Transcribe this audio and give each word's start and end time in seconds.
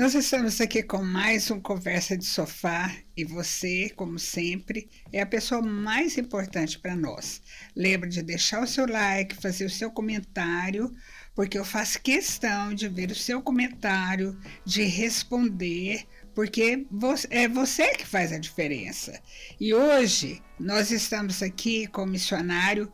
Nós 0.00 0.14
estamos 0.14 0.62
aqui 0.62 0.82
com 0.82 1.04
mais 1.04 1.50
um 1.50 1.60
Conversa 1.60 2.16
de 2.16 2.24
Sofá 2.24 2.90
e 3.14 3.22
você, 3.22 3.92
como 3.94 4.18
sempre, 4.18 4.88
é 5.12 5.20
a 5.20 5.26
pessoa 5.26 5.60
mais 5.60 6.16
importante 6.16 6.78
para 6.78 6.96
nós. 6.96 7.42
Lembre 7.76 8.08
de 8.08 8.22
deixar 8.22 8.62
o 8.62 8.66
seu 8.66 8.86
like, 8.86 9.36
fazer 9.36 9.66
o 9.66 9.70
seu 9.70 9.90
comentário, 9.90 10.90
porque 11.34 11.58
eu 11.58 11.66
faço 11.66 12.00
questão 12.00 12.72
de 12.72 12.88
ver 12.88 13.10
o 13.10 13.14
seu 13.14 13.42
comentário, 13.42 14.40
de 14.64 14.84
responder, 14.84 16.06
porque 16.34 16.86
é 17.28 17.46
você 17.46 17.94
que 17.94 18.06
faz 18.06 18.32
a 18.32 18.38
diferença. 18.38 19.20
E 19.60 19.74
hoje 19.74 20.42
nós 20.58 20.90
estamos 20.90 21.42
aqui 21.42 21.86
com 21.88 22.04
o 22.04 22.06
missionário 22.06 22.90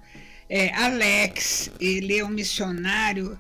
é, 0.48 0.72
Alex, 0.74 1.70
ele 1.80 2.18
é 2.18 2.24
um 2.24 2.28
missionário 2.28 3.38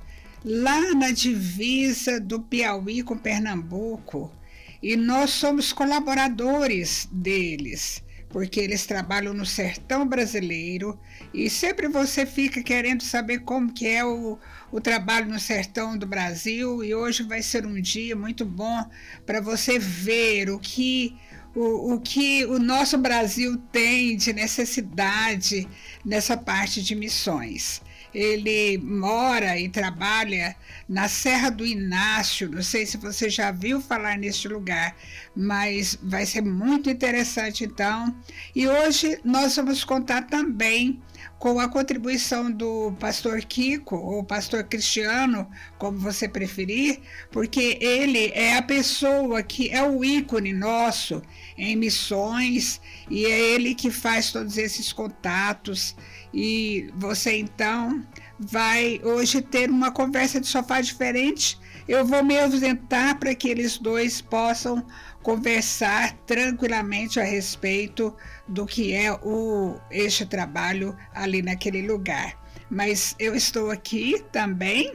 lá 0.48 0.94
na 0.94 1.10
divisa 1.10 2.20
do 2.20 2.40
Piauí 2.40 3.02
com 3.02 3.18
Pernambuco. 3.18 4.32
E 4.80 4.94
nós 4.96 5.30
somos 5.30 5.72
colaboradores 5.72 7.08
deles, 7.10 8.00
porque 8.28 8.60
eles 8.60 8.86
trabalham 8.86 9.34
no 9.34 9.44
sertão 9.44 10.06
brasileiro 10.06 10.96
e 11.34 11.50
sempre 11.50 11.88
você 11.88 12.24
fica 12.24 12.62
querendo 12.62 13.02
saber 13.02 13.40
como 13.40 13.72
que 13.72 13.88
é 13.88 14.04
o, 14.04 14.38
o 14.70 14.80
trabalho 14.80 15.28
no 15.28 15.40
sertão 15.40 15.98
do 15.98 16.06
Brasil 16.06 16.84
e 16.84 16.94
hoje 16.94 17.24
vai 17.24 17.42
ser 17.42 17.66
um 17.66 17.80
dia 17.80 18.14
muito 18.14 18.44
bom 18.44 18.88
para 19.24 19.40
você 19.40 19.80
ver 19.80 20.48
o 20.50 20.60
que 20.60 21.16
o, 21.56 21.94
o 21.94 22.00
que 22.00 22.44
o 22.44 22.58
nosso 22.60 22.96
Brasil 22.98 23.56
tem 23.72 24.16
de 24.16 24.32
necessidade 24.32 25.66
nessa 26.04 26.36
parte 26.36 26.82
de 26.82 26.94
missões. 26.94 27.80
Ele 28.16 28.78
mora 28.78 29.58
e 29.60 29.68
trabalha 29.68 30.56
na 30.88 31.06
Serra 31.06 31.50
do 31.50 31.66
Inácio. 31.66 32.48
Não 32.48 32.62
sei 32.62 32.86
se 32.86 32.96
você 32.96 33.28
já 33.28 33.50
viu 33.50 33.78
falar 33.78 34.16
neste 34.16 34.48
lugar, 34.48 34.96
mas 35.36 35.98
vai 36.02 36.24
ser 36.24 36.40
muito 36.40 36.88
interessante 36.88 37.64
então. 37.64 38.16
E 38.54 38.66
hoje 38.66 39.20
nós 39.22 39.56
vamos 39.56 39.84
contar 39.84 40.22
também 40.22 40.98
com 41.38 41.60
a 41.60 41.68
contribuição 41.68 42.50
do 42.50 42.92
pastor 42.98 43.40
Kiko, 43.42 43.96
ou 43.96 44.24
pastor 44.24 44.64
Cristiano, 44.64 45.46
como 45.78 45.98
você 45.98 46.26
preferir, 46.26 47.00
porque 47.30 47.78
ele 47.80 48.30
é 48.34 48.56
a 48.56 48.62
pessoa 48.62 49.42
que 49.42 49.68
é 49.70 49.82
o 49.82 50.02
ícone 50.02 50.54
nosso 50.54 51.20
em 51.56 51.76
missões 51.76 52.80
e 53.10 53.26
é 53.26 53.38
ele 53.54 53.74
que 53.74 53.90
faz 53.90 54.32
todos 54.32 54.56
esses 54.56 54.92
contatos. 54.92 55.94
E 56.38 56.90
você 56.94 57.38
então 57.38 58.04
vai 58.38 59.00
hoje 59.02 59.40
ter 59.40 59.70
uma 59.70 59.90
conversa 59.90 60.38
de 60.38 60.46
sofá 60.46 60.82
diferente. 60.82 61.58
Eu 61.88 62.04
vou 62.04 62.22
me 62.22 62.38
ausentar 62.38 63.18
para 63.18 63.34
que 63.34 63.48
eles 63.48 63.78
dois 63.78 64.20
possam 64.20 64.86
conversar 65.22 66.12
tranquilamente 66.26 67.18
a 67.18 67.24
respeito 67.24 68.14
do 68.46 68.66
que 68.66 68.92
é 68.92 69.10
o 69.14 69.80
este 69.90 70.26
trabalho 70.26 70.94
ali 71.14 71.40
naquele 71.40 71.80
lugar. 71.80 72.38
Mas 72.68 73.16
eu 73.18 73.34
estou 73.34 73.70
aqui 73.70 74.22
também, 74.30 74.92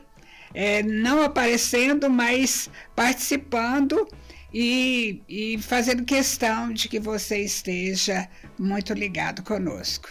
é, 0.53 0.83
não 0.83 1.23
aparecendo, 1.23 2.08
mas 2.08 2.70
participando 2.95 4.08
e, 4.53 5.23
e 5.28 5.58
fazendo 5.58 6.05
questão 6.05 6.72
de 6.72 6.88
que 6.88 7.00
você 7.00 7.39
esteja 7.39 8.30
muito 8.59 8.94
ligado 8.94 9.42
conosco. 9.42 10.08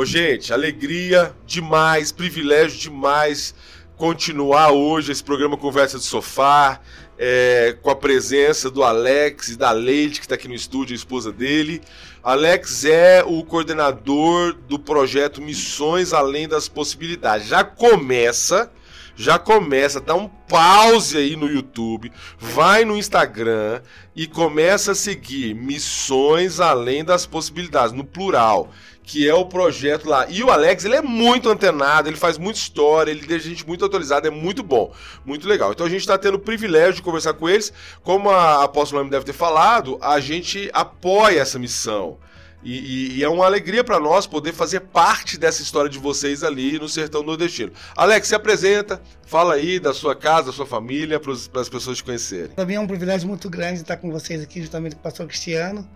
Ô, 0.00 0.04
gente, 0.06 0.50
alegria 0.50 1.36
demais, 1.44 2.10
privilégio 2.10 2.78
demais 2.78 3.54
continuar 3.98 4.72
hoje 4.72 5.12
esse 5.12 5.22
programa 5.22 5.58
Conversa 5.58 5.98
de 5.98 6.04
Sofá, 6.04 6.80
é, 7.18 7.76
com 7.82 7.90
a 7.90 7.94
presença 7.94 8.70
do 8.70 8.82
Alex 8.82 9.48
e 9.48 9.56
da 9.58 9.70
Leite, 9.72 10.18
que 10.18 10.24
está 10.24 10.36
aqui 10.36 10.48
no 10.48 10.54
estúdio, 10.54 10.94
a 10.94 10.96
esposa 10.96 11.30
dele. 11.30 11.82
Alex 12.22 12.86
é 12.86 13.22
o 13.22 13.44
coordenador 13.44 14.54
do 14.54 14.78
projeto 14.78 15.42
Missões 15.42 16.14
Além 16.14 16.48
das 16.48 16.66
Possibilidades. 16.66 17.46
Já 17.46 17.62
começa, 17.62 18.72
já 19.16 19.38
começa, 19.38 20.00
dá 20.00 20.14
um 20.14 20.28
pause 20.28 21.16
aí 21.16 21.36
no 21.36 21.46
YouTube, 21.46 22.12
vai 22.38 22.84
no 22.84 22.96
Instagram 22.96 23.82
e 24.14 24.26
começa 24.26 24.92
a 24.92 24.94
seguir 24.94 25.54
Missões 25.54 26.60
Além 26.60 27.04
das 27.04 27.26
Possibilidades, 27.26 27.92
no 27.92 28.04
plural 28.04 28.70
que 29.10 29.28
é 29.28 29.34
o 29.34 29.44
projeto 29.44 30.08
lá. 30.08 30.26
E 30.28 30.40
o 30.44 30.50
Alex, 30.50 30.84
ele 30.84 30.94
é 30.94 31.02
muito 31.02 31.48
antenado, 31.48 32.08
ele 32.08 32.16
faz 32.16 32.38
muita 32.38 32.60
história, 32.60 33.10
ele 33.10 33.26
deixa 33.26 33.46
a 33.46 33.48
gente 33.50 33.66
muito 33.66 33.84
atualizado, 33.84 34.28
é 34.28 34.30
muito 34.30 34.62
bom, 34.62 34.92
muito 35.24 35.48
legal. 35.48 35.72
Então 35.72 35.84
a 35.84 35.90
gente 35.90 36.02
está 36.02 36.16
tendo 36.16 36.34
o 36.34 36.38
privilégio 36.38 36.94
de 36.94 37.02
conversar 37.02 37.32
com 37.32 37.48
eles. 37.48 37.72
Como 38.04 38.30
a 38.30 38.62
Apóstolo 38.62 39.10
deve 39.10 39.24
ter 39.24 39.32
falado, 39.32 39.98
a 40.00 40.20
gente 40.20 40.70
apoia 40.72 41.40
essa 41.40 41.58
missão. 41.58 42.18
E, 42.62 42.78
e, 42.78 43.18
e, 43.18 43.24
é 43.24 43.28
uma 43.28 43.46
alegria 43.46 43.82
para 43.82 43.98
nós 43.98 44.26
poder 44.26 44.52
fazer 44.52 44.80
parte 44.80 45.38
dessa 45.38 45.62
história 45.62 45.88
de 45.88 45.98
vocês 45.98 46.44
ali 46.44 46.78
no 46.78 46.88
sertão 46.88 47.22
nordestino. 47.22 47.72
Alex, 47.96 48.28
se 48.28 48.34
apresenta, 48.34 49.00
fala 49.26 49.54
aí 49.54 49.80
da 49.80 49.94
sua 49.94 50.14
casa, 50.14 50.48
da 50.48 50.52
sua 50.52 50.66
família, 50.66 51.18
para 51.18 51.32
as 51.32 51.68
pessoas 51.68 51.96
te 51.96 52.04
conhecerem. 52.04 52.48
Para 52.48 52.66
mim 52.66 52.74
é 52.74 52.80
um 52.80 52.86
privilégio 52.86 53.26
muito 53.26 53.48
grande 53.48 53.80
estar 53.80 53.96
com 53.96 54.10
vocês 54.10 54.42
aqui, 54.42 54.60
justamente 54.60 54.94
com 54.94 55.00
o 55.00 55.02
pastor 55.02 55.26
Cristiano 55.26 55.88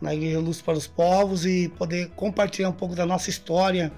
na 0.00 0.14
Igreja 0.14 0.38
Luz 0.38 0.62
para 0.62 0.78
os 0.78 0.86
Povos 0.86 1.44
e 1.44 1.68
poder 1.76 2.10
compartilhar 2.16 2.70
um 2.70 2.72
pouco 2.72 2.94
da 2.94 3.04
nossa 3.04 3.28
história, 3.28 3.92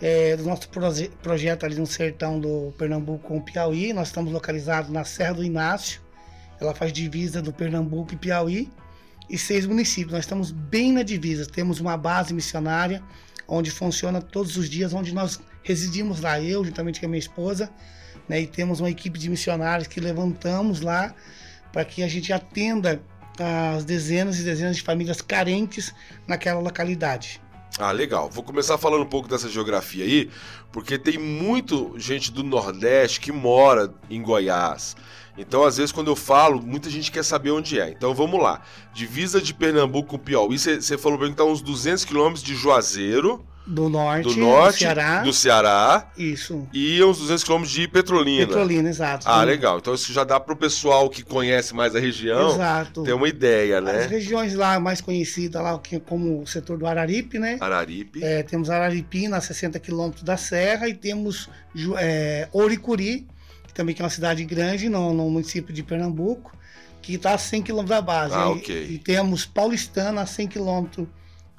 é, 0.00 0.36
do 0.36 0.44
nosso 0.44 0.68
proje 0.68 1.10
projeto 1.22 1.64
ali 1.64 1.76
no 1.76 1.86
sertão 1.86 2.38
do 2.38 2.72
Pernambuco 2.76 3.26
com 3.26 3.38
o 3.38 3.42
Piauí. 3.42 3.92
Nós 3.92 4.08
estamos 4.08 4.32
localizados 4.32 4.90
na 4.90 5.04
Serra 5.04 5.34
do 5.34 5.44
Inácio, 5.44 6.00
ela 6.60 6.74
faz 6.74 6.92
divisa 6.92 7.40
do 7.40 7.52
Pernambuco 7.52 8.12
e 8.12 8.16
Piauí, 8.16 8.70
e 9.28 9.36
seis 9.36 9.66
municípios. 9.66 10.12
Nós 10.12 10.24
estamos 10.24 10.50
bem 10.50 10.92
na 10.92 11.02
divisa, 11.02 11.46
temos 11.46 11.80
uma 11.80 11.96
base 11.96 12.32
missionária 12.32 13.02
onde 13.46 13.70
funciona 13.70 14.20
todos 14.20 14.56
os 14.56 14.68
dias, 14.68 14.92
onde 14.92 15.14
nós 15.14 15.40
residimos 15.62 16.20
lá, 16.20 16.40
eu 16.40 16.64
juntamente 16.64 17.00
com 17.00 17.06
a 17.06 17.08
minha 17.08 17.18
esposa, 17.18 17.70
né, 18.28 18.42
e 18.42 18.46
temos 18.46 18.80
uma 18.80 18.90
equipe 18.90 19.18
de 19.18 19.28
missionários 19.28 19.88
que 19.88 20.00
levantamos 20.00 20.80
lá 20.80 21.14
para 21.72 21.84
que 21.84 22.02
a 22.02 22.08
gente 22.08 22.32
atenda 22.32 23.00
as 23.38 23.84
dezenas 23.84 24.38
e 24.38 24.42
dezenas 24.42 24.76
de 24.76 24.82
famílias 24.82 25.20
carentes 25.20 25.94
naquela 26.26 26.60
localidade. 26.60 27.40
Ah, 27.78 27.92
legal. 27.92 28.28
Vou 28.28 28.42
começar 28.42 28.76
falando 28.76 29.02
um 29.02 29.08
pouco 29.08 29.28
dessa 29.28 29.48
geografia 29.48 30.04
aí, 30.04 30.30
porque 30.72 30.98
tem 30.98 31.16
muito 31.16 31.94
gente 31.96 32.32
do 32.32 32.42
Nordeste 32.42 33.20
que 33.20 33.30
mora 33.30 33.94
em 34.10 34.20
Goiás. 34.20 34.96
Então, 35.38 35.64
às 35.64 35.76
vezes, 35.76 35.92
quando 35.92 36.08
eu 36.08 36.16
falo, 36.16 36.60
muita 36.60 36.90
gente 36.90 37.10
quer 37.10 37.24
saber 37.24 37.50
onde 37.50 37.78
é. 37.78 37.90
Então, 37.90 38.14
vamos 38.14 38.42
lá. 38.42 38.60
Divisa 38.92 39.40
de 39.40 39.54
Pernambuco 39.54 40.08
com 40.08 40.18
Piauí, 40.18 40.58
você 40.58 40.98
falou 40.98 41.18
bem 41.18 41.28
que 41.28 41.34
está 41.34 41.44
uns 41.44 41.62
200 41.62 42.04
quilômetros 42.04 42.42
de 42.42 42.54
Juazeiro 42.54 43.44
do 43.68 43.86
norte, 43.90 44.34
do 44.34 44.40
norte, 44.40 44.76
do 44.76 44.78
Ceará. 44.78 45.22
Do 45.22 45.32
Ceará. 45.32 46.10
Isso. 46.16 46.66
E 46.72 47.04
uns 47.04 47.18
200 47.18 47.44
quilômetros 47.44 47.74
de 47.74 47.86
Petrolina. 47.86 48.46
Petrolina, 48.46 48.88
exato. 48.88 49.28
Ah, 49.28 49.44
legal. 49.44 49.76
Então 49.76 49.92
isso 49.92 50.10
já 50.10 50.24
dá 50.24 50.40
para 50.40 50.54
o 50.54 50.56
pessoal 50.56 51.10
que 51.10 51.22
conhece 51.22 51.74
mais 51.74 51.94
a 51.94 52.00
região 52.00 52.54
exato. 52.54 53.02
ter 53.02 53.12
uma 53.12 53.28
ideia, 53.28 53.80
né? 53.80 54.04
As 54.04 54.10
regiões 54.10 54.54
lá 54.54 54.80
mais 54.80 55.02
conhecidas, 55.02 55.62
lá 55.62 55.78
como 56.06 56.42
o 56.42 56.46
setor 56.46 56.78
do 56.78 56.86
Araripe, 56.86 57.38
né? 57.38 57.58
Araripe. 57.60 58.24
É, 58.24 58.42
temos 58.42 58.70
Araripe, 58.70 59.26
a 59.26 59.40
60 59.40 59.78
quilômetros 59.78 60.22
da 60.22 60.38
Serra, 60.38 60.88
e 60.88 60.94
temos 60.94 61.50
é, 61.98 62.48
Oricuri, 62.52 63.26
que 63.78 63.82
também 63.82 63.96
é 63.98 64.02
uma 64.02 64.10
cidade 64.10 64.44
grande 64.44 64.88
no, 64.88 65.14
no 65.14 65.30
município 65.30 65.72
de 65.72 65.82
Pernambuco, 65.82 66.52
que 67.00 67.14
está 67.14 67.34
a 67.34 67.38
100 67.38 67.62
quilômetros 67.62 67.96
da 67.96 68.02
base. 68.02 68.34
Ah, 68.34 68.48
e, 68.48 68.58
ok. 68.58 68.86
E 68.90 68.98
temos 68.98 69.46
Paulistana 69.46 70.22
a 70.22 70.26
100 70.26 70.48
quilômetros 70.48 71.06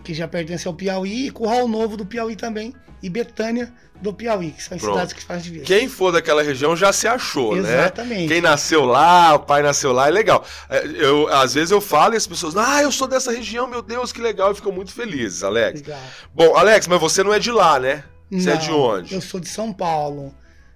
que 0.03 0.13
já 0.13 0.27
pertence 0.27 0.65
ao 0.67 0.73
Piauí, 0.73 1.27
e 1.27 1.31
Curral 1.31 1.67
Novo 1.67 1.97
do 1.97 2.05
Piauí 2.05 2.33
também, 2.33 2.73
e 3.03 3.09
Betânia 3.09 3.73
do 4.01 4.13
Piauí, 4.13 4.51
que 4.51 4.63
são 4.63 4.75
as 4.77 4.81
Pronto. 4.81 4.93
cidades 4.95 5.13
que 5.13 5.21
fazem 5.21 5.43
divisa. 5.43 5.65
Quem 5.65 5.89
for 5.89 6.11
daquela 6.13 6.41
região 6.41 6.73
já 6.73 6.93
se 6.93 7.05
achou, 7.05 7.57
Exatamente. 7.57 7.67
né? 7.75 7.81
Exatamente. 7.81 8.27
Quem 8.29 8.41
nasceu 8.41 8.85
lá, 8.85 9.35
o 9.35 9.39
pai 9.39 9.61
nasceu 9.61 9.91
lá, 9.91 10.07
é 10.07 10.11
legal. 10.11 10.45
É, 10.69 10.85
eu, 10.85 11.27
às 11.27 11.53
vezes 11.53 11.71
eu 11.71 11.81
falo 11.81 12.13
e 12.13 12.17
as 12.17 12.25
pessoas, 12.25 12.55
ah, 12.55 12.81
eu 12.81 12.93
sou 12.93 13.09
dessa 13.09 13.31
região, 13.31 13.67
meu 13.67 13.81
Deus, 13.81 14.13
que 14.13 14.21
legal, 14.21 14.53
e 14.53 14.55
ficam 14.55 14.71
muito 14.71 14.93
felizes, 14.93 15.43
Alex. 15.43 15.81
Legal. 15.81 16.01
Bom, 16.33 16.55
Alex, 16.55 16.87
mas 16.87 16.99
você 16.99 17.21
não 17.21 17.33
é 17.33 17.39
de 17.39 17.51
lá, 17.51 17.77
né? 17.77 18.03
Você 18.31 18.49
Não, 18.49 18.53
é 18.53 18.57
de 18.57 18.71
onde? 18.71 19.15
Eu 19.15 19.21
sou 19.21 19.39
de 19.39 19.49
São 19.49 19.73
Paulo. 19.73 20.33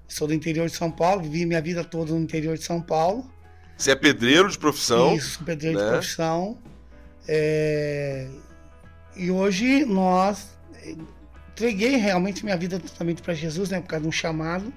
Sou 0.08 0.28
do 0.28 0.34
interior 0.34 0.70
de 0.70 0.76
São 0.76 0.92
Paulo, 0.92 1.24
vivi 1.24 1.46
minha 1.46 1.62
vida 1.62 1.84
toda 1.84 2.12
no 2.12 2.20
interior 2.20 2.58
de 2.58 2.64
São 2.64 2.82
Paulo. 2.82 3.30
Você 3.78 3.92
é 3.92 3.96
pedreiro 3.96 4.50
de 4.50 4.58
profissão? 4.58 5.16
Isso, 5.16 5.44
pedreiro 5.44 5.78
né? 5.80 5.86
de 5.86 5.92
profissão. 5.92 6.58
É, 7.28 8.28
E 9.16 9.32
hoje 9.32 9.86
nós 9.86 10.58
entreguei 11.52 11.96
realmente 11.96 12.44
minha 12.44 12.58
vida 12.58 12.80
totalmente 12.80 13.22
para 13.22 13.34
Jesus, 13.34 13.70
né? 13.70 13.80
Por 13.80 13.88
causa 13.88 14.04
de 14.04 14.08
um 14.10 14.12
chamado 14.12 14.74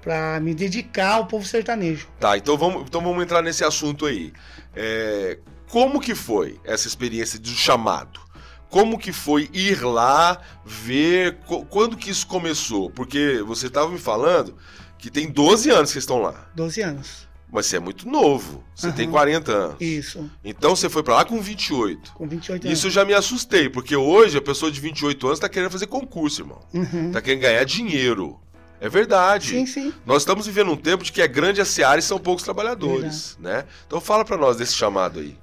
para 0.00 0.38
me 0.40 0.54
dedicar 0.54 1.14
ao 1.14 1.26
povo 1.26 1.44
sertanejo. 1.44 2.08
Tá, 2.20 2.36
então 2.38 2.56
vamos, 2.56 2.82
então 2.82 3.02
vamos 3.02 3.22
entrar 3.22 3.42
nesse 3.42 3.64
assunto 3.64 4.06
aí. 4.06 4.32
É, 4.74 5.38
como 5.68 6.00
que 6.00 6.14
foi 6.14 6.58
essa 6.64 6.86
experiência 6.86 7.38
de 7.38 7.54
chamado? 7.54 8.20
Como 8.70 8.98
que 8.98 9.12
foi 9.12 9.48
ir 9.52 9.82
lá, 9.82 10.40
ver, 10.64 11.38
quando 11.70 11.96
que 11.96 12.10
isso 12.10 12.26
começou? 12.26 12.90
Porque 12.90 13.42
você 13.46 13.66
estava 13.66 13.90
me 13.90 13.98
falando 13.98 14.56
que 14.98 15.10
tem 15.10 15.30
12 15.30 15.70
anos 15.70 15.90
que 15.90 15.92
vocês 15.94 16.02
estão 16.02 16.18
lá. 16.18 16.48
12 16.54 16.80
anos. 16.82 17.28
Mas 17.50 17.66
você 17.66 17.76
é 17.76 17.80
muito 17.80 18.06
novo. 18.06 18.62
Você 18.74 18.88
uhum. 18.88 18.92
tem 18.92 19.10
40 19.10 19.52
anos. 19.52 19.76
Isso. 19.80 20.30
Então 20.44 20.76
você 20.76 20.88
foi 20.90 21.02
para 21.02 21.14
lá 21.14 21.24
com 21.24 21.40
28. 21.40 22.12
Com 22.12 22.28
28 22.28 22.66
anos. 22.66 22.78
Isso 22.78 22.88
eu 22.88 22.90
já 22.90 23.04
me 23.04 23.14
assustei, 23.14 23.70
porque 23.70 23.96
hoje 23.96 24.36
a 24.36 24.42
pessoa 24.42 24.70
de 24.70 24.80
28 24.80 25.26
anos 25.26 25.38
tá 25.38 25.48
querendo 25.48 25.70
fazer 25.70 25.86
concurso, 25.86 26.42
irmão. 26.42 26.60
Uhum. 26.74 27.10
Tá 27.10 27.22
querendo 27.22 27.40
ganhar 27.40 27.64
dinheiro. 27.64 28.38
É 28.80 28.88
verdade. 28.88 29.48
Sim, 29.48 29.66
sim. 29.66 29.94
Nós 30.04 30.22
estamos 30.22 30.46
vivendo 30.46 30.70
um 30.70 30.76
tempo 30.76 31.02
de 31.02 31.10
que 31.10 31.22
é 31.22 31.26
grande 31.26 31.60
a 31.60 31.64
seara 31.64 31.98
e 31.98 32.02
são 32.02 32.18
poucos 32.18 32.44
trabalhadores, 32.44 33.36
né? 33.40 33.64
Então 33.86 34.00
fala 34.00 34.24
para 34.24 34.36
nós 34.36 34.56
desse 34.56 34.74
chamado 34.74 35.18
aí. 35.18 35.36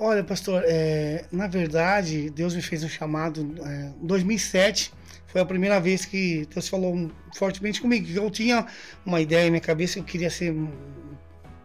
Olha, 0.00 0.22
pastor, 0.22 0.62
é, 0.64 1.24
na 1.32 1.48
verdade, 1.48 2.30
Deus 2.30 2.54
me 2.54 2.62
fez 2.62 2.84
um 2.84 2.88
chamado 2.88 3.52
é, 3.64 3.92
em 4.00 4.06
2007. 4.06 4.92
Foi 5.26 5.40
a 5.40 5.44
primeira 5.44 5.80
vez 5.80 6.04
que 6.04 6.46
Deus 6.54 6.68
falou 6.68 7.10
fortemente 7.34 7.80
comigo. 7.80 8.08
Eu 8.08 8.30
tinha 8.30 8.64
uma 9.04 9.20
ideia 9.20 9.46
na 9.46 9.50
minha 9.50 9.60
cabeça 9.60 9.94
que 9.94 9.98
eu 9.98 10.04
queria 10.04 10.30
ser 10.30 10.54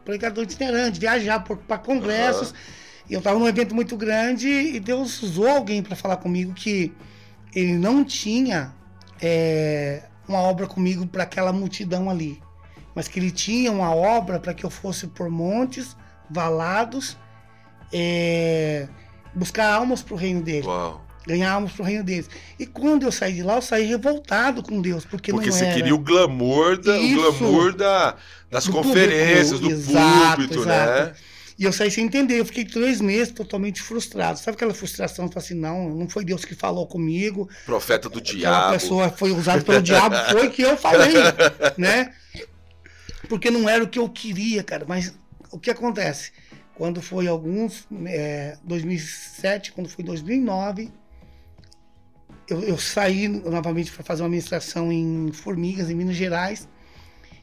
pregador 0.03 0.45
itinerante, 0.45 0.99
viajar 0.99 1.41
para 1.41 1.77
congressos. 1.77 2.49
Uhum. 2.49 2.57
E 3.11 3.13
eu 3.13 3.19
estava 3.19 3.37
num 3.37 3.47
evento 3.47 3.75
muito 3.75 3.95
grande 3.95 4.47
e 4.47 4.79
Deus 4.79 5.21
usou 5.21 5.47
alguém 5.47 5.83
para 5.83 5.95
falar 5.95 6.17
comigo 6.17 6.53
que 6.55 6.91
ele 7.53 7.73
não 7.73 8.03
tinha 8.03 8.73
é, 9.21 10.01
uma 10.27 10.39
obra 10.39 10.65
comigo 10.65 11.05
para 11.05 11.21
aquela 11.21 11.53
multidão 11.53 12.09
ali, 12.09 12.41
mas 12.95 13.07
que 13.07 13.19
ele 13.19 13.29
tinha 13.29 13.71
uma 13.71 13.93
obra 13.93 14.39
para 14.39 14.55
que 14.55 14.65
eu 14.65 14.71
fosse 14.71 15.05
por 15.05 15.29
montes, 15.29 15.95
valados 16.31 17.15
é, 17.93 18.87
buscar 19.33 19.71
almas 19.71 20.01
para 20.01 20.15
o 20.15 20.17
reino 20.17 20.41
dele. 20.41 20.65
Uau. 20.65 21.01
Ganhar 21.25 21.53
almas 21.53 21.71
para 21.71 21.83
o 21.83 21.85
reino 21.85 22.03
deles. 22.03 22.29
E 22.59 22.65
quando 22.65 23.03
eu 23.03 23.11
saí 23.11 23.35
de 23.35 23.43
lá, 23.43 23.55
eu 23.55 23.61
saí 23.61 23.85
revoltado 23.85 24.61
com 24.61 24.81
Deus, 24.81 25.05
porque, 25.05 25.31
porque 25.31 25.49
não 25.49 25.55
você 25.55 25.73
queria 25.73 25.95
o 25.95 25.97
glamour, 25.97 26.77
da, 26.77 26.99
o 26.99 27.13
glamour 27.13 27.73
da, 27.73 28.17
das 28.51 28.65
do 28.65 28.73
conferências, 28.73 29.59
público. 29.59 29.69
do 29.69 29.91
exato, 29.91 30.35
púlpito, 30.35 30.59
exato. 30.59 31.01
né? 31.09 31.13
E 31.57 31.63
eu 31.65 31.71
saí 31.71 31.91
sem 31.91 32.05
entender. 32.05 32.39
Eu 32.39 32.45
fiquei 32.45 32.65
três 32.65 32.99
meses 32.99 33.31
totalmente 33.31 33.81
frustrado. 33.81 34.39
Sabe 34.39 34.55
aquela 34.55 34.73
frustração? 34.73 35.29
Falei 35.29 35.45
assim, 35.45 35.53
não, 35.53 35.89
não 35.89 36.09
foi 36.09 36.25
Deus 36.25 36.43
que 36.43 36.55
falou 36.55 36.87
comigo. 36.87 37.47
Profeta 37.65 38.09
do 38.09 38.19
aquela 38.19 38.37
diabo. 38.37 38.73
pessoa 38.73 39.09
foi 39.09 39.31
usada 39.31 39.61
pelo 39.63 39.81
diabo. 39.81 40.15
Foi 40.31 40.49
que 40.49 40.63
eu 40.63 40.75
falei, 40.75 41.13
né? 41.77 42.11
Porque 43.29 43.49
não 43.49 43.69
era 43.69 43.83
o 43.83 43.87
que 43.87 43.99
eu 43.99 44.09
queria, 44.09 44.63
cara. 44.63 44.83
Mas 44.87 45.13
o 45.51 45.59
que 45.59 45.69
acontece? 45.69 46.31
Quando 46.75 47.01
foi 47.01 47.27
alguns, 47.27 47.87
é, 48.05 48.57
2007, 48.63 49.71
quando 49.73 49.89
foi 49.89 50.03
2009, 50.03 50.91
eu, 52.47 52.61
eu 52.61 52.77
saí 52.77 53.27
novamente 53.27 53.91
para 53.91 54.03
fazer 54.03 54.23
uma 54.23 54.27
administração 54.27 54.91
em 54.91 55.31
Formigas, 55.31 55.89
em 55.89 55.95
Minas 55.95 56.15
Gerais. 56.15 56.67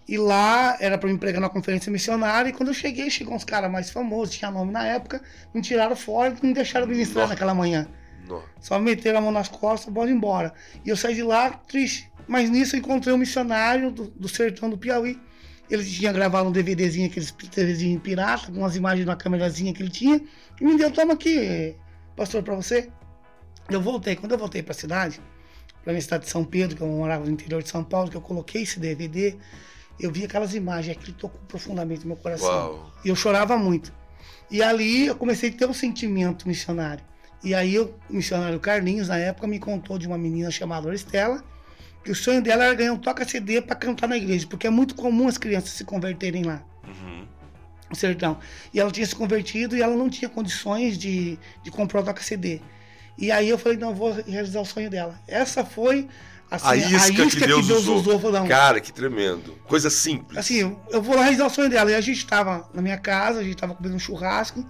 E 0.09 0.19
lá 0.19 0.77
era 0.81 0.99
para 0.99 1.09
me 1.09 1.17
pregar 1.17 1.41
na 1.41 1.49
conferência 1.49 1.93
missionária. 1.93 2.51
E 2.51 2.53
quando 2.53 2.71
eu 2.71 2.75
cheguei, 2.75 3.09
chegou 3.09 3.35
uns 3.35 3.45
caras 3.45 3.71
mais 3.71 3.91
famosos, 3.91 4.35
tinha 4.35 4.51
nome 4.51 4.73
na 4.73 4.85
época, 4.85 5.23
me 5.55 5.63
tiraram 5.63 5.95
fora 5.95 6.35
e 6.43 6.47
me 6.47 6.53
deixaram 6.53 6.87
ministrar 6.87 7.23
Nossa. 7.23 7.35
naquela 7.35 7.55
manhã. 7.55 7.87
Nossa. 8.27 8.47
Só 8.61 8.79
me 8.81 8.87
meteram 8.87 9.19
a 9.19 9.23
mão 9.23 9.31
nas 9.31 9.49
costas, 9.49 9.93
bora 9.93 10.11
embora. 10.11 10.53
E 10.85 10.89
eu 10.89 10.97
saí 10.97 11.15
de 11.15 11.23
lá 11.23 11.51
triste. 11.51 12.11
Mas 12.27 12.51
nisso 12.51 12.75
eu 12.75 12.81
encontrei 12.81 13.15
um 13.15 13.19
missionário 13.19 13.93
do, 13.93 14.09
do 14.11 14.29
sertão 14.29 14.69
do 14.69 14.77
Piauí 14.77 15.21
ele 15.71 15.85
tinha 15.85 16.13
gravado 16.13 16.49
um 16.49 16.53
DVDzinho, 16.53 17.07
aqueles 17.07 17.31
DVDzinho 17.31 18.01
pirata, 18.01 18.51
com 18.51 18.65
as 18.65 18.77
imagens 18.77 19.07
na 19.07 19.17
câmerazinha 19.17 19.73
que 19.73 19.83
ele 19.83 19.91
tinha, 19.91 20.21
e 20.61 20.65
me 20.65 20.77
deu, 20.77 20.91
toma 20.91 21.15
aqui, 21.15 21.77
pastor, 22.17 22.43
para 22.43 22.55
você. 22.55 22.91
Eu 23.69 23.81
voltei, 23.81 24.17
quando 24.17 24.33
eu 24.33 24.39
voltei 24.39 24.63
para 24.63 24.73
a 24.73 24.75
cidade, 24.75 25.21
para 25.83 25.93
minha 25.93 26.03
cidade 26.03 26.25
de 26.25 26.31
São 26.31 26.45
Pedro, 26.45 26.77
que 26.77 26.83
eu 26.83 26.89
morava 26.89 27.25
no 27.25 27.31
interior 27.31 27.63
de 27.63 27.69
São 27.69 27.85
Paulo, 27.85 28.11
que 28.11 28.17
eu 28.17 28.21
coloquei 28.21 28.63
esse 28.63 28.81
DVD, 28.81 29.37
eu 29.99 30.11
vi 30.11 30.25
aquelas 30.25 30.55
imagens, 30.55 30.97
aquilo 30.97 31.17
tocou 31.17 31.41
profundamente 31.47 32.03
no 32.03 32.09
meu 32.09 32.17
coração. 32.17 32.49
Uau. 32.49 32.93
E 33.05 33.09
eu 33.09 33.17
chorava 33.17 33.57
muito. 33.57 33.93
E 34.51 34.63
ali 34.63 35.07
eu 35.07 35.15
comecei 35.15 35.51
a 35.51 35.53
ter 35.53 35.67
um 35.67 35.75
sentimento 35.75 36.49
missionário. 36.49 37.05
E 37.43 37.55
aí 37.55 37.79
o 37.79 37.95
missionário 38.09 38.59
Carlinhos, 38.59 39.09
na 39.09 39.17
época, 39.17 39.47
me 39.47 39.59
contou 39.59 39.99
de 39.99 40.07
uma 40.07 40.19
menina 40.19 40.51
chamada 40.51 40.93
Estela, 40.93 41.43
que 42.05 42.11
o 42.11 42.15
sonho 42.15 42.43
dela 42.43 42.65
era 42.65 42.75
ganhar 42.75 42.93
um 42.93 42.99
toca-CD 42.99 43.61
para 43.61 43.77
cantar 43.77 44.09
na 44.09 44.17
igreja, 44.17 44.47
porque 44.49 44.67
é 44.67 44.71
muito 44.71 44.95
comum 44.95 45.29
as 45.29 45.39
crianças 45.39 45.71
se 45.71 45.85
converterem 45.85 46.45
lá. 46.45 46.63
Uhum. 46.87 47.27
No 47.89 47.97
sertão. 47.97 48.39
E 48.73 48.81
ela 48.81 48.91
tinha 48.91 49.07
se 49.07 49.15
convertido 49.15 49.77
e 49.77 49.83
ela 49.83 49.97
não 49.97 50.09
tinha 50.09 50.29
condições 50.29 50.97
de, 50.97 51.39
de 51.63 51.71
comprar 51.71 52.01
o 52.01 52.05
toca-CD. 52.05 52.61
E 53.19 53.31
aí 53.31 53.49
eu 53.49 53.59
falei, 53.59 53.77
não, 53.77 53.91
eu 53.91 53.95
vou 53.95 54.13
realizar 54.13 54.61
o 54.61 54.65
sonho 54.65 54.89
dela. 54.89 55.21
Essa 55.29 55.65
foi 55.65 56.09
assim, 56.51 56.69
a, 56.69 56.77
isca 56.77 57.23
a 57.23 57.27
isca, 57.27 57.41
que, 57.41 57.47
Deus, 57.47 57.63
que 57.63 57.69
Deus 57.69 57.87
usou. 57.87 58.17
usou 58.17 58.47
Cara, 58.47 58.81
que 58.81 58.93
tremendo. 58.93 59.59
Coisa 59.67 59.91
simples. 59.91 60.39
Assim, 60.39 60.77
eu 60.91 61.03
vou 61.03 61.15
lá 61.15 61.23
realizar 61.23 61.47
o 61.47 61.51
sonho 61.51 61.69
dela. 61.69 61.91
E 61.91 61.95
a 61.95 62.01
gente 62.01 62.19
estava 62.19 62.69
na 62.73 62.81
minha 62.81 62.97
casa, 62.97 63.41
a 63.41 63.43
gente 63.43 63.55
estava 63.55 63.75
comendo 63.75 63.97
um 63.97 63.99
churrasco 63.99 64.65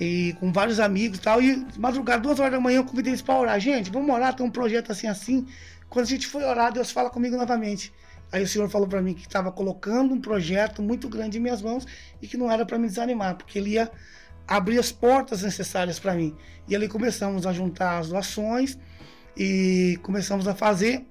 e 0.00 0.34
com 0.40 0.52
vários 0.52 0.80
amigos 0.80 1.18
e 1.18 1.20
tal. 1.20 1.42
E 1.42 1.66
madrugada, 1.76 2.22
duas 2.22 2.38
horas 2.38 2.52
da 2.52 2.60
manhã, 2.60 2.78
eu 2.78 2.84
convidei 2.84 3.12
eles 3.12 3.22
para 3.22 3.38
orar. 3.38 3.60
Gente, 3.60 3.90
vamos 3.90 4.14
orar, 4.14 4.34
tem 4.34 4.44
um 4.44 4.50
projeto 4.50 4.92
assim, 4.92 5.06
assim. 5.06 5.46
Quando 5.92 6.06
a 6.06 6.08
gente 6.08 6.26
foi 6.26 6.42
orar, 6.42 6.72
Deus 6.72 6.90
fala 6.90 7.10
comigo 7.10 7.36
novamente. 7.36 7.92
Aí 8.32 8.42
o 8.42 8.48
Senhor 8.48 8.66
falou 8.70 8.88
para 8.88 9.02
mim 9.02 9.12
que 9.12 9.26
estava 9.26 9.52
colocando 9.52 10.14
um 10.14 10.20
projeto 10.22 10.80
muito 10.80 11.06
grande 11.06 11.36
em 11.36 11.40
minhas 11.40 11.60
mãos 11.60 11.86
e 12.22 12.26
que 12.26 12.38
não 12.38 12.50
era 12.50 12.64
para 12.64 12.78
me 12.78 12.88
desanimar, 12.88 13.36
porque 13.36 13.58
ele 13.58 13.72
ia 13.72 13.90
abrir 14.48 14.78
as 14.78 14.90
portas 14.90 15.42
necessárias 15.42 15.98
para 15.98 16.14
mim. 16.14 16.34
E 16.66 16.74
ali 16.74 16.88
começamos 16.88 17.46
a 17.46 17.52
juntar 17.52 17.98
as 17.98 18.08
doações 18.08 18.78
e 19.36 19.98
começamos 20.02 20.48
a 20.48 20.54
fazer 20.54 21.04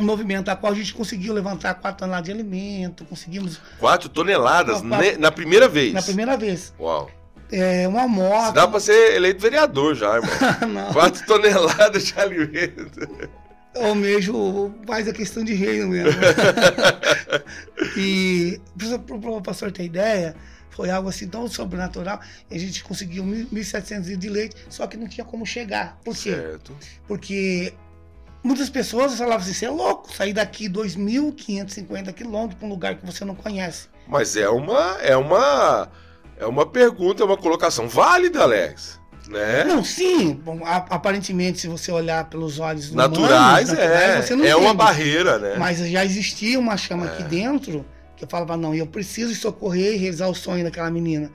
um 0.00 0.04
movimento 0.04 0.48
a 0.48 0.56
qual 0.56 0.72
a 0.72 0.76
gente 0.76 0.94
conseguiu 0.94 1.34
levantar 1.34 1.74
4 1.74 1.98
toneladas 1.98 2.24
de 2.24 2.32
alimento, 2.32 3.04
conseguimos... 3.04 3.60
4 3.78 4.08
toneladas 4.08 4.80
na 4.80 5.30
primeira 5.30 5.68
vez? 5.68 5.92
Na 5.92 6.02
primeira 6.02 6.38
vez. 6.38 6.72
Uau. 6.80 7.10
É, 7.52 7.86
uma 7.86 8.08
moto... 8.08 8.54
Dá 8.54 8.66
para 8.66 8.80
ser 8.80 9.14
eleito 9.14 9.42
vereador 9.42 9.94
já, 9.94 10.16
irmão. 10.16 10.88
4 10.94 11.26
toneladas 11.26 12.06
de 12.06 12.18
alimento 12.18 13.45
almejo 13.84 14.74
mais 14.86 15.08
a 15.08 15.12
questão 15.12 15.44
de 15.44 15.54
reino 15.54 15.88
mesmo. 15.88 16.20
e 17.96 18.60
para 19.06 19.30
o 19.30 19.42
pastor 19.42 19.72
ter 19.72 19.84
ideia, 19.84 20.34
foi 20.70 20.90
algo 20.90 21.08
assim 21.08 21.26
tão 21.26 21.48
sobrenatural. 21.48 22.20
A 22.50 22.58
gente 22.58 22.84
conseguiu 22.84 23.24
1.700 23.24 23.96
litros 24.04 24.18
de 24.18 24.28
leite, 24.28 24.56
só 24.68 24.86
que 24.86 24.96
não 24.96 25.08
tinha 25.08 25.24
como 25.24 25.46
chegar. 25.46 25.98
Por 26.04 26.14
quê? 26.14 26.32
Certo. 26.34 26.76
Porque 27.08 27.72
muitas 28.42 28.68
pessoas 28.68 29.16
falavam 29.16 29.38
assim: 29.38 29.54
você 29.54 29.64
é 29.64 29.70
louco, 29.70 30.12
sair 30.12 30.32
daqui 30.32 30.68
2.550 30.68 32.12
quilômetros 32.12 32.58
para 32.58 32.66
um 32.66 32.70
lugar 32.70 32.96
que 32.96 33.06
você 33.06 33.24
não 33.24 33.34
conhece. 33.34 33.88
Mas 34.06 34.36
é 34.36 34.48
uma, 34.48 34.98
é 35.00 35.16
uma, 35.16 35.90
é 36.36 36.46
uma 36.46 36.66
pergunta, 36.66 37.22
é 37.22 37.26
uma 37.26 37.38
colocação 37.38 37.88
válida, 37.88 38.42
Alex. 38.42 39.00
Né? 39.28 39.64
Não, 39.64 39.84
sim. 39.84 40.40
Aparentemente, 40.64 41.60
se 41.60 41.66
você 41.66 41.90
olhar 41.90 42.28
pelos 42.30 42.58
olhos 42.58 42.92
naturais, 42.92 43.70
humanos, 43.70 43.80
naturais 43.80 44.30
é, 44.30 44.48
é 44.48 44.56
uma 44.56 44.72
barreira, 44.72 45.38
né? 45.38 45.56
Mas 45.58 45.78
já 45.78 46.04
existia 46.04 46.58
uma 46.58 46.76
chama 46.76 47.06
é. 47.06 47.08
aqui 47.08 47.22
dentro 47.24 47.84
que 48.16 48.24
eu 48.24 48.28
falava, 48.28 48.56
não, 48.56 48.74
eu 48.74 48.86
preciso 48.86 49.34
socorrer 49.34 49.94
e 49.94 49.96
realizar 49.96 50.28
o 50.28 50.34
sonho 50.34 50.64
daquela 50.64 50.90
menina. 50.90 51.30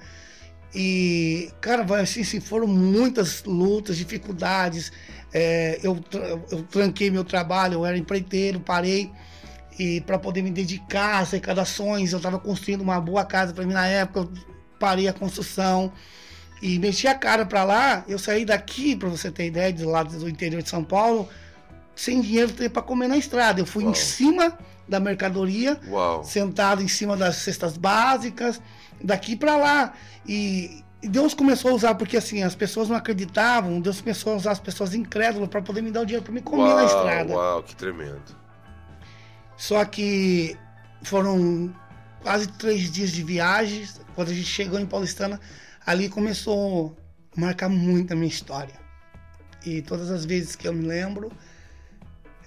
E, 0.74 1.52
cara, 1.60 1.86
assim, 2.02 2.22
assim 2.22 2.40
foram 2.40 2.66
muitas 2.66 3.44
lutas, 3.44 3.98
dificuldades. 3.98 4.92
É, 5.34 5.80
eu, 5.84 6.00
eu 6.50 6.64
tranquei 6.64 7.12
meu 7.12 7.24
trabalho, 7.24 7.76
eu 7.76 7.86
era 7.86 7.98
empreiteiro, 7.98 8.60
parei 8.60 9.12
e 9.82 10.02
para 10.02 10.20
poder 10.20 10.42
me 10.42 10.52
dedicar 10.52 11.20
às 11.20 11.30
arrecadações, 11.30 12.12
eu 12.12 12.18
estava 12.18 12.38
construindo 12.38 12.82
uma 12.82 13.00
boa 13.00 13.26
casa 13.26 13.54
para 13.54 13.66
mim 13.66 13.74
na 13.74 13.88
época, 13.88 14.20
eu 14.20 14.32
parei 14.78 15.08
a 15.08 15.14
construção 15.14 15.92
e 16.62 16.78
meti 16.78 17.08
a 17.08 17.16
cara 17.16 17.46
para 17.46 17.64
lá. 17.64 18.04
Eu 18.08 18.20
saí 18.20 18.46
daqui, 18.46 18.96
para 18.96 19.10
você 19.10 19.32
ter 19.32 19.48
ideia, 19.48 19.74
do 19.74 19.90
lado 19.90 20.18
do 20.18 20.30
interior 20.30 20.62
de 20.62 20.70
São 20.70 20.84
Paulo, 20.84 21.28
sem 21.96 22.22
dinheiro 22.22 22.54
para 22.70 22.82
comer 22.82 23.08
na 23.08 23.18
estrada. 23.18 23.60
Eu 23.60 23.66
fui 23.66 23.84
Uau. 23.84 23.92
em 23.92 23.96
cima 23.96 24.58
da 24.88 25.00
mercadoria, 25.00 25.80
Uau. 25.88 26.24
sentado 26.24 26.82
em 26.82 26.88
cima 26.88 27.18
das 27.18 27.38
cestas 27.38 27.78
básicas, 27.78 28.62
daqui 29.04 29.36
para 29.36 29.58
lá. 29.58 29.94
E, 30.28 30.84
e, 31.02 31.10
Deus 31.10 31.34
começou 31.34 31.72
a 31.72 31.74
usar, 31.74 31.96
porque 31.96 32.18
assim, 32.18 32.44
as 32.44 32.56
pessoas 32.56 32.90
não 32.90 32.96
acreditavam, 32.96 33.80
Deus 33.80 34.02
começou 34.02 34.34
a 34.34 34.36
usar 34.36 34.52
as 34.52 34.60
pessoas 34.60 34.94
incrédulas 34.94 35.50
para 35.50 35.62
poder 35.62 35.82
me 35.82 35.92
dar 35.92 36.02
o 36.02 36.06
dinheiro 36.06 36.24
para 36.24 36.34
me 36.34 36.42
comer 36.42 36.64
Uau, 36.64 36.76
na 36.78 36.86
estrada. 36.86 37.34
Uau, 37.34 37.64
que 37.64 37.76
tremendo. 37.76 38.40
Só 39.58 39.84
que 39.86 40.58
foram 41.04 41.74
quase 42.22 42.48
três 42.48 42.92
dias 42.92 43.12
de 43.12 43.24
viagem. 43.24 43.88
Quando 44.16 44.30
a 44.30 44.34
gente 44.34 44.48
chegou 44.48 44.80
em 44.80 44.86
Paulistana, 44.86 45.40
ali 45.86 46.10
começou 46.10 46.96
a 47.36 47.40
marcar 47.40 47.70
muito 47.70 48.14
a 48.14 48.16
minha 48.16 48.28
história. 48.28 48.74
E 49.66 49.82
todas 49.82 50.10
as 50.10 50.26
vezes 50.26 50.56
que 50.56 50.68
eu 50.68 50.74
me 50.74 50.86
lembro, 50.86 51.32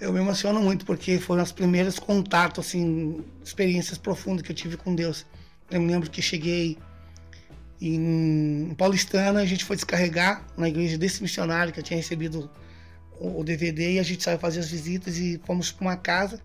eu 0.00 0.12
me 0.12 0.20
emociono 0.20 0.60
muito 0.60 0.84
porque 0.84 1.18
foram 1.18 1.42
os 1.42 1.52
primeiros 1.52 1.98
contatos, 1.98 2.66
assim, 2.66 3.24
experiências 3.44 3.98
profundas 3.98 4.42
que 4.42 4.50
eu 4.50 4.56
tive 4.56 4.76
com 4.76 4.94
Deus. 4.94 5.24
Eu 5.70 5.80
me 5.80 5.90
lembro 5.90 6.10
que 6.10 6.20
cheguei 6.20 6.76
em 7.80 8.74
Paulistana, 8.76 9.40
a 9.40 9.46
gente 9.46 9.64
foi 9.64 9.76
descarregar 9.76 10.44
na 10.56 10.68
igreja 10.68 10.96
desse 10.98 11.22
missionário 11.22 11.72
que 11.72 11.80
eu 11.80 11.84
tinha 11.84 11.96
recebido 11.96 12.50
o, 13.18 13.44
DVD 13.44 13.92
e 13.92 13.98
a 13.98 14.02
gente 14.02 14.22
saiu 14.22 14.38
fazer 14.38 14.60
as 14.60 14.68
visitas 14.68 15.16
e 15.18 15.40
fomos 15.44 15.70
para 15.70 15.86
uma 15.86 15.96
casa. 15.96 16.40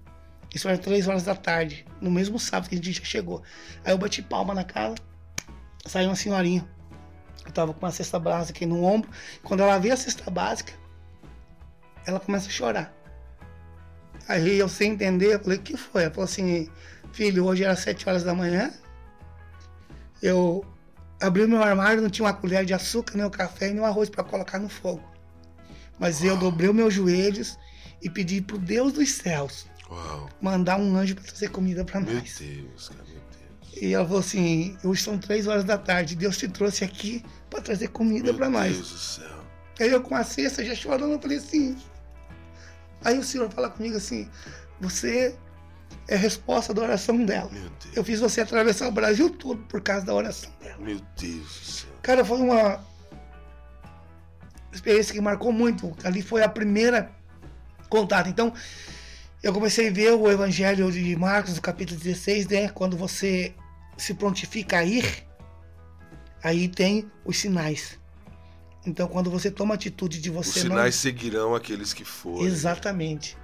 Isso 0.53 0.67
era 0.67 0.77
três 0.77 1.07
horas 1.07 1.23
da 1.23 1.35
tarde, 1.35 1.85
no 2.01 2.09
mesmo 2.09 2.39
sábado 2.39 2.69
que 2.69 2.75
a 2.75 2.77
gente 2.77 2.91
já 2.91 3.03
chegou. 3.03 3.43
Aí 3.83 3.93
eu 3.93 3.97
bati 3.97 4.21
palma 4.21 4.53
na 4.53 4.63
casa, 4.63 4.95
saiu 5.85 6.09
uma 6.09 6.15
senhorinha. 6.15 6.67
Eu 7.45 7.51
tava 7.51 7.73
com 7.73 7.85
uma 7.85 7.91
cesta 7.91 8.19
básica 8.19 8.57
aqui 8.57 8.65
no 8.65 8.83
ombro. 8.83 9.09
Quando 9.43 9.61
ela 9.61 9.77
vê 9.77 9.91
a 9.91 9.97
cesta 9.97 10.29
básica, 10.29 10.73
ela 12.05 12.19
começa 12.19 12.47
a 12.47 12.51
chorar. 12.51 12.93
Aí 14.27 14.59
eu 14.59 14.69
sem 14.69 14.91
entender, 14.91 15.33
eu 15.33 15.39
falei, 15.39 15.57
o 15.57 15.61
que 15.61 15.75
foi? 15.75 16.03
Ela 16.03 16.11
falou 16.11 16.25
assim, 16.25 16.69
filho, 17.11 17.45
hoje 17.45 17.63
era 17.63 17.75
sete 17.75 18.07
horas 18.07 18.23
da 18.23 18.33
manhã. 18.33 18.71
Eu 20.21 20.63
abri 21.19 21.43
o 21.43 21.49
meu 21.49 21.63
armário, 21.63 22.01
não 22.01 22.09
tinha 22.09 22.25
uma 22.25 22.33
colher 22.33 22.65
de 22.65 22.73
açúcar, 22.73 23.15
nem 23.15 23.25
o 23.25 23.31
café, 23.31 23.69
nem 23.69 23.79
o 23.79 23.85
arroz 23.85 24.09
para 24.09 24.23
colocar 24.23 24.59
no 24.59 24.69
fogo. 24.69 25.03
Mas 25.97 26.23
eu 26.23 26.37
dobrei 26.37 26.69
os 26.69 26.75
meus 26.75 26.93
joelhos 26.93 27.57
e 28.01 28.09
pedi 28.09 28.41
pro 28.41 28.57
Deus 28.57 28.93
dos 28.93 29.11
céus 29.11 29.67
Uau. 29.89 30.29
mandar 30.41 30.79
um 30.79 30.95
anjo 30.95 31.15
para 31.15 31.25
trazer 31.25 31.49
comida 31.49 31.83
para 31.83 31.99
Meu 31.99 32.15
nós. 32.15 32.37
Deus, 32.39 32.89
cara, 32.89 33.03
meu 33.03 33.05
Deus. 33.05 33.08
E 33.75 33.93
ela 33.93 34.05
falou 34.05 34.19
assim: 34.19 34.77
hoje 34.83 35.03
são 35.03 35.17
três 35.17 35.47
horas 35.47 35.63
da 35.63 35.77
tarde, 35.77 36.15
Deus 36.15 36.37
te 36.37 36.47
trouxe 36.47 36.83
aqui 36.83 37.23
para 37.49 37.61
trazer 37.61 37.89
comida 37.89 38.33
para 38.33 38.49
Meu 38.49 38.59
nós. 38.59 38.73
Deus 38.73 38.91
do 38.91 38.97
céu. 38.97 39.39
Aí 39.79 39.89
eu 39.89 40.01
com 40.01 40.15
a 40.15 40.23
cesta 40.23 40.63
já 40.63 40.75
chorando, 40.75 41.13
eu 41.13 41.21
falei 41.21 41.37
assim. 41.37 41.77
Aí 43.03 43.17
o 43.17 43.23
Senhor 43.23 43.49
fala 43.51 43.69
comigo 43.69 43.97
assim: 43.97 44.29
você 44.79 45.35
é 46.07 46.15
a 46.15 46.17
resposta 46.17 46.73
da 46.73 46.81
oração 46.81 47.23
dela. 47.25 47.49
Meu 47.51 47.69
Deus. 47.69 47.95
Eu 47.95 48.03
fiz 48.03 48.19
você 48.19 48.41
atravessar 48.41 48.87
o 48.87 48.91
Brasil 48.91 49.29
todo 49.29 49.61
por 49.63 49.81
causa 49.81 50.05
da 50.05 50.13
oração 50.13 50.51
dela. 50.61 50.77
Meu 50.79 50.99
Deus 51.17 51.43
do 51.43 51.65
céu. 51.65 51.89
Cara, 52.01 52.25
foi 52.25 52.39
uma 52.39 52.83
experiência 54.71 55.13
que 55.13 55.21
marcou 55.21 55.51
muito. 55.51 55.95
Ali 56.03 56.21
foi 56.21 56.43
a 56.43 56.49
primeira 56.49 57.11
contato. 57.89 58.29
Então, 58.29 58.53
eu 59.41 59.53
comecei 59.53 59.87
a 59.89 59.91
ver 59.91 60.13
o 60.13 60.29
Evangelho 60.29 60.91
de 60.91 61.15
Marcos, 61.15 61.55
no 61.55 61.61
capítulo 61.61 61.99
16, 61.99 62.47
né? 62.47 62.69
Quando 62.69 62.97
você 62.97 63.53
se 63.97 64.13
prontifica 64.13 64.79
a 64.79 64.83
ir, 64.83 65.25
aí 66.43 66.67
tem 66.67 67.09
os 67.25 67.37
sinais. 67.37 67.99
Então, 68.85 69.07
quando 69.07 69.29
você 69.29 69.51
toma 69.51 69.73
a 69.73 69.75
atitude 69.75 70.19
de 70.19 70.29
Os 70.29 70.35
você 70.47 70.61
sinais 70.61 70.95
seguirão 70.95 71.53
aqueles 71.53 71.93
que 71.93 72.03
não. 72.03 72.09
forem. 72.09 72.47
Exatamente. 72.47 73.37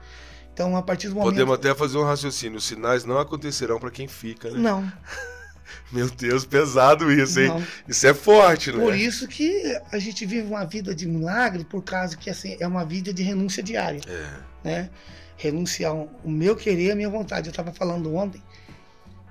Então, 0.53 0.75
a 0.75 0.81
partir 0.81 1.09
do 1.09 1.15
momento. 1.15 1.31
Podemos 1.31 1.55
até 1.55 1.75
fazer 1.75 1.97
um 1.97 2.03
raciocínio. 2.03 2.57
Os 2.57 2.65
sinais 2.65 3.03
não 3.03 3.19
acontecerão 3.19 3.79
para 3.79 3.91
quem 3.91 4.07
fica, 4.07 4.49
né? 4.49 4.57
Não, 4.57 4.91
Meu 5.91 6.09
Deus, 6.09 6.45
pesado 6.45 7.11
isso, 7.11 7.39
hein? 7.39 7.47
não. 7.47 7.63
Isso 7.87 8.07
é 8.07 8.13
forte, 8.13 8.71
né? 8.71 8.79
Por 8.79 8.95
isso 8.95 9.27
que 9.27 9.77
a 9.91 9.99
gente 9.99 10.25
vive 10.25 10.47
uma 10.47 10.65
vida 10.65 10.93
de 10.93 11.07
milagre, 11.07 11.63
por 11.63 11.83
causa 11.83 12.15
que 12.15 12.29
assim, 12.29 12.57
é 12.59 12.67
uma 12.67 12.85
vida 12.85 13.13
de 13.13 13.23
renúncia 13.23 13.61
diária. 13.61 14.01
É. 14.07 14.29
né? 14.63 14.89
Renunciar 15.45 15.93
o 15.93 16.29
meu 16.29 16.55
querer, 16.55 16.91
a 16.91 16.95
minha 16.95 17.09
vontade. 17.09 17.47
Eu 17.47 17.51
estava 17.51 17.71
falando 17.71 18.13
ontem, 18.15 18.41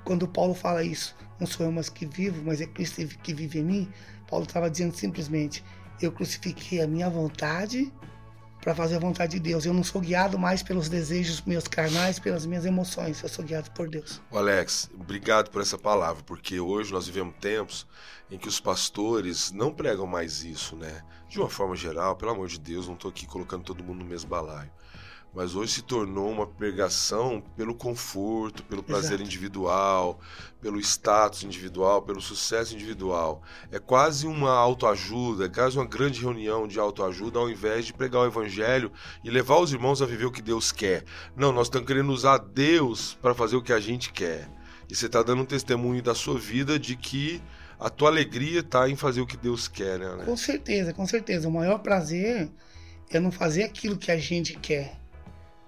quando 0.05 0.29
Paulo 0.29 0.55
fala 0.55 0.85
isso, 0.85 1.17
não 1.41 1.47
sou 1.47 1.67
eu 1.67 1.73
mais 1.73 1.89
que 1.89 2.07
vivo, 2.07 2.41
mas 2.45 2.61
é 2.61 2.67
Cristo 2.67 3.05
que 3.23 3.35
vive 3.35 3.59
em 3.59 3.65
mim. 3.65 3.93
Paulo 4.29 4.45
estava 4.45 4.71
dizendo 4.71 4.95
simplesmente: 4.95 5.65
eu 6.01 6.13
crucifiquei 6.13 6.81
a 6.81 6.87
minha 6.87 7.11
vontade 7.11 7.93
para 8.61 8.75
fazer 8.75 8.97
a 8.97 8.99
vontade 8.99 9.33
de 9.33 9.41
Deus. 9.41 9.67
Eu 9.67 9.75
não 9.75 9.85
sou 9.85 10.01
guiado 10.01 10.39
mais 10.39 10.63
pelos 10.63 10.89
desejos 10.89 11.43
meus 11.43 11.69
carnais, 11.69 12.19
pelas 12.19 12.47
minhas 12.47 12.65
emoções. 12.65 13.23
Eu 13.23 13.29
sou 13.29 13.45
guiado 13.45 13.71
por 13.73 13.89
Deus. 13.89 14.23
Ô, 14.31 14.39
Alex, 14.39 14.89
obrigado 14.95 15.51
por 15.51 15.61
essa 15.61 15.77
palavra, 15.77 16.23
porque 16.25 16.59
hoje 16.59 16.93
nós 16.93 17.07
vivemos 17.07 17.35
tempos 17.41 17.87
em 18.31 18.39
que 18.39 18.49
os 18.49 18.61
pastores 18.61 19.51
não 19.51 19.71
pregam 19.73 20.07
mais 20.07 20.43
isso, 20.45 20.77
né? 20.77 21.03
De 21.29 21.39
uma 21.39 21.51
forma 21.51 21.77
geral, 21.77 22.17
pelo 22.17 22.31
amor 22.31 22.49
de 22.49 22.59
Deus, 22.59 22.87
não 22.87 22.95
estou 22.95 23.11
aqui 23.11 23.27
colocando 23.27 23.65
todo 23.65 23.85
mundo 23.85 23.99
no 23.99 24.07
mesmo 24.07 24.31
balaio. 24.31 24.71
Mas 25.35 25.57
hoje 25.57 25.73
se 25.73 25.83
tornou 25.83 26.31
uma 26.31 26.47
pregação 26.47 27.43
pelo 27.57 27.75
conforto, 27.75 28.63
pelo 28.63 28.85
prazer 28.85 29.15
Exato. 29.15 29.25
individual, 29.25 30.21
pelo 30.61 30.79
status 30.79 31.43
individual, 31.43 32.03
pelo 32.03 32.21
sucesso 32.21 32.73
individual. 32.73 33.43
É 33.73 33.81
quase 33.81 34.29
uma 34.29 34.53
autoajuda, 34.53 35.47
é 35.47 35.49
quase 35.49 35.77
uma 35.77 35.87
grande 35.87 36.21
reunião 36.21 36.69
de 36.69 36.79
autoajuda, 36.79 37.41
ao 37.41 37.51
invés 37.51 37.85
de 37.85 37.93
pregar 37.93 38.23
o 38.23 38.27
evangelho 38.27 38.93
e 39.25 39.31
levar 39.31 39.59
os 39.59 39.73
irmãos 39.73 40.01
a 40.01 40.07
viver 40.07 40.27
o 40.27 40.33
que 40.33 40.41
Deus 40.41 40.71
quer. 40.71 41.05
Não, 41.37 41.51
nós 41.53 41.67
estamos 41.67 41.89
querendo 41.89 42.13
usar 42.13 42.39
Deus 42.39 43.19
para 43.21 43.35
fazer 43.35 43.57
o 43.57 43.63
que 43.63 43.73
a 43.73 43.81
gente 43.81 44.13
quer. 44.13 44.49
E 44.89 44.95
você 44.95 45.07
está 45.07 45.21
dando 45.21 45.43
um 45.43 45.47
testemunho 45.47 46.03
da 46.03 46.15
sua 46.15 46.39
vida 46.39 46.79
de 46.79 46.95
que 46.95 47.43
a 47.81 47.91
tua 47.91 48.09
alegria 48.09 48.61
está 48.61 48.89
em 48.89 48.95
fazer 48.95 49.21
o 49.21 49.27
que 49.27 49.37
Deus 49.37 49.67
quer, 49.67 49.99
né? 49.99 50.25
Com 50.25 50.37
certeza, 50.37 50.93
com 50.93 51.07
certeza. 51.07 51.49
O 51.49 51.53
maior 51.53 51.79
prazer 51.79 52.49
é 53.11 53.19
não 53.19 53.33
fazer 53.33 53.65
aquilo 53.65 53.97
que 53.97 54.13
a 54.13 54.17
gente 54.17 54.57
quer. 54.57 55.04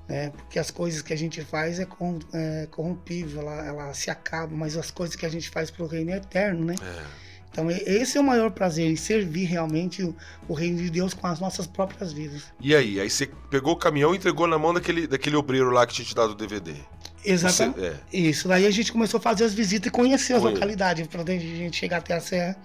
Né? 0.09 0.31
Porque 0.31 0.59
as 0.59 0.71
coisas 0.71 1.03
que 1.03 1.13
a 1.13 1.17
gente 1.17 1.43
faz 1.43 1.81
é, 1.81 1.87
é 2.33 2.67
corrompível, 2.71 3.41
ela, 3.41 3.67
ela 3.67 3.95
se 3.95 4.11
acaba, 4.11 4.55
mas 4.55 4.77
as 4.77 4.91
coisas 4.91 5.17
que 5.17 5.27
a 5.27 5.29
gente 5.29 5.51
faz 5.51 5.71
para 5.71 5.85
o 5.85 5.87
reino 5.87 6.13
é 6.13 6.17
eterno, 6.17 6.65
né? 6.65 6.75
É. 6.81 7.27
Então 7.51 7.71
esse 7.71 8.19
é 8.19 8.21
o 8.21 8.25
maior 8.25 8.51
prazer, 8.51 8.87
em 8.91 8.97
servir 8.97 9.47
realmente 9.47 10.03
o, 10.03 10.15
o 10.47 10.53
reino 10.53 10.77
de 10.77 10.91
Deus 10.91 11.15
com 11.15 11.27
as 11.27 11.41
nossas 11.41 11.67
próprias 11.67 12.13
vidas. 12.13 12.53
E 12.61 12.77
aí? 12.77 13.01
Aí 13.01 13.09
você 13.09 13.31
pegou 13.51 13.73
o 13.73 13.77
caminhão 13.77 14.13
e 14.15 14.19
entregou 14.19 14.47
na 14.47 14.59
mão 14.59 14.75
daquele, 14.75 15.07
daquele 15.07 15.37
obreiro 15.37 15.71
lá 15.71 15.87
que 15.87 15.95
tinha 15.95 16.05
te 16.07 16.15
dado 16.15 16.33
o 16.33 16.35
DVD. 16.35 16.75
Exatamente. 17.25 17.81
Você- 17.81 17.87
é. 17.87 18.01
Isso, 18.13 18.47
daí 18.47 18.67
a 18.67 18.71
gente 18.71 18.93
começou 18.93 19.19
a 19.19 19.21
fazer 19.23 19.45
as 19.45 19.55
visitas 19.55 19.89
e 19.89 19.91
conhecer 19.91 20.35
as 20.35 20.43
localidades, 20.43 21.07
para 21.07 21.23
a 21.23 21.27
gente 21.39 21.77
chegar 21.77 21.97
até 21.97 22.15
a 22.15 22.21
serra. 22.21 22.57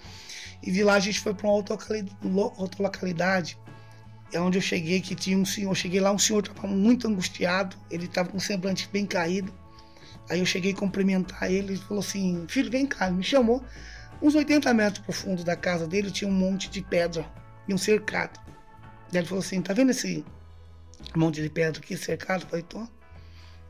E 0.62 0.70
de 0.72 0.84
lá 0.84 0.96
a 0.96 1.00
gente 1.00 1.20
foi 1.22 1.34
para 1.34 1.48
uma 1.48 1.54
outra 1.54 2.84
localidade, 2.84 3.58
é 4.34 4.40
onde 4.40 4.58
eu 4.58 4.62
cheguei, 4.62 5.02
que 5.02 5.16
tinha 5.16 5.38
um 5.38 5.46
senhor, 5.46 5.72
eu 5.72 5.76
cheguei 5.76 6.00
lá, 6.00 6.12
um 6.12 6.18
senhor 6.18 6.40
estava 6.46 6.68
muito 6.68 7.08
angustiado, 7.08 7.76
ele 7.90 8.06
estava 8.06 8.30
com 8.30 8.38
o 8.38 8.42
semblante 8.42 8.90
bem 8.92 9.06
caído. 9.06 9.54
Aí 10.30 10.40
eu 10.40 10.46
cheguei 10.46 10.72
a 10.72 10.76
cumprimentar 10.76 11.52
ele, 11.52 11.74
ele 11.74 11.78
falou 11.78 12.00
assim, 12.00 12.46
filho, 12.48 12.72
vem 12.72 12.86
cá, 12.86 13.10
me 13.10 13.24
chamou. 13.24 13.64
Uns 14.22 14.36
80 14.36 14.74
metros 14.74 15.04
pro 15.04 15.14
fundo 15.14 15.44
da 15.44 15.56
casa 15.56 15.88
dele 15.88 16.12
tinha 16.12 16.30
um 16.30 16.34
monte 16.34 16.70
de 16.70 16.82
pedra 16.82 17.26
e 17.68 17.74
um 17.74 17.78
cercado. 17.78 18.40
Daí 19.12 19.22
ele 19.22 19.28
falou 19.28 19.44
assim, 19.44 19.62
tá 19.62 19.74
vendo 19.74 19.90
esse 19.92 20.24
monte 21.16 21.42
de 21.42 21.50
pedra 21.50 21.82
aqui 21.82 21.98
cercado? 21.98 22.44
Eu 22.44 22.48
falei, 22.48 22.64
tô. 22.64 22.88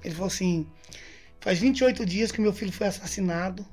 Ele 0.04 0.14
falou 0.14 0.28
assim, 0.28 0.68
faz 1.40 1.60
28 1.60 2.06
dias 2.06 2.32
que 2.32 2.42
meu 2.42 2.54
filho 2.54 2.72
foi 2.72 2.88
assassinado, 2.88 3.66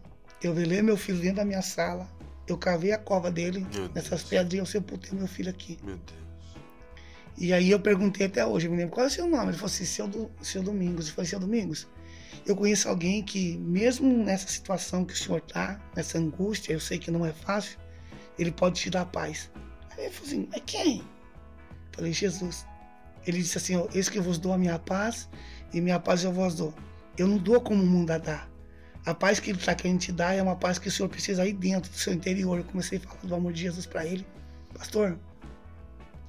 eu 0.43 0.55
velei 0.55 0.81
meu 0.83 0.97
filho 0.97 1.19
dentro 1.19 1.37
da 1.37 1.45
minha 1.45 1.63
sala, 1.63 2.09
eu 2.47 2.57
cavei 2.57 2.93
a 2.93 2.99
cova 2.99 3.31
dele 3.31 3.67
Meu 3.75 3.89
nessas 3.89 4.21
Deus. 4.21 4.23
pedras 4.25 4.55
e 4.55 4.57
eu 4.59 4.67
sepultei 4.67 5.19
meu 5.19 5.27
filho 5.27 5.51
aqui. 5.51 5.79
Meu 5.83 5.97
Deus. 5.97 6.28
E 7.41 7.53
aí 7.53 7.71
eu 7.71 7.79
perguntei 7.79 8.27
até 8.27 8.45
hoje, 8.45 8.67
eu 8.67 8.73
me 8.73 8.77
lembro, 8.77 8.95
qual 8.95 9.05
é 9.05 9.09
o 9.09 9.13
seu 9.13 9.27
nome? 9.29 9.51
Ele 9.51 9.53
falou 9.53 9.67
assim, 9.67 9.85
seu, 9.85 10.09
Do- 10.09 10.31
seu 10.43 10.61
Domingos. 10.61 11.07
Eu 11.09 11.15
falei, 11.15 11.31
seu 11.31 11.39
Domingos, 11.39 11.87
eu 12.45 12.57
conheço 12.57 12.89
alguém 12.89 13.23
que, 13.23 13.57
mesmo 13.59 14.25
nessa 14.25 14.49
situação 14.49 15.05
que 15.05 15.15
o 15.15 15.17
senhor 15.17 15.41
tá, 15.41 15.81
nessa 15.95 16.19
angústia, 16.19 16.73
eu 16.73 16.81
sei 16.81 16.99
que 16.99 17.13
não 17.13 17.25
é 17.25 17.33
fácil, 17.33 17.79
ele 18.37 18.51
pode 18.51 18.81
te 18.81 18.91
dar 18.91 19.07
paz. 19.07 19.51
Aí 19.91 20.07
ele 20.07 20.13
falou 20.13 20.29
assim, 20.29 20.49
mas 20.51 20.63
quem? 20.67 20.99
Eu 20.99 21.05
falei, 21.93 22.13
Jesus. 22.13 22.67
Ele 23.25 23.39
disse 23.39 23.59
assim, 23.59 23.77
ó, 23.77 23.87
eis 23.95 24.09
que 24.09 24.19
eu 24.19 24.23
vos 24.23 24.39
dou 24.39 24.53
a 24.53 24.59
minha 24.59 24.79
paz, 24.79 25.29
e 25.73 25.81
minha 25.81 26.01
paz 26.01 26.25
eu 26.25 26.33
vos 26.33 26.55
dou. 26.57 26.75
Eu 27.17 27.29
não 27.29 27.39
dou 27.39 27.61
como 27.61 27.83
o 27.83 27.87
mundo 27.87 28.11
a 28.11 28.19
dá. 28.19 28.49
A 29.07 29.15
paz 29.15 29.39
que 29.39 29.51
ele 29.51 29.59
está 29.59 29.75
querendo 29.75 30.01
te 30.01 30.11
dar 30.13 30.35
é 30.35 30.43
uma 30.43 30.57
paz 30.57 30.79
que 30.79 30.89
o 30.89 30.91
senhor 30.91 31.09
precisa 31.09 31.43
aí 31.43 31.53
dentro 31.53 31.91
do 31.91 31.97
seu 31.97 32.13
interior. 32.13 32.59
Eu 32.59 32.65
comecei 32.65 32.99
a 32.99 33.01
falar 33.01 33.21
do 33.23 33.35
amor 33.35 33.53
de 33.53 33.63
Jesus 33.63 33.87
para 33.87 34.05
ele. 34.05 34.27
Pastor, 34.75 35.19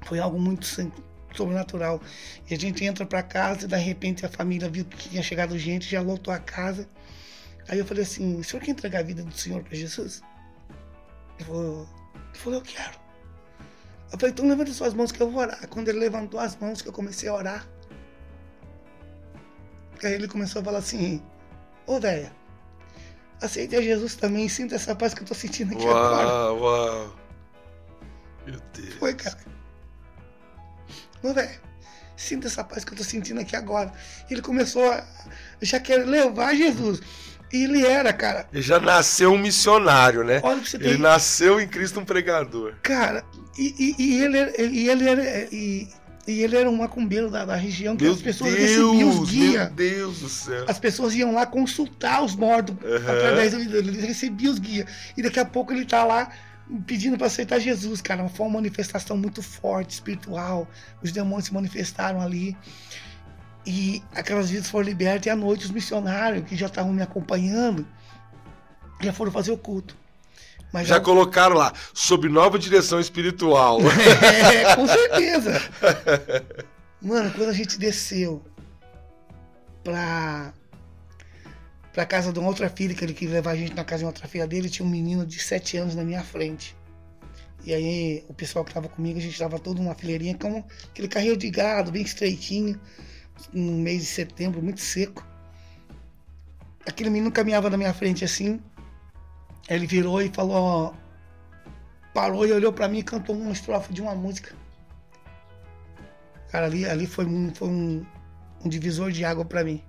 foi 0.02 0.20
algo 0.20 0.40
muito 0.40 0.66
sobrenatural. 1.36 2.02
E 2.50 2.54
a 2.54 2.58
gente 2.58 2.84
entra 2.84 3.06
para 3.06 3.22
casa 3.24 3.66
e 3.66 3.68
de 3.68 3.78
repente 3.78 4.26
a 4.26 4.30
família 4.30 4.70
viu 4.70 4.86
que 4.86 5.10
tinha 5.10 5.24
chegado 5.24 5.58
gente, 5.58 5.90
já 5.90 6.02
lotou 6.02 6.34
a 6.34 6.40
casa. 6.40 6.88
Aí 7.68 7.80
eu 7.80 7.86
falei 7.86 8.04
assim: 8.04 8.40
o 8.40 8.44
senhor 8.44 8.64
quer 8.64 8.72
entregar 8.72 9.00
a 9.00 9.04
vida 9.04 9.24
do 9.24 9.34
senhor 9.34 9.64
para 9.64 9.76
Jesus? 9.76 10.22
Ele 11.38 11.46
falou, 11.46 11.88
ele 12.14 12.38
falou: 12.38 12.60
eu 12.60 12.66
quero. 12.66 13.00
Eu 14.12 14.20
falei: 14.20 14.34
então 14.34 14.48
levanta 14.48 14.74
suas 14.74 14.94
mãos 14.94 15.12
que 15.12 15.22
eu 15.22 15.30
vou 15.30 15.42
orar. 15.42 15.68
Quando 15.70 15.88
ele 15.90 16.00
levantou 16.00 16.40
as 16.40 16.56
mãos, 16.56 16.82
que 16.82 16.88
eu 16.88 16.94
comecei 16.94 17.30
a 17.30 17.34
orar. 17.34 17.68
Aí 20.04 20.14
ele 20.14 20.28
começou 20.28 20.62
a 20.62 20.66
falar 20.66 20.80
assim: 20.80 21.22
Ô 21.86 22.00
velha, 22.00 22.32
aceite 23.42 23.76
a 23.76 23.82
Jesus 23.82 24.16
também 24.16 24.48
sinta 24.48 24.76
essa 24.76 24.96
paz 24.96 25.14
que 25.14 25.22
eu 25.22 25.28
tô 25.28 25.34
sentindo 25.34 25.74
aqui 25.74 25.86
agora. 25.86 26.28
Uau, 26.28 26.60
uau. 26.60 27.16
Meu 28.46 28.60
Deus. 28.74 28.94
Foi, 28.96 29.14
cara. 29.14 29.38
Ô, 31.24 31.34
velho, 31.34 31.50
sinta 32.16 32.48
essa 32.48 32.64
paz 32.64 32.84
que 32.84 32.94
eu 32.94 32.98
tô 32.98 33.04
sentindo 33.04 33.40
aqui 33.42 33.56
agora. 33.56 33.92
Ele 34.30 34.42
começou 34.42 34.90
a. 34.92 35.04
Já 35.62 35.80
quer 35.80 36.06
levar 36.06 36.56
Jesus. 36.56 37.02
E 37.52 37.64
ele 37.64 37.86
era, 37.86 38.14
cara. 38.14 38.48
Ele 38.54 38.62
já 38.62 38.80
nasceu 38.80 39.34
um 39.34 39.38
missionário, 39.38 40.24
né? 40.24 40.40
Olha 40.44 40.58
pra 40.62 40.70
você 40.70 40.78
Ele 40.78 40.90
ter. 40.90 41.00
nasceu 41.00 41.60
em 41.60 41.68
Cristo 41.68 42.00
um 42.00 42.06
pregador. 42.06 42.76
Cara, 42.84 43.24
e, 43.58 43.96
e- 43.98 44.04
e 44.04 44.24
ele, 44.24 44.38
era- 44.38 44.62
e 44.62 44.88
ele 44.90 45.10
era. 45.10 45.48
E, 45.52 45.88
e 46.28 46.44
ele 46.44 46.56
era 46.56 46.70
um 46.70 46.76
macumbeiro 46.76 47.28
da, 47.32 47.44
da 47.46 47.56
região 47.56 47.98
que 47.98 48.04
Meu 48.04 48.14
as 48.14 48.22
pessoas 48.22 48.54
recebiam 48.54 48.96
Deus, 48.98 49.16
os 49.16 49.32
meu 49.34 49.50
guias. 49.52 49.70
Deus 49.72 50.20
do 50.20 50.30
céu. 50.30 50.66
As 50.68 50.78
pessoas 50.78 51.16
iam 51.16 51.34
lá 51.34 51.48
consultar 51.48 52.22
os 52.24 52.36
mortos 52.36 52.76
Aham. 52.86 53.14
através 53.18 53.52
dele. 53.52 53.78
Ele 53.80 54.06
recebia 54.06 54.52
os 54.52 54.60
guias. 54.60 54.86
E 55.18 55.24
daqui 55.24 55.40
a 55.40 55.46
pouco 55.46 55.74
ele 55.74 55.86
tá 55.86 56.04
lá 56.04 56.32
pedindo 56.86 57.18
para 57.18 57.28
aceitar 57.28 57.60
Jesus, 57.60 58.02
cara. 58.02 58.28
Foi 58.30 58.46
uma 58.46 58.56
manifestação 58.56 59.18
muito 59.18 59.42
forte, 59.42 59.92
espiritual. 59.92 60.68
Os 61.02 61.12
demônios 61.12 61.46
se 61.46 61.54
manifestaram 61.54 62.22
ali. 62.22 62.56
E 63.66 64.02
aquelas 64.14 64.50
vidas 64.50 64.70
foram 64.70 64.86
libertas. 64.86 65.26
E 65.26 65.30
à 65.30 65.36
noite, 65.36 65.66
os 65.66 65.72
missionários 65.72 66.48
que 66.48 66.56
já 66.56 66.68
estavam 66.68 66.94
me 66.94 67.02
acompanhando 67.02 67.88
já 69.02 69.14
foram 69.14 69.32
fazer 69.32 69.52
o 69.52 69.58
culto. 69.58 69.98
Mas 70.72 70.88
já, 70.88 70.96
já 70.96 71.02
colocaram 71.02 71.56
lá, 71.56 71.74
sob 71.94 72.30
nova 72.30 72.60
direção 72.60 73.00
espiritual. 73.00 73.80
É, 74.54 74.76
com 74.76 74.86
certeza. 74.88 75.62
Mano, 77.02 77.32
quando 77.32 77.50
a 77.50 77.54
gente 77.54 77.80
desceu 77.80 78.44
pra, 79.84 80.54
pra 82.00 82.06
casa 82.06 82.32
de 82.32 82.40
uma 82.40 82.48
outra 82.48 82.70
filha, 82.70 82.96
que 82.96 83.04
ele 83.04 83.14
queria 83.14 83.34
levar 83.34 83.52
a 83.52 83.56
gente 83.58 83.76
na 83.76 83.84
casa 83.84 84.00
de 84.00 84.06
uma 84.06 84.12
outra 84.12 84.26
filha 84.26 84.48
dele, 84.48 84.70
tinha 84.70 84.86
um 84.86 84.90
menino 84.90 85.26
de 85.26 85.38
7 85.38 85.76
anos 85.76 85.96
na 85.96 86.04
minha 86.06 86.24
frente. 86.24 86.74
E 87.66 87.74
aí 87.74 88.24
o 88.30 88.34
pessoal 88.34 88.64
que 88.64 88.74
tava 88.74 88.88
comigo, 88.88 89.20
a 89.20 89.22
gente 89.22 89.38
tava 89.38 89.60
todo 89.60 89.82
numa 89.82 89.94
fileirinha, 89.94 90.34
com 90.38 90.64
aquele 90.90 91.10
carrinho 91.10 91.36
de 91.36 91.50
gado, 91.50 91.92
bem 91.92 92.02
estreitinho, 92.02 92.80
no 93.52 93.74
mês 93.74 94.00
de 94.00 94.06
setembro, 94.06 94.64
muito 94.64 94.80
seco. 94.80 95.28
Aquele 96.88 97.10
menino 97.10 97.34
caminhava 97.34 97.70
na 97.70 97.76
minha 97.76 97.94
frente 97.94 98.24
assim, 98.24 98.62
ele 99.70 99.86
virou 99.86 100.22
e 100.22 100.30
falou, 100.30 100.96
parou 102.14 102.48
e 102.48 102.54
olhou 102.54 102.72
para 102.72 102.88
mim 102.88 103.00
e 103.00 103.04
cantou 103.04 103.36
uma 103.36 103.52
estrofe 103.52 103.92
de 103.92 104.02
uma 104.02 104.16
música. 104.16 104.56
Cara, 106.50 106.68
ali, 106.68 106.86
ali 106.86 107.06
foi, 107.06 107.26
um, 107.26 107.54
foi 107.54 107.68
um, 107.68 108.06
um 108.64 108.70
divisor 108.70 109.12
de 109.12 109.26
água 109.26 109.44
para 109.44 109.66
mim. 109.66 109.84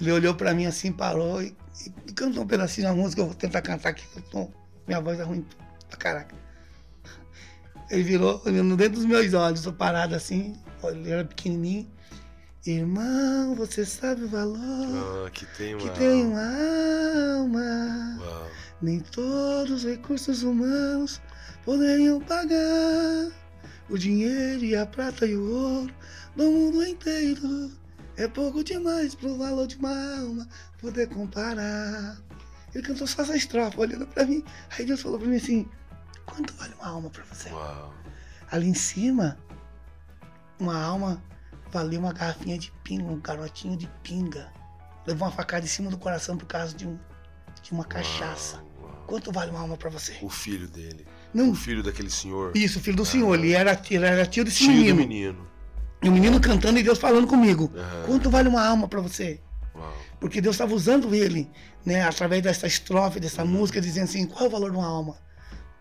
Ele 0.00 0.12
olhou 0.12 0.34
para 0.34 0.54
mim 0.54 0.66
assim, 0.66 0.92
parou 0.92 1.42
e, 1.42 1.54
e, 2.06 2.12
cantou 2.12 2.44
um 2.44 2.46
pedacinho 2.46 2.88
da 2.88 2.94
música. 2.94 3.22
Eu 3.22 3.26
vou 3.26 3.34
tentar 3.34 3.62
cantar 3.62 3.90
aqui, 3.90 4.04
tô, 4.30 4.48
minha 4.86 5.00
voz 5.00 5.20
é 5.20 5.22
ruim 5.22 5.46
pra 5.88 5.98
caraca. 5.98 6.34
Ele 7.90 8.02
virou, 8.02 8.40
olhando 8.44 8.76
dentro 8.76 8.94
dos 8.94 9.04
meus 9.04 9.34
olhos, 9.34 9.62
tô 9.62 9.72
parado 9.72 10.14
assim, 10.14 10.56
ele 10.84 11.10
era 11.10 11.24
pequenininho. 11.24 11.90
Irmão, 12.64 13.56
você 13.56 13.84
sabe 13.84 14.22
o 14.22 14.28
valor 14.28 15.26
ah, 15.26 15.30
que 15.30 15.44
tem 15.56 15.74
uma, 15.74 15.82
que 15.82 15.98
tem 15.98 16.24
uma 16.24 17.40
alma. 17.40 18.18
Uau. 18.20 18.50
Nem 18.80 19.00
todos 19.00 19.72
os 19.72 19.84
recursos 19.84 20.44
humanos 20.44 21.20
poderiam 21.64 22.20
pagar 22.20 23.32
o 23.90 23.98
dinheiro 23.98 24.64
e 24.64 24.76
a 24.76 24.86
prata 24.86 25.26
e 25.26 25.36
o 25.36 25.50
ouro 25.50 25.94
do 26.36 26.44
mundo 26.44 26.84
inteiro. 26.86 27.72
É 28.16 28.28
pouco 28.28 28.62
demais 28.62 29.14
pro 29.14 29.36
valor 29.38 29.66
de 29.66 29.76
uma 29.76 30.18
alma 30.18 30.48
poder 30.78 31.08
comparar. 31.08 32.18
Ele 32.74 32.84
cantou 32.84 33.06
só 33.06 33.22
essa 33.22 33.36
estrofe, 33.36 33.78
olhando 33.78 34.06
pra 34.06 34.24
mim. 34.24 34.44
Aí 34.70 34.84
Deus 34.84 35.00
falou 35.00 35.18
pra 35.18 35.28
mim 35.28 35.36
assim: 35.36 35.68
Quanto 36.26 36.52
vale 36.54 36.74
uma 36.74 36.88
alma 36.88 37.10
pra 37.10 37.24
você? 37.24 37.50
Uau. 37.50 37.94
Ali 38.50 38.68
em 38.68 38.74
cima, 38.74 39.38
uma 40.58 40.80
alma 40.80 41.22
valia 41.70 41.98
uma 41.98 42.12
garrafinha 42.12 42.58
de 42.58 42.70
pinga, 42.84 43.04
um 43.04 43.20
garotinho 43.20 43.76
de 43.76 43.88
pinga. 44.02 44.52
Levou 45.06 45.26
uma 45.26 45.34
facada 45.34 45.64
em 45.64 45.68
cima 45.68 45.90
do 45.90 45.98
coração 45.98 46.36
por 46.36 46.46
causa 46.46 46.76
de, 46.76 46.86
um, 46.86 46.98
de 47.62 47.72
uma 47.72 47.84
cachaça. 47.84 48.56
Uau, 48.56 48.82
uau. 48.82 49.04
Quanto 49.06 49.32
vale 49.32 49.50
uma 49.50 49.60
alma 49.60 49.76
para 49.76 49.90
você? 49.90 50.16
O 50.22 50.28
filho 50.28 50.68
dele. 50.68 51.06
Não. 51.34 51.50
O 51.50 51.54
filho 51.54 51.82
daquele 51.82 52.10
senhor. 52.10 52.52
Isso, 52.54 52.78
o 52.78 52.82
filho 52.82 52.96
do 52.96 53.02
ah, 53.02 53.06
senhor. 53.06 53.34
Ele 53.34 53.52
era, 53.52 53.80
ele 53.90 54.04
era 54.04 54.26
tio 54.26 54.44
desse 54.44 54.58
tio 54.58 54.68
menino. 54.68 54.96
Do 54.96 55.08
menino. 55.08 55.51
E 56.02 56.08
o 56.08 56.12
menino 56.12 56.40
cantando 56.40 56.78
e 56.78 56.82
Deus 56.82 56.98
falando 56.98 57.26
comigo. 57.26 57.70
Quanto 58.06 58.28
vale 58.28 58.48
uma 58.48 58.66
alma 58.66 58.88
para 58.88 59.00
você? 59.00 59.40
Uau. 59.74 59.92
Porque 60.18 60.40
Deus 60.40 60.56
estava 60.56 60.74
usando 60.74 61.14
ele, 61.14 61.50
né, 61.84 62.04
através 62.04 62.42
dessa 62.42 62.66
estrofe, 62.66 63.20
dessa 63.20 63.42
uhum. 63.42 63.48
música, 63.48 63.80
dizendo 63.80 64.04
assim: 64.04 64.26
qual 64.26 64.44
é 64.44 64.48
o 64.48 64.50
valor 64.50 64.70
de 64.70 64.76
uma 64.76 64.86
alma? 64.86 65.16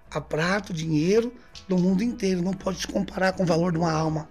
A 0.10 0.22
prata, 0.22 0.72
o 0.72 0.76
dinheiro 0.76 1.34
do 1.68 1.78
mundo 1.78 2.04
inteiro. 2.04 2.42
Não 2.42 2.54
pode 2.54 2.80
se 2.80 2.88
comparar 2.88 3.34
com 3.34 3.44
o 3.44 3.46
valor 3.46 3.72
de 3.72 3.78
uma 3.78 3.92
alma. 3.92 4.30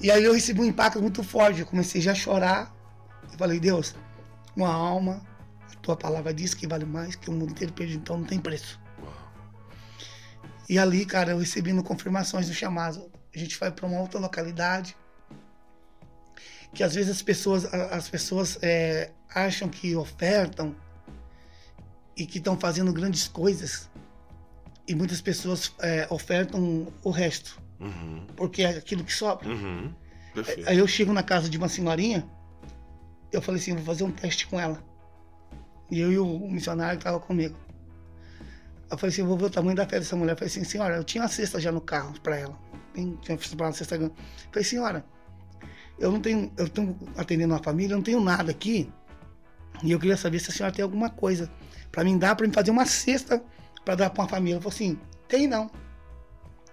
E 0.00 0.10
aí 0.10 0.24
eu 0.24 0.32
recebi 0.32 0.60
um 0.60 0.64
impacto 0.64 1.00
muito 1.00 1.22
forte. 1.22 1.60
Eu 1.60 1.66
comecei 1.66 2.00
já 2.00 2.12
a 2.12 2.14
chorar. 2.14 2.74
Eu 3.30 3.38
falei, 3.38 3.60
Deus, 3.60 3.94
uma 4.56 4.72
alma, 4.72 5.22
a 5.70 5.76
tua 5.76 5.96
palavra 5.96 6.32
diz 6.32 6.54
que 6.54 6.66
vale 6.66 6.84
mais 6.84 7.14
que 7.14 7.28
o 7.28 7.32
mundo 7.32 7.50
inteiro 7.50 7.72
perdido, 7.72 8.00
então 8.00 8.18
não 8.18 8.24
tem 8.24 8.38
preço. 8.38 8.80
E 10.68 10.78
ali, 10.78 11.04
cara, 11.04 11.32
eu 11.32 11.38
recebendo 11.38 11.82
confirmações 11.82 12.48
do 12.48 12.54
chamado. 12.54 13.10
A 13.34 13.38
gente 13.38 13.58
vai 13.58 13.70
para 13.70 13.86
uma 13.86 14.00
outra 14.00 14.18
localidade. 14.18 14.96
Que 16.76 16.84
às 16.84 16.94
vezes 16.94 17.10
as 17.10 17.22
pessoas, 17.22 17.64
as 17.72 18.06
pessoas 18.06 18.58
é, 18.60 19.10
acham 19.34 19.66
que 19.66 19.96
ofertam 19.96 20.76
e 22.14 22.26
que 22.26 22.36
estão 22.36 22.54
fazendo 22.60 22.92
grandes 22.92 23.26
coisas. 23.26 23.88
E 24.86 24.94
muitas 24.94 25.22
pessoas 25.22 25.72
é, 25.80 26.06
ofertam 26.10 26.92
o 27.02 27.10
resto. 27.10 27.58
Uhum. 27.80 28.26
Porque 28.36 28.62
é 28.62 28.76
aquilo 28.76 29.02
que 29.04 29.12
sobra. 29.12 29.48
Uhum. 29.48 29.90
Aí 30.66 30.76
eu 30.76 30.86
chego 30.86 31.14
na 31.14 31.22
casa 31.22 31.48
de 31.48 31.56
uma 31.56 31.66
senhorinha, 31.66 32.28
eu 33.32 33.40
falei 33.40 33.58
assim, 33.58 33.74
vou 33.74 33.82
fazer 33.82 34.04
um 34.04 34.12
teste 34.12 34.46
com 34.46 34.60
ela. 34.60 34.84
E 35.90 35.98
eu 35.98 36.12
e 36.12 36.18
o 36.18 36.38
missionário 36.40 36.98
que 36.98 37.06
estava 37.06 37.18
comigo. 37.18 37.56
Eu 38.90 38.98
falei 38.98 39.14
assim, 39.14 39.22
vou 39.22 39.38
ver 39.38 39.46
o 39.46 39.50
tamanho 39.50 39.74
da 39.74 39.86
fé 39.88 39.98
dessa 39.98 40.14
mulher. 40.14 40.32
Eu 40.32 40.36
falei 40.36 40.50
assim, 40.50 40.62
senhora, 40.62 40.96
eu 40.96 41.04
tinha 41.04 41.22
uma 41.22 41.28
cesta 41.28 41.58
já 41.58 41.72
no 41.72 41.80
carro 41.80 42.20
para 42.20 42.36
ela. 42.36 42.58
Tinha 42.94 43.38
uma 43.58 43.72
cesta 43.72 43.96
grande. 43.96 44.12
Eu 44.18 44.50
falei, 44.52 44.64
senhora, 44.64 45.15
eu 45.98 46.12
não 46.12 46.20
tenho, 46.20 46.52
eu 46.56 46.66
estou 46.66 46.96
atendendo 47.16 47.54
uma 47.54 47.62
família, 47.62 47.94
eu 47.94 47.98
não 47.98 48.04
tenho 48.04 48.20
nada 48.20 48.50
aqui. 48.50 48.92
E 49.82 49.90
eu 49.92 49.98
queria 49.98 50.16
saber 50.16 50.38
se 50.38 50.50
a 50.50 50.54
senhora 50.54 50.74
tem 50.74 50.82
alguma 50.82 51.10
coisa 51.10 51.50
para 51.92 52.04
mim 52.04 52.18
dar, 52.18 52.34
para 52.34 52.46
me 52.46 52.52
fazer 52.52 52.70
uma 52.70 52.86
cesta 52.86 53.42
para 53.84 53.94
dar 53.94 54.10
para 54.10 54.22
uma 54.22 54.28
família. 54.28 54.54
Ela 54.54 54.62
falou 54.62 54.74
assim, 54.74 54.98
tem 55.28 55.46
não 55.46 55.70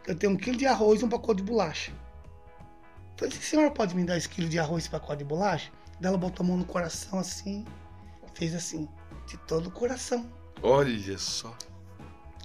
eu 0.07 0.15
tenho 0.15 0.33
um 0.33 0.35
quilo 0.35 0.57
de 0.57 0.65
arroz 0.65 1.01
e 1.01 1.05
um 1.05 1.09
pacote 1.09 1.41
de 1.41 1.49
bolacha. 1.49 1.91
Eu 1.91 3.29
falei, 3.29 3.37
a 3.37 3.41
senhora 3.41 3.71
pode 3.71 3.95
me 3.95 4.03
dar 4.03 4.17
esse 4.17 4.27
quilo 4.27 4.49
de 4.49 4.59
arroz 4.59 4.85
e 4.85 4.89
pacote 4.89 5.19
de 5.19 5.23
bolacha? 5.23 5.71
Daí 5.99 6.09
ela 6.09 6.17
botou 6.17 6.43
a 6.43 6.47
mão 6.47 6.57
no 6.57 6.65
coração 6.65 7.19
assim, 7.19 7.65
fez 8.33 8.53
assim, 8.53 8.87
de 9.27 9.37
todo 9.37 9.67
o 9.67 9.71
coração. 9.71 10.25
Olha 10.61 11.17
só. 11.17 11.55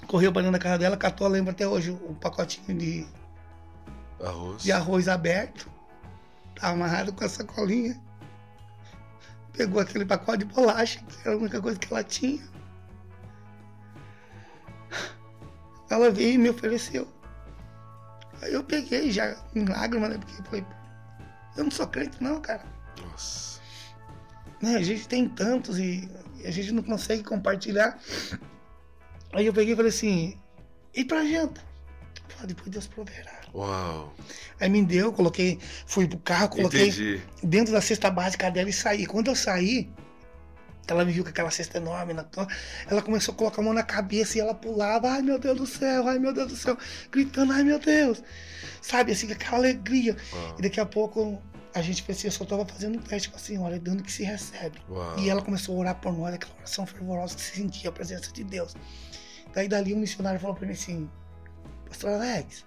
Correu 0.06 0.32
para 0.32 0.42
dentro 0.42 0.52
da 0.52 0.62
casa 0.62 0.78
dela, 0.78 0.96
catou, 0.96 1.26
lembra 1.26 1.52
até 1.52 1.66
hoje, 1.66 1.90
o 1.90 2.10
um 2.10 2.14
pacotinho 2.14 2.78
de 2.78 3.06
arroz. 4.22 4.62
de 4.62 4.72
arroz 4.72 5.08
aberto. 5.08 5.70
Amarrado 6.60 7.12
com 7.12 7.24
a 7.24 7.28
sacolinha. 7.28 8.00
Pegou 9.52 9.80
aquele 9.80 10.04
pacote 10.04 10.44
de 10.44 10.52
bolacha, 10.52 11.00
que 11.00 11.28
era 11.28 11.34
a 11.34 11.38
única 11.38 11.60
coisa 11.60 11.78
que 11.78 11.92
ela 11.92 12.04
tinha. 12.04 12.42
Ela 15.90 16.10
veio 16.10 16.34
e 16.34 16.38
me 16.38 16.50
ofereceu. 16.50 17.08
Aí 18.42 18.52
eu 18.52 18.62
peguei 18.62 19.10
já 19.10 19.36
em 19.54 19.64
lágrimas, 19.64 20.10
né? 20.10 20.18
Porque 20.18 20.42
falei, 20.42 20.66
eu 21.56 21.64
não 21.64 21.70
sou 21.70 21.86
crente 21.88 22.22
não, 22.22 22.40
cara. 22.40 22.64
Nossa. 23.00 23.60
Né, 24.62 24.76
a 24.76 24.82
gente 24.82 25.08
tem 25.08 25.28
tantos 25.28 25.78
e 25.78 26.08
a 26.44 26.50
gente 26.50 26.72
não 26.72 26.82
consegue 26.82 27.22
compartilhar. 27.22 27.98
Aí 29.32 29.46
eu 29.46 29.52
peguei 29.52 29.72
e 29.72 29.76
falei 29.76 29.90
assim, 29.90 30.38
e 30.94 31.04
pra 31.04 31.24
janta? 31.24 31.67
Depois 32.46 32.68
Deus 32.70 32.86
proverá. 32.86 33.40
Uau. 33.54 34.14
Aí 34.60 34.68
me 34.68 34.84
deu, 34.84 35.12
coloquei, 35.12 35.58
fui 35.86 36.06
pro 36.06 36.18
carro, 36.18 36.48
coloquei 36.48 36.88
Entendi. 36.88 37.22
dentro 37.42 37.72
da 37.72 37.80
cesta 37.80 38.10
básica 38.10 38.50
dela 38.50 38.68
e 38.68 38.72
saí. 38.72 39.06
Quando 39.06 39.28
eu 39.28 39.34
saí, 39.34 39.90
ela 40.92 41.04
me 41.04 41.12
viu 41.12 41.22
com 41.22 41.30
aquela 41.30 41.50
cesta 41.50 41.78
enorme 41.78 42.12
na 42.14 42.26
Ela 42.88 43.02
começou 43.02 43.34
a 43.34 43.36
colocar 43.36 43.60
a 43.60 43.64
mão 43.64 43.74
na 43.74 43.82
cabeça 43.82 44.38
e 44.38 44.40
ela 44.40 44.54
pulava. 44.54 45.10
Ai 45.10 45.22
meu 45.22 45.38
Deus 45.38 45.58
do 45.58 45.66
céu, 45.66 46.08
ai 46.08 46.18
meu 46.18 46.32
Deus 46.32 46.48
do 46.48 46.56
céu. 46.56 46.76
Gritando, 47.10 47.52
ai 47.52 47.62
meu 47.62 47.78
Deus. 47.78 48.22
Sabe, 48.80 49.12
assim, 49.12 49.30
aquela 49.30 49.58
alegria. 49.58 50.16
Uau. 50.32 50.56
E 50.58 50.62
daqui 50.62 50.80
a 50.80 50.86
pouco 50.86 51.42
a 51.74 51.82
gente 51.82 52.02
pensou, 52.02 52.28
eu 52.28 52.32
só 52.32 52.44
estava 52.44 52.64
fazendo 52.64 52.98
um 52.98 53.02
teste 53.02 53.28
com 53.28 53.36
a 53.36 53.40
senhora, 53.40 53.78
dando 53.78 54.02
que 54.02 54.10
se 54.10 54.22
recebe. 54.22 54.78
Uau. 54.88 55.18
E 55.18 55.28
ela 55.28 55.42
começou 55.42 55.76
a 55.76 55.78
orar 55.78 55.94
por 55.96 56.16
nós, 56.16 56.34
aquela 56.34 56.54
oração 56.56 56.86
fervorosa 56.86 57.34
que 57.34 57.42
se 57.42 57.56
sentia 57.56 57.90
a 57.90 57.92
presença 57.92 58.32
de 58.32 58.42
Deus. 58.42 58.74
Daí 59.54 59.68
dali 59.68 59.94
um 59.94 59.98
missionário 59.98 60.40
falou 60.40 60.56
para 60.56 60.66
mim 60.66 60.72
assim, 60.72 61.08
Pastor 61.88 62.10
Alex, 62.10 62.64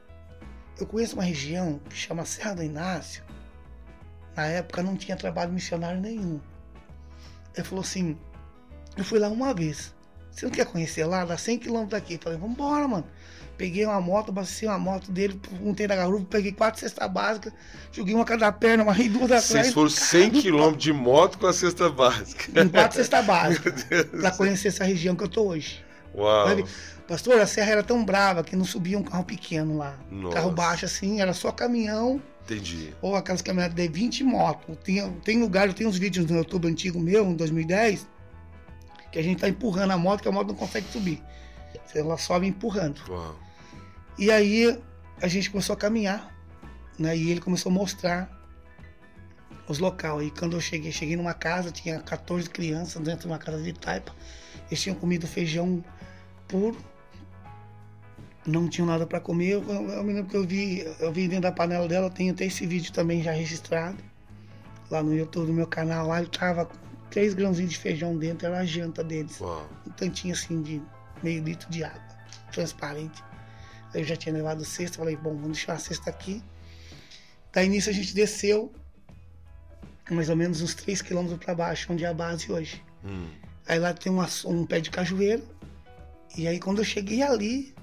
eu 0.79 0.88
conheço 0.88 1.15
uma 1.15 1.23
região 1.23 1.79
que 1.89 1.95
chama 1.95 2.25
Serra 2.25 2.55
do 2.55 2.63
Inácio. 2.63 3.23
Na 4.36 4.45
época 4.45 4.81
não 4.81 4.95
tinha 4.95 5.15
trabalho 5.15 5.51
missionário 5.51 6.01
nenhum. 6.01 6.39
Ele 7.55 7.63
falou 7.65 7.84
assim: 7.84 8.17
Eu 8.97 9.03
fui 9.03 9.19
lá 9.19 9.29
uma 9.29 9.53
vez. 9.53 9.93
Você 10.31 10.45
não 10.45 10.51
quer 10.51 10.65
conhecer 10.65 11.05
lá? 11.05 11.25
Dá 11.25 11.38
100 11.38 11.60
km 11.60 11.86
daqui. 11.86 12.17
falei: 12.21 12.39
Vambora, 12.39 12.88
mano. 12.88 13.05
Peguei 13.57 13.86
uma 13.86 14.01
moto, 14.01 14.29
abasteci 14.29 14.65
uma 14.65 14.79
moto 14.79 15.12
dele, 15.12 15.39
montei 15.60 15.86
na 15.86 15.95
garupa, 15.95 16.25
peguei 16.31 16.51
quatro 16.51 16.79
cestas 16.79 17.12
básicas, 17.12 17.53
joguei 17.91 18.15
uma 18.15 18.25
cada 18.25 18.51
perna, 18.51 18.81
amarrei 18.81 19.07
duas 19.07 19.25
atrás. 19.25 19.43
Vocês 19.43 19.73
foram 19.73 19.89
100 19.89 20.31
km 20.41 20.75
de 20.75 20.91
moto 20.91 21.38
com 21.38 21.45
a 21.45 21.53
cesta 21.53 21.88
básica. 21.88 22.45
Com 22.51 22.69
quatro 22.71 22.97
cestas 22.97 23.23
básicas. 23.23 23.86
pra 24.19 24.31
conhecer 24.31 24.69
essa 24.69 24.84
região 24.84 25.15
que 25.15 25.23
eu 25.23 25.27
tô 25.27 25.49
hoje. 25.49 25.86
Uau. 26.15 26.47
Pastor, 27.12 27.41
a 27.41 27.45
serra 27.45 27.71
era 27.71 27.84
tão 27.84 28.06
brava 28.06 28.41
que 28.41 28.56
não 28.56 28.63
subia 28.63 28.97
um 28.97 29.04
carro 29.04 29.26
pequeno 29.26 29.78
lá. 29.78 30.00
Nossa. 30.10 30.36
Carro 30.36 30.52
baixo 30.52 30.86
assim, 30.86 31.19
era 31.19 31.34
só 31.34 31.52
caminhão 31.52 32.21
Entendi. 32.43 32.93
Ou 33.02 33.15
aquelas 33.15 33.41
caminhonetes 33.41 33.76
de 33.76 33.88
20 33.88 34.24
motos. 34.24 34.78
Tem, 34.84 35.12
tem 35.19 35.41
lugar, 35.41 35.67
eu 35.67 35.74
tenho 35.74 35.89
uns 35.89 35.97
vídeos 35.97 36.26
no 36.26 36.38
YouTube 36.38 36.69
antigo 36.69 37.00
meu, 37.00 37.26
em 37.26 37.36
2010, 37.36 38.08
Que 39.12 39.19
a 39.19 39.21
gente 39.21 39.39
tá 39.39 39.50
empurrando 39.50 39.91
a 39.91 39.97
moto, 39.97 40.21
que 40.21 40.28
a 40.30 40.32
moto 40.32 40.47
não 40.47 40.56
consegue 40.56 40.88
subir. 40.88 41.21
Ela 41.93 42.17
sobe 42.17 42.47
empurrando. 42.47 43.02
Uau. 43.10 43.38
E 44.17 44.32
aí 44.32 44.82
a 45.21 45.28
gente 45.28 45.50
começou 45.50 45.74
a 45.74 45.78
caminhar, 45.78 46.34
né? 46.97 47.15
E 47.15 47.30
ele 47.30 47.41
começou 47.41 47.69
a 47.69 47.74
mostrar 47.76 48.30
os 49.67 49.80
locais. 49.80 50.28
E 50.28 50.32
quando 50.32 50.56
eu 50.56 50.62
cheguei, 50.62 50.93
cheguei 50.93 51.17
numa 51.17 51.34
casa, 51.34 51.71
tinha 51.71 52.00
14 52.00 52.50
crianças 52.50 53.02
dentro 53.02 53.21
de 53.21 53.28
uma 53.28 53.38
casa 53.38 53.62
de 53.62 53.74
taipa. 53.74 54.15
Eles 54.69 54.82
tinham 54.82 54.95
comido 54.95 55.28
feijão 55.28 55.84
puro. 56.47 56.78
Não 58.45 58.67
tinham 58.67 58.88
nada 58.88 59.06
para 59.06 59.19
comer. 59.19 59.51
Eu, 59.51 59.63
eu, 59.69 60.04
me 60.04 60.13
lembro 60.13 60.30
que 60.30 60.38
eu 60.38 60.45
vi, 60.45 60.80
eu 60.99 61.12
vi 61.12 61.27
dentro 61.27 61.43
da 61.43 61.51
panela 61.51 61.88
dela, 61.88 62.08
eu 62.08 62.12
tenho 62.12 62.34
até 62.34 62.45
esse 62.45 62.65
vídeo 62.65 62.91
também 62.91 63.21
já 63.21 63.32
registrado. 63.32 63.97
Lá 64.89 65.01
no 65.04 65.15
YouTube, 65.15 65.47
no 65.47 65.54
meu 65.54 65.67
canal, 65.67 66.08
lá 66.08 66.21
eu 66.21 66.27
tava 66.27 66.65
com 66.65 66.75
três 67.10 67.34
grãozinhos 67.34 67.71
de 67.71 67.77
feijão 67.77 68.17
dentro, 68.17 68.47
era 68.47 68.60
a 68.60 68.65
janta 68.65 69.04
deles. 69.04 69.39
Uau. 69.39 69.69
Um 69.88 69.91
tantinho 69.91 70.34
assim 70.34 70.62
de 70.62 70.82
meio 71.21 71.43
litro 71.43 71.69
de 71.69 71.84
água, 71.84 72.01
transparente. 72.51 73.23
Aí 73.93 74.01
eu 74.01 74.06
já 74.06 74.15
tinha 74.15 74.34
levado 74.34 74.65
cesta, 74.65 74.97
falei, 74.97 75.15
bom, 75.15 75.32
vamos 75.36 75.58
deixar 75.58 75.73
a 75.73 75.77
cesta 75.77 76.10
aqui. 76.10 76.41
Daí 77.54 77.69
nisso 77.69 77.89
a 77.89 77.93
gente 77.93 78.13
desceu 78.13 78.71
mais 80.10 80.30
ou 80.30 80.36
menos 80.36 80.62
uns 80.62 80.73
3 80.73 81.01
quilômetros 81.01 81.39
para 81.39 81.54
baixo, 81.56 81.91
onde 81.93 82.04
é 82.04 82.08
a 82.08 82.13
base 82.13 82.51
hoje. 82.51 82.84
Hum. 83.06 83.27
Aí 83.67 83.80
lá 83.80 83.93
tem 83.93 84.12
uma- 84.12 84.27
um 84.45 84.65
pé 84.65 84.80
de 84.82 84.89
cajueiro. 84.89 85.43
E 86.38 86.47
aí 86.47 86.60
quando 86.60 86.80
eu 86.80 86.84
cheguei 86.86 87.21
ali, 87.21 87.73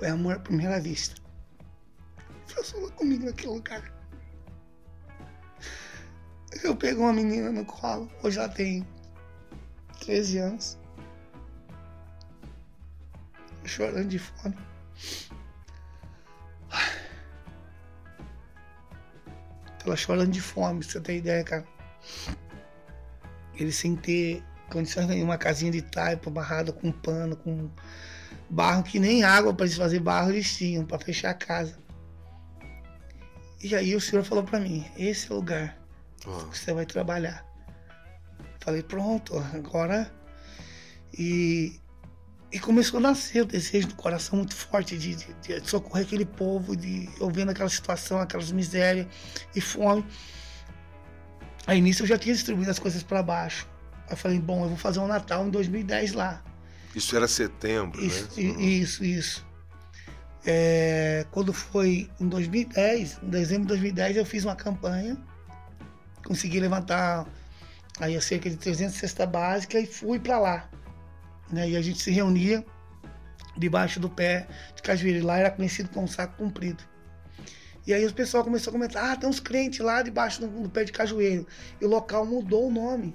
foi 0.00 0.08
amor 0.08 0.36
à 0.36 0.38
primeira 0.38 0.80
vista. 0.80 1.20
Lá 2.56 2.90
comigo 2.92 3.26
naquele 3.26 3.52
lugar. 3.52 3.82
Eu 6.64 6.74
peguei 6.74 6.98
uma 6.98 7.12
menina 7.12 7.52
no 7.52 7.66
colo, 7.66 8.10
hoje 8.22 8.38
ela 8.38 8.48
tem 8.48 8.86
13 10.00 10.38
anos. 10.38 10.78
Chorando 13.66 14.08
de 14.08 14.18
fome. 14.18 14.56
Ela 19.84 19.96
chorando 19.96 20.30
de 20.30 20.40
fome, 20.40 20.82
você 20.82 20.98
ter 20.98 21.18
ideia, 21.18 21.44
cara. 21.44 21.66
Ele 23.54 23.70
sem 23.70 23.94
ter 23.96 24.42
condições 24.70 25.06
nenhuma, 25.06 25.32
uma 25.32 25.38
casinha 25.38 25.70
de 25.70 25.82
taipa 25.82 26.30
barrada 26.30 26.72
com 26.72 26.90
pano, 26.90 27.36
com 27.36 27.70
barro, 28.50 28.82
que 28.82 28.98
nem 28.98 29.22
água 29.22 29.54
para 29.54 29.66
eles 29.66 29.76
fazer 29.76 30.00
barro 30.00 30.30
eles 30.30 30.56
tinham, 30.56 30.84
para 30.84 30.98
fechar 30.98 31.30
a 31.30 31.34
casa. 31.34 31.78
E 33.62 33.74
aí 33.74 33.94
o 33.94 34.00
senhor 34.00 34.24
falou 34.24 34.42
para 34.44 34.58
mim, 34.58 34.84
esse 34.96 35.30
é 35.30 35.34
o 35.34 35.36
lugar 35.36 35.78
Uau. 36.26 36.46
que 36.48 36.58
você 36.58 36.72
vai 36.72 36.86
trabalhar. 36.86 37.44
Falei, 38.60 38.82
pronto, 38.82 39.36
agora. 39.54 40.10
E, 41.16 41.78
e 42.52 42.58
começou 42.58 42.98
a 42.98 43.00
nascer 43.00 43.42
o 43.42 43.46
desejo 43.46 43.88
do 43.88 43.94
coração 43.94 44.38
muito 44.38 44.54
forte 44.54 44.96
de, 44.96 45.14
de- 45.14 45.60
de 45.60 45.68
socorrer 45.70 46.06
aquele 46.06 46.24
povo, 46.24 46.76
de 46.76 47.08
eu 47.20 47.28
vendo 47.30 47.50
aquela 47.50 47.68
situação, 47.68 48.18
aquelas 48.20 48.50
misérias 48.50 49.06
e 49.54 49.60
fome. 49.60 50.04
Aí 51.66 51.80
nisso 51.80 52.02
eu 52.02 52.06
já 52.06 52.16
tinha 52.18 52.34
distribuído 52.34 52.70
as 52.70 52.78
coisas 52.78 53.02
para 53.02 53.22
baixo. 53.22 53.68
Aí 54.06 54.12
eu 54.12 54.16
falei, 54.16 54.38
bom, 54.40 54.62
eu 54.62 54.68
vou 54.68 54.78
fazer 54.78 55.00
um 55.00 55.06
Natal 55.06 55.46
em 55.46 55.50
2010 55.50 56.12
lá. 56.12 56.42
Isso 56.94 57.16
era 57.16 57.28
setembro, 57.28 58.02
Isso, 58.04 58.40
né? 58.40 58.62
isso, 58.62 59.04
isso. 59.04 59.46
É, 60.44 61.26
quando 61.30 61.52
foi 61.52 62.10
em 62.18 62.28
2010, 62.28 63.20
em 63.22 63.28
dezembro 63.28 63.62
de 63.62 63.68
2010, 63.68 64.16
eu 64.16 64.24
fiz 64.24 64.44
uma 64.44 64.56
campanha, 64.56 65.16
consegui 66.24 66.58
levantar 66.58 67.26
aí 68.00 68.20
cerca 68.20 68.48
de 68.48 68.56
300 68.56 68.96
cesta 68.96 69.26
básica 69.26 69.78
e 69.78 69.86
fui 69.86 70.18
para 70.18 70.38
lá. 70.38 70.70
Né? 71.52 71.70
E 71.70 71.76
a 71.76 71.82
gente 71.82 72.00
se 72.00 72.10
reunia 72.10 72.64
debaixo 73.56 74.00
do 74.00 74.08
pé 74.08 74.48
de 74.74 74.82
cajueiro. 74.82 75.26
Lá 75.26 75.38
era 75.38 75.50
conhecido 75.50 75.90
como 75.90 76.08
saco 76.08 76.36
comprido. 76.36 76.82
E 77.86 77.92
aí 77.92 78.06
o 78.06 78.12
pessoal 78.12 78.44
começou 78.44 78.70
a 78.70 78.72
comentar: 78.72 79.10
ah, 79.10 79.16
tem 79.16 79.28
uns 79.28 79.40
crentes 79.40 79.80
lá 79.80 80.02
debaixo 80.02 80.40
do, 80.40 80.62
do 80.62 80.70
pé 80.70 80.84
de 80.84 80.92
cajueiro. 80.92 81.46
E 81.80 81.84
o 81.84 81.88
local 81.88 82.24
mudou 82.24 82.68
o 82.68 82.72
nome. 82.72 83.14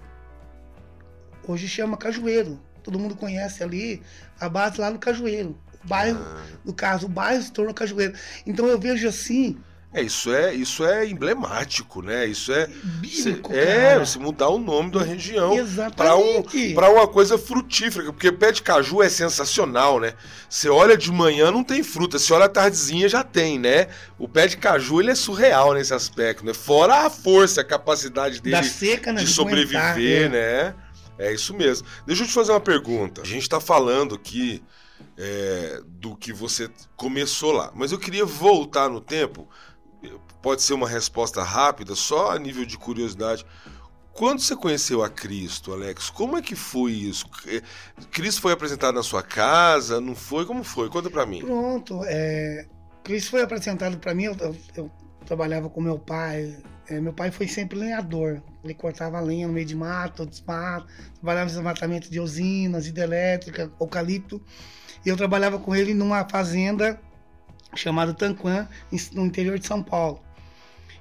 Hoje 1.48 1.68
chama 1.68 1.96
Cajueiro. 1.96 2.60
Todo 2.86 3.00
mundo 3.00 3.16
conhece 3.16 3.64
ali 3.64 4.00
a 4.40 4.48
base 4.48 4.80
lá 4.80 4.92
no 4.92 5.00
Cajueiro. 5.00 5.58
O 5.84 5.88
bairro, 5.88 6.20
Ah. 6.24 6.44
no 6.64 6.72
caso, 6.72 7.08
o 7.08 7.10
bairro 7.10 7.42
se 7.42 7.52
tornou 7.52 7.74
Cajueiro. 7.74 8.14
Então 8.46 8.68
eu 8.68 8.80
vejo 8.80 9.08
assim, 9.08 9.58
É, 9.92 10.02
isso 10.04 10.32
é, 10.34 10.54
isso 10.54 10.86
é 10.86 11.08
emblemático, 11.08 12.02
né? 12.02 12.28
Isso 12.28 12.52
é. 12.52 12.68
bíblico, 12.68 13.52
cê- 13.54 13.58
é, 13.60 13.98
você 13.98 14.20
mudar 14.20 14.50
o 14.50 14.60
nome 14.60 14.92
da 14.92 15.02
região 15.02 15.52
para 15.96 16.16
um, 16.18 16.44
pra 16.76 16.92
uma 16.92 17.08
coisa 17.08 17.38
frutífera, 17.40 18.04
porque 18.12 18.30
pé 18.32 18.52
de 18.52 18.62
caju 18.62 19.02
é 19.02 19.08
sensacional, 19.10 20.00
né? 20.00 20.14
Você 20.50 20.70
olha 20.70 20.96
de 20.98 21.10
manhã 21.12 21.50
não 21.50 21.64
tem 21.64 21.82
fruta, 21.82 22.20
você 22.20 22.32
olha 22.34 22.46
à 22.46 22.50
tardezinha 22.50 23.08
já 23.10 23.24
tem, 23.24 23.58
né? 23.58 23.88
O 24.20 24.28
pé 24.28 24.46
de 24.48 24.58
caju 24.58 25.00
ele 25.02 25.12
é 25.12 25.16
surreal 25.16 25.74
nesse 25.74 25.94
aspecto, 25.94 26.46
né? 26.46 26.54
Fora 26.54 27.06
a 27.06 27.10
força, 27.10 27.62
a 27.62 27.64
capacidade 27.64 28.42
dele 28.42 28.64
seca, 28.64 29.12
né? 29.14 29.22
de 29.22 29.28
sobreviver, 29.28 30.26
é. 30.26 30.30
né? 30.30 30.76
É 31.18 31.34
isso 31.34 31.54
mesmo. 31.54 31.88
Deixa 32.06 32.24
eu 32.24 32.28
te 32.28 32.34
fazer 32.34 32.52
uma 32.52 32.60
pergunta. 32.60 33.22
A 33.22 33.26
gente 33.26 33.44
está 33.44 33.60
falando 33.60 34.16
aqui 34.16 34.62
é, 35.18 35.82
do 35.86 36.16
que 36.16 36.34
você 36.34 36.70
começou 36.96 37.52
lá, 37.52 37.72
mas 37.74 37.92
eu 37.92 38.00
queria 38.00 38.26
voltar 38.26 38.90
no 38.90 39.00
tempo. 39.02 39.48
Pode 40.42 40.62
ser 40.62 40.74
uma 40.74 40.88
resposta 40.88 41.42
rápida, 41.42 41.96
só 41.96 42.32
a 42.32 42.40
nível 42.40 42.66
de 42.66 42.78
curiosidade. 42.78 43.46
Quando 44.14 44.40
você 44.40 44.56
conheceu 44.56 45.04
a 45.04 45.10
Cristo, 45.10 45.74
Alex, 45.74 46.10
como 46.10 46.38
é 46.38 46.42
que 46.42 46.56
foi 46.56 46.92
isso? 46.92 47.26
É, 47.48 47.62
Cristo 48.12 48.42
foi 48.42 48.54
apresentado 48.54 48.96
na 48.96 49.04
sua 49.04 49.22
casa? 49.24 50.00
Não 50.00 50.16
foi? 50.16 50.46
Como 50.46 50.64
foi? 50.64 50.88
Conta 50.90 51.10
pra 51.10 51.26
mim. 51.26 51.42
Pronto, 51.42 52.02
é, 52.06 52.66
Cristo 53.04 53.32
foi 53.32 53.42
apresentado 53.42 53.98
para 53.98 54.14
mim. 54.14 54.26
Eu, 54.26 54.36
eu- 54.40 54.56
eu 54.76 54.92
trabalhava 55.26 55.70
com 55.70 55.82
meu 55.82 55.98
pai. 56.00 56.58
É, 56.88 57.00
meu 57.00 57.14
pai 57.14 57.32
foi 57.32 57.48
sempre 57.48 57.78
lenhador. 57.78 58.42
Ele 58.64 58.74
cortava 58.74 59.20
lenha 59.20 59.48
no 59.48 59.54
meio 59.54 59.66
de 59.66 59.76
mato, 59.76 60.26
desmato, 60.26 60.88
trabalhava 61.16 61.50
em 61.50 61.54
desmatamento 61.54 62.10
de 62.10 62.20
usinas, 62.20 62.88
hidrelétrica, 62.88 63.72
eucalipto. 63.80 64.42
E 65.06 65.10
eu 65.10 65.18
trabalhava 65.18 65.60
com 65.60 65.76
ele 65.76 65.94
numa 65.94 66.28
fazenda 66.28 67.00
chamada 67.76 68.14
Tanquã, 68.14 68.68
no 69.14 69.26
interior 69.26 69.60
de 69.60 69.68
São 69.68 69.84
Paulo. 69.84 70.22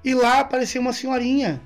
E 0.04 0.14
lá 0.14 0.40
apareceu 0.40 0.80
uma 0.80 0.92
senhorinha 0.92 1.60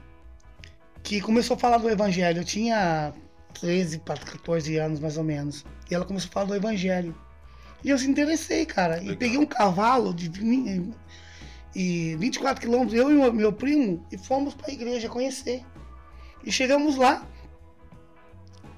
que 1.02 1.20
começou 1.20 1.56
a 1.56 1.58
falar 1.58 1.78
do 1.78 1.88
evangelho. 1.88 2.40
Eu 2.40 2.44
tinha 2.44 3.12
13 3.60 3.98
para 3.98 4.20
14 4.20 4.76
anos 4.76 5.00
mais 5.00 5.16
ou 5.16 5.24
menos. 5.24 5.64
E 5.90 5.94
ela 5.94 6.04
começou 6.04 6.28
a 6.28 6.32
falar 6.32 6.46
do 6.46 6.54
evangelho. 6.54 7.16
E 7.82 7.90
eu 7.90 7.98
se 7.98 8.08
interessei, 8.08 8.66
cara. 8.66 8.98
E 8.98 9.00
Legal. 9.00 9.16
peguei 9.16 9.38
um 9.38 9.46
cavalo 9.46 10.12
de 10.12 10.28
e 11.74 12.16
24 12.16 12.60
quilômetros, 12.60 12.94
eu 12.98 13.10
e 13.10 13.16
o 13.28 13.32
meu 13.32 13.52
primo, 13.52 14.04
e 14.10 14.18
fomos 14.18 14.54
para 14.54 14.70
a 14.70 14.72
igreja 14.72 15.08
conhecer. 15.08 15.62
E 16.44 16.50
chegamos 16.52 16.96
lá. 16.96 17.26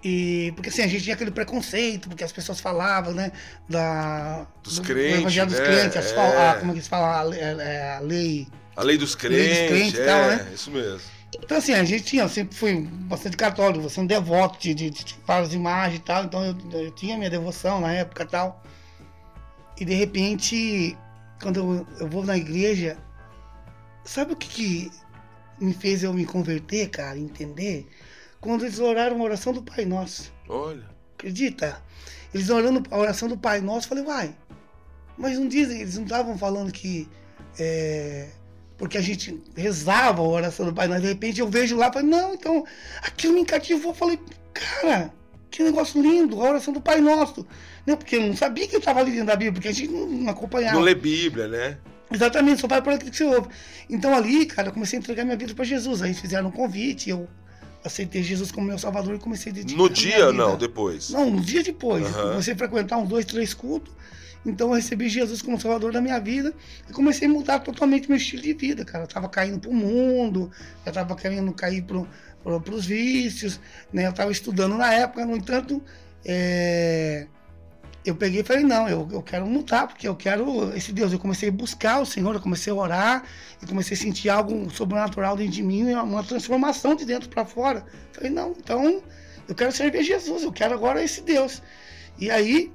E 0.03 0.51
porque 0.57 0.71
assim, 0.71 0.83
a 0.83 0.87
gente 0.87 1.03
tinha 1.05 1.15
aquele 1.15 1.31
preconceito, 1.31 2.09
porque 2.09 2.25
as 2.25 2.33
pessoas 2.33 2.59
falavam, 2.59 3.13
né? 3.13 3.33
Da, 3.69 4.47
Dos 4.63 4.77
do, 4.79 4.83
crentes, 4.83 5.13
do 5.13 5.21
evangelho 5.21 5.47
dos 5.51 5.59
né? 5.59 5.65
crentes, 5.67 5.97
as 5.99 6.13
É. 6.13 6.17
a- 6.51 6.55
como 6.59 6.71
é 6.71 6.73
que 6.75 6.79
eles 6.79 6.89
falam? 6.89 7.11
A, 7.11 7.23
le- 7.23 7.39
é, 7.39 7.97
a 7.97 8.01
lei. 8.01 8.49
A 8.77 8.83
lei 8.83 8.97
dos 8.97 9.15
Lei 9.15 9.47
dos 9.47 9.59
crentes, 9.59 9.69
crentes 9.69 9.95
e 9.99 10.01
é, 10.01 10.07
tal, 10.07 10.21
né? 10.29 10.51
isso 10.55 10.71
mesmo. 10.71 11.01
Então, 11.35 11.59
assim, 11.59 11.75
a 11.75 11.85
gente 11.85 12.03
tinha, 12.05 12.23
eu 12.23 12.29
sempre 12.31 12.57
fui 12.57 12.81
bastante 12.81 13.37
católico, 13.37 13.83
bastante 13.85 14.09
devoto 14.09 14.59
de, 14.59 14.73
de, 14.75 14.91
de 14.91 15.17
várias 15.27 15.53
imagens 15.53 15.99
e 16.01 16.03
tal, 16.03 16.25
então 16.25 16.45
eu, 16.45 16.57
eu 16.73 16.91
tinha 16.93 17.17
minha 17.19 17.29
devoção 17.31 17.81
na 17.81 17.93
época 17.93 18.23
e 18.23 18.27
tal. 18.27 18.63
E 19.79 19.85
de 19.85 19.95
repente, 19.95 20.97
quando 21.41 21.87
eu, 21.99 22.09
vou 22.09 22.25
na 22.25 22.37
igreja, 22.37 22.99
sabe 24.05 24.33
o 24.33 24.37
que, 24.37 24.49
que 24.49 24.91
me 25.61 25.73
fez 25.73 26.03
eu 26.03 26.13
me 26.13 26.25
converter, 26.25 26.89
cara, 26.91 27.19
entender? 27.19 27.89
Quando 28.41 28.65
eles 28.65 28.79
oraram 28.79 29.21
a 29.21 29.25
oração 29.25 29.53
do 29.53 29.63
Pai 29.63 29.85
Nosso. 29.85 30.33
Olha. 30.49 30.85
Acredita? 31.15 31.83
Eles 32.33 32.49
orando 32.49 32.83
a 32.91 32.97
oração 32.97 33.29
do 33.29 33.37
Pai 33.37 33.61
Nosso, 33.61 33.87
eu 33.87 33.89
falei, 33.89 34.05
uai, 34.05 34.37
mas 35.19 35.39
não 35.39 35.49
dizem, 35.49 35.81
eles 35.81 35.97
não 35.97 36.05
estavam 36.05 36.39
falando 36.39 36.73
que 36.73 37.09
é, 37.59 38.29
porque 38.79 38.97
a 38.97 39.03
gente 39.03 39.43
rezava 39.55 40.23
a 40.23 40.27
oração 40.27 40.65
do 40.65 40.73
Pai 40.73 40.89
Nosso, 40.89 41.03
de 41.03 41.09
repente 41.09 41.41
eu 41.41 41.49
vejo 41.49 41.77
lá, 41.77 41.93
falei, 41.93 42.09
não, 42.09 42.35
então 42.35 42.65
aquilo 43.03 43.35
me 43.35 43.41
encativou, 43.41 43.91
eu 43.91 43.95
falei, 43.95 44.19
cara, 44.55 45.13
que 45.51 45.63
negócio 45.63 46.01
lindo, 46.01 46.41
a 46.41 46.49
oração 46.49 46.73
do 46.73 46.81
Pai 46.81 47.01
Nosso. 47.01 47.47
Né? 47.87 47.97
Porque 47.97 48.17
eu 48.17 48.23
não 48.23 48.37
sabia 48.37 48.67
que 48.69 48.75
eu 48.75 48.79
estava 48.81 49.05
dentro 49.05 49.27
da 49.27 49.37
Bíblia, 49.37 49.53
porque 49.53 49.69
a 49.69 49.73
gente 49.73 49.91
não, 49.91 50.07
não 50.07 50.31
acompanhava. 50.31 50.77
Não 50.77 50.83
lê 50.83 50.95
Bíblia, 50.95 51.49
né? 51.49 51.79
Exatamente, 52.13 52.61
só 52.61 52.67
vai 52.67 52.83
por 52.83 52.93
aquilo 52.93 53.11
que 53.11 53.17
você 53.17 53.25
ouve. 53.25 53.49
Então 53.89 54.15
ali, 54.15 54.45
cara, 54.47 54.69
eu 54.69 54.73
comecei 54.73 54.99
a 54.99 55.01
entregar 55.01 55.25
minha 55.25 55.37
vida 55.37 55.55
para 55.55 55.65
Jesus. 55.65 56.03
Aí 56.03 56.13
fizeram 56.13 56.49
um 56.49 56.53
convite, 56.53 57.09
eu 57.09 57.29
aceitei 57.85 58.23
Jesus 58.23 58.51
como 58.51 58.67
meu 58.67 58.79
salvador 58.79 59.15
e 59.15 59.19
comecei 59.19 59.53
a 59.53 59.55
dedicar 59.55 59.79
No 59.81 59.89
dia, 59.89 60.17
vida. 60.17 60.33
não, 60.33 60.57
depois. 60.57 61.11
Não, 61.11 61.29
um 61.29 61.41
dia 61.41 61.63
depois. 61.63 62.05
Aham. 62.07 62.21
Eu 62.21 62.31
comecei 62.31 62.55
a 62.55 62.57
frequentar 62.57 62.99
uns 62.99 63.09
dois, 63.09 63.25
três 63.25 63.55
cultos. 63.55 63.95
Então 64.45 64.69
eu 64.69 64.75
recebi 64.75 65.09
Jesus 65.09 65.43
como 65.43 65.61
salvador 65.61 65.93
da 65.93 66.01
minha 66.01 66.19
vida 66.19 66.55
e 66.89 66.93
comecei 66.93 67.29
a 67.29 67.31
mudar 67.31 67.59
totalmente 67.61 68.09
meu 68.09 68.17
estilo 68.17 68.43
de 68.43 68.55
vida, 68.55 68.85
cara. 68.85 69.05
Eu 69.05 69.09
tava 69.09 69.29
caindo 69.29 69.61
pro 69.61 69.73
mundo, 69.73 70.51
eu 70.85 70.93
tava 70.93 71.15
querendo 71.15 71.53
cair 71.53 71.83
pro, 71.83 72.09
para 72.43 72.75
os 72.75 72.87
vícios, 72.87 73.61
né? 73.93 74.07
Eu 74.07 74.11
estava 74.11 74.33
estudando 74.33 74.77
na 74.77 74.93
época, 74.95 75.27
no 75.27 75.37
entanto, 75.37 75.83
é, 76.25 77.27
eu 78.05 78.15
peguei 78.15 78.41
e 78.41 78.45
falei, 78.45 78.65
não, 78.65 78.89
eu, 78.89 79.07
eu 79.13 79.23
quero 79.23 79.47
mudar, 79.47 79.87
porque 79.87 80.09
eu 80.09 80.17
quero 80.17 80.75
esse 80.75 80.93
Deus. 80.93 81.13
Eu 81.13 81.19
comecei 81.19 81.51
a 81.51 81.53
buscar 81.53 82.01
o 82.01 82.07
Senhor, 82.07 82.35
eu 82.35 82.41
comecei 82.41 82.73
a 82.73 82.77
orar, 82.77 83.25
e 83.63 83.67
comecei 83.67 83.97
a 83.97 84.01
sentir 84.01 84.31
algo 84.31 84.71
sobrenatural 84.71 85.37
dentro 85.37 85.53
de 85.53 85.63
mim, 85.63 85.93
uma 85.93 86.23
transformação 86.23 86.95
de 86.95 87.05
dentro 87.05 87.29
para 87.29 87.45
fora. 87.45 87.85
Falei, 88.13 88.31
não, 88.31 88.53
então 88.53 89.03
eu 89.47 89.55
quero 89.55 89.73
servir 89.73 90.03
Jesus, 90.03 90.43
eu 90.43 90.53
quero 90.53 90.75
agora 90.75 91.03
esse 91.03 91.21
Deus. 91.21 91.63
E 92.19 92.31
aí 92.31 92.73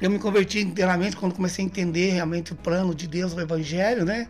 eu 0.00 0.10
me 0.10 0.18
converti 0.18 0.60
inteiramente 0.60 1.16
quando 1.16 1.34
comecei 1.34 1.64
a 1.64 1.66
entender 1.66 2.10
realmente 2.10 2.52
o 2.52 2.56
plano 2.56 2.94
de 2.94 3.08
Deus, 3.08 3.32
o 3.32 3.40
Evangelho, 3.40 4.04
né? 4.04 4.28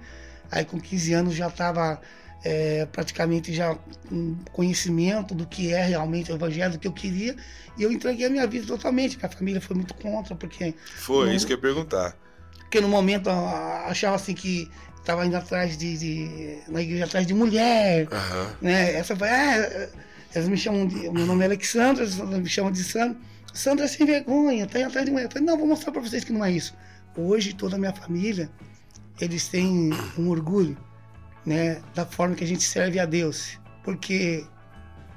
Aí 0.51 0.65
com 0.65 0.81
15 0.81 1.13
anos 1.13 1.35
já 1.35 1.49
estava 1.49 2.01
é, 2.45 2.87
praticamente 2.87 3.53
já 3.53 3.75
com 4.09 4.37
conhecimento 4.53 5.35
do 5.35 5.47
que 5.47 5.73
é 5.73 5.85
realmente 5.85 6.31
o 6.31 6.35
Evangelho, 6.35 6.73
do 6.73 6.79
que 6.79 6.87
eu 6.87 6.93
queria, 6.93 7.37
e 7.77 7.83
eu 7.83 7.93
entreguei 7.93 8.27
a 8.27 8.31
minha 8.31 8.47
vida 8.47 8.67
totalmente. 8.67 9.17
Minha 9.17 9.29
família 9.29 9.61
foi 9.61 9.77
muito 9.77 9.95
contra, 9.95 10.35
porque. 10.35 10.75
Foi, 10.97 11.27
no, 11.27 11.33
isso 11.33 11.47
que 11.47 11.53
eu 11.53 11.57
ia 11.57 11.61
perguntar. 11.61 12.17
Porque 12.61 12.81
no 12.81 12.89
momento 12.89 13.31
achava 13.31 14.17
assim 14.17 14.35
que 14.35 14.71
estava 14.99 15.25
indo 15.25 15.37
atrás 15.37 15.77
de, 15.77 15.97
de, 15.97 16.59
na 16.69 16.83
igreja 16.83 17.07
atrás 17.07 17.27
de 17.27 17.33
mulher, 17.33 18.09
uhum. 18.13 18.51
né? 18.61 18.95
Essa 18.95 19.17
foi, 19.17 19.29
é, 19.29 19.91
elas 20.35 20.49
me 20.49 20.57
chamam 20.57 20.87
de, 20.87 21.09
meu 21.11 21.25
nome 21.25 21.43
é 21.43 21.47
Alexandra, 21.47 22.05
elas 22.05 22.41
me 22.41 22.49
chamam 22.49 22.71
de 22.71 22.85
Sandra. 22.85 23.17
Sandra 23.55 23.87
é 23.87 23.89
sem 23.89 24.07
vergonha, 24.07 24.67
tá 24.67 24.79
indo 24.79 24.89
atrás 24.89 25.07
de 25.07 25.11
mulher. 25.11 25.27
Eu 25.27 25.31
falei, 25.31 25.47
não, 25.47 25.57
vou 25.57 25.67
mostrar 25.67 25.93
para 25.93 26.03
vocês 26.03 26.23
que 26.25 26.33
não 26.33 26.45
é 26.45 26.51
isso. 26.53 26.75
Hoje 27.17 27.55
toda 27.55 27.77
a 27.77 27.79
minha 27.79 27.93
família 27.93 28.51
eles 29.21 29.49
têm 29.49 29.91
um 30.17 30.29
orgulho, 30.29 30.77
né, 31.49 31.81
da 31.95 32.05
forma 32.05 32.35
que 32.35 32.45
a 32.45 32.47
gente 32.47 32.63
serve 32.63 33.01
a 33.01 33.07
Deus, 33.07 33.59
porque 33.83 34.45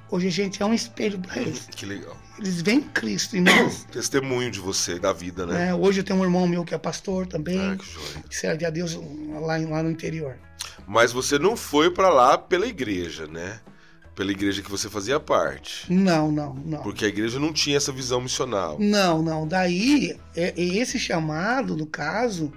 hoje 0.10 0.28
a 0.28 0.32
gente 0.32 0.63
é 0.63 0.65
um 0.65 0.74
espelho 0.74 1.20
para 1.20 1.41
eles. 1.41 1.67
Que 1.70 1.86
legal. 1.86 2.17
Eles 2.39 2.62
veem 2.62 2.82
Cristo 2.82 3.36
em 3.36 3.41
nós. 3.41 3.86
Testemunho 3.91 4.50
de 4.50 4.60
você, 4.60 4.98
da 4.98 5.12
vida, 5.12 5.46
né? 5.46 5.70
É, 5.70 5.76
hoje 5.76 6.00
eu 6.00 6.04
tenho 6.06 6.20
um 6.20 6.24
irmão 6.24 6.48
meu 6.48 6.63
que 6.63 6.74
é 6.74 6.78
pastor 6.78 7.28
também, 7.28 7.60
ah, 7.60 7.76
que, 7.76 8.30
que 8.30 8.36
serve 8.36 8.65
a 8.65 8.70
Deus 8.70 8.96
lá, 8.96 9.58
lá 9.58 9.84
no 9.84 9.91
interior. 9.91 10.38
Mas 10.88 11.12
você 11.12 11.38
não 11.38 11.58
foi 11.58 11.91
para 11.91 12.10
lá 12.10 12.38
pela 12.38 12.65
igreja, 12.65 13.28
né? 13.28 13.60
Pela 14.15 14.32
igreja 14.32 14.62
que 14.62 14.72
você 14.72 14.89
fazia 14.89 15.20
parte. 15.20 15.91
Não, 15.91 16.32
não, 16.32 16.54
não. 16.54 16.82
Porque 16.82 17.06
a 17.06 17.08
igreja 17.10 17.39
não 17.39 17.52
tinha 17.52 17.76
essa 17.76 17.91
visão 17.91 18.22
missional. 18.22 18.78
Não, 18.80 19.22
não. 19.22 19.48
Daí, 19.48 20.17
é, 20.36 20.54
esse 20.56 20.98
chamado, 20.98 21.76
no 21.76 21.86
caso, 21.86 22.52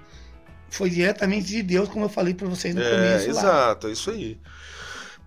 foi 0.69 0.89
diretamente 0.89 1.47
de 1.47 1.63
Deus, 1.63 1.89
como 1.89 2.05
eu 2.05 2.09
falei 2.09 2.33
para 2.33 2.47
vocês 2.47 2.73
no 2.73 2.81
é, 2.81 2.89
começo. 2.89 3.29
Exato, 3.29 3.87
lá. 3.87 3.91
é 3.91 3.93
isso 3.93 4.09
aí. 4.09 4.37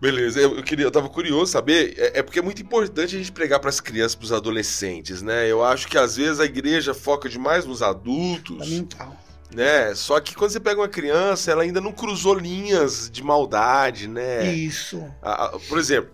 Beleza, 0.01 0.39
eu, 0.39 0.57
eu, 0.57 0.63
queria, 0.63 0.85
eu 0.85 0.91
tava 0.91 1.09
curioso 1.09 1.51
saber, 1.51 1.95
é, 1.99 2.21
é 2.21 2.23
porque 2.23 2.39
é 2.39 2.43
muito 2.43 2.63
importante 2.63 3.17
a 3.17 3.19
gente 3.19 3.33
pregar 3.33 3.59
para 3.59 3.69
as 3.69 3.81
crianças, 3.81 4.15
para 4.15 4.27
os 4.27 4.33
adolescentes, 4.33 5.23
né? 5.23 5.51
Eu 5.51 5.65
acho 5.65 5.89
que 5.89 5.99
às 5.99 6.17
vezes 6.17 6.39
a 6.39 6.45
igreja 6.45 6.95
foca 6.95 7.29
demais 7.29 7.65
nos 7.65 7.83
adultos. 7.83 8.59
Fundamental. 8.59 9.17
Né? 9.53 9.95
Só 9.95 10.21
que 10.21 10.35
quando 10.35 10.51
você 10.51 10.61
pega 10.61 10.79
uma 10.79 10.89
criança, 10.89 11.51
ela 11.51 11.63
ainda 11.63 11.81
não 11.81 11.91
cruzou 11.91 12.35
linhas 12.35 13.11
de 13.11 13.25
maldade, 13.25 14.07
né? 14.07 14.53
Isso. 14.53 15.03
por 15.69 15.79
exemplo, 15.79 16.11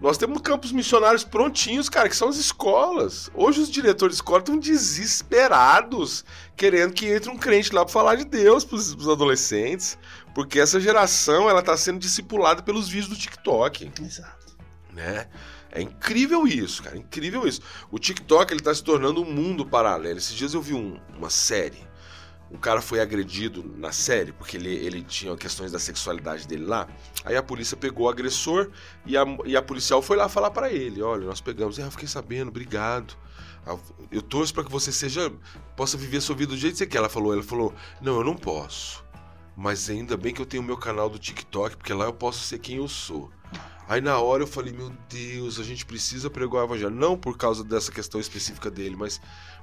nós 0.00 0.16
temos 0.16 0.40
campos 0.40 0.70
missionários 0.70 1.24
prontinhos, 1.24 1.88
cara, 1.88 2.08
que 2.08 2.16
são 2.16 2.28
as 2.28 2.36
escolas. 2.36 3.30
Hoje 3.34 3.60
os 3.60 3.70
diretores 3.70 4.14
de 4.16 4.22
escola 4.22 4.38
estão 4.38 4.56
desesperados, 4.56 6.24
querendo 6.56 6.92
que 6.92 7.06
entre 7.06 7.30
um 7.30 7.36
crente 7.36 7.74
lá 7.74 7.84
para 7.84 7.92
falar 7.92 8.14
de 8.14 8.24
Deus 8.24 8.64
para 8.64 8.76
os 8.76 9.08
adolescentes, 9.08 9.98
porque 10.34 10.60
essa 10.60 10.78
geração 10.78 11.50
ela 11.50 11.60
está 11.60 11.76
sendo 11.76 11.98
discipulada 11.98 12.62
pelos 12.62 12.88
vídeos 12.88 13.08
do 13.08 13.16
TikTok. 13.16 13.90
Exato. 14.00 14.56
Né? 14.92 15.26
É 15.72 15.82
incrível 15.82 16.46
isso, 16.46 16.82
cara, 16.82 16.96
incrível 16.96 17.46
isso. 17.46 17.60
O 17.90 17.98
TikTok 17.98 18.52
ele 18.52 18.60
está 18.60 18.72
se 18.72 18.82
tornando 18.82 19.20
um 19.20 19.30
mundo 19.30 19.66
paralelo. 19.66 20.18
Esses 20.18 20.34
dias 20.34 20.54
eu 20.54 20.62
vi 20.62 20.74
um, 20.74 21.00
uma 21.16 21.28
série 21.28 21.87
um 22.50 22.56
cara 22.56 22.80
foi 22.80 23.00
agredido 23.00 23.64
na 23.76 23.92
série, 23.92 24.32
porque 24.32 24.56
ele, 24.56 24.74
ele 24.74 25.02
tinha 25.02 25.36
questões 25.36 25.70
da 25.70 25.78
sexualidade 25.78 26.46
dele 26.46 26.64
lá. 26.64 26.88
Aí 27.24 27.36
a 27.36 27.42
polícia 27.42 27.76
pegou 27.76 28.06
o 28.06 28.08
agressor 28.08 28.70
e 29.04 29.16
a, 29.16 29.24
e 29.44 29.56
a 29.56 29.62
policial 29.62 30.00
foi 30.00 30.16
lá 30.16 30.28
falar 30.28 30.50
para 30.50 30.72
ele: 30.72 31.02
Olha, 31.02 31.26
nós 31.26 31.40
pegamos. 31.40 31.78
Ah, 31.78 31.82
eu 31.82 31.90
fiquei 31.90 32.08
sabendo, 32.08 32.48
obrigado. 32.48 33.14
Ah, 33.66 33.76
eu 34.10 34.22
torço 34.22 34.54
para 34.54 34.64
que 34.64 34.70
você 34.70 34.90
seja 34.90 35.30
possa 35.76 35.98
viver 35.98 36.22
sua 36.22 36.34
vida 36.34 36.52
do 36.52 36.58
jeito 36.58 36.72
que 36.72 36.78
você 36.78 36.86
quer. 36.86 36.98
Ela 36.98 37.08
falou: 37.08 37.34
Ela 37.34 37.42
falou, 37.42 37.74
Não, 38.00 38.16
eu 38.16 38.24
não 38.24 38.34
posso. 38.34 39.04
Mas 39.54 39.90
ainda 39.90 40.16
bem 40.16 40.32
que 40.32 40.40
eu 40.40 40.46
tenho 40.46 40.62
o 40.62 40.66
meu 40.66 40.76
canal 40.76 41.10
do 41.10 41.18
TikTok, 41.18 41.76
porque 41.76 41.92
lá 41.92 42.04
eu 42.04 42.12
posso 42.12 42.40
ser 42.44 42.60
quem 42.60 42.76
eu 42.76 42.88
sou. 42.88 43.30
Aí 43.88 44.02
na 44.02 44.18
hora 44.18 44.42
eu 44.42 44.46
falei, 44.46 44.70
meu 44.70 44.92
Deus, 45.08 45.58
a 45.58 45.64
gente 45.64 45.86
precisa 45.86 46.28
pregar 46.28 46.62
o 46.62 46.64
evangelho. 46.64 46.90
Não 46.90 47.16
por 47.16 47.38
causa 47.38 47.64
dessa 47.64 47.90
questão 47.90 48.20
específica 48.20 48.70
dele, 48.70 48.94
mas 48.94 49.18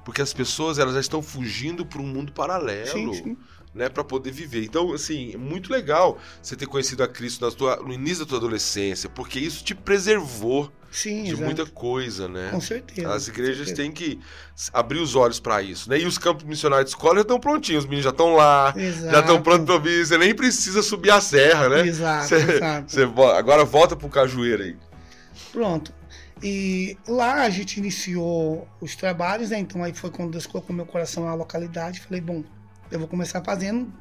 porque 0.06 0.22
as 0.22 0.32
pessoas 0.32 0.78
elas 0.78 0.94
já 0.94 1.00
estão 1.00 1.20
fugindo 1.20 1.84
para 1.84 2.00
um 2.00 2.06
mundo 2.06 2.30
paralelo. 2.30 2.86
Sim, 2.86 3.12
sim 3.12 3.36
né, 3.74 3.90
para 3.90 4.02
poder 4.02 4.30
viver. 4.30 4.64
Então, 4.64 4.94
assim, 4.94 5.34
é 5.34 5.36
muito 5.36 5.70
legal 5.70 6.18
você 6.40 6.56
ter 6.56 6.64
conhecido 6.64 7.02
a 7.02 7.08
Cristo 7.08 7.50
tua, 7.52 7.76
no 7.76 7.92
início 7.92 8.24
da 8.24 8.28
tua 8.30 8.38
adolescência, 8.38 9.10
porque 9.10 9.38
isso 9.38 9.62
te 9.62 9.74
preservou 9.74 10.72
Sim, 10.90 11.24
de 11.24 11.30
exato. 11.32 11.44
muita 11.44 11.66
coisa, 11.66 12.26
né? 12.26 12.48
Com 12.52 12.60
certeza. 12.60 13.12
As 13.12 13.28
igrejas 13.28 13.72
têm 13.72 13.92
que 13.92 14.18
abrir 14.72 15.00
os 15.00 15.14
olhos 15.14 15.38
para 15.38 15.60
isso, 15.60 15.90
né? 15.90 15.98
E 15.98 16.06
os 16.06 16.16
campos 16.16 16.44
missionários 16.44 16.90
de 16.90 16.96
escola 16.96 17.16
já 17.16 17.20
estão 17.20 17.38
prontinhos, 17.38 17.84
os 17.84 17.88
meninos 17.90 18.04
já 18.04 18.10
estão 18.10 18.34
lá, 18.34 18.72
exato. 18.74 19.12
já 19.12 19.20
estão 19.20 19.42
prontos 19.42 19.66
para 19.66 19.74
ouvir, 19.74 20.06
você 20.06 20.16
nem 20.16 20.34
precisa 20.34 20.82
subir 20.82 21.10
a 21.10 21.20
serra, 21.20 21.68
né? 21.68 21.86
Exato, 21.86 22.28
você, 22.28 22.36
exato. 22.36 22.90
Você, 22.90 23.02
agora 23.36 23.62
volta 23.64 23.94
pro 23.94 24.08
cajueiro 24.08 24.62
aí. 24.62 24.76
Pronto. 25.52 25.92
E 26.42 26.96
lá 27.08 27.42
a 27.42 27.50
gente 27.50 27.78
iniciou 27.78 28.68
os 28.80 28.94
trabalhos, 28.94 29.50
né? 29.50 29.58
Então 29.58 29.82
aí 29.82 29.94
foi 29.94 30.10
quando 30.10 30.32
Deus 30.32 30.46
colocou 30.46 30.74
meu 30.74 30.86
coração 30.86 31.24
na 31.24 31.34
localidade. 31.34 32.00
Falei, 32.00 32.20
bom, 32.20 32.44
eu 32.90 32.98
vou 32.98 33.08
começar 33.08 33.42
fazendo 33.42 33.92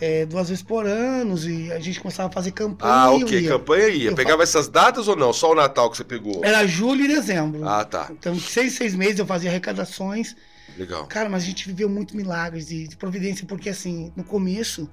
é, 0.00 0.26
duas 0.26 0.48
vezes 0.48 0.62
por 0.62 0.86
ano 0.86 1.38
e 1.48 1.72
a 1.72 1.78
gente 1.78 2.00
começava 2.00 2.28
a 2.28 2.32
fazer 2.32 2.50
campanha. 2.50 2.92
Ah, 2.92 3.10
ok, 3.12 3.40
ia. 3.40 3.48
campanha 3.48 3.88
ia. 3.88 4.10
Eu 4.10 4.14
Pegava 4.14 4.42
essas 4.42 4.68
datas 4.68 5.08
ou 5.08 5.16
não? 5.16 5.32
Só 5.32 5.52
o 5.52 5.54
Natal 5.54 5.90
que 5.90 5.96
você 5.96 6.04
pegou? 6.04 6.44
Era 6.44 6.66
julho 6.66 7.04
e 7.04 7.08
dezembro. 7.08 7.66
Ah, 7.66 7.84
tá. 7.84 8.08
Então, 8.10 8.38
seis, 8.38 8.74
seis 8.74 8.94
meses 8.94 9.18
eu 9.18 9.26
fazia 9.26 9.48
arrecadações. 9.48 10.34
Legal. 10.76 11.06
Cara, 11.06 11.28
mas 11.28 11.44
a 11.44 11.46
gente 11.46 11.66
viveu 11.68 11.88
muito 11.88 12.16
milagres 12.16 12.66
de, 12.66 12.88
de 12.88 12.96
providência, 12.96 13.46
porque 13.46 13.70
assim, 13.70 14.12
no 14.14 14.24
começo, 14.24 14.90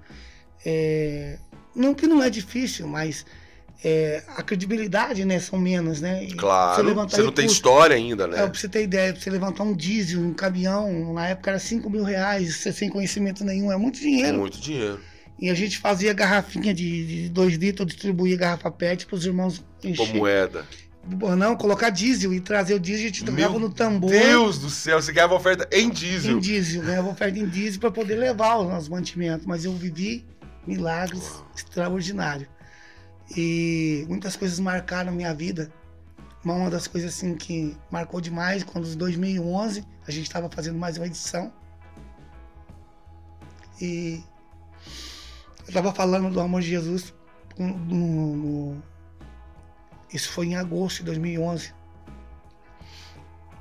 é, 0.65 1.37
não 1.75 1.93
que 1.93 2.07
não 2.07 2.23
é 2.23 2.29
difícil, 2.29 2.87
mas 2.87 3.25
é, 3.83 4.23
a 4.37 4.41
credibilidade, 4.41 5.25
né, 5.25 5.39
são 5.39 5.59
menos, 5.59 5.99
né? 5.99 6.23
E 6.23 6.33
claro, 6.33 6.81
você, 6.81 7.15
você 7.15 7.21
não 7.21 7.31
tem 7.33 7.45
história 7.45 7.95
ainda, 7.95 8.25
né? 8.27 8.43
É, 8.43 8.47
pra 8.47 8.57
você 8.57 8.69
ter 8.69 8.83
ideia, 8.83 9.11
pra 9.11 9.21
você 9.21 9.29
levantar 9.29 9.63
um 9.63 9.75
diesel, 9.75 10.21
um 10.21 10.33
caminhão, 10.33 11.13
na 11.13 11.27
época 11.27 11.51
era 11.51 11.59
5 11.59 11.89
mil 11.89 12.03
reais, 12.03 12.55
você 12.55 12.71
sem 12.71 12.89
conhecimento 12.89 13.43
nenhum, 13.43 13.71
é 13.71 13.77
muito 13.77 13.99
dinheiro. 13.99 14.35
É 14.35 14.39
muito 14.39 14.59
dinheiro. 14.59 14.99
E 15.37 15.49
a 15.49 15.53
gente 15.53 15.79
fazia 15.79 16.13
garrafinha 16.13 16.73
de 16.73 17.27
2 17.29 17.55
litros, 17.55 17.87
distribuía 17.87 18.37
garrafa 18.37 18.71
PET 18.71 19.05
pros 19.05 19.25
irmãos 19.25 19.61
encher. 19.83 20.07
Com 20.07 20.17
moeda. 20.19 20.65
Não, 21.37 21.53
colocar 21.57 21.89
diesel 21.89 22.33
e 22.33 22.39
trazer 22.39 22.75
o 22.75 22.79
diesel, 22.79 23.03
a 23.03 23.07
gente 23.07 23.25
trocava 23.25 23.59
no 23.59 23.69
tambor. 23.69 24.09
Deus 24.09 24.57
do 24.57 24.69
céu, 24.69 25.01
você 25.01 25.11
ganhava 25.11 25.35
oferta 25.35 25.67
em 25.69 25.89
diesel. 25.89 26.37
Em 26.37 26.39
diesel, 26.39 26.81
ganhava 26.81 27.09
oferta 27.09 27.37
em 27.37 27.45
diesel 27.45 27.81
para 27.81 27.91
poder 27.91 28.15
levar 28.15 28.59
os 28.59 28.69
nossos 28.69 28.87
mantimentos. 28.87 29.45
Mas 29.45 29.65
eu 29.65 29.73
vivi 29.73 30.25
milagres 30.65 31.43
extraordinários. 31.53 32.47
E 33.35 34.05
muitas 34.07 34.35
coisas 34.35 34.59
marcaram 34.59 35.11
minha 35.11 35.33
vida. 35.33 35.71
Uma 36.43 36.69
das 36.69 36.87
coisas 36.87 37.13
assim 37.13 37.35
que 37.35 37.75
marcou 37.89 38.19
demais, 38.19 38.63
quando 38.63 38.87
em 38.87 38.97
2011 38.97 39.85
a 40.05 40.11
gente 40.11 40.27
estava 40.27 40.49
fazendo 40.49 40.77
mais 40.77 40.97
uma 40.97 41.07
edição. 41.07 41.51
E 43.81 44.23
eu 45.61 45.69
estava 45.69 45.93
falando 45.93 46.29
do 46.29 46.39
amor 46.39 46.61
de 46.61 46.67
Jesus 46.67 47.13
no, 47.57 47.77
no, 47.77 48.83
isso 50.13 50.29
foi 50.29 50.47
em 50.47 50.55
agosto 50.55 50.97
de 50.97 51.05
2011. 51.05 51.73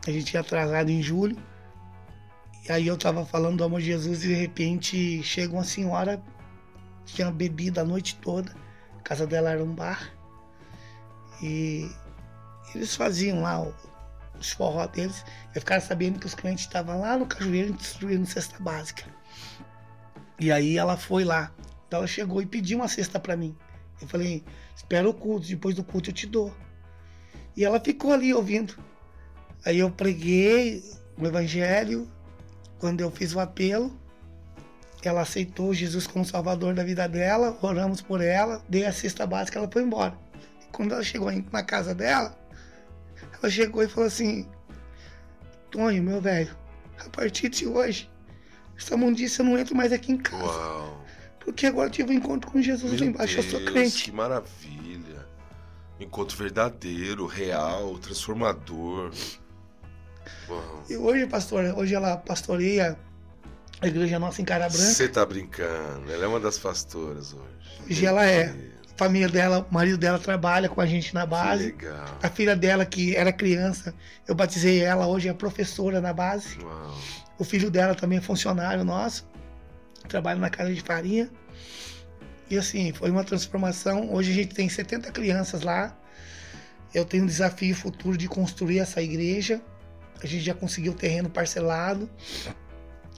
A 0.06 0.10
gente 0.10 0.34
ia 0.34 0.40
atrasado 0.40 0.90
em 0.90 1.00
julho. 1.00 1.36
E 2.68 2.72
aí 2.72 2.86
eu 2.86 2.94
estava 2.94 3.24
falando 3.24 3.58
do 3.58 3.64
amor 3.64 3.80
de 3.80 3.86
Jesus 3.86 4.24
e 4.24 4.28
de 4.28 4.34
repente 4.34 5.22
chega 5.22 5.52
uma 5.52 5.64
senhora 5.64 6.22
que 7.06 7.14
tinha 7.14 7.30
bebido 7.30 7.80
a 7.80 7.84
noite 7.84 8.16
toda 8.16 8.54
a 9.02 9.08
casa 9.08 9.26
dela 9.26 9.50
era 9.50 9.62
um 9.62 9.74
bar. 9.74 10.14
E 11.42 11.90
eles 12.72 12.94
faziam 12.94 13.42
lá 13.42 13.60
os 14.38 14.52
forró 14.52 14.86
deles. 14.86 15.24
Eu 15.52 15.60
ficava 15.60 15.80
sabendo 15.80 16.20
que 16.20 16.26
os 16.26 16.36
clientes 16.36 16.64
estavam 16.64 17.00
lá 17.00 17.18
no 17.18 17.26
cajueiro 17.26 17.72
destruindo 17.72 18.24
cesta 18.26 18.62
básica. 18.62 19.04
E 20.38 20.52
aí 20.52 20.78
ela 20.78 20.96
foi 20.96 21.24
lá. 21.24 21.52
Então 21.86 21.98
ela 21.98 22.06
chegou 22.06 22.40
e 22.40 22.46
pediu 22.46 22.78
uma 22.78 22.86
cesta 22.86 23.18
para 23.18 23.36
mim. 23.36 23.56
Eu 24.00 24.06
falei, 24.06 24.44
espera 24.74 25.08
o 25.08 25.12
culto, 25.12 25.48
depois 25.48 25.74
do 25.74 25.82
culto 25.82 26.10
eu 26.10 26.14
te 26.14 26.26
dou. 26.28 26.54
E 27.56 27.64
ela 27.64 27.80
ficou 27.80 28.12
ali 28.12 28.32
ouvindo. 28.32 28.78
Aí 29.64 29.80
eu 29.80 29.90
preguei 29.90 30.80
o 31.18 31.26
evangelho. 31.26 32.08
Quando 32.78 33.00
eu 33.00 33.10
fiz 33.10 33.34
o 33.34 33.40
apelo, 33.40 33.96
ela 35.08 35.22
aceitou 35.22 35.74
Jesus 35.74 36.06
como 36.06 36.24
salvador 36.24 36.74
da 36.74 36.84
vida 36.84 37.08
dela, 37.08 37.58
oramos 37.60 38.00
por 38.00 38.20
ela, 38.20 38.62
dei 38.68 38.84
a 38.84 38.92
cesta 38.92 39.26
básica, 39.26 39.58
ela 39.58 39.68
foi 39.70 39.82
embora. 39.82 40.16
quando 40.70 40.92
ela 40.92 41.02
chegou 41.02 41.30
na 41.50 41.62
casa 41.62 41.94
dela, 41.94 42.38
ela 43.40 43.50
chegou 43.50 43.82
e 43.82 43.88
falou 43.88 44.06
assim: 44.06 44.48
Tonho, 45.70 46.02
meu 46.02 46.20
velho, 46.20 46.56
a 47.04 47.08
partir 47.10 47.48
de 47.48 47.66
hoje, 47.66 48.10
essa 48.76 48.96
mundiça 48.96 49.42
eu 49.42 49.46
não 49.46 49.58
entro 49.58 49.74
mais 49.74 49.92
aqui 49.92 50.12
em 50.12 50.18
casa. 50.18 50.44
Uau. 50.44 51.04
Porque 51.40 51.66
agora 51.66 51.88
eu 51.88 51.92
tive 51.92 52.12
um 52.12 52.14
encontro 52.14 52.50
com 52.50 52.62
Jesus 52.62 52.92
Meu 52.92 53.00
lá 53.00 53.06
embaixo, 53.06 53.38
eu 53.38 53.42
sou 53.42 53.58
Deus, 53.58 53.72
crente. 53.72 54.04
Que 54.04 54.12
maravilha. 54.12 55.26
Encontro 55.98 56.36
verdadeiro, 56.36 57.26
real, 57.26 57.98
transformador. 57.98 59.12
Uau. 60.48 60.84
E 60.88 60.96
hoje, 60.96 61.26
pastor, 61.26 61.64
hoje 61.76 61.94
ela 61.94 62.16
pastoreia 62.16 62.96
a 63.82 63.86
igreja 63.88 64.18
nossa 64.18 64.40
em 64.40 64.44
Cara 64.44 64.68
Branca. 64.68 64.84
Você 64.84 65.08
tá 65.08 65.24
brincando. 65.26 66.10
Ela 66.10 66.24
é 66.24 66.26
uma 66.26 66.40
das 66.40 66.58
pastoras 66.58 67.32
hoje. 67.32 67.44
Hoje 67.90 68.06
ela 68.06 68.24
é. 68.24 68.54
A 68.94 68.98
família 69.04 69.28
dela, 69.28 69.66
o 69.68 69.74
marido 69.74 69.96
dela 69.98 70.18
trabalha 70.18 70.68
com 70.68 70.80
a 70.80 70.86
gente 70.86 71.12
na 71.14 71.22
Que 71.22 71.26
base. 71.28 71.64
legal. 71.64 72.18
A 72.22 72.28
filha 72.28 72.54
dela, 72.54 72.84
que 72.86 73.16
era 73.16 73.32
criança, 73.32 73.94
eu 74.28 74.34
batizei 74.34 74.80
ela, 74.80 75.06
hoje 75.06 75.28
é 75.28 75.32
professora 75.32 76.00
na 76.00 76.12
base. 76.12 76.58
Uau. 76.62 76.98
O 77.38 77.44
filho 77.44 77.70
dela 77.70 77.94
também 77.94 78.18
é 78.18 78.20
funcionário 78.20 78.84
nosso, 78.84 79.26
trabalha 80.08 80.38
na 80.38 80.50
casa 80.50 80.72
de 80.72 80.80
farinha. 80.80 81.28
E 82.50 82.56
assim, 82.56 82.92
foi 82.92 83.10
uma 83.10 83.24
transformação. 83.24 84.12
Hoje 84.12 84.30
a 84.30 84.34
gente 84.34 84.54
tem 84.54 84.68
70 84.68 85.10
crianças 85.10 85.62
lá. 85.62 85.96
Eu 86.94 87.04
tenho 87.04 87.24
um 87.24 87.26
desafio 87.26 87.74
futuro 87.74 88.16
de 88.16 88.28
construir 88.28 88.78
essa 88.78 89.02
igreja. 89.02 89.60
A 90.22 90.26
gente 90.26 90.44
já 90.44 90.52
conseguiu 90.54 90.92
o 90.92 90.94
terreno 90.94 91.30
parcelado. 91.30 92.08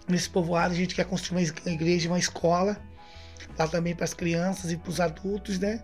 Nesse 0.08 0.28
povoado 0.28 0.74
a 0.74 0.76
gente 0.76 0.94
quer 0.94 1.04
construir 1.04 1.52
uma 1.64 1.72
igreja, 1.72 2.08
uma 2.08 2.18
escola. 2.18 2.76
Lá 3.58 3.68
também 3.68 3.94
para 3.94 4.04
as 4.04 4.14
crianças 4.14 4.72
e 4.72 4.76
para 4.76 4.90
os 4.90 5.00
adultos, 5.00 5.58
né? 5.58 5.82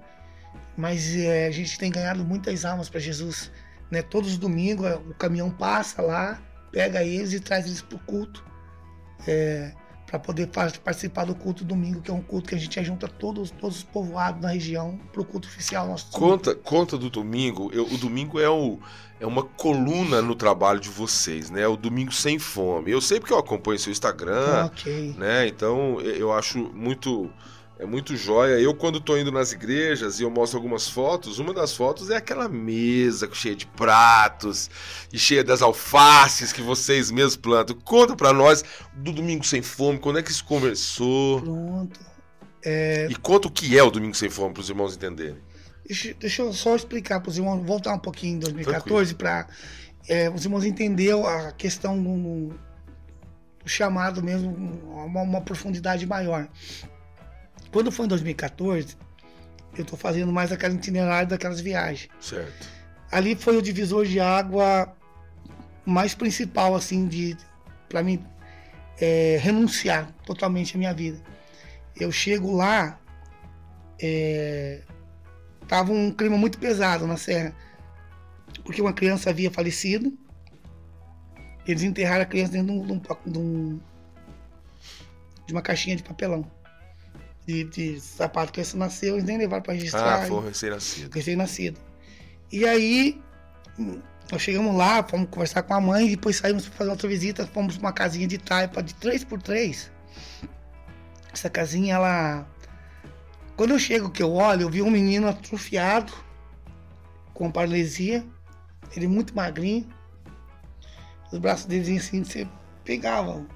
Mas 0.77 1.15
é, 1.15 1.47
a 1.47 1.51
gente 1.51 1.79
tem 1.79 1.91
ganhado 1.91 2.25
muitas 2.25 2.65
almas 2.65 2.89
para 2.89 3.01
Jesus. 3.01 3.51
Né? 3.91 4.03
Todos 4.03 4.33
os 4.33 4.39
domingos 4.39 4.87
é, 4.87 4.95
o 4.95 5.15
caminhão 5.15 5.51
passa 5.51 6.01
lá, 6.03 6.41
pega 6.73 7.03
eles 7.03 7.33
e 7.33 7.41
traz 7.41 7.67
eles 7.67 7.83
para 7.83 7.97
o 7.97 8.01
culto. 8.01 8.45
Para 10.11 10.19
poder 10.19 10.49
participar 10.49 11.25
do 11.25 11.37
culto 11.37 11.65
domingo, 11.65 12.01
que 12.01 12.11
é 12.11 12.15
um 12.15 12.21
culto 12.21 12.49
que 12.49 12.55
a 12.57 12.59
gente 12.59 12.83
junta 12.83 13.07
todos, 13.07 13.53
todos 13.53 13.77
os 13.77 13.83
povoados 13.85 14.41
da 14.41 14.49
região 14.49 14.99
para 15.13 15.23
o 15.23 15.25
culto 15.25 15.47
oficial 15.47 15.87
nosso. 15.87 16.11
Conta, 16.11 16.53
conta 16.53 16.99
do 16.99 17.09
domingo. 17.09 17.71
Eu- 17.73 17.85
o 17.87 17.97
domingo 17.97 18.41
é, 18.41 18.49
o, 18.51 18.81
é 19.21 19.27
uma 19.27 19.45
coluna 19.45 20.21
no 20.21 20.35
trabalho 20.35 20.81
de 20.81 20.89
vocês, 20.89 21.49
né? 21.49 21.65
O 21.69 21.77
domingo 21.77 22.11
sem 22.11 22.41
fome. 22.41 22.91
Eu 22.91 23.01
sei 23.01 23.21
porque 23.21 23.33
eu 23.33 23.39
acompanho 23.39 23.79
seu 23.79 23.93
Instagram, 23.93 24.65
ok. 24.67 25.15
né? 25.17 25.47
Então 25.47 26.01
eu 26.01 26.33
acho 26.33 26.59
muito 26.75 27.31
é 27.81 27.87
muito 27.87 28.15
joia. 28.15 28.61
Eu 28.61 28.75
quando 28.75 29.01
tô 29.01 29.17
indo 29.17 29.33
nas 29.33 29.53
igrejas 29.53 30.21
e 30.21 30.23
eu 30.23 30.31
mostro 30.31 30.59
algumas 30.59 30.89
fotos, 30.89 31.39
uma 31.39 31.55
das 31.55 31.75
fotos 31.75 32.11
é 32.11 32.17
aquela 32.17 32.47
mesa 32.47 33.29
cheia 33.33 33.57
de 33.57 33.67
pratos 33.67 34.71
e 35.11 35.19
cheia 35.19 35.43
das 35.43 35.63
alfaces 35.63 36.53
que 36.53 36.61
vocês 36.61 37.11
mesmos 37.11 37.37
plantam. 37.37 37.75
Conta 37.83 38.15
pra 38.15 38.35
nós 38.35 38.63
do 38.93 39.13
domingo 39.13 39.45
sem 39.45 39.63
fome, 39.63 39.99
quando 39.99 40.19
é 40.19 40.23
que 40.23 40.31
isso 40.31 40.45
começou? 40.45 41.41
Pronto. 41.41 42.01
E 43.09 43.15
conta 43.17 43.49
o 43.49 43.51
que 43.51 43.79
é 43.79 43.83
o 43.83 43.91
domingo 43.91 44.15
sem 44.15 44.29
fome 44.29 44.53
para 44.53 44.61
os 44.61 44.69
irmãos 44.69 44.95
entenderem. 44.95 45.39
Deixa, 45.87 46.15
deixa 46.15 46.43
eu 46.43 46.53
só 46.53 46.77
explicar 46.77 47.21
para 47.21 47.31
os 47.31 47.39
irmãos, 47.39 47.65
voltar 47.65 47.95
um 47.95 47.99
pouquinho 47.99 48.37
em 48.37 48.39
2014 48.41 49.15
para 49.15 49.47
os 50.35 50.45
irmãos 50.45 50.67
entenderem 50.67 51.25
a 51.27 51.51
questão 51.53 52.01
do, 52.01 52.49
do 53.63 53.69
chamado 53.69 54.23
mesmo, 54.23 54.51
uma, 54.85 55.23
uma 55.23 55.41
profundidade 55.41 56.07
maior. 56.07 56.47
Quando 57.73 57.91
foi 57.93 58.07
em 58.07 58.09
2014, 58.09 58.97
eu 59.77 59.83
estou 59.83 59.99
fazendo 59.99 60.33
mais 60.33 60.51
aquela 60.53 60.75
itinerário 60.75 61.29
daquelas 61.29 61.61
viagens. 61.61 62.09
Certo. 62.21 62.69
ali 63.11 63.35
foi 63.37 63.57
o 63.57 63.63
divisor 63.63 64.05
de 64.05 64.19
água 64.21 64.93
mais 65.87 66.15
principal 66.15 66.75
assim 66.75 67.07
de 67.09 67.37
para 67.89 68.03
mim 68.03 68.25
é, 69.01 69.39
renunciar 69.41 70.13
totalmente 70.27 70.77
à 70.77 70.79
minha 70.79 70.93
vida 70.95 71.19
eu 71.99 72.13
chego 72.13 72.55
lá 72.55 73.01
é, 74.01 74.83
tava 75.67 75.91
um 75.93 76.13
clima 76.13 76.37
muito 76.37 76.59
pesado 76.59 77.07
na 77.07 77.17
serra 77.17 77.53
porque 78.65 78.81
uma 78.83 78.93
criança 78.93 79.31
havia 79.31 79.51
falecido 79.51 80.17
eles 81.67 81.83
enterraram 81.83 82.23
a 82.23 82.27
criança 82.27 82.53
dentro 82.53 82.67
de, 82.85 82.93
um- 82.93 83.01
de 83.27 83.39
um- 83.39 83.81
de 85.47 85.53
uma 85.53 85.63
caixinha 85.63 85.97
de 85.97 86.03
papelão 86.03 86.49
de, 87.47 87.65
de 87.65 88.01
sapato 88.01 88.53
que 88.53 88.77
nasceu 88.77 89.15
eles 89.15 89.25
nem 89.25 89.39
levaram 89.39 89.63
para 89.63 89.75
registrar 89.75 90.23
Ah, 90.23 90.27
foi 90.27 90.45
recém-nascido. 90.49 91.15
recém-nascido. 91.15 91.81
E 92.53 92.67
aí, 92.67 93.21
nós 94.31 94.43
chegamos 94.43 94.75
lá, 94.77 95.03
fomos 95.03 95.29
conversar 95.31 95.63
com 95.63 95.75
a 95.75 95.81
mãe, 95.81 96.07
e 96.07 96.11
depois 96.11 96.37
saímos 96.37 96.67
para 96.67 96.77
fazer 96.79 96.91
outra 96.91 97.09
visita, 97.09 97.47
fomos 97.47 97.77
para 97.77 97.87
uma 97.89 97.93
casinha 97.93 98.27
de 98.27 98.39
taipa 98.39 98.83
de 98.83 98.95
3x3. 98.95 99.91
Essa 101.33 101.49
casinha, 101.49 101.95
ela. 101.95 102.47
Quando 103.57 103.71
eu 103.71 103.79
chego 103.79 104.11
que 104.11 104.23
eu 104.23 104.33
olho, 104.33 104.63
eu 104.63 104.71
vi 104.71 104.83
um 104.83 104.91
menino 104.91 105.29
atrofiado, 105.29 106.13
com 107.35 107.51
paralisia, 107.51 108.25
ele 108.97 109.07
muito 109.07 109.35
magrinho. 109.35 109.89
Os 111.33 111.39
braços 111.39 111.67
dele 111.67 111.97
assim, 111.97 112.25
você 112.25 112.49
pegava. 112.85 113.47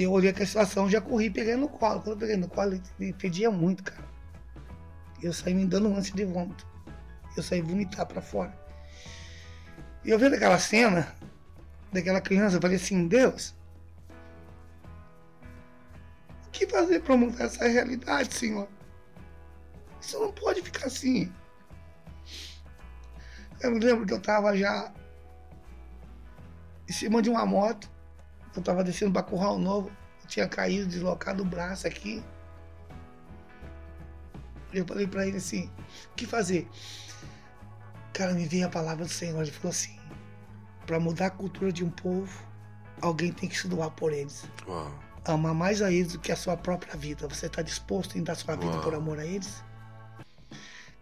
Eu 0.00 0.12
olhei 0.12 0.30
aquela 0.30 0.46
situação, 0.46 0.88
já 0.88 1.00
corri, 1.00 1.28
peguei 1.28 1.56
no 1.56 1.68
colo. 1.68 2.00
Quando 2.00 2.12
eu 2.12 2.18
peguei 2.18 2.36
no 2.36 2.48
colo, 2.48 2.80
ele- 3.00 3.12
pedia 3.14 3.50
muito, 3.50 3.82
cara. 3.82 4.06
Eu 5.20 5.32
saí 5.32 5.52
me 5.52 5.66
dando 5.66 5.88
um 5.88 5.94
lance 5.94 6.12
de 6.14 6.24
vômito. 6.24 6.64
Eu 7.36 7.42
saí 7.42 7.60
vomitar 7.60 8.06
pra 8.06 8.22
fora. 8.22 8.56
E 10.04 10.10
eu 10.10 10.18
vendo 10.18 10.36
aquela 10.36 10.56
cena, 10.58 11.12
daquela 11.92 12.20
criança, 12.20 12.56
eu 12.56 12.60
falei 12.60 12.76
assim, 12.76 13.08
Deus, 13.08 13.56
o 16.46 16.50
que 16.52 16.64
fazer 16.68 17.00
pra 17.00 17.16
mudar 17.16 17.46
essa 17.46 17.66
realidade, 17.66 18.32
Senhor? 18.32 18.68
Isso 20.00 20.16
não 20.20 20.30
pode 20.30 20.62
ficar 20.62 20.86
assim. 20.86 21.32
Eu 23.60 23.72
me 23.72 23.80
lembro 23.80 24.06
que 24.06 24.12
eu 24.12 24.20
tava 24.22 24.56
já 24.56 24.92
em 26.88 26.92
cima 26.92 27.20
de 27.20 27.28
uma 27.28 27.44
moto. 27.44 27.90
Eu 28.54 28.62
tava 28.62 28.82
descendo 28.84 29.12
pra 29.12 29.22
Curral 29.22 29.58
Novo. 29.58 29.90
Tinha 30.26 30.46
caído, 30.46 30.86
deslocado 30.86 31.42
o 31.42 31.46
braço 31.46 31.86
aqui. 31.86 32.22
Eu 34.72 34.86
falei 34.86 35.06
pra 35.06 35.26
ele 35.26 35.38
assim, 35.38 35.70
o 36.12 36.14
que 36.14 36.26
fazer? 36.26 36.68
Cara, 38.12 38.34
me 38.34 38.46
veio 38.46 38.66
a 38.66 38.68
palavra 38.68 39.04
do 39.06 39.10
Senhor. 39.10 39.40
Ele 39.40 39.50
falou 39.50 39.70
assim, 39.70 39.98
pra 40.86 41.00
mudar 41.00 41.26
a 41.26 41.30
cultura 41.30 41.72
de 41.72 41.84
um 41.84 41.90
povo, 41.90 42.46
alguém 43.00 43.32
tem 43.32 43.48
que 43.48 43.58
se 43.58 43.68
doar 43.68 43.90
por 43.90 44.12
eles. 44.12 44.44
Uau. 44.66 44.92
Amar 45.24 45.54
mais 45.54 45.80
a 45.82 45.90
eles 45.90 46.12
do 46.12 46.18
que 46.18 46.32
a 46.32 46.36
sua 46.36 46.56
própria 46.56 46.96
vida. 46.96 47.26
Você 47.28 47.46
está 47.46 47.62
disposto 47.62 48.18
em 48.18 48.22
dar 48.22 48.34
sua 48.34 48.56
vida 48.56 48.72
Uau. 48.72 48.82
por 48.82 48.94
amor 48.94 49.18
a 49.18 49.24
eles? 49.24 49.62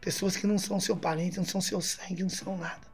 Pessoas 0.01 0.37
que 0.37 0.47
não 0.47 0.59
são 0.59 0.79
seu 0.79 0.97
parente, 0.97 1.39
não 1.39 1.45
são 1.45 1.61
seu 1.61 1.81
sangue, 1.81 2.23
não 2.23 2.31
são 2.31 2.57
nada. 2.57 2.87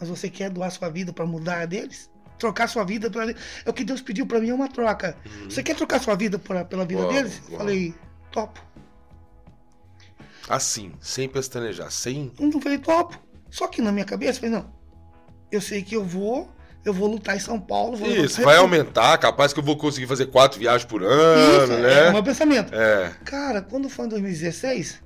Mas 0.00 0.08
você 0.08 0.30
quer 0.30 0.50
doar 0.50 0.70
sua 0.70 0.88
vida 0.88 1.12
para 1.12 1.26
mudar 1.26 1.60
a 1.60 1.66
deles? 1.66 2.10
Trocar 2.42 2.66
sua 2.68 2.82
vida 2.84 3.08
pela... 3.08 3.30
É 3.30 3.70
o 3.70 3.72
que 3.72 3.84
Deus 3.84 4.00
pediu 4.02 4.26
para 4.26 4.40
mim, 4.40 4.48
é 4.50 4.54
uma 4.54 4.66
troca. 4.68 5.16
Você 5.44 5.62
quer 5.62 5.76
trocar 5.76 6.00
sua 6.00 6.16
vida 6.16 6.40
por- 6.40 6.64
pela 6.64 6.84
vida 6.84 7.02
Uau, 7.02 7.12
deles? 7.12 7.40
Eu 7.44 7.50
uau. 7.50 7.58
falei, 7.58 7.94
topo. 8.32 8.60
Assim, 10.48 10.92
sem 11.00 11.28
pestanejar, 11.28 11.88
sem. 11.92 12.32
Não 12.40 12.60
falei, 12.60 12.78
topo. 12.78 13.16
Só 13.48 13.68
que 13.68 13.80
na 13.80 13.92
minha 13.92 14.04
cabeça, 14.04 14.38
eu 14.44 14.50
falei, 14.50 14.56
não. 14.56 14.72
Eu 15.52 15.60
sei 15.60 15.82
que 15.84 15.94
eu 15.94 16.04
vou, 16.04 16.52
eu 16.84 16.92
vou 16.92 17.08
lutar 17.08 17.36
em 17.36 17.38
São 17.38 17.60
Paulo. 17.60 17.96
Vou 17.96 18.08
Isso, 18.08 18.42
vai 18.42 18.56
aumentar, 18.56 19.16
capaz 19.18 19.52
que 19.52 19.60
eu 19.60 19.64
vou 19.64 19.76
conseguir 19.76 20.08
fazer 20.08 20.26
quatro 20.26 20.58
viagens 20.58 20.84
por 20.84 21.04
ano, 21.04 21.62
Isso, 21.64 21.72
né? 21.80 22.06
é 22.06 22.10
o 22.10 22.12
meu 22.14 22.24
pensamento. 22.24 22.74
É. 22.74 23.14
Cara, 23.24 23.62
quando 23.62 23.88
foi 23.88 24.06
em 24.06 24.08
2016, 24.08 25.00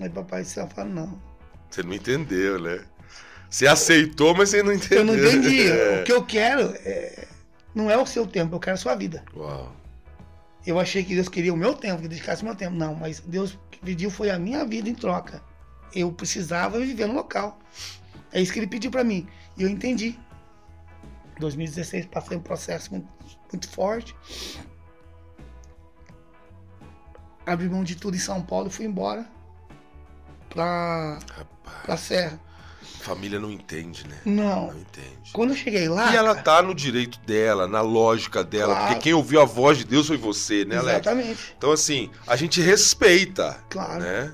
aí 0.00 0.08
papai 0.10 0.42
do 0.42 0.48
céu 0.48 0.66
fala, 0.74 0.88
não. 0.88 1.22
Você 1.70 1.84
não 1.84 1.94
entendeu, 1.94 2.58
né? 2.60 2.80
Você 3.50 3.66
aceitou, 3.66 4.32
mas 4.34 4.50
você 4.50 4.62
não 4.62 4.72
entendeu. 4.72 4.98
Eu 4.98 5.04
não 5.04 5.16
entendi. 5.16 5.68
É. 5.68 6.00
O 6.00 6.04
que 6.04 6.12
eu 6.12 6.24
quero 6.24 6.72
é, 6.84 7.26
não 7.74 7.90
é 7.90 7.96
o 7.96 8.06
seu 8.06 8.26
tempo, 8.26 8.54
eu 8.54 8.60
quero 8.60 8.74
a 8.74 8.78
sua 8.78 8.94
vida. 8.94 9.24
Uau. 9.36 9.74
Eu 10.64 10.78
achei 10.78 11.02
que 11.02 11.14
Deus 11.14 11.28
queria 11.28 11.52
o 11.52 11.56
meu 11.56 11.74
tempo, 11.74 12.02
que 12.02 12.08
dedicasse 12.08 12.42
o 12.42 12.44
meu 12.44 12.54
tempo. 12.54 12.76
Não, 12.76 12.94
mas 12.94 13.20
Deus 13.20 13.58
pediu 13.82 14.10
foi 14.10 14.30
a 14.30 14.38
minha 14.38 14.64
vida 14.64 14.88
em 14.88 14.94
troca. 14.94 15.42
Eu 15.92 16.12
precisava 16.12 16.78
viver 16.78 17.06
no 17.06 17.14
local. 17.14 17.58
É 18.32 18.40
isso 18.40 18.52
que 18.52 18.60
ele 18.60 18.66
pediu 18.66 18.90
pra 18.90 19.02
mim. 19.02 19.26
E 19.56 19.62
eu 19.62 19.68
entendi. 19.68 20.18
Em 21.36 21.40
2016 21.40 22.06
passei 22.06 22.36
um 22.36 22.42
processo 22.42 22.90
muito, 22.92 23.08
muito 23.50 23.68
forte. 23.68 24.14
Abri 27.44 27.68
mão 27.68 27.82
de 27.82 27.96
tudo 27.96 28.16
em 28.16 28.20
São 28.20 28.42
Paulo 28.42 28.68
e 28.68 28.70
fui 28.70 28.84
embora 28.84 29.26
pra, 30.50 31.18
Rapaz, 31.34 31.82
pra 31.84 31.96
Serra. 31.96 32.49
Família 33.00 33.38
não 33.40 33.50
entende, 33.50 34.06
né? 34.06 34.16
Não. 34.24 34.66
Não 34.68 34.78
entende. 34.80 35.30
Quando 35.32 35.50
eu 35.50 35.56
cheguei 35.56 35.88
lá. 35.88 36.12
E 36.12 36.16
ela 36.16 36.34
tá 36.34 36.62
no 36.62 36.74
direito 36.74 37.18
dela, 37.20 37.66
na 37.66 37.80
lógica 37.80 38.42
dela, 38.44 38.74
Claro. 38.74 38.88
porque 38.88 39.02
quem 39.04 39.14
ouviu 39.14 39.40
a 39.40 39.44
voz 39.44 39.78
de 39.78 39.84
Deus 39.84 40.06
foi 40.06 40.16
você, 40.16 40.64
né, 40.64 40.76
Alex? 40.76 41.00
Exatamente. 41.06 41.54
Então, 41.56 41.72
assim, 41.72 42.10
a 42.26 42.36
gente 42.36 42.60
respeita, 42.60 43.58
Claro. 43.68 44.00
né? 44.02 44.32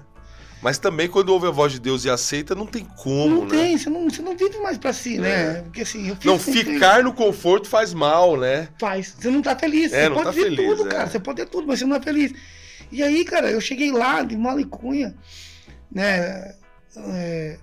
Mas 0.62 0.78
também 0.78 1.06
quando 1.08 1.28
ouve 1.28 1.46
a 1.46 1.50
voz 1.50 1.70
de 1.72 1.78
Deus 1.78 2.04
e 2.04 2.10
aceita, 2.10 2.54
não 2.54 2.66
tem 2.66 2.82
como, 2.84 3.36
não 3.36 3.44
né? 3.44 3.50
tem, 3.50 3.78
você 3.78 3.90
não, 3.90 4.08
você 4.10 4.22
não 4.22 4.36
vive 4.36 4.58
mais 4.58 4.78
pra 4.78 4.92
si, 4.92 5.18
né? 5.18 5.62
Porque 5.62 5.82
assim, 5.82 6.08
eu 6.08 6.16
fiz 6.16 6.24
Não, 6.24 6.38
ficar 6.38 7.04
no 7.04 7.12
conforto 7.12 7.68
faz 7.68 7.92
mal, 7.94 8.36
né? 8.36 8.68
faz. 8.80 9.14
Você 9.18 9.30
não 9.30 9.42
tá 9.42 9.54
feliz. 9.54 9.92
É, 9.92 10.04
você 10.04 10.08
não 10.08 10.16
pode 10.16 10.26
tá 10.28 10.32
ter 10.32 10.42
feliz, 10.42 10.66
tudo, 10.66 10.88
é. 10.88 10.90
cara. 10.90 11.06
Você 11.08 11.20
pode 11.20 11.36
ter 11.36 11.46
tudo, 11.48 11.66
mas 11.68 11.78
você 11.78 11.84
não 11.84 11.96
é 11.96 12.00
feliz. 12.00 12.32
E 12.90 13.02
aí, 13.02 13.24
cara, 13.24 13.50
eu 13.50 13.60
cheguei 13.60 13.92
lá 13.92 14.22
de 14.22 14.36
Malicunha, 14.36 15.14
né? 15.92 16.54
é, 16.96 17.58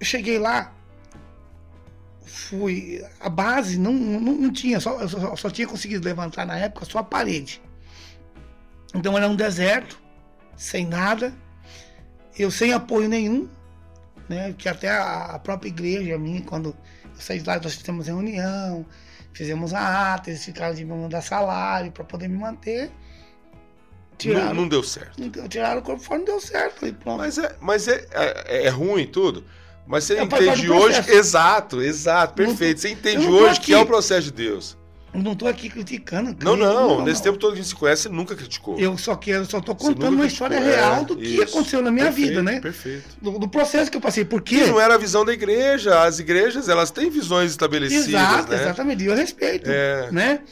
eu 0.00 0.06
cheguei 0.06 0.38
lá, 0.38 0.72
fui. 2.24 3.04
A 3.20 3.28
base 3.28 3.78
não, 3.78 3.92
não, 3.92 4.20
não 4.20 4.52
tinha, 4.52 4.80
só, 4.80 5.00
eu 5.00 5.08
só, 5.08 5.36
só 5.36 5.50
tinha 5.50 5.68
conseguido 5.68 6.04
levantar 6.04 6.46
na 6.46 6.58
época 6.58 6.86
só 6.86 6.98
a 6.98 7.04
parede. 7.04 7.60
Então 8.94 9.16
era 9.16 9.28
um 9.28 9.36
deserto, 9.36 10.00
sem 10.56 10.86
nada, 10.86 11.32
eu 12.38 12.50
sem 12.50 12.72
apoio 12.72 13.08
nenhum, 13.08 13.48
né? 14.28 14.54
Que 14.56 14.68
até 14.68 14.88
a, 14.88 15.26
a 15.26 15.38
própria 15.38 15.68
igreja 15.68 16.18
minha, 16.18 16.42
quando 16.42 16.70
eu 17.04 17.20
saí 17.20 17.38
de 17.40 17.46
lá, 17.46 17.60
nós 17.60 17.74
fizemos 17.74 18.06
reunião, 18.06 18.86
fizemos 19.32 19.74
a 19.74 20.14
ata, 20.14 20.30
eles 20.30 20.44
ficaram 20.44 20.74
de 20.74 20.84
me 20.84 20.92
mandar 20.92 21.22
salário 21.22 21.92
para 21.92 22.04
poder 22.04 22.28
me 22.28 22.38
manter. 22.38 22.86
Não, 22.86 24.16
Tiraram, 24.18 24.54
não 24.54 24.68
deu 24.68 24.82
certo. 24.82 25.18
não 25.18 25.48
tiraram 25.48 25.80
o 25.80 25.82
corpo 25.82 26.02
fora, 26.02 26.18
não 26.18 26.26
deu 26.26 26.40
certo. 26.40 26.80
Falei, 26.80 26.94
pronto. 26.94 27.18
Mas 27.18 27.38
é, 27.38 27.56
mas 27.58 27.88
é, 27.88 28.06
é, 28.12 28.66
é 28.66 28.68
ruim 28.68 29.06
tudo. 29.06 29.44
Mas 29.90 30.04
você 30.04 30.14
É, 30.14 30.22
entende 30.22 30.66
do 30.66 30.74
hoje. 30.74 30.94
processo. 30.94 31.10
Exato, 31.18 31.82
exato, 31.82 32.40
Não 32.42 32.46
tô- 32.48 32.56
perfeito. 32.56 32.80
Você 32.80 32.90
entende 32.90 33.26
não 33.26 33.32
hoje 33.32 33.60
que 33.60 33.72
é 33.72 33.76
aqui. 33.76 33.84
o 33.84 33.86
processo 33.86 34.22
de 34.22 34.32
Deus. 34.32 34.78
Eu 35.12 35.20
não 35.20 35.34
tô 35.34 35.48
aqui 35.48 35.68
criticando. 35.68 36.28
Não, 36.44 36.56
crente, 36.56 36.72
não. 36.72 37.04
Nesse 37.04 37.20
tempo 37.20 37.36
todo 37.36 37.50
que 37.54 37.58
a 37.58 37.62
gente 37.62 37.70
se 37.70 37.74
conhece, 37.74 38.02
você 38.02 38.08
nunca 38.08 38.36
criticou. 38.36 38.78
Eu 38.78 38.96
só 38.96 39.16
quero, 39.16 39.44
só 39.44 39.58
Você 39.58 39.74
contando 39.74 40.14
uma 40.14 40.24
história 40.26 40.56
criticou, 40.58 40.78
é, 40.80 40.86
real 40.88 41.04
do 41.04 41.16
que 41.16 41.24
isso. 41.26 41.42
aconteceu 41.42 41.82
na 41.82 41.90
minha 41.90 42.04
Perfeito, 42.06 42.28
vida, 42.28 42.42
né? 42.44 42.60
Perfeito. 42.60 43.16
Do, 43.20 43.36
do 43.40 43.48
processo 43.48 43.90
que 43.90 43.96
eu 43.96 44.00
passei. 44.00 44.24
Porque. 44.24 44.54
E 44.54 44.66
não 44.68 44.80
era 44.80 44.94
a 44.94 44.98
visão 44.98 45.24
da 45.24 45.32
igreja. 45.32 46.04
As 46.04 46.20
igrejas, 46.20 46.68
elas 46.68 46.92
têm 46.92 47.10
visões 47.10 47.50
estabelecidas, 47.50 48.06
Exato, 48.06 48.52
né? 48.52 48.62
exatamente. 48.62 49.02
E 49.02 49.06
eu 49.08 49.16
respeito, 49.16 49.68
É. 49.68 50.08
né? 50.12 50.42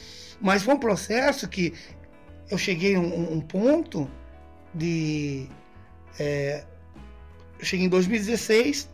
Mas 0.41 0.61
foi 0.63 0.73
um 0.73 0.79
processo 0.79 1.47
que 1.47 1.73
eu 2.51 2.57
cheguei 2.57 2.95
a 2.95 2.99
um, 2.99 3.35
um 3.35 3.39
ponto 3.39 4.11
de... 4.75 5.47
é, 6.19 6.65
eu 7.57 7.65
cheguei 7.65 7.85
em 7.85 7.89
2016, 7.89 8.89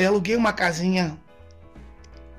aí 0.00 0.06
aluguei 0.06 0.36
uma 0.36 0.52
casinha 0.52 1.16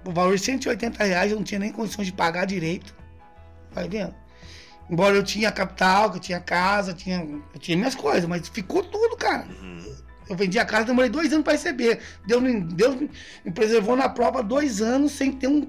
por 0.03 0.13
valor 0.13 0.35
de 0.35 0.41
180 0.43 1.03
reais, 1.03 1.31
eu 1.31 1.37
não 1.37 1.43
tinha 1.43 1.59
nem 1.59 1.71
condições 1.71 2.05
de 2.07 2.13
pagar 2.13 2.45
direito. 2.45 2.95
Vai 3.71 3.87
vendo? 3.89 4.13
Embora 4.89 5.15
eu 5.15 5.23
tinha 5.23 5.51
capital, 5.51 6.09
que 6.11 6.17
eu 6.17 6.21
tinha 6.21 6.39
casa, 6.39 6.93
tinha, 6.93 7.19
eu 7.53 7.59
tinha 7.59 7.75
minhas 7.77 7.93
coisas, 7.95 8.25
mas 8.25 8.47
ficou 8.47 8.83
tudo, 8.83 9.17
cara. 9.17 9.45
Uhum. 9.61 9.95
Eu 10.29 10.35
vendi 10.35 10.57
a 10.59 10.65
casa, 10.65 10.85
demorei 10.85 11.09
dois 11.09 11.31
anos 11.31 11.43
para 11.43 11.53
receber. 11.53 11.99
Deus, 12.25 12.41
me- 12.41 12.61
Deus 12.61 12.95
me 13.45 13.51
preservou 13.53 13.95
na 13.95 14.07
prova 14.07 14.41
dois 14.41 14.81
anos 14.81 15.11
sem 15.11 15.31
ter 15.31 15.47
um. 15.47 15.67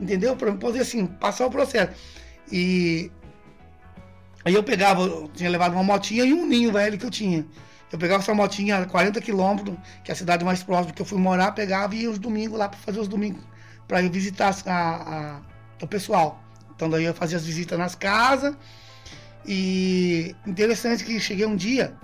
Entendeu? 0.00 0.36
Para 0.36 0.52
poder 0.52 0.80
assim, 0.80 1.06
passar 1.06 1.46
o 1.46 1.50
processo. 1.50 1.92
E 2.50 3.10
aí 4.44 4.54
eu 4.54 4.62
pegava, 4.62 5.02
eu 5.02 5.30
tinha 5.34 5.48
levado 5.48 5.72
uma 5.72 5.82
motinha 5.84 6.24
e 6.24 6.32
um 6.34 6.46
ninho 6.46 6.72
velho 6.72 6.98
que 6.98 7.06
eu 7.06 7.10
tinha. 7.10 7.46
Eu 7.92 7.98
pegava 7.98 8.22
essa 8.22 8.32
motinha 8.34 8.78
a 8.78 8.86
40 8.86 9.20
quilômetros, 9.20 9.76
que 10.02 10.10
é 10.10 10.14
a 10.14 10.16
cidade 10.16 10.44
mais 10.44 10.62
próxima 10.62 10.94
que 10.94 11.02
eu 11.02 11.06
fui 11.06 11.18
morar, 11.18 11.52
pegava 11.52 11.94
e 11.94 12.02
ia 12.02 12.10
os 12.10 12.18
domingos 12.18 12.58
lá 12.58 12.68
para 12.68 12.78
fazer 12.78 12.98
os 12.98 13.06
domingos, 13.08 13.44
para 13.86 14.02
eu 14.02 14.10
visitar 14.10 14.54
a, 14.66 14.72
a- 15.36 15.40
o 15.82 15.86
pessoal. 15.86 16.42
Então 16.74 16.88
daí 16.88 17.04
eu 17.04 17.12
fazia 17.14 17.36
as 17.36 17.44
visitas 17.44 17.78
nas 17.78 17.94
casas. 17.94 18.56
E 19.44 20.34
interessante 20.46 21.04
que 21.04 21.20
cheguei 21.20 21.44
um 21.44 21.56
dia 21.56 21.94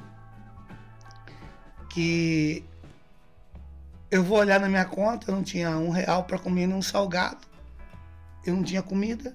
que 1.88 2.62
eu 4.10 4.22
vou 4.22 4.38
olhar 4.38 4.60
na 4.60 4.68
minha 4.68 4.84
conta, 4.84 5.30
eu 5.30 5.34
não 5.36 5.42
tinha 5.42 5.70
um 5.70 5.90
real 5.90 6.24
para 6.24 6.38
comer 6.38 6.66
nenhum 6.66 6.82
salgado, 6.82 7.38
eu 8.44 8.54
não 8.54 8.62
tinha 8.62 8.82
comida. 8.82 9.32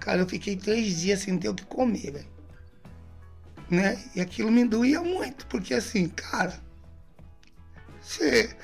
Cara, 0.00 0.18
eu 0.20 0.26
fiquei 0.28 0.56
três 0.56 1.00
dias 1.00 1.20
sem 1.20 1.36
ter 1.38 1.48
o 1.48 1.54
que 1.54 1.64
comer, 1.64 2.10
velho. 2.12 2.33
Né? 3.70 4.02
E 4.14 4.20
aquilo 4.20 4.50
me 4.50 4.64
doía 4.64 5.00
muito, 5.00 5.46
porque 5.46 5.74
assim, 5.74 6.08
cara, 6.08 6.60
você 8.00 8.54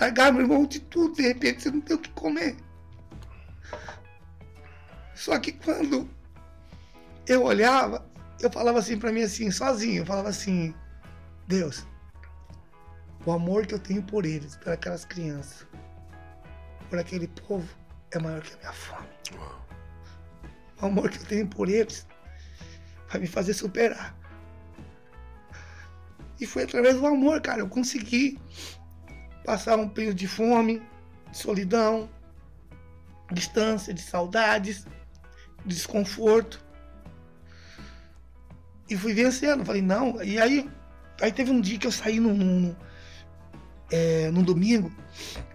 largar 0.00 0.32
meu 0.32 0.42
irmão 0.42 0.66
de 0.66 0.80
tudo, 0.80 1.16
de 1.16 1.22
repente 1.22 1.62
você 1.62 1.70
não 1.70 1.80
tem 1.80 1.96
o 1.96 1.98
que 1.98 2.10
comer. 2.10 2.56
Só 5.14 5.38
que 5.38 5.52
quando 5.52 6.08
eu 7.26 7.44
olhava, 7.44 8.04
eu 8.40 8.50
falava 8.50 8.78
assim 8.78 8.98
pra 8.98 9.12
mim 9.12 9.22
assim, 9.22 9.50
sozinho, 9.50 10.02
eu 10.02 10.06
falava 10.06 10.28
assim, 10.28 10.74
Deus, 11.46 11.86
o 13.24 13.32
amor 13.32 13.66
que 13.66 13.74
eu 13.74 13.78
tenho 13.78 14.02
por 14.02 14.26
eles, 14.26 14.56
por 14.56 14.72
aquelas 14.72 15.04
crianças, 15.04 15.66
por 16.90 16.98
aquele 16.98 17.28
povo, 17.28 17.68
é 18.10 18.18
maior 18.18 18.42
que 18.42 18.54
a 18.54 18.58
minha 18.58 18.72
fome. 18.72 19.08
O 20.80 20.86
amor 20.86 21.08
que 21.10 21.18
eu 21.18 21.24
tenho 21.24 21.46
por 21.46 21.68
eles 21.68 22.06
vai 23.08 23.20
me 23.20 23.26
fazer 23.26 23.54
superar. 23.54 24.16
E 26.42 26.46
foi 26.46 26.64
através 26.64 26.96
do 26.96 27.06
amor, 27.06 27.40
cara, 27.40 27.60
eu 27.60 27.68
consegui 27.68 28.36
passar 29.44 29.78
um 29.78 29.88
período 29.88 30.16
de 30.16 30.26
fome, 30.26 30.82
de 31.30 31.38
solidão, 31.38 32.10
distância, 33.30 33.94
de 33.94 34.02
saudades, 34.02 34.84
de 35.64 35.76
desconforto. 35.76 36.60
E 38.90 38.96
fui 38.96 39.14
vencendo. 39.14 39.64
Falei, 39.64 39.82
não. 39.82 40.20
E 40.20 40.36
aí, 40.36 40.68
aí 41.20 41.30
teve 41.30 41.52
um 41.52 41.60
dia 41.60 41.78
que 41.78 41.86
eu 41.86 41.92
saí 41.92 42.18
num, 42.18 42.34
num, 42.34 42.76
é, 43.92 44.28
num 44.32 44.42
domingo, 44.42 44.92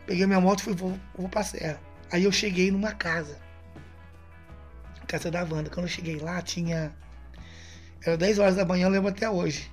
peguei 0.05 0.25
minha 0.25 0.39
moto 0.39 0.61
e 0.61 0.63
fui, 0.63 0.73
vou, 0.73 0.97
vou 1.17 1.27
pra 1.27 1.43
serra. 1.43 1.81
Aí 2.13 2.23
eu 2.23 2.31
cheguei 2.31 2.71
numa 2.71 2.93
casa. 2.93 3.37
Casa 5.05 5.29
da 5.29 5.43
Wanda. 5.43 5.69
Quando 5.69 5.87
eu 5.87 5.91
cheguei 5.91 6.15
lá, 6.17 6.41
tinha. 6.41 6.95
Era 8.05 8.15
10 8.15 8.39
horas 8.39 8.55
da 8.55 8.63
manhã, 8.63 8.85
eu 8.85 8.91
lembro 8.91 9.09
até 9.09 9.29
hoje. 9.29 9.69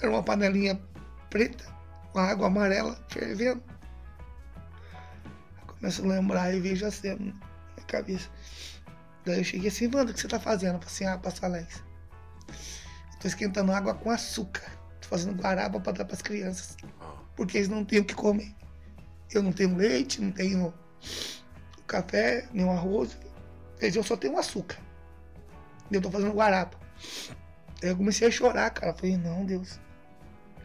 Era 0.00 0.10
uma 0.10 0.22
panelinha 0.22 0.80
preta, 1.28 1.64
com 2.12 2.18
água 2.18 2.46
amarela, 2.46 2.98
fervendo. 3.08 3.62
Eu 5.58 5.74
começo 5.74 6.02
a 6.02 6.08
lembrar 6.08 6.54
e 6.54 6.60
vejo 6.60 6.86
a 6.86 6.90
cena 6.90 7.16
na 7.16 7.24
minha 7.24 7.86
cabeça. 7.86 8.28
Daí 9.24 9.38
eu 9.38 9.44
cheguei 9.44 9.68
assim, 9.68 9.86
Wanda, 9.86 10.10
o 10.10 10.14
que 10.14 10.20
você 10.20 10.28
tá 10.28 10.40
fazendo? 10.40 10.76
Eu 10.76 10.80
falei 10.80 10.94
assim, 10.94 11.04
ah, 11.04 11.18
pastor 11.18 11.44
Alex. 11.46 11.82
Eu 12.48 13.18
tô 13.20 13.28
esquentando 13.28 13.72
água 13.72 13.94
com 13.94 14.10
açúcar. 14.10 14.70
Tô 15.00 15.08
fazendo 15.08 15.40
guaraba 15.40 15.78
pra 15.78 15.92
dar 15.92 16.04
pras 16.06 16.22
crianças. 16.22 16.76
Porque 17.36 17.58
eles 17.58 17.68
não 17.68 17.84
têm 17.84 18.00
o 18.00 18.04
que 18.04 18.14
comer. 18.14 18.54
Eu 19.32 19.42
não 19.42 19.52
tenho 19.52 19.76
leite, 19.76 20.20
não 20.20 20.32
tenho 20.32 20.72
café, 21.86 22.48
nem 22.52 22.64
um 22.64 22.72
arroz. 22.72 23.16
Feijão 23.76 24.02
só 24.02 24.18
um 24.24 24.38
açúcar. 24.38 24.78
Eu 25.90 26.00
tô 26.00 26.10
fazendo 26.10 26.32
guaraba. 26.32 26.78
Aí 27.82 27.88
eu 27.88 27.96
comecei 27.96 28.28
a 28.28 28.30
chorar, 28.30 28.70
cara. 28.70 28.92
Eu 28.92 28.96
falei, 28.96 29.16
não, 29.16 29.44
Deus. 29.44 29.78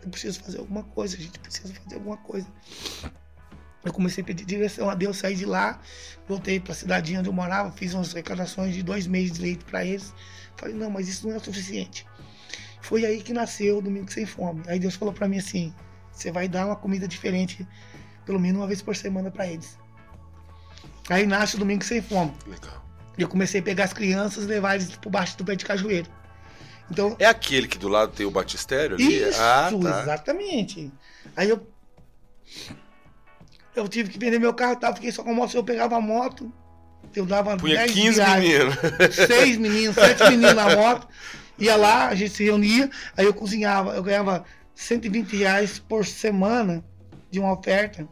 Eu 0.05 0.11
preciso 0.11 0.39
fazer 0.41 0.59
alguma 0.59 0.83
coisa, 0.83 1.17
a 1.17 1.19
gente 1.19 1.39
precisa 1.39 1.73
fazer 1.73 1.95
alguma 1.95 2.17
coisa. 2.17 2.47
Eu 3.83 3.91
comecei 3.91 4.23
a 4.23 4.25
pedir 4.25 4.45
direção 4.45 4.89
a 4.89 4.95
Deus, 4.95 5.17
saí 5.17 5.35
de 5.35 5.45
lá, 5.45 5.79
voltei 6.27 6.59
para 6.59 6.71
a 6.73 6.75
cidadinha 6.75 7.19
onde 7.19 7.29
eu 7.29 7.33
morava, 7.33 7.71
fiz 7.71 7.93
umas 7.93 8.11
arrecadações 8.11 8.73
de 8.73 8.83
dois 8.83 9.07
meses 9.07 9.33
de 9.33 9.41
leite 9.41 9.65
para 9.65 9.83
eles. 9.83 10.13
Falei, 10.57 10.75
não, 10.75 10.89
mas 10.89 11.07
isso 11.07 11.27
não 11.27 11.33
é 11.33 11.37
o 11.37 11.43
suficiente. 11.43 12.05
Foi 12.81 13.03
aí 13.03 13.21
que 13.21 13.33
nasceu 13.33 13.79
o 13.79 13.81
Domingo 13.81 14.11
Sem 14.11 14.27
Fome. 14.27 14.61
Aí 14.67 14.79
Deus 14.79 14.95
falou 14.95 15.13
para 15.13 15.27
mim 15.27 15.39
assim: 15.39 15.73
você 16.11 16.31
vai 16.31 16.47
dar 16.47 16.67
uma 16.67 16.75
comida 16.75 17.07
diferente, 17.07 17.67
pelo 18.25 18.39
menos 18.39 18.61
uma 18.61 18.67
vez 18.67 18.81
por 18.81 18.95
semana 18.95 19.31
para 19.31 19.47
eles. 19.47 19.77
Aí 21.09 21.25
nasce 21.25 21.55
o 21.55 21.59
Domingo 21.59 21.83
Sem 21.83 22.01
Fome. 22.01 22.31
Legal. 22.45 22.85
E 23.17 23.21
eu 23.23 23.27
comecei 23.27 23.59
a 23.59 23.63
pegar 23.63 23.85
as 23.85 23.93
crianças 23.93 24.43
e 24.43 24.47
levar 24.47 24.75
eles 24.75 24.95
por 24.97 25.09
baixo 25.09 25.35
do 25.37 25.43
pé 25.43 25.55
de 25.55 25.65
cajueiro. 25.65 26.09
Então, 26.89 27.15
É 27.19 27.25
aquele 27.25 27.67
que 27.67 27.77
do 27.77 27.87
lado 27.87 28.11
tem 28.11 28.25
o 28.25 28.31
batistério 28.31 28.95
ali? 28.95 29.23
isso, 29.23 29.41
ah, 29.41 29.69
tá. 29.81 30.01
exatamente. 30.03 30.91
Aí 31.35 31.49
eu. 31.49 31.67
Eu 33.75 33.87
tive 33.87 34.09
que 34.09 34.19
vender 34.19 34.39
meu 34.39 34.53
carro, 34.53 34.75
tá? 34.77 34.93
fiquei 34.93 35.11
só 35.11 35.23
com 35.23 35.31
a 35.31 35.33
moto. 35.33 35.55
Eu 35.55 35.63
pegava 35.63 35.97
a 35.97 36.01
moto, 36.01 36.51
eu 37.15 37.25
dava 37.25 37.57
Punha 37.57 37.75
10 37.77 37.91
15 37.91 38.11
viagens, 38.15 38.43
meninos. 38.43 39.15
seis 39.15 39.57
meninos, 39.59 39.95
sete 39.95 40.23
meninos 40.29 40.53
na 40.55 40.75
moto. 40.75 41.07
Ia 41.57 41.75
lá, 41.75 42.07
a 42.07 42.15
gente 42.15 42.31
se 42.31 42.43
reunia, 42.43 42.89
aí 43.17 43.25
eu 43.25 43.33
cozinhava. 43.33 43.93
Eu 43.95 44.03
ganhava 44.03 44.45
120 44.75 45.35
reais 45.37 45.79
por 45.79 46.05
semana 46.05 46.83
de 47.31 47.39
uma 47.39 47.53
oferta 47.53 48.07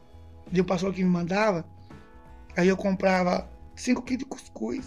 de 0.51 0.61
um 0.61 0.65
pastor 0.65 0.93
que 0.93 1.03
me 1.03 1.09
mandava. 1.09 1.65
Aí 2.57 2.67
eu 2.67 2.77
comprava 2.77 3.49
5 3.75 4.01
quilos 4.01 4.19
de 4.19 4.25
cuscuz, 4.25 4.85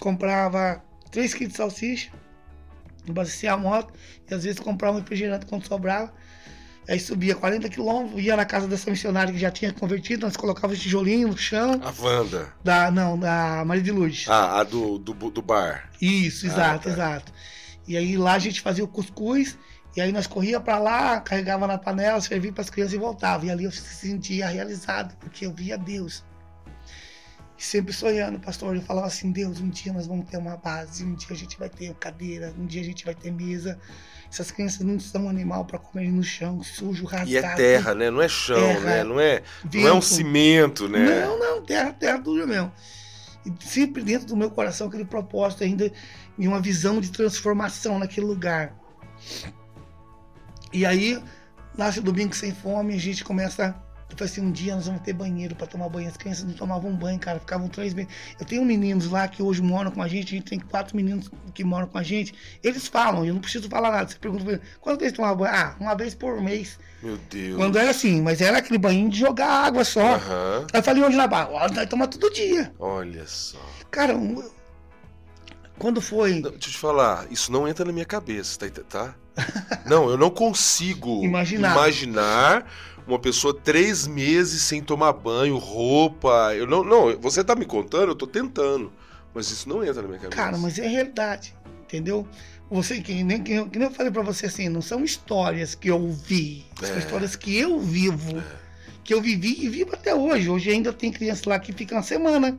comprava 0.00 0.82
3 1.10 1.32
quilos 1.34 1.52
de 1.52 1.56
salsicha, 1.56 2.10
abastecia 3.10 3.52
a 3.52 3.56
moto 3.56 3.92
e 4.30 4.34
às 4.34 4.44
vezes 4.44 4.60
comprava 4.60 4.96
um 4.96 5.00
refrigerante 5.00 5.46
quando 5.46 5.66
sobrava. 5.66 6.12
Aí 6.88 6.98
subia 6.98 7.34
40 7.34 7.68
quilômetros, 7.68 8.18
ia 8.22 8.34
na 8.34 8.46
casa 8.46 8.66
dessa 8.66 8.90
missionária 8.90 9.30
que 9.30 9.38
já 9.38 9.50
tinha 9.50 9.70
convertido, 9.72 10.24
nós 10.24 10.38
colocávamos 10.38 10.80
tijolinho 10.82 11.28
no 11.28 11.36
chão, 11.36 11.78
A 11.84 11.92
Wanda. 12.02 12.48
da, 12.64 12.90
não, 12.90 13.18
da 13.18 13.62
Maria 13.66 13.82
de 13.82 13.92
Lourdes. 13.92 14.26
Ah, 14.26 14.60
a 14.60 14.64
do, 14.64 14.96
do, 14.98 15.12
do 15.30 15.42
bar. 15.42 15.90
Isso, 16.00 16.46
Ah, 16.46 16.48
exato, 16.48 16.84
tá. 16.84 16.90
exato. 16.90 17.32
E 17.86 17.94
aí 17.94 18.16
lá 18.16 18.32
a 18.32 18.38
gente 18.38 18.62
fazia 18.62 18.82
o 18.82 18.88
cuscuz, 18.88 19.58
e 19.94 20.00
aí 20.00 20.12
nós 20.12 20.26
corria 20.26 20.58
para 20.60 20.78
lá, 20.78 21.20
carregava 21.20 21.66
na 21.66 21.76
panela, 21.76 22.20
servia 22.22 22.52
para 22.54 22.62
as 22.62 22.70
crianças 22.70 22.94
e 22.94 22.98
voltava. 22.98 23.44
E 23.44 23.50
ali 23.50 23.64
eu 23.64 23.70
se 23.70 23.82
sentia 23.82 24.48
realizado, 24.48 25.14
porque 25.20 25.44
eu 25.44 25.52
via 25.52 25.76
Deus. 25.76 26.24
E 27.58 27.62
sempre 27.62 27.92
sonhando, 27.92 28.38
pastor, 28.38 28.76
eu 28.76 28.82
falava 28.82 29.08
assim, 29.08 29.32
Deus, 29.32 29.60
um 29.60 29.68
dia 29.68 29.92
nós 29.92 30.06
vamos 30.06 30.30
ter 30.30 30.36
uma 30.36 30.56
base, 30.56 31.04
um 31.04 31.14
dia 31.14 31.26
a 31.32 31.34
gente 31.34 31.58
vai 31.58 31.68
ter 31.68 31.92
cadeira, 31.94 32.54
um 32.56 32.64
dia 32.64 32.80
a 32.80 32.84
gente 32.84 33.04
vai 33.04 33.16
ter 33.16 33.32
mesa. 33.32 33.80
Essas 34.30 34.52
crianças 34.52 34.80
não 34.86 35.00
são 35.00 35.28
animal 35.28 35.64
para 35.64 35.76
comer 35.76 36.08
no 36.12 36.22
chão, 36.22 36.62
sujo, 36.62 37.04
rasgado. 37.04 37.30
E 37.30 37.36
é 37.36 37.54
terra, 37.56 37.96
né? 37.96 38.12
Não 38.12 38.22
é 38.22 38.28
chão, 38.28 38.60
terra, 38.60 38.80
né? 38.80 39.04
Não 39.04 39.18
é, 39.18 39.42
não 39.74 39.88
é 39.88 39.92
um 39.92 40.00
cimento, 40.00 40.88
né? 40.88 41.24
Não, 41.24 41.36
não, 41.36 41.62
terra, 41.64 41.92
terra 41.92 42.18
dura 42.18 42.46
mesmo. 42.46 42.70
E 43.44 43.52
sempre 43.64 44.04
dentro 44.04 44.28
do 44.28 44.36
meu 44.36 44.52
coração 44.52 44.86
aquele 44.86 45.04
propósito 45.04 45.64
ainda 45.64 45.90
de 46.38 46.46
uma 46.46 46.60
visão 46.60 47.00
de 47.00 47.10
transformação 47.10 47.98
naquele 47.98 48.26
lugar. 48.26 48.72
E 50.72 50.86
aí, 50.86 51.20
nasce 51.76 51.98
o 51.98 52.02
Domingo 52.02 52.36
Sem 52.36 52.54
Fome, 52.54 52.94
a 52.94 52.98
gente 52.98 53.24
começa 53.24 53.74
eu 54.10 54.16
falei 54.16 54.32
assim, 54.32 54.40
um 54.40 54.50
dia 54.50 54.74
nós 54.74 54.86
vamos 54.86 55.02
ter 55.02 55.12
banheiro 55.12 55.54
para 55.54 55.66
tomar 55.66 55.88
banho. 55.88 56.08
As 56.08 56.16
crianças 56.16 56.44
não 56.44 56.54
tomavam 56.54 56.94
banho, 56.94 57.18
cara, 57.18 57.38
ficavam 57.38 57.68
três 57.68 57.92
meses. 57.92 58.10
Eu 58.40 58.46
tenho 58.46 58.64
meninos 58.64 59.10
lá 59.10 59.28
que 59.28 59.42
hoje 59.42 59.60
moram 59.60 59.90
com 59.90 60.02
a 60.02 60.08
gente, 60.08 60.34
a 60.34 60.38
gente 60.38 60.48
tem 60.48 60.58
quatro 60.58 60.96
meninos 60.96 61.30
que 61.52 61.62
moram 61.62 61.86
com 61.86 61.98
a 61.98 62.02
gente. 62.02 62.34
Eles 62.62 62.88
falam, 62.88 63.24
eu 63.24 63.34
não 63.34 63.40
preciso 63.40 63.68
falar 63.68 63.90
nada. 63.90 64.08
Você 64.08 64.18
pergunta 64.18 64.44
pra 64.44 64.54
eles, 64.54 64.64
quantas 64.80 65.00
vezes 65.00 65.16
tomava 65.16 65.34
banho? 65.34 65.54
Ah, 65.54 65.76
uma 65.78 65.94
vez 65.94 66.14
por 66.14 66.40
mês. 66.40 66.78
Meu 67.02 67.18
Deus. 67.30 67.56
Quando 67.56 67.78
era 67.78 67.90
assim, 67.90 68.22
mas 68.22 68.40
era 68.40 68.58
aquele 68.58 68.78
banho 68.78 69.10
de 69.10 69.18
jogar 69.18 69.66
água 69.66 69.84
só. 69.84 70.14
Uhum. 70.14 70.66
Aí 70.72 70.80
eu 70.80 70.82
falei 70.82 71.02
hoje 71.02 71.16
na 71.16 71.26
barra, 71.26 71.50
olha, 71.50 71.74
vai 71.74 71.86
tomar 71.86 72.06
todo 72.06 72.32
dia. 72.32 72.72
Olha 72.78 73.26
só. 73.26 73.60
Cara, 73.90 74.14
quando 75.78 76.00
foi. 76.00 76.40
Não, 76.40 76.50
deixa 76.50 76.68
eu 76.68 76.72
te 76.72 76.78
falar, 76.78 77.26
isso 77.30 77.52
não 77.52 77.68
entra 77.68 77.84
na 77.84 77.92
minha 77.92 78.06
cabeça, 78.06 78.58
tá? 78.58 78.82
tá? 78.88 79.14
não, 79.86 80.10
eu 80.10 80.16
não 80.16 80.30
consigo 80.30 81.22
imaginar. 81.24 81.72
imaginar 81.72 82.66
uma 83.08 83.18
pessoa 83.18 83.54
três 83.54 84.06
meses 84.06 84.62
sem 84.62 84.82
tomar 84.82 85.12
banho, 85.12 85.56
roupa. 85.56 86.54
Eu 86.54 86.66
não, 86.66 86.84
não, 86.84 87.18
você 87.18 87.42
tá 87.42 87.54
me 87.54 87.64
contando, 87.64 88.10
eu 88.10 88.14
tô 88.14 88.26
tentando. 88.26 88.92
Mas 89.34 89.50
isso 89.50 89.68
não 89.68 89.82
entra 89.82 90.02
na 90.02 90.08
minha 90.08 90.20
cabeça. 90.20 90.36
Cara, 90.36 90.58
mas 90.58 90.78
é 90.78 90.86
realidade, 90.86 91.54
entendeu? 91.82 92.26
Você, 92.70 93.00
que 93.00 93.24
nem, 93.24 93.42
que, 93.42 93.54
nem 93.54 93.82
eu 93.82 93.90
falei 93.90 94.12
pra 94.12 94.22
você 94.22 94.46
assim, 94.46 94.68
não 94.68 94.82
são 94.82 95.02
histórias 95.02 95.74
que 95.74 95.88
eu 95.88 96.10
vi, 96.10 96.66
são 96.80 96.94
é. 96.94 96.98
histórias 96.98 97.34
que 97.34 97.56
eu 97.56 97.80
vivo. 97.80 98.38
É. 98.38 98.68
Que 99.02 99.14
eu 99.14 99.22
vivi 99.22 99.64
e 99.64 99.68
vivo 99.70 99.94
até 99.94 100.14
hoje. 100.14 100.50
Hoje 100.50 100.70
ainda 100.70 100.92
tem 100.92 101.10
crianças 101.10 101.44
lá 101.44 101.58
que 101.58 101.72
ficam 101.72 101.96
uma 101.96 102.04
semana 102.04 102.58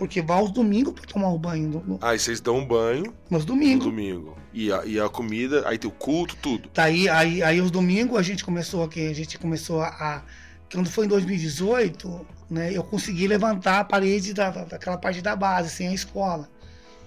porque 0.00 0.22
vai 0.22 0.38
aos 0.38 0.50
domingos 0.50 0.94
pra 0.94 1.04
tomar 1.04 1.28
o 1.28 1.38
banho. 1.38 1.84
No... 1.86 1.98
Aí 2.00 2.18
vocês 2.18 2.40
dão 2.40 2.56
um 2.56 2.66
banho. 2.66 3.12
Nos 3.28 3.44
domingos. 3.44 3.84
No 3.84 3.90
domingo. 3.90 4.34
E 4.50 4.72
a, 4.72 4.82
e 4.86 4.98
a 4.98 5.10
comida, 5.10 5.68
aí 5.68 5.76
tem 5.76 5.90
o 5.90 5.92
culto, 5.92 6.34
tudo. 6.36 6.70
Tá 6.70 6.84
aí, 6.84 7.06
aí, 7.06 7.42
aí 7.42 7.60
os 7.60 7.70
domingos 7.70 8.18
a 8.18 8.22
gente 8.22 8.42
começou 8.42 8.82
aqui, 8.82 9.08
a 9.08 9.14
gente 9.14 9.38
começou 9.38 9.82
a. 9.82 10.24
Quando 10.72 10.88
foi 10.88 11.04
em 11.04 11.08
2018, 11.08 12.26
né, 12.48 12.74
eu 12.74 12.82
consegui 12.82 13.28
levantar 13.28 13.80
a 13.80 13.84
parede 13.84 14.32
da, 14.32 14.48
daquela 14.50 14.96
parte 14.96 15.20
da 15.20 15.36
base, 15.36 15.68
assim, 15.68 15.86
a 15.88 15.92
escola. 15.92 16.48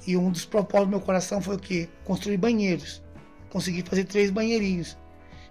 E 0.05 0.15
um 0.15 0.29
dos 0.29 0.45
propósitos 0.45 0.89
do 0.89 0.91
meu 0.91 1.01
coração 1.01 1.41
foi 1.41 1.55
o 1.55 1.59
quê? 1.59 1.89
Construir 2.03 2.37
banheiros. 2.37 3.01
Consegui 3.49 3.81
fazer 3.81 4.03
três 4.03 4.29
banheirinhos. 4.29 4.95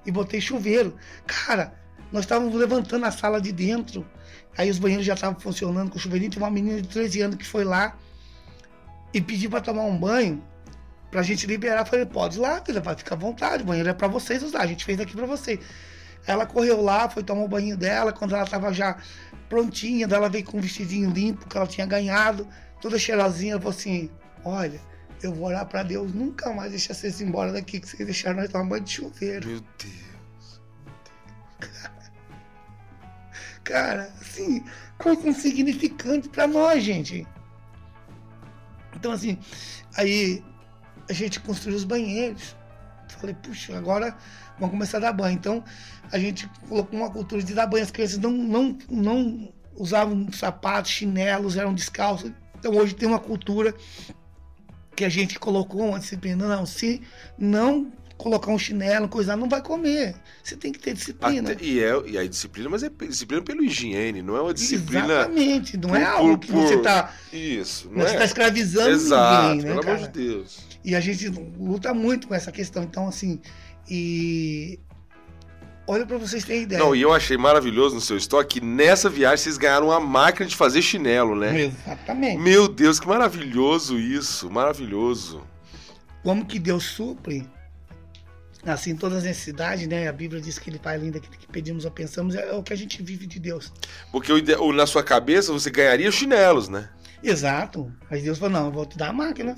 E 0.07 0.13
botei 0.13 0.41
chuveiro. 0.41 0.95
Cara, 1.27 1.75
nós 2.13 2.23
estávamos 2.23 2.55
levantando 2.55 3.05
a 3.05 3.11
sala 3.11 3.41
de 3.41 3.51
dentro 3.51 4.07
Aí 4.57 4.71
os 4.71 4.79
banheiros 4.79 5.07
já 5.07 5.15
estavam 5.15 5.39
funcionando 5.41 5.91
com 5.91 5.97
o 5.97 6.01
chuveirinho. 6.01 6.31
Tinha 6.31 6.43
uma 6.43 6.51
menina 6.51 6.81
de 6.81 6.89
13 6.89 7.21
anos 7.23 7.37
que 7.37 7.47
foi 7.47 7.65
lá 7.65 7.97
e 9.13 9.21
pediu 9.21 9.51
para 9.51 9.61
tomar 9.61 9.83
um 9.83 9.97
banho 9.97 10.43
pra 11.11 11.23
gente 11.23 11.47
liberar. 11.47 11.85
falei, 11.85 12.07
pode 12.07 12.39
ir 12.39 12.41
lá, 12.41 12.63
filha, 12.65 12.81
vai 12.81 12.97
ficar 12.97 13.15
à 13.15 13.19
vontade. 13.19 13.63
O 13.63 13.67
banheiro 13.67 13.89
é 13.89 13.95
para 13.95 14.09
vocês 14.09 14.43
usar. 14.43 14.63
A 14.63 14.67
gente 14.67 14.85
fez 14.85 14.99
aqui 15.01 15.15
para 15.15 15.27
vocês. 15.27 15.61
Ela 16.27 16.47
correu 16.47 16.81
lá, 16.81 17.09
foi 17.09 17.23
tomar 17.23 17.43
o 17.43 17.49
banho 17.49 17.77
dela. 17.77 18.13
Quando 18.13 18.35
ela 18.35 18.47
tava 18.47 18.73
já 18.73 18.97
prontinha, 19.49 20.07
ela 20.11 20.29
veio 20.29 20.45
com 20.45 20.59
um 20.59 20.61
vestidinho 20.61 21.11
limpo 21.11 21.47
que 21.47 21.57
ela 21.57 21.67
tinha 21.67 21.87
ganhado, 21.87 22.47
toda 22.81 22.99
cheirosinha. 22.99 23.53
Ela 23.53 23.61
falou 23.61 23.77
assim: 23.77 24.11
Olha, 24.45 24.81
eu 25.23 25.35
vou 25.35 25.47
orar 25.47 25.67
para 25.67 25.83
Deus 25.83 26.13
nunca 26.13 26.53
mais 26.53 26.71
deixar 26.71 26.95
vocês 26.95 27.21
embora 27.21 27.53
daqui, 27.53 27.81
que 27.81 27.89
vocês 27.89 28.05
deixaram 28.05 28.41
nós 28.41 28.51
tomar 28.51 28.65
banho 28.65 28.85
de 28.85 28.93
chuveiro. 28.93 29.49
Meu 29.49 29.61
Deus. 29.79 30.61
Meu 30.85 31.69
Deus. 31.69 31.93
Cara, 33.65 34.13
assim, 34.21 34.65
coisa 34.99 35.29
insignificante 35.29 36.29
para 36.29 36.47
nós, 36.47 36.83
gente. 36.83 37.27
Então, 38.95 39.13
assim, 39.13 39.39
aí 39.97 40.43
a 41.09 41.13
gente 41.13 41.41
construiu 41.41 41.77
os 41.77 41.85
banheiros. 41.85 42.57
Falei, 43.21 43.37
puxa, 43.41 43.77
agora 43.79 44.17
vamos 44.59 44.73
começar 44.73 44.97
a 44.97 45.01
dar 45.01 45.13
banho. 45.13 45.35
Então, 45.35 45.63
a 46.11 46.19
gente 46.19 46.49
colocou 46.69 46.99
uma 46.99 47.11
cultura 47.11 47.43
de 47.43 47.55
dar 47.55 47.67
banho. 47.67 47.85
As 47.85 47.91
crianças 47.91 48.19
não, 48.19 48.33
não, 48.33 48.79
não 48.91 49.53
usavam 49.77 50.31
sapatos, 50.33 50.91
chinelos, 50.91 51.57
eram 51.57 51.73
descalços. 51.73 52.33
Então, 52.59 52.75
hoje 52.75 52.95
tem 52.95 53.09
uma 53.09 53.21
cultura 53.21 53.75
que 54.97 55.05
a 55.05 55.09
gente 55.09 55.39
colocou 55.39 55.89
uma 55.89 56.01
disciplina. 56.01 56.49
Não, 56.49 56.67
se 56.67 57.01
não 57.39 57.93
colocar 58.23 58.53
um 58.53 58.59
chinelo, 58.59 59.09
coisa, 59.09 59.37
não 59.37 59.49
vai 59.49 59.61
comer. 59.61 60.15
Você 60.43 60.57
tem 60.57 60.71
que 60.71 60.79
ter 60.79 60.95
disciplina. 60.95 61.51
Até, 61.51 61.65
e, 61.65 61.83
é, 61.83 61.93
e 62.07 62.17
aí 62.17 62.29
disciplina, 62.29 62.69
mas 62.71 62.85
é 62.85 62.89
disciplina 62.89 63.43
pelo 63.43 63.65
higiene, 63.65 64.23
não 64.23 64.37
é 64.37 64.41
uma 64.41 64.55
disciplina. 64.55 65.05
Exatamente, 65.05 65.77
não 65.77 65.97
é 65.97 66.05
algo 66.05 66.39
que 66.39 66.53
por, 66.53 66.63
você 66.63 66.77
está. 66.77 67.13
Isso, 67.33 67.91
não, 67.91 68.03
você 68.03 68.13
está 68.13 68.23
é. 68.23 68.27
escravizando 68.27 68.91
Exato, 68.91 69.49
ninguém, 69.49 69.65
né? 69.65 69.71
Pelo 69.71 69.83
cara? 69.83 69.97
amor 69.97 70.09
de 70.09 70.21
Deus. 70.21 70.61
E 70.85 70.95
a 70.95 71.01
gente 71.01 71.29
luta 71.29 71.93
muito 71.93 72.29
com 72.29 72.35
essa 72.35 72.53
questão. 72.53 72.85
Então, 72.85 73.09
assim, 73.09 73.41
e. 73.91 74.79
Olha 75.85 76.07
para 76.07 76.17
vocês 76.17 76.45
terem 76.45 76.63
ideia. 76.63 76.81
Não, 76.81 76.95
e 76.95 77.03
eu 77.03 77.13
achei 77.13 77.37
maravilhoso 77.37 77.97
no 77.97 78.01
seu 78.01 78.17
estoque 78.17 78.61
que 78.61 78.65
nessa 78.65 79.11
viagem 79.11 79.39
vocês 79.39 79.59
ganharam 79.59 79.89
uma 79.89 79.99
máquina 79.99 80.49
de 80.49 80.55
fazer 80.55 80.81
chinelo, 80.81 81.35
né? 81.35 81.61
Exatamente. 81.61 82.39
Meu 82.39 82.69
Deus, 82.69 83.01
que 83.01 83.09
maravilhoso 83.09 83.99
isso, 83.99 84.49
maravilhoso. 84.49 85.43
Como 86.23 86.47
que 86.47 86.61
Deus 86.61 86.85
supre 86.85 87.45
assim, 88.65 88.95
todas 88.95 89.19
as 89.19 89.25
necessidades, 89.25 89.87
né? 89.89 90.09
A 90.09 90.13
Bíblia 90.13 90.41
diz 90.41 90.59
que 90.59 90.71
ele 90.71 90.79
faz 90.83 91.03
ainda 91.03 91.19
que 91.19 91.29
pedimos 91.49 91.85
ou 91.85 91.91
pensamos, 91.91 92.35
é, 92.35 92.53
o 92.53 92.63
que 92.63 92.73
a 92.73 92.77
gente 92.77 93.03
vive 93.03 93.27
de 93.27 93.39
Deus. 93.39 93.73
Porque 94.11 94.33
na 94.75 94.87
sua 94.87 95.03
cabeça 95.03 95.53
você 95.53 95.71
ganharia 95.71 96.11
chinelos, 96.11 96.69
né? 96.69 96.89
Exato. 97.23 97.93
Mas 98.11 98.23
Deus 98.23 98.39
falou, 98.39 98.61
não, 98.61 98.67
eu 98.67 98.73
vou 98.73 98.87
te 98.87 98.97
dar 98.97 99.09
a 99.09 99.13
máquina. 99.13 99.57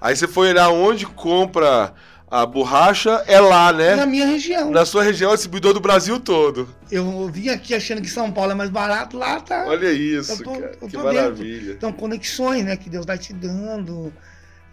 Aí 0.00 0.14
você 0.14 0.28
foi 0.28 0.50
olhar 0.50 0.68
onde 0.70 1.06
compra 1.06 1.94
a 2.28 2.44
borracha, 2.44 3.22
é 3.26 3.40
lá, 3.40 3.72
né? 3.72 3.94
Na 3.94 4.06
minha 4.06 4.26
região. 4.26 4.70
Na 4.70 4.84
sua 4.84 5.02
região, 5.02 5.30
é 5.30 5.34
distribuidor 5.34 5.72
do 5.72 5.80
Brasil 5.80 6.18
todo. 6.18 6.68
Eu 6.90 7.28
vim 7.28 7.48
aqui 7.48 7.74
achando 7.74 8.02
que 8.02 8.10
São 8.10 8.32
Paulo 8.32 8.52
é 8.52 8.54
mais 8.54 8.68
barato, 8.68 9.16
lá 9.16 9.40
tá. 9.40 9.64
Olha 9.66 9.92
isso, 9.92 10.42
tô, 10.42 10.52
cara, 10.52 10.76
que 10.76 10.96
maravilha. 10.96 11.58
Dentro. 11.58 11.72
Então, 11.74 11.92
conexões, 11.92 12.64
né, 12.64 12.76
que 12.76 12.90
Deus 12.90 13.06
vai 13.06 13.16
te 13.16 13.32
dando. 13.32 14.12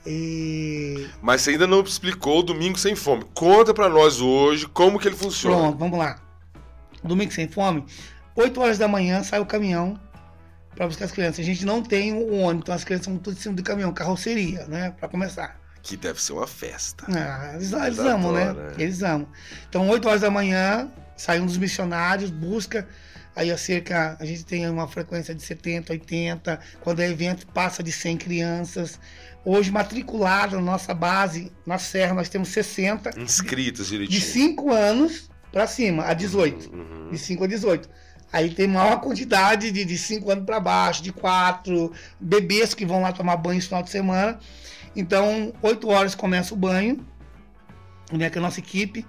E... 0.06 1.08
Mas 1.22 1.42
você 1.42 1.52
ainda 1.52 1.66
não 1.66 1.82
explicou 1.82 2.40
o 2.40 2.44
Domingo 2.44 2.78
Sem 2.78 2.96
Fome. 2.96 3.26
Conta 3.34 3.74
para 3.74 3.88
nós 3.88 4.20
hoje 4.20 4.68
como 4.68 5.00
que 5.00 5.08
ele 5.08 5.16
funciona. 5.16 5.56
Pronto, 5.56 5.78
vamos 5.78 5.98
lá. 5.98 6.20
Domingo 7.04 7.32
Sem 7.32 7.48
Fome, 7.48 7.86
8 8.36 8.62
horas 8.62 8.78
da 8.78 8.88
manhã 8.88 9.24
sai 9.24 9.40
o 9.40 9.46
caminhão 9.46 10.00
para 10.76 10.88
buscar 10.88 11.06
as 11.06 11.12
crianças. 11.12 11.40
A 11.40 11.44
gente 11.44 11.66
não 11.66 11.82
tem 11.82 12.14
o 12.14 12.34
ônibus, 12.34 12.64
então 12.64 12.76
as 12.76 12.84
crianças 12.84 13.08
estão 13.08 13.20
tudo 13.20 13.38
em 13.38 13.40
cima 13.40 13.56
do 13.56 13.64
caminhão, 13.64 13.94
carroceria, 13.94 14.66
né? 14.68 14.94
Para 15.00 15.08
começar. 15.08 15.60
Que 15.82 15.98
deve 15.98 16.22
ser 16.22 16.34
uma 16.34 16.48
festa. 16.48 17.06
Ah, 17.10 17.52
eles, 17.56 17.74
eles 17.74 18.00
amam, 18.00 18.32
né? 18.32 18.54
né? 18.54 18.74
Eles 18.78 19.04
amam. 19.04 19.28
Então, 19.68 19.88
8 19.90 20.08
horas 20.08 20.22
da 20.22 20.32
manhã, 20.32 20.90
sai 21.16 21.40
um 21.40 21.46
dos 21.46 21.58
missionários, 21.58 22.30
busca 22.30 22.88
aí 23.36 23.52
a 23.52 23.58
cerca, 23.58 24.18
a 24.20 24.26
gente 24.26 24.46
tem 24.46 24.70
uma 24.70 24.88
frequência 24.88 25.34
de 25.34 25.42
70, 25.42 25.94
80, 25.94 26.60
quando 26.82 27.02
é 27.02 27.10
evento 27.10 27.48
passa 27.48 27.82
de 27.82 27.92
100 27.92 28.18
crianças. 28.18 29.00
Hoje 29.46 29.72
matriculado 29.72 30.56
na 30.56 30.62
nossa 30.62 30.94
base, 30.94 31.52
na 31.66 31.78
Serra, 31.78 32.14
nós 32.14 32.30
temos 32.30 32.50
60. 32.50 33.20
Inscritos 33.20 33.88
direitinho. 33.88 34.20
De 34.20 34.26
5 34.26 34.72
anos 34.72 35.30
para 35.52 35.68
cima, 35.68 36.06
a 36.06 36.14
18. 36.14 36.74
Uhum, 36.74 36.80
uhum. 36.80 37.12
De 37.12 37.18
5 37.18 37.44
a 37.44 37.48
18. 37.48 37.90
Aí 38.32 38.50
tem 38.50 38.68
maior 38.68 39.00
quantidade 39.00 39.72
de 39.72 39.98
5 39.98 40.32
anos 40.32 40.46
para 40.46 40.60
baixo, 40.60 41.04
de 41.04 41.12
4, 41.12 41.92
bebês 42.20 42.74
que 42.74 42.86
vão 42.86 43.02
lá 43.02 43.12
tomar 43.12 43.38
banho 43.38 43.58
no 43.58 43.64
final 43.64 43.84
de 43.84 43.92
semana. 43.92 44.40
Então, 44.96 45.54
8 45.62 45.88
horas 45.88 46.16
começa 46.16 46.54
o 46.54 46.58
banho, 46.58 47.06
né, 48.12 48.32
com 48.32 48.40
a 48.40 48.42
nossa 48.42 48.60
equipe. 48.60 49.06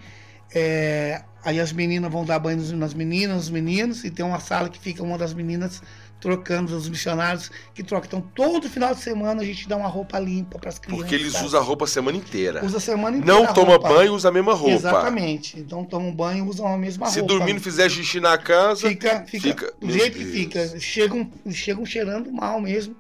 É, 0.55 1.22
aí 1.44 1.59
as 1.59 1.72
meninas 1.72 2.11
vão 2.11 2.24
dar 2.24 2.38
banho 2.38 2.62
nas 2.76 2.94
meninas, 2.94 3.36
nos 3.36 3.50
meninos, 3.50 4.05
e 4.05 4.11
tem 4.11 4.24
uma 4.24 4.38
sala 4.38 4.68
que 4.68 4.78
fica 4.78 5.02
uma 5.02 5.18
das 5.18 5.34
meninas 5.34 5.82
trocando 6.20 6.74
os 6.74 6.88
missionários 6.88 7.50
que 7.74 7.82
trocam. 7.82 8.07
Então, 8.07 8.30
todo 8.34 8.70
final 8.70 8.94
de 8.94 9.00
semana 9.02 9.42
a 9.42 9.44
gente 9.44 9.68
dá 9.68 9.76
uma 9.76 9.88
roupa 9.88 10.18
limpa 10.18 10.59
para 10.59 10.70
as 10.70 10.78
crianças. 10.78 11.02
Porque 11.02 11.14
eles 11.14 11.42
usam 11.42 11.61
a 11.61 11.62
roupa 11.62 11.84
a 11.84 11.88
semana 11.88 12.16
inteira. 12.16 12.64
Usa 12.64 12.78
a 12.78 12.80
semana 12.80 13.18
inteira. 13.18 13.40
Não 13.40 13.52
toma 13.52 13.72
roupa. 13.72 13.88
banho, 13.90 14.14
usa 14.14 14.28
a 14.30 14.32
mesma 14.32 14.55
roupa. 14.55 14.74
Exatamente. 14.74 15.59
Então, 15.59 15.84
toma 15.84 16.11
banho, 16.11 16.46
usam 16.46 16.66
a 16.66 16.78
mesma 16.78 17.09
Se 17.09 17.20
roupa. 17.20 17.32
Se 17.34 17.38
dormir 17.38 17.52
não 17.52 17.61
fizer 17.61 17.90
xixi 17.90 18.20
na 18.20 18.38
casa. 18.38 18.88
Fica, 18.88 19.24
fica, 19.26 19.48
fica 19.48 19.74
do 19.78 19.90
jeito 19.90 20.16
Deus. 20.16 20.30
que 20.30 20.32
fica. 20.32 20.80
Chegam, 20.80 21.30
chegam 21.50 21.84
cheirando 21.84 22.32
mal 22.32 22.59
mesmo. 22.59 22.96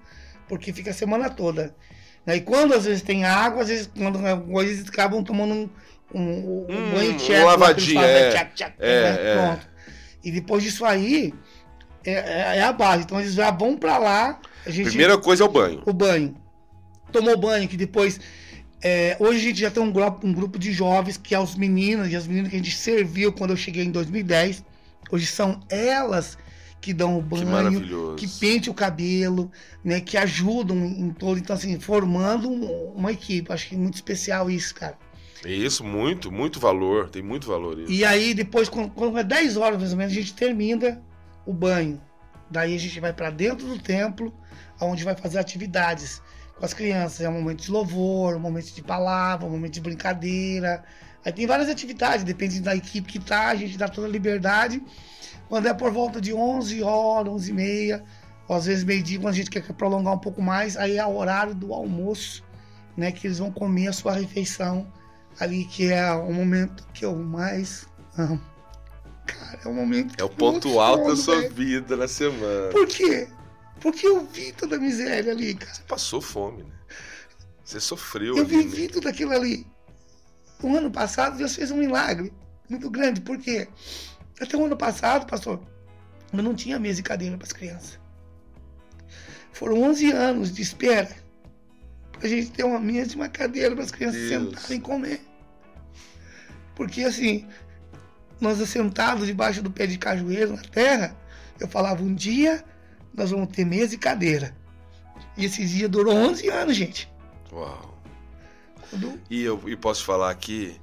porque 0.46 0.70
fica 0.72 0.90
a 0.90 0.94
semana 0.94 1.30
toda. 1.30 1.74
Né? 2.26 2.36
E 2.36 2.40
quando 2.40 2.74
às 2.74 2.84
vezes 2.84 3.02
tem 3.02 3.24
água, 3.24 3.62
às 3.62 3.68
vezes, 3.68 3.90
quando, 3.96 4.18
às 4.18 4.66
vezes 4.66 4.88
acabam 4.88 5.22
tomando 5.22 5.54
um, 5.54 5.70
um, 6.14 6.20
um 6.20 6.66
Hum, 6.68 6.90
banho 6.94 7.16
tcheco, 7.16 7.46
lavadinha, 7.46 8.00
aquele 8.00 8.18
é. 8.18 8.30
tchac, 8.30 8.54
tchac, 8.54 8.74
É, 8.78 9.02
né? 9.02 9.18
é. 9.20 9.34
Pronto. 9.36 9.68
E 10.24 10.30
depois 10.30 10.62
disso 10.62 10.84
aí, 10.84 11.34
é, 12.04 12.12
é- 12.12 12.56
é 12.58 12.62
a 12.62 12.72
base. 12.72 13.02
Então 13.04 13.20
eles 13.20 13.34
já 13.34 13.50
vão 13.50 13.76
pra 13.76 13.98
lá, 13.98 14.40
a 14.66 14.70
gente 14.70 14.86
Primeira 14.88 15.18
coisa 15.18 15.42
é 15.44 15.46
o 15.46 15.50
banho. 15.50 15.82
o 15.84 15.92
banho. 15.92 16.34
Tomou 17.12 17.36
banho, 17.38 17.68
que 17.68 17.76
depois. 17.76 18.18
é, 18.82 19.16
hoje 19.18 19.38
a 19.38 19.42
gente 19.42 19.60
já 19.60 19.70
tem 19.70 19.82
um 19.82 19.90
grupo, 19.90 20.26
um 20.26 20.32
grupo 20.32 20.58
de 20.58 20.70
jovens, 20.72 21.16
que 21.16 21.34
é 21.34 21.38
os 21.40 21.54
meninos 21.54 22.10
e 22.12 22.16
as 22.16 22.26
meninas 22.26 22.50
que 22.50 22.56
a 22.56 22.58
gente 22.58 22.76
serviu 22.76 23.32
quando 23.32 23.50
eu 23.50 23.56
cheguei 23.56 23.82
em 23.84 23.90
2010. 23.90 24.62
Hoje 25.10 25.26
são 25.26 25.60
elas 25.70 26.36
que 26.82 26.92
dão 26.92 27.18
o 27.18 27.22
Que 27.22 27.28
banho, 27.30 27.46
maravilhoso. 27.48 28.16
que 28.16 28.28
pente 28.28 28.68
o 28.68 28.74
cabelo, 28.74 29.50
né? 29.82 30.00
Que 30.00 30.18
ajudam 30.18 30.76
em 30.84 31.10
todo. 31.10 31.38
Então, 31.38 31.56
assim, 31.56 31.78
formando 31.80 32.50
um- 32.50 32.92
uma 32.94 33.10
equipe. 33.12 33.50
Acho 33.50 33.68
que 33.68 33.74
é 33.74 33.78
muito 33.78 33.94
especial 33.94 34.50
isso, 34.50 34.74
cara. 34.74 34.98
Isso, 35.44 35.84
muito, 35.84 36.30
muito 36.30 36.58
valor. 36.58 37.08
Tem 37.08 37.22
muito 37.22 37.46
valor 37.46 37.78
isso. 37.78 37.90
E 37.90 38.04
aí, 38.04 38.34
depois, 38.34 38.68
quando, 38.68 38.90
quando 38.90 39.18
é 39.18 39.24
10 39.24 39.56
horas 39.56 39.78
mais 39.78 39.92
ou 39.92 39.98
menos, 39.98 40.12
a 40.12 40.16
gente 40.16 40.34
termina 40.34 41.02
o 41.46 41.52
banho. 41.52 42.00
Daí 42.50 42.74
a 42.74 42.78
gente 42.78 43.00
vai 43.00 43.12
para 43.12 43.30
dentro 43.30 43.66
do 43.66 43.78
templo, 43.78 44.32
onde 44.80 45.04
vai 45.04 45.16
fazer 45.16 45.38
atividades 45.38 46.22
com 46.56 46.64
as 46.64 46.74
crianças. 46.74 47.20
É 47.20 47.28
um 47.28 47.32
momento 47.32 47.62
de 47.62 47.70
louvor, 47.70 48.36
um 48.36 48.40
momento 48.40 48.72
de 48.72 48.82
palavra, 48.82 49.46
um 49.46 49.50
momento 49.50 49.74
de 49.74 49.80
brincadeira. 49.80 50.84
Aí 51.24 51.32
tem 51.32 51.46
várias 51.46 51.68
atividades, 51.68 52.24
depende 52.24 52.60
da 52.60 52.76
equipe 52.76 53.10
que 53.10 53.18
tá, 53.18 53.48
a 53.48 53.54
gente 53.54 53.78
dá 53.78 53.88
toda 53.88 54.06
a 54.06 54.10
liberdade. 54.10 54.82
Quando 55.48 55.66
é 55.66 55.74
por 55.74 55.90
volta 55.90 56.20
de 56.20 56.32
11 56.32 56.82
horas, 56.82 57.32
11 57.32 57.50
e 57.50 57.54
meia, 57.54 58.04
ou 58.46 58.56
às 58.56 58.66
vezes 58.66 58.84
meio-dia, 58.84 59.18
quando 59.18 59.32
a 59.32 59.36
gente 59.36 59.50
quer 59.50 59.62
prolongar 59.72 60.14
um 60.14 60.18
pouco 60.18 60.42
mais, 60.42 60.76
aí 60.76 60.98
é 60.98 61.06
o 61.06 61.16
horário 61.16 61.54
do 61.54 61.72
almoço, 61.72 62.44
né? 62.96 63.10
Que 63.10 63.26
eles 63.26 63.38
vão 63.38 63.50
comer 63.50 63.88
a 63.88 63.92
sua 63.92 64.12
refeição 64.12 64.86
ali, 65.40 65.64
que 65.64 65.90
é 65.92 66.10
o 66.12 66.32
momento 66.32 66.86
que 66.92 67.04
eu 67.04 67.14
mais 67.16 67.86
amo. 68.16 68.40
Cara, 69.26 69.60
é 69.64 69.68
o 69.68 69.72
momento 69.74 70.14
É 70.18 70.24
o 70.24 70.28
ponto 70.28 70.78
alto 70.80 71.08
da 71.08 71.16
sua 71.16 71.40
velho. 71.40 71.54
vida 71.54 71.96
na 71.96 72.06
semana. 72.08 72.70
Por 72.70 72.86
quê? 72.86 73.26
Porque 73.80 74.06
eu 74.06 74.24
vi 74.26 74.52
toda 74.52 74.76
a 74.76 74.78
miséria 74.78 75.32
ali, 75.32 75.54
cara. 75.54 75.74
Você 75.74 75.82
passou 75.82 76.20
fome, 76.20 76.62
né? 76.62 76.70
Você 77.64 77.80
sofreu 77.80 78.36
Eu 78.36 78.44
ali, 78.44 78.56
né? 78.56 78.62
vivi 78.62 78.88
tudo 78.88 79.08
aquilo 79.08 79.32
ali. 79.32 79.66
O 80.62 80.76
ano 80.76 80.90
passado 80.90 81.36
Deus 81.36 81.54
fez 81.54 81.70
um 81.70 81.76
milagre 81.76 82.32
muito 82.68 82.88
grande. 82.90 83.20
Por 83.20 83.38
quê? 83.38 83.68
Até 84.40 84.56
o 84.56 84.64
ano 84.66 84.76
passado, 84.76 85.26
pastor, 85.26 85.60
eu 86.32 86.42
não 86.42 86.54
tinha 86.54 86.78
mesa 86.78 87.00
e 87.00 87.02
cadeira 87.02 87.36
para 87.36 87.46
as 87.46 87.52
crianças. 87.52 87.98
Foram 89.52 89.82
11 89.82 90.10
anos 90.12 90.52
de 90.52 90.62
espera 90.62 91.14
a 92.26 92.30
gente 92.30 92.50
ter 92.50 92.64
uma 92.64 92.78
mesa 92.80 93.12
e 93.12 93.16
uma 93.16 93.28
cadeira 93.28 93.74
para 93.74 93.84
as 93.84 93.90
crianças 93.90 94.20
Deus. 94.20 94.44
sentarem 94.54 94.78
e 94.78 94.80
comer. 94.80 95.20
Porque 96.74 97.02
assim, 97.02 97.46
nós 98.40 98.58
sentados 98.68 99.26
debaixo 99.26 99.62
do 99.62 99.70
pé 99.70 99.86
de 99.86 99.98
cajueiro 99.98 100.54
na 100.56 100.62
terra, 100.62 101.16
eu 101.60 101.68
falava, 101.68 102.02
um 102.02 102.14
dia 102.14 102.64
nós 103.12 103.30
vamos 103.30 103.48
ter 103.48 103.64
mesa 103.64 103.94
e 103.94 103.98
cadeira. 103.98 104.56
E 105.36 105.44
esse 105.44 105.64
dia 105.64 105.88
durou 105.88 106.14
11 106.14 106.48
anos, 106.48 106.76
gente. 106.76 107.10
Uau. 107.52 107.94
Quando- 108.90 109.20
E 109.30 109.42
eu 109.42 109.60
e 109.68 109.76
posso 109.76 110.04
falar 110.04 110.30
aqui, 110.30 110.80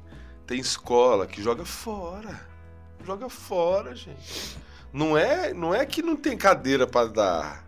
tem 0.47 0.59
escola 0.59 1.27
que 1.27 1.41
joga 1.41 1.65
fora. 1.65 2.39
Joga 3.05 3.29
fora, 3.29 3.95
gente. 3.95 4.57
Não 4.93 5.17
é, 5.17 5.53
não 5.53 5.73
é 5.73 5.85
que 5.85 6.01
não 6.01 6.15
tem 6.15 6.37
cadeira 6.37 6.85
para 6.85 7.07
dar. 7.07 7.65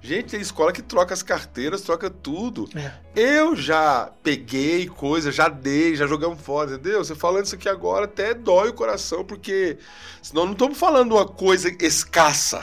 Gente, 0.00 0.30
tem 0.30 0.40
escola 0.40 0.72
que 0.72 0.80
troca 0.80 1.12
as 1.12 1.22
carteiras, 1.22 1.82
troca 1.82 2.08
tudo. 2.08 2.68
É. 2.74 2.92
Eu 3.16 3.56
já 3.56 4.12
peguei 4.22 4.86
coisa, 4.86 5.32
já 5.32 5.48
dei, 5.48 5.96
já 5.96 6.06
jogamos 6.06 6.40
fora, 6.40 6.74
entendeu? 6.74 7.04
Você 7.04 7.14
falando 7.14 7.46
isso 7.46 7.56
aqui 7.56 7.68
agora 7.68 8.04
até 8.04 8.32
dói 8.32 8.68
o 8.68 8.74
coração, 8.74 9.24
porque 9.24 9.76
senão 10.22 10.44
não 10.44 10.52
estamos 10.52 10.78
falando 10.78 11.12
uma 11.12 11.26
coisa 11.26 11.74
escassa. 11.80 12.62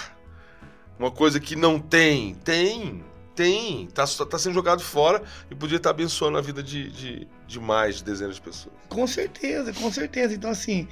Uma 0.97 1.11
coisa 1.11 1.39
que 1.39 1.57
não 1.57 1.77
tem. 1.77 2.35
Tem, 2.35 3.03
tem. 3.35 3.87
Tá, 3.87 4.05
tá 4.07 4.39
sendo 4.39 4.53
jogado 4.53 4.81
fora 4.81 5.21
e 5.51 5.55
podia 5.55 5.75
estar 5.75 5.89
abençoando 5.89 6.37
a 6.37 6.41
vida 6.41 6.63
de, 6.63 6.89
de, 6.89 7.27
de 7.45 7.59
mais 7.59 7.97
de 7.97 8.05
dezenas 8.05 8.35
de 8.35 8.41
pessoas. 8.41 8.75
Com 8.87 9.05
certeza, 9.05 9.73
com 9.73 9.91
certeza. 9.91 10.33
Então, 10.33 10.49
assim, 10.49 10.87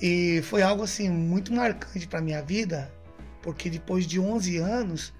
e 0.00 0.40
foi 0.44 0.62
algo 0.62 0.84
assim 0.84 1.10
muito 1.10 1.52
marcante 1.52 2.06
para 2.06 2.20
minha 2.20 2.40
vida, 2.40 2.90
porque 3.42 3.68
depois 3.68 4.06
de 4.06 4.20
11 4.20 4.58
anos, 4.58 5.12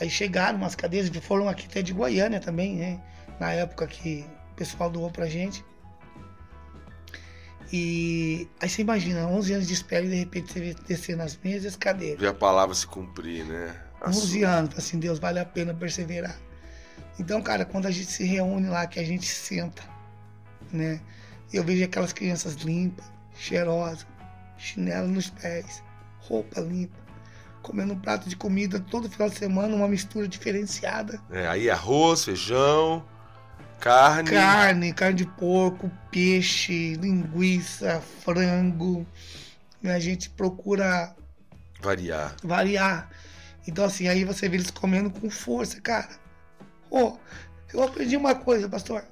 aí 0.00 0.08
chegaram 0.10 0.58
umas 0.58 0.74
cadeiras, 0.74 1.10
foram 1.24 1.48
aqui 1.48 1.66
até 1.66 1.82
de 1.82 1.92
Goiânia 1.92 2.40
também, 2.40 2.76
né? 2.76 3.00
Na 3.38 3.52
época 3.52 3.86
que 3.86 4.24
o 4.52 4.54
pessoal 4.54 4.90
doou 4.90 5.10
pra 5.10 5.26
gente. 5.26 5.64
E 7.72 8.48
aí 8.60 8.68
você 8.68 8.82
imagina, 8.82 9.26
11 9.28 9.52
anos 9.52 9.66
de 9.68 9.74
espera 9.74 10.04
e 10.04 10.08
de 10.08 10.16
repente 10.16 10.52
você 10.52 10.60
vê 10.60 10.74
descer 10.88 11.16
nas 11.16 11.36
mesas 11.42 11.72
as 11.72 11.76
cadeiras. 11.76 12.20
Ver 12.20 12.28
a 12.28 12.34
palavra 12.34 12.74
se 12.74 12.86
cumprir, 12.86 13.44
né? 13.44 13.76
A 14.00 14.08
11 14.10 14.40
sua- 14.40 14.48
anos, 14.48 14.76
assim, 14.78 14.98
Deus, 14.98 15.18
vale 15.18 15.38
a 15.38 15.44
pena 15.44 15.72
perseverar. 15.72 16.36
Então, 17.18 17.40
cara, 17.42 17.64
quando 17.64 17.86
a 17.86 17.90
gente 17.90 18.10
se 18.10 18.24
reúne 18.24 18.68
lá, 18.68 18.86
que 18.86 18.98
a 18.98 19.04
gente 19.04 19.26
senta, 19.26 19.82
né? 20.72 21.00
Eu 21.52 21.62
vejo 21.62 21.84
aquelas 21.84 22.12
crianças 22.12 22.54
limpas, 22.54 23.04
cheirosas, 23.36 24.06
chinelo 24.56 25.06
nos 25.08 25.30
pés, 25.30 25.82
roupa 26.20 26.60
limpa, 26.60 26.96
comendo 27.70 27.92
um 27.92 27.98
prato 27.98 28.28
de 28.28 28.34
comida 28.34 28.80
todo 28.80 29.08
final 29.08 29.30
de 29.30 29.38
semana, 29.38 29.76
uma 29.76 29.86
mistura 29.86 30.26
diferenciada. 30.26 31.22
É, 31.30 31.46
aí 31.46 31.70
arroz, 31.70 32.24
feijão, 32.24 33.06
carne. 33.78 34.28
Carne, 34.28 34.92
carne 34.92 35.14
de 35.18 35.24
porco, 35.24 35.88
peixe, 36.10 36.94
linguiça, 36.94 38.02
frango. 38.24 39.06
A 39.84 40.00
gente 40.00 40.28
procura 40.30 41.14
Variar. 41.80 42.34
variar. 42.42 43.08
Então, 43.68 43.84
assim, 43.84 44.08
aí 44.08 44.24
você 44.24 44.48
vê 44.48 44.56
eles 44.56 44.70
comendo 44.70 45.08
com 45.08 45.30
força, 45.30 45.80
cara. 45.80 46.10
Ô, 46.90 47.18
eu 47.72 47.84
aprendi 47.84 48.16
uma 48.16 48.34
coisa, 48.34 48.68
pastor. 48.68 49.04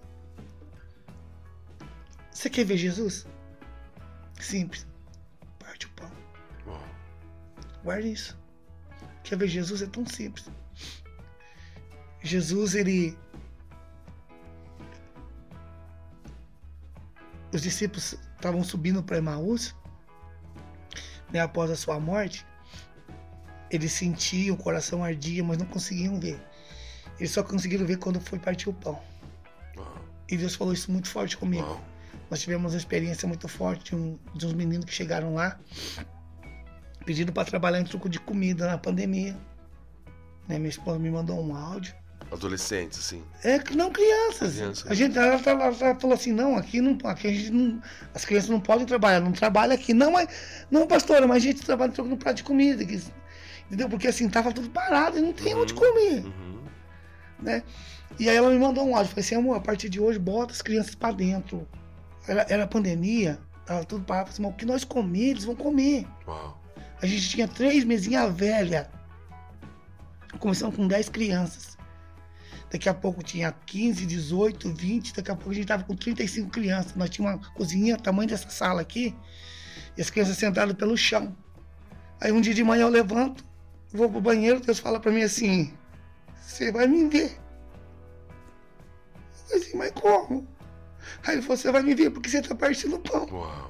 Você 2.32 2.50
quer 2.50 2.64
ver 2.64 2.76
Jesus? 2.76 3.24
Simples. 4.40 4.84
Parte 5.60 5.86
o 5.86 5.90
pão. 5.90 6.10
Bom, 6.66 6.80
Guarde 7.84 8.12
isso. 8.12 8.37
Quer 9.28 9.36
ver 9.36 9.48
Jesus? 9.48 9.82
É 9.82 9.86
tão 9.86 10.06
simples. 10.06 10.48
Jesus, 12.22 12.74
ele. 12.74 13.14
Os 17.52 17.60
discípulos 17.60 18.16
estavam 18.36 18.64
subindo 18.64 19.02
para 19.02 19.18
Emaús, 19.18 19.74
né, 21.30 21.40
após 21.40 21.70
a 21.70 21.76
sua 21.76 22.00
morte. 22.00 22.46
Eles 23.70 23.92
sentiam, 23.92 24.56
o 24.56 24.58
coração 24.58 25.04
ardia, 25.04 25.44
mas 25.44 25.58
não 25.58 25.66
conseguiam 25.66 26.18
ver. 26.18 26.40
Eles 27.18 27.30
só 27.30 27.42
conseguiram 27.42 27.84
ver 27.84 27.98
quando 27.98 28.18
foi 28.22 28.38
partir 28.38 28.70
o 28.70 28.72
pão. 28.72 28.98
E 30.26 30.38
Deus 30.38 30.54
falou 30.54 30.72
isso 30.72 30.90
muito 30.90 31.08
forte 31.08 31.36
comigo. 31.36 31.78
Nós 32.30 32.40
tivemos 32.40 32.72
uma 32.72 32.78
experiência 32.78 33.28
muito 33.28 33.46
forte 33.46 33.90
de, 33.90 33.94
um, 33.94 34.18
de 34.34 34.46
uns 34.46 34.54
meninos 34.54 34.86
que 34.86 34.92
chegaram 34.92 35.34
lá 35.34 35.60
pedindo 37.08 37.32
para 37.32 37.46
trabalhar 37.46 37.80
em 37.80 37.84
truco 37.84 38.06
de 38.06 38.20
comida 38.20 38.66
na 38.66 38.76
pandemia. 38.76 39.34
Né, 40.46 40.58
minha 40.58 40.68
esposa 40.68 40.98
me 40.98 41.10
mandou 41.10 41.40
um 41.42 41.56
áudio. 41.56 41.94
Adolescentes, 42.30 42.98
assim. 42.98 43.24
É 43.42 43.58
que 43.58 43.74
não 43.74 43.90
crianças. 43.90 44.56
Criança. 44.56 44.86
A 44.90 44.94
gente 44.94 45.16
ela, 45.16 45.40
ela- 45.46 45.64
ela 45.64 45.94
falou 45.98 46.12
assim, 46.12 46.32
não, 46.32 46.54
aqui 46.54 46.82
não, 46.82 46.98
aqui 47.08 47.28
a 47.28 47.32
gente 47.32 47.50
não, 47.50 47.80
as 48.14 48.26
crianças 48.26 48.50
não 48.50 48.60
podem 48.60 48.84
trabalhar, 48.84 49.20
não 49.20 49.32
trabalha 49.32 49.72
aqui. 49.74 49.94
Não, 49.94 50.12
mas 50.12 50.28
não, 50.70 50.86
pastora, 50.86 51.26
mas 51.26 51.38
a 51.38 51.46
gente 51.46 51.62
trabalha 51.64 51.94
no 51.96 52.16
prato 52.18 52.36
de 52.36 52.42
comida, 52.44 52.84
que- 52.84 53.02
entendeu? 53.68 53.88
Porque 53.88 54.08
assim 54.08 54.28
tava 54.28 54.52
tudo 54.52 54.68
parado 54.68 55.16
e 55.18 55.22
não 55.22 55.32
tem 55.32 55.54
onde 55.54 55.72
Uhum. 55.72 55.78
comer, 55.78 56.24
Uhum. 56.26 56.58
né? 57.40 57.62
E 58.18 58.28
aí 58.28 58.36
ela 58.36 58.50
me 58.50 58.58
mandou 58.58 58.86
um 58.86 58.94
áudio, 58.94 59.08
falei 59.10 59.24
assim, 59.24 59.34
amor, 59.34 59.56
a 59.56 59.60
partir 59.60 59.88
de 59.88 59.98
hoje 59.98 60.18
bota 60.18 60.52
as 60.52 60.60
crianças 60.60 60.94
para 60.94 61.12
dentro. 61.14 61.66
Era, 62.26 62.44
era 62.50 62.66
pandemia, 62.66 63.38
tava 63.64 63.84
tudo 63.86 64.04
parado, 64.04 64.28
assim, 64.28 64.42
mas 64.42 64.52
o 64.52 64.54
que 64.54 64.66
nós 64.66 64.84
comer, 64.84 65.30
eles 65.30 65.44
vão 65.44 65.54
comer. 65.56 66.06
Uau. 66.26 66.57
A 67.00 67.06
gente 67.06 67.28
tinha 67.28 67.46
três 67.46 67.84
mesinhas 67.84 68.34
velhas. 68.34 68.86
Começamos 70.38 70.76
com 70.76 70.86
10 70.86 71.08
crianças. 71.08 71.78
Daqui 72.70 72.88
a 72.88 72.94
pouco 72.94 73.22
tinha 73.22 73.50
15, 73.52 74.04
18, 74.04 74.74
20. 74.74 75.14
Daqui 75.14 75.30
a 75.30 75.34
pouco 75.34 75.50
a 75.50 75.54
gente 75.54 75.66
tava 75.66 75.84
com 75.84 75.94
35 75.94 76.50
crianças. 76.50 76.94
Nós 76.94 77.08
tínhamos 77.08 77.40
uma 77.40 77.54
cozinha, 77.54 77.96
tamanho 77.96 78.28
dessa 78.28 78.50
sala 78.50 78.80
aqui. 78.80 79.14
E 79.96 80.02
as 80.02 80.10
crianças 80.10 80.36
sentadas 80.36 80.76
pelo 80.76 80.96
chão. 80.96 81.34
Aí 82.20 82.32
um 82.32 82.40
dia 82.40 82.52
de 82.52 82.64
manhã 82.64 82.82
eu 82.82 82.88
levanto, 82.88 83.44
vou 83.92 84.10
pro 84.10 84.20
banheiro, 84.20 84.60
Deus 84.60 84.80
fala 84.80 84.98
pra 84.98 85.12
mim 85.12 85.22
assim: 85.22 85.72
Você 86.40 86.72
vai 86.72 86.86
me 86.86 87.08
ver. 87.08 87.38
Eu 88.30 89.48
falei 89.48 89.62
assim, 89.62 89.76
mas 89.76 89.90
como? 89.92 90.46
Aí 91.24 91.36
ele 91.36 91.42
falou: 91.42 91.56
Você 91.56 91.70
vai 91.70 91.82
me 91.82 91.94
ver 91.94 92.10
porque 92.10 92.28
você 92.28 92.42
tá 92.42 92.54
partindo 92.54 92.98
pão. 92.98 93.26
Uau. 93.30 93.67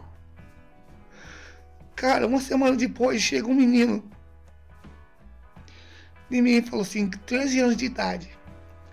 Cara, 1.99 2.29
uma 2.29 2.41
semana 2.41 2.77
depois 2.77 3.21
chega 3.21 3.49
um 3.49 3.55
menino 3.55 4.09
em 6.31 6.41
mim 6.41 6.53
e 6.53 6.63
falou 6.63 6.83
assim, 6.83 7.11
13 7.11 7.59
anos 7.59 7.77
de 7.77 7.87
idade. 7.87 8.31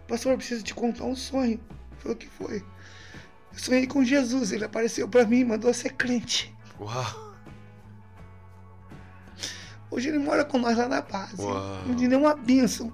Pastor, 0.07 0.31
eu 0.31 0.37
preciso 0.39 0.63
te 0.63 0.73
contar 0.73 1.03
um 1.03 1.15
sonho. 1.15 1.59
Falou 1.99 2.17
que 2.17 2.27
foi. 2.27 2.65
Eu 3.53 3.59
sonhei 3.59 3.85
com 3.85 4.03
Jesus, 4.03 4.51
ele 4.51 4.65
apareceu 4.65 5.07
para 5.07 5.23
mim, 5.23 5.43
mandou 5.43 5.71
ser 5.71 5.93
crente. 5.93 6.51
Uau. 6.79 7.35
Hoje 9.91 10.09
ele 10.09 10.17
mora 10.17 10.43
com 10.43 10.57
nós 10.57 10.75
lá 10.75 10.87
na 10.87 11.01
base. 11.01 11.39
Uau. 11.39 11.83
Onde 11.87 12.11
é 12.11 12.17
uma 12.17 12.35
bênção, 12.35 12.91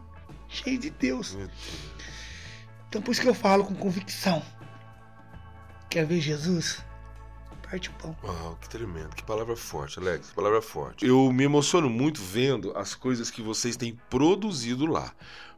cheio 0.49 0.77
de 0.77 0.89
Deus. 0.89 1.37
Então 2.89 3.01
por 3.01 3.13
isso 3.13 3.21
que 3.21 3.29
eu 3.29 3.33
falo 3.33 3.63
com 3.63 3.73
convicção. 3.75 4.43
Quer 5.89 6.05
ver 6.05 6.19
Jesus? 6.19 6.83
Parte 7.71 7.89
o 7.89 7.93
pão. 7.93 8.13
Uau, 8.21 8.57
que 8.59 8.67
tremendo. 8.67 9.15
Que 9.15 9.23
palavra 9.23 9.55
forte, 9.55 9.97
Alex. 9.97 10.27
Que 10.27 10.35
palavra 10.35 10.61
forte. 10.61 11.05
Eu 11.05 11.31
me 11.31 11.45
emociono 11.45 11.89
muito 11.89 12.21
vendo 12.21 12.77
as 12.77 12.93
coisas 12.93 13.31
que 13.31 13.41
vocês 13.41 13.77
têm 13.77 13.97
produzido 14.09 14.85
lá. 14.85 15.13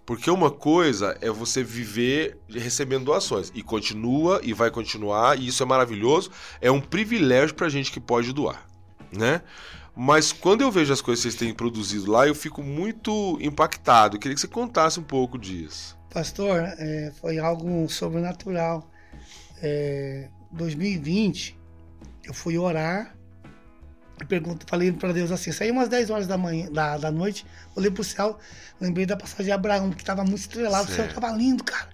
Porque 0.06 0.30
uma 0.30 0.52
coisa 0.52 1.18
é 1.22 1.32
você 1.32 1.64
viver 1.64 2.38
recebendo 2.48 3.06
doações. 3.06 3.52
E 3.56 3.64
continua 3.64 4.40
e 4.44 4.54
vai 4.54 4.70
continuar, 4.70 5.40
e 5.40 5.48
isso 5.48 5.64
é 5.64 5.66
maravilhoso. 5.66 6.30
É 6.62 6.70
um 6.70 6.80
privilégio 6.80 7.56
pra 7.56 7.68
gente 7.68 7.92
que 7.92 8.00
pode 8.00 8.32
doar, 8.32 8.64
né? 9.12 9.42
Mas 9.96 10.32
quando 10.32 10.62
eu 10.62 10.70
vejo 10.70 10.94
as 10.94 11.02
coisas 11.02 11.24
que 11.24 11.32
vocês 11.32 11.40
têm 11.40 11.52
produzido 11.52 12.12
lá, 12.12 12.28
eu 12.28 12.36
fico 12.36 12.62
muito 12.62 13.40
impactado. 13.42 14.18
Eu 14.18 14.20
queria 14.20 14.36
que 14.36 14.42
você 14.42 14.48
contasse 14.48 15.00
um 15.00 15.04
pouco 15.04 15.36
disso. 15.40 15.98
Pastor, 16.14 16.60
é, 16.78 17.12
foi 17.20 17.40
algo 17.40 17.90
sobrenatural. 17.90 18.88
É, 19.64 20.30
2020, 20.52 21.63
eu 22.24 22.34
fui 22.34 22.58
orar 22.58 23.16
e 24.22 24.26
pergunto, 24.26 24.66
falei 24.68 24.92
para 24.92 25.12
Deus 25.12 25.32
assim, 25.32 25.52
saí 25.52 25.72
umas 25.72 25.90
10 25.90 26.10
horas 26.10 26.28
da 26.28 26.38
manhã, 26.38 26.72
da, 26.72 26.98
da 26.98 27.12
noite, 27.12 27.46
olhei 27.76 27.92
pro 27.92 28.04
céu, 28.04 28.38
lembrei 28.80 29.06
da 29.06 29.18
passagem 29.18 29.46
de 29.46 29.52
Abraão, 29.52 29.92
que 29.92 30.02
estava 30.02 30.24
muito 30.24 30.40
estrelado, 30.40 30.86
o 30.86 30.88
céu 30.88 31.06
Certo. 31.06 31.18
estava 31.18 31.36
lindo, 31.36 31.64
cara. 31.64 31.90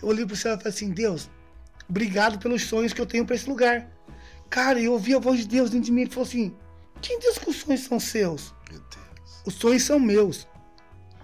Eu 0.00 0.08
olhei 0.08 0.24
pro 0.24 0.36
céu 0.36 0.54
e 0.54 0.56
falei 0.56 0.72
assim, 0.72 0.90
Deus, 0.90 1.28
obrigado 1.88 2.38
pelos 2.38 2.62
sonhos 2.62 2.92
que 2.92 3.00
eu 3.00 3.06
tenho 3.06 3.26
para 3.26 3.34
esse 3.34 3.48
lugar. 3.48 3.88
Cara, 4.48 4.80
eu 4.80 4.92
ouvi 4.92 5.14
a 5.14 5.18
voz 5.18 5.40
de 5.40 5.48
Deus 5.48 5.70
dentro 5.70 5.86
de 5.86 5.92
mim, 5.92 6.02
ele 6.02 6.10
falou 6.10 6.26
assim, 6.26 6.54
que 7.00 7.50
os 7.50 7.56
sonhos 7.56 7.82
são 7.82 8.00
seus? 8.00 8.54
Meu 8.70 8.80
Deus. 8.80 9.42
Os 9.44 9.54
sonhos 9.54 9.82
são 9.82 9.98
meus. 9.98 10.46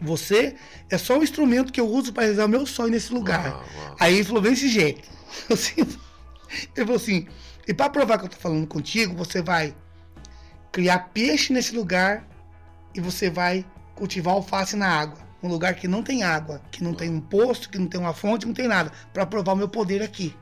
Você 0.01 0.57
é 0.89 0.99
só 0.99 1.19
o 1.19 1.23
instrumento 1.23 1.73
que 1.73 1.81
eu 1.81 1.89
uso 1.89 2.13
para 2.13 2.25
realizar 2.25 2.47
o 2.47 2.49
meu 2.49 2.67
sonho 2.67 2.91
nesse 2.91 3.13
lugar. 3.13 3.51
Uau, 3.51 3.65
uau. 3.77 3.97
Aí 4.01 4.15
ele 4.15 4.25
falou 4.25 4.43
desse 4.43 4.69
jeito. 4.69 5.09
Assim, 5.51 5.81
ele 6.75 6.87
falou 6.87 6.97
assim: 6.97 7.29
e 7.71 7.73
para 7.73 7.89
provar 7.89 8.19
que 8.19 8.25
eu 8.25 8.29
tô 8.29 8.37
falando 8.37 8.67
contigo, 8.67 9.15
você 9.15 9.41
vai 9.41 9.77
criar 10.73 11.11
peixe 11.15 11.53
nesse 11.53 11.73
lugar 11.73 12.27
e 12.93 13.01
você 13.01 13.31
vai 13.31 13.65
cultivar 13.95 14.35
alface 14.35 14.75
na 14.75 14.89
água. 14.89 15.19
Um 15.41 15.47
lugar 15.47 15.77
que 15.77 15.87
não 15.87 16.03
tem 16.03 16.25
água, 16.25 16.61
que 16.73 16.83
não 16.83 16.93
tem 16.93 17.09
um 17.09 17.21
posto, 17.21 17.71
que 17.71 17.79
não 17.79 17.87
tem 17.87 18.01
uma 18.01 18.13
fonte, 18.13 18.45
não 18.45 18.53
tem 18.53 18.67
nada, 18.67 18.91
para 19.13 19.25
provar 19.25 19.53
o 19.53 19.57
meu 19.57 19.69
poder 19.69 20.03
aqui. 20.03 20.37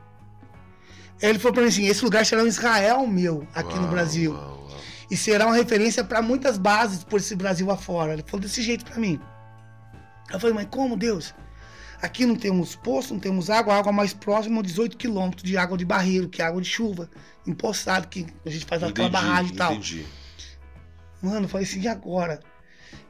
Ele 1.21 1.39
falou 1.39 1.53
para 1.53 1.63
mim 1.65 1.69
assim: 1.69 1.85
esse 1.85 2.03
lugar 2.03 2.25
será 2.25 2.43
um 2.43 2.47
Israel 2.47 3.07
meu 3.07 3.47
aqui 3.55 3.75
no 3.75 3.83
Uau, 3.83 3.91
Brasil 3.91 4.33
uau, 4.33 4.67
uau. 4.71 4.81
e 5.11 5.15
será 5.15 5.45
uma 5.45 5.55
referência 5.55 6.03
para 6.03 6.23
muitas 6.23 6.57
bases 6.57 7.05
por 7.05 7.21
esse 7.21 7.37
Brasil 7.37 7.71
afora. 7.71 8.15
Ele 8.15 8.25
falou 8.27 8.41
desse 8.41 8.63
jeito 8.63 8.87
para 8.87 8.97
mim. 8.97 9.21
Eu 10.33 10.41
falei, 10.41 10.55
mas 10.55 10.69
como, 10.71 10.97
Deus? 10.97 11.35
Aqui 12.01 12.25
não 12.25 12.37
temos 12.37 12.77
poço, 12.77 13.13
não 13.13 13.21
temos 13.21 13.51
água, 13.51 13.75
a 13.75 13.79
água 13.79 13.91
mais 13.93 14.13
próxima 14.15 14.61
é 14.61 14.63
18 14.63 14.97
quilômetros 14.97 15.43
de 15.43 15.57
água 15.57 15.77
de 15.77 15.85
barreiro, 15.85 16.29
que 16.29 16.41
é 16.41 16.45
água 16.45 16.63
de 16.63 16.69
chuva, 16.69 17.11
empoçado, 17.47 18.07
que 18.09 18.27
a 18.47 18.51
gente 18.51 18.65
faz 18.67 18.83
aquela 18.83 19.09
barragem 19.09 19.53
e 19.53 19.57
tal. 19.57 19.73
entendi. 19.73 20.07
Mano, 21.21 21.47
eu 21.47 21.49
falei 21.49 21.67
assim, 21.67 21.81
e 21.81 21.89
agora? 21.89 22.39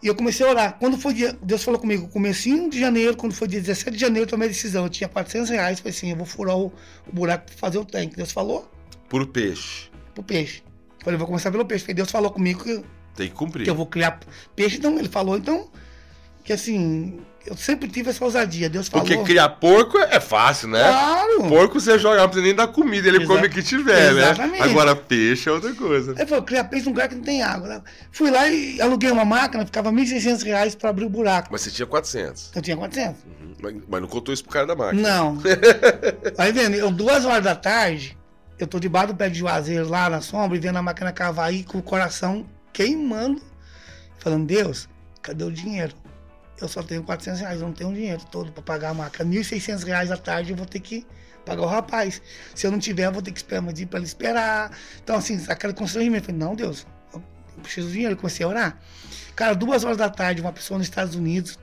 E 0.02 0.06
eu 0.06 0.14
comecei 0.14 0.46
a 0.46 0.50
orar. 0.50 0.78
Quando 0.78 0.96
foi 0.96 1.12
dia, 1.12 1.36
Deus 1.42 1.62
falou 1.62 1.78
comigo, 1.78 2.08
comecinho 2.08 2.70
de 2.70 2.80
janeiro, 2.80 3.16
quando 3.16 3.34
foi 3.34 3.46
dia 3.46 3.60
17 3.60 3.90
de 3.94 4.00
janeiro, 4.00 4.24
eu 4.24 4.30
tomei 4.30 4.48
a 4.48 4.50
decisão. 4.50 4.84
Eu 4.84 4.90
tinha 4.90 5.08
400 5.08 5.50
reais, 5.50 5.80
falei 5.80 5.90
assim, 5.94 6.10
eu 6.10 6.16
vou 6.16 6.24
furar 6.26 6.56
o, 6.56 6.72
o 7.06 7.12
buraco 7.12 7.46
pra 7.46 7.54
fazer 7.56 7.78
o 7.78 7.84
tanque. 7.84 8.16
Deus 8.16 8.32
falou 8.32 8.70
Por 9.08 9.26
peixe. 9.26 9.90
pro 10.14 10.22
peixe. 10.22 10.62
Eu 10.98 11.04
falei, 11.04 11.18
vou 11.18 11.26
começar 11.26 11.50
pelo 11.50 11.64
peixe. 11.66 11.84
Falei, 11.84 11.94
Deus 11.94 12.10
falou 12.10 12.30
comigo 12.30 12.62
que 12.64 12.82
Tem 13.14 13.28
que 13.28 13.34
cumprir. 13.34 13.64
que 13.64 13.70
eu 13.70 13.74
vou 13.74 13.86
criar 13.86 14.18
peixe. 14.56 14.78
Então, 14.78 14.98
ele 14.98 15.08
falou, 15.08 15.36
então, 15.36 15.68
que 16.48 16.52
assim, 16.54 17.20
eu 17.44 17.54
sempre 17.58 17.88
tive 17.90 18.08
essa 18.08 18.24
ousadia. 18.24 18.70
Deus 18.70 18.88
falou. 18.88 19.06
Porque 19.06 19.22
criar 19.22 19.50
porco 19.50 19.98
é 19.98 20.18
fácil, 20.18 20.68
né? 20.68 20.82
Claro! 20.82 21.46
Porco 21.46 21.78
você 21.78 21.98
joga, 21.98 22.22
não 22.22 22.28
precisa 22.28 22.46
nem 22.46 22.54
dar 22.54 22.68
comida, 22.68 23.06
ele 23.06 23.18
Exa- 23.18 23.26
come 23.26 23.46
o 23.46 23.50
que 23.50 23.62
tiver, 23.62 24.14
né? 24.14 24.22
Exatamente. 24.22 24.62
Agora 24.62 24.96
peixe 24.96 25.46
é 25.46 25.52
outra 25.52 25.74
coisa. 25.74 26.12
Ele 26.12 26.26
falou, 26.26 26.42
criar 26.42 26.64
peixe 26.64 26.86
num 26.86 26.92
lugar 26.92 27.06
que 27.06 27.16
não 27.16 27.22
tem 27.22 27.42
água. 27.42 27.68
né? 27.68 27.82
Fui 28.10 28.30
lá 28.30 28.48
e 28.48 28.80
aluguei 28.80 29.10
uma 29.10 29.26
máquina, 29.26 29.66
ficava 29.66 29.92
1.600 29.92 30.42
reais 30.42 30.74
para 30.74 30.88
abrir 30.88 31.04
o 31.04 31.10
buraco. 31.10 31.50
Mas 31.52 31.60
você 31.60 31.70
tinha 31.70 31.84
400. 31.84 32.50
Eu 32.56 32.62
tinha 32.62 32.78
400. 32.78 33.22
Uhum. 33.24 33.52
Mas, 33.60 33.74
mas 33.86 34.00
não 34.00 34.08
contou 34.08 34.32
isso 34.32 34.42
pro 34.44 34.52
cara 34.54 34.66
da 34.66 34.74
máquina. 34.74 35.02
Não. 35.02 35.38
Aí 36.38 36.50
vendo, 36.50 36.76
eu, 36.76 36.90
duas 36.90 37.26
horas 37.26 37.44
da 37.44 37.54
tarde, 37.54 38.16
eu 38.58 38.66
tô 38.66 38.80
debaixo 38.80 39.08
do 39.08 39.16
pé 39.16 39.28
de 39.28 39.38
juazeiro 39.38 39.86
lá 39.86 40.08
na 40.08 40.22
sombra 40.22 40.56
e 40.56 40.60
vendo 40.60 40.78
a 40.78 40.82
máquina 40.82 41.12
cavar 41.12 41.50
aí 41.50 41.62
com 41.62 41.76
o 41.76 41.82
coração 41.82 42.46
queimando. 42.72 43.42
Falando, 44.18 44.46
Deus, 44.46 44.88
cadê 45.20 45.44
o 45.44 45.52
dinheiro? 45.52 45.92
Eu 46.60 46.68
só 46.68 46.82
tenho 46.82 47.02
400 47.02 47.40
reais, 47.40 47.60
eu 47.60 47.66
não 47.66 47.74
tenho 47.74 47.92
dinheiro 47.92 48.22
todo 48.30 48.50
para 48.52 48.62
pagar 48.62 48.90
a 48.90 48.94
máquina. 48.94 49.24
1.600 49.30 49.84
reais 49.84 50.10
à 50.10 50.16
tarde 50.16 50.50
eu 50.50 50.56
vou 50.56 50.66
ter 50.66 50.80
que 50.80 51.06
pagar 51.44 51.62
o 51.62 51.66
rapaz. 51.66 52.20
Se 52.54 52.66
eu 52.66 52.70
não 52.70 52.78
tiver, 52.78 53.06
eu 53.06 53.12
vou 53.12 53.22
ter 53.22 53.30
que 53.32 53.38
esperar 53.38 53.60
uma 53.60 53.72
dia 53.72 53.86
para 53.86 53.98
ele 53.98 54.06
esperar. 54.06 54.76
Então, 55.02 55.16
assim, 55.16 55.42
aquele 55.48 55.72
constrangimento. 55.72 56.24
Eu 56.24 56.34
falei, 56.34 56.40
não, 56.40 56.54
Deus, 56.56 56.86
eu 57.14 57.22
preciso 57.62 57.86
de 57.86 57.92
dinheiro. 57.94 58.14
Eu 58.14 58.18
comecei 58.18 58.44
a 58.44 58.48
orar. 58.48 58.78
Cara, 59.36 59.54
duas 59.54 59.84
horas 59.84 59.96
da 59.96 60.10
tarde, 60.10 60.40
uma 60.40 60.52
pessoa 60.52 60.78
nos 60.78 60.88
Estados 60.88 61.14
Unidos 61.14 61.58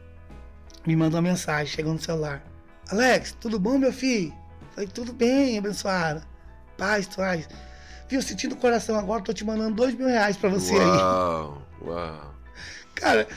me 0.86 0.96
mandou 0.96 1.20
uma 1.20 1.30
mensagem, 1.30 1.68
chegou 1.68 1.94
no 1.94 2.02
celular. 2.02 2.42
Alex, 2.90 3.36
tudo 3.40 3.60
bom, 3.60 3.78
meu 3.78 3.92
filho? 3.92 4.34
Falei, 4.72 4.88
tudo 4.88 5.12
bem, 5.12 5.58
abençoada. 5.58 6.24
Paz, 6.78 7.08
paz. 7.08 7.48
Viu, 8.08 8.22
sentindo 8.22 8.54
o 8.54 8.58
coração 8.58 8.98
agora, 8.98 9.24
tô 9.24 9.34
te 9.34 9.44
mandando 9.44 9.76
dois 9.76 9.96
mil 9.96 10.08
reais 10.08 10.38
pra 10.38 10.50
você 10.50 10.74
aí. 10.74 10.80
Uau, 10.80 11.62
uau. 11.82 12.36
Cara, 12.94 13.28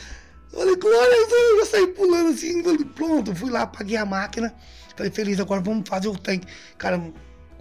eu 0.53 0.59
falei, 0.59 0.77
glória 0.77 1.25
a 1.25 1.29
Deus, 1.29 1.59
eu 1.59 1.67
saí 1.67 1.87
pulando 1.89 2.31
assim, 2.31 2.63
pronto, 2.85 3.35
fui 3.35 3.51
lá, 3.51 3.67
paguei 3.67 3.97
a 3.97 4.05
máquina. 4.05 4.55
Falei, 4.97 5.13
feliz, 5.13 5.39
agora 5.39 5.61
vamos 5.61 5.89
fazer 5.89 6.09
o 6.09 6.19
tanque. 6.19 6.47
Cara, 6.77 7.01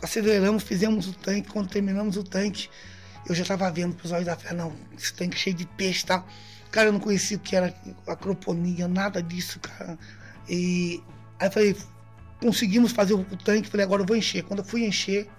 aceleramos, 0.02 0.64
fizemos 0.64 1.08
o 1.08 1.14
tanque, 1.14 1.50
quando 1.52 1.70
terminamos 1.70 2.18
o 2.18 2.24
tanque, 2.24 2.70
eu 3.28 3.36
já 3.36 3.46
tava 3.46 3.70
vendo 3.70 3.96
pros 3.96 4.12
olhos 4.12 4.26
da 4.26 4.36
fé, 4.36 4.54
não, 4.54 4.74
esse 4.98 5.14
tanque 5.14 5.38
cheio 5.38 5.56
de 5.56 5.66
peixe 5.66 6.04
e 6.04 6.08
tal. 6.08 6.28
Cara, 6.72 6.90
eu 6.90 6.94
não 6.94 7.00
conhecia 7.00 7.38
o 7.38 7.40
que 7.40 7.56
era 7.56 7.74
acroponia, 8.08 8.88
nada 8.88 9.22
disso, 9.22 9.60
cara. 9.60 9.98
E 10.50 11.04
aí 11.40 11.48
eu 11.48 11.52
falei, 11.52 11.78
conseguimos 12.42 12.92
fazer 12.92 13.14
o 13.14 13.24
tanque, 13.44 13.70
falei, 13.70 13.86
agora 13.86 14.02
eu 14.02 14.06
vou 14.06 14.16
encher. 14.16 14.44
Quando 14.44 14.60
eu 14.60 14.66
fui 14.66 14.86
encher, 14.86 15.30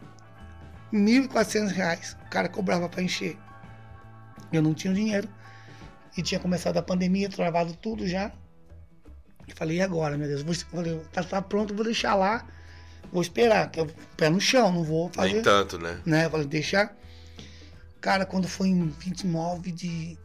1.400 0.92 1.68
reais, 1.68 2.16
o 2.26 2.30
cara 2.30 2.48
cobrava 2.48 2.88
pra 2.88 3.02
encher. 3.02 3.36
Eu 4.52 4.62
não 4.62 4.72
tinha 4.74 4.92
dinheiro. 4.92 5.28
E 6.18 6.22
tinha 6.22 6.40
começado 6.40 6.76
a 6.76 6.82
pandemia, 6.82 7.28
travado 7.28 7.74
tudo 7.76 8.04
já. 8.04 8.32
E 9.46 9.54
falei, 9.54 9.76
e 9.76 9.80
agora, 9.80 10.18
meu 10.18 10.26
Deus? 10.26 10.42
Vou, 10.42 10.52
falei, 10.52 11.00
tá, 11.12 11.22
tá 11.22 11.40
pronto, 11.40 11.72
vou 11.72 11.84
deixar 11.84 12.16
lá. 12.16 12.44
Vou 13.12 13.22
esperar, 13.22 13.70
que 13.70 13.78
eu 13.78 13.86
pé 14.16 14.28
no 14.28 14.40
chão, 14.40 14.72
não 14.72 14.82
vou 14.82 15.08
fazer. 15.10 15.34
Nem 15.34 15.42
tanto, 15.42 15.78
né? 15.78 16.02
Né? 16.04 16.24
Eu 16.24 16.30
falei, 16.30 16.44
deixar. 16.48 16.92
Cara, 18.00 18.26
quando 18.26 18.48
foi 18.48 18.66
em 18.66 18.88
29 18.88 19.70
de 19.70 20.18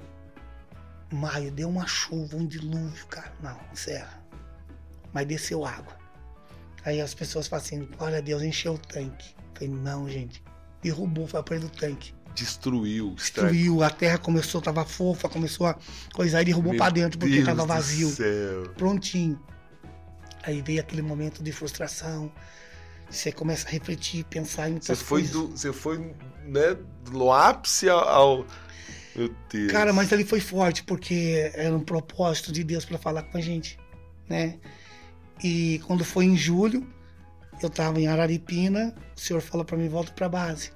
maio, 1.12 1.52
deu 1.52 1.70
uma 1.70 1.86
chuva, 1.86 2.38
um 2.38 2.48
dilúvio, 2.48 3.06
cara. 3.06 3.32
Não, 3.40 3.60
serra. 3.76 4.20
Mas 5.14 5.28
desceu 5.28 5.64
água. 5.64 5.96
Aí 6.84 7.00
as 7.02 7.14
pessoas 7.14 7.48
falam 7.48 7.64
assim, 7.64 7.88
olha 8.00 8.20
Deus, 8.20 8.42
encheu 8.42 8.74
o 8.74 8.80
tanque. 8.80 9.36
Eu 9.38 9.54
falei, 9.54 9.70
não, 9.70 10.10
gente. 10.10 10.44
Derrubou, 10.82 11.28
foi 11.28 11.40
a 11.40 11.44
parede 11.44 11.68
do 11.68 11.72
tanque. 11.72 12.16
Destruiu. 12.34 13.14
Destruiu, 13.16 13.84
a 13.84 13.90
terra 13.90 14.18
começou, 14.18 14.62
tava 14.62 14.84
fofa, 14.86 15.30
começou 15.30 15.68
a 15.68 15.78
coisar 16.14 16.42
e 16.42 16.46
derrubou 16.46 16.76
pra 16.76 16.90
dentro 16.90 17.20
porque 17.20 17.36
Deus 17.36 17.46
tava 17.46 17.66
vazio. 17.66 18.12
Prontinho. 18.76 19.40
Aí 20.44 20.62
veio 20.62 20.82
aquele 20.82 21.02
momento 21.02 21.42
de 21.44 21.52
frustração. 21.52 22.32
Você 23.10 23.32
começa 23.32 23.68
a 23.68 23.72
refletir, 23.72 24.24
pensar 24.26 24.70
em 24.70 24.80
Você 24.80 24.96
foi, 24.96 25.22
coisas. 25.22 25.32
do, 25.32 25.48
você 25.50 25.72
foi, 25.72 26.16
né, 26.46 26.76
do 27.10 27.32
ápice 27.32 27.88
ao, 27.88 28.46
Meu 29.16 29.34
Deus. 29.50 29.72
Cara, 29.72 29.94
mas 29.94 30.12
ali 30.12 30.26
foi 30.26 30.40
forte, 30.40 30.84
porque 30.84 31.52
era 31.54 31.76
um 31.76 31.80
propósito 31.80 32.52
de 32.52 32.64
Deus 32.64 32.84
para 32.84 32.98
falar 32.98 33.24
com 33.24 33.38
a 33.38 33.42
gente, 33.42 33.78
né? 34.28 34.58
E 35.44 35.80
quando 35.86 36.04
foi 36.04 36.26
em 36.26 36.36
julho, 36.36 36.88
eu 37.62 37.70
tava 37.70 38.00
em 38.00 38.08
Araripina, 38.08 38.96
o 39.16 39.20
senhor 39.20 39.42
falou 39.42 39.66
para 39.66 39.78
mim, 39.78 39.88
volta 39.88 40.12
pra 40.12 40.28
base. 40.28 40.72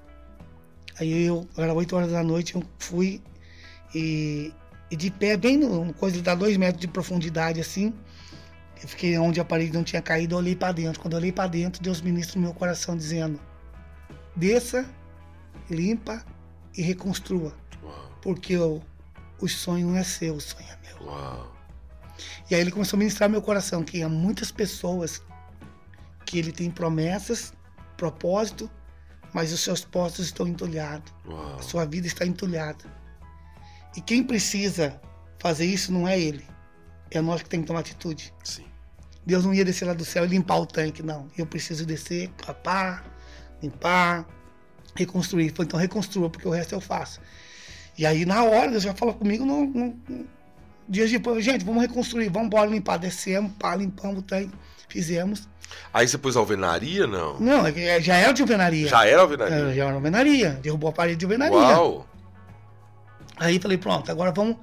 Aí 0.99 1.25
eu, 1.25 1.47
era 1.57 1.73
8 1.73 1.95
horas 1.95 2.11
da 2.11 2.23
noite, 2.23 2.55
eu 2.55 2.63
fui 2.79 3.21
e, 3.93 4.53
e 4.89 4.95
de 4.95 5.11
pé, 5.11 5.37
bem 5.37 5.57
no 5.57 5.93
coisa 5.93 6.21
dá 6.21 6.33
dois 6.35 6.57
metros 6.57 6.81
de 6.81 6.87
profundidade 6.87 7.59
assim. 7.59 7.93
Eu 8.81 8.87
fiquei 8.87 9.17
onde 9.17 9.39
a 9.39 9.45
parede 9.45 9.73
não 9.73 9.83
tinha 9.83 10.01
caído, 10.01 10.35
eu 10.35 10.39
olhei 10.39 10.55
para 10.55 10.71
dentro. 10.71 11.01
Quando 11.01 11.13
eu 11.13 11.19
olhei 11.19 11.31
para 11.31 11.47
dentro, 11.47 11.81
Deus 11.81 12.01
ministra 12.01 12.39
no 12.39 12.45
meu 12.45 12.53
coração 12.53 12.95
dizendo: 12.95 13.39
desça, 14.35 14.85
limpa 15.69 16.23
e 16.75 16.81
reconstrua 16.81 17.55
Uau, 17.83 18.11
porque 18.21 18.55
o, 18.57 18.81
o 19.41 19.47
sonho 19.47 19.87
não 19.87 19.97
é 19.97 20.03
seu, 20.03 20.35
o 20.35 20.41
sonho 20.41 20.67
é 20.69 20.77
meu. 20.87 21.07
uau. 21.07 21.57
E 22.49 22.55
aí 22.55 22.61
ele 22.61 22.71
começou 22.71 22.97
a 22.97 22.99
ministrar 22.99 23.29
meu 23.29 23.41
coração, 23.41 23.83
que 23.83 24.01
há 24.01 24.09
muitas 24.09 24.51
pessoas 24.51 25.21
que 26.25 26.37
ele 26.39 26.51
tem 26.51 26.69
promessas, 26.69 27.53
propósito, 27.95 28.69
mas 29.33 29.51
os 29.51 29.61
seus 29.61 29.83
postos 29.83 30.25
estão 30.25 30.47
entulhados. 30.47 31.11
A 31.57 31.61
sua 31.61 31.85
vida 31.85 32.07
está 32.07 32.25
entulhada. 32.25 32.85
E 33.95 34.01
quem 34.01 34.23
precisa 34.23 34.99
fazer 35.39 35.65
isso 35.65 35.91
não 35.91 36.07
é 36.07 36.19
ele. 36.19 36.45
É 37.09 37.21
nós 37.21 37.41
que 37.41 37.49
temos 37.49 37.63
que 37.63 37.67
tomar 37.67 37.79
atitude. 37.79 38.33
Sim. 38.43 38.65
Deus 39.25 39.43
não 39.43 39.53
ia 39.53 39.65
descer 39.65 39.85
lá 39.85 39.93
do 39.93 40.05
céu 40.05 40.25
e 40.25 40.27
limpar 40.27 40.57
o 40.57 40.65
tanque, 40.65 41.03
não. 41.03 41.27
Eu 41.37 41.45
preciso 41.45 41.85
descer, 41.85 42.29
capar, 42.37 43.03
limpar, 43.61 44.25
reconstruir. 44.95 45.49
Falei, 45.51 45.67
então 45.67 45.79
reconstrua, 45.79 46.29
porque 46.29 46.47
o 46.47 46.51
resto 46.51 46.73
eu 46.73 46.81
faço. 46.81 47.19
E 47.97 48.05
aí, 48.05 48.25
na 48.25 48.43
hora, 48.43 48.71
Deus 48.71 48.83
já 48.83 48.93
falou 48.93 49.15
comigo, 49.15 49.45
não, 49.45 49.65
não, 49.65 49.99
dias 50.87 51.11
depois, 51.11 51.43
gente, 51.43 51.65
vamos 51.65 51.81
reconstruir, 51.81 52.29
vamos 52.29 52.47
embora 52.47 52.69
limpar. 52.69 52.97
Descemos, 52.97 53.51
pá, 53.59 53.75
limpamos 53.75 54.19
o 54.19 54.21
tanque, 54.21 54.53
fizemos. 54.87 55.47
Aí 55.93 56.07
você 56.07 56.17
pôs 56.17 56.35
alvenaria, 56.35 57.07
não? 57.07 57.39
Não, 57.39 57.65
é 57.65 58.01
já 58.01 58.15
era 58.15 58.31
de 58.31 58.41
alvenaria. 58.41 58.87
Já 58.87 59.05
era 59.05 59.21
alvenaria? 59.21 59.55
É, 59.55 59.73
já 59.73 59.85
era 59.85 59.93
alvenaria. 59.93 60.49
Derrubou 60.61 60.89
a 60.89 60.93
parede 60.93 61.17
de 61.17 61.25
alvenaria. 61.25 61.57
Uau! 61.57 62.07
Aí 63.37 63.59
falei, 63.59 63.77
pronto, 63.77 64.11
agora 64.11 64.31
vamos. 64.31 64.57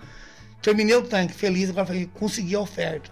Terminei 0.61 0.97
o 0.97 1.03
tanque, 1.03 1.35
feliz, 1.35 1.71
agora 1.71 1.87
falei, 1.87 2.11
consegui 2.15 2.55
a 2.55 2.61
oferta. 2.61 3.11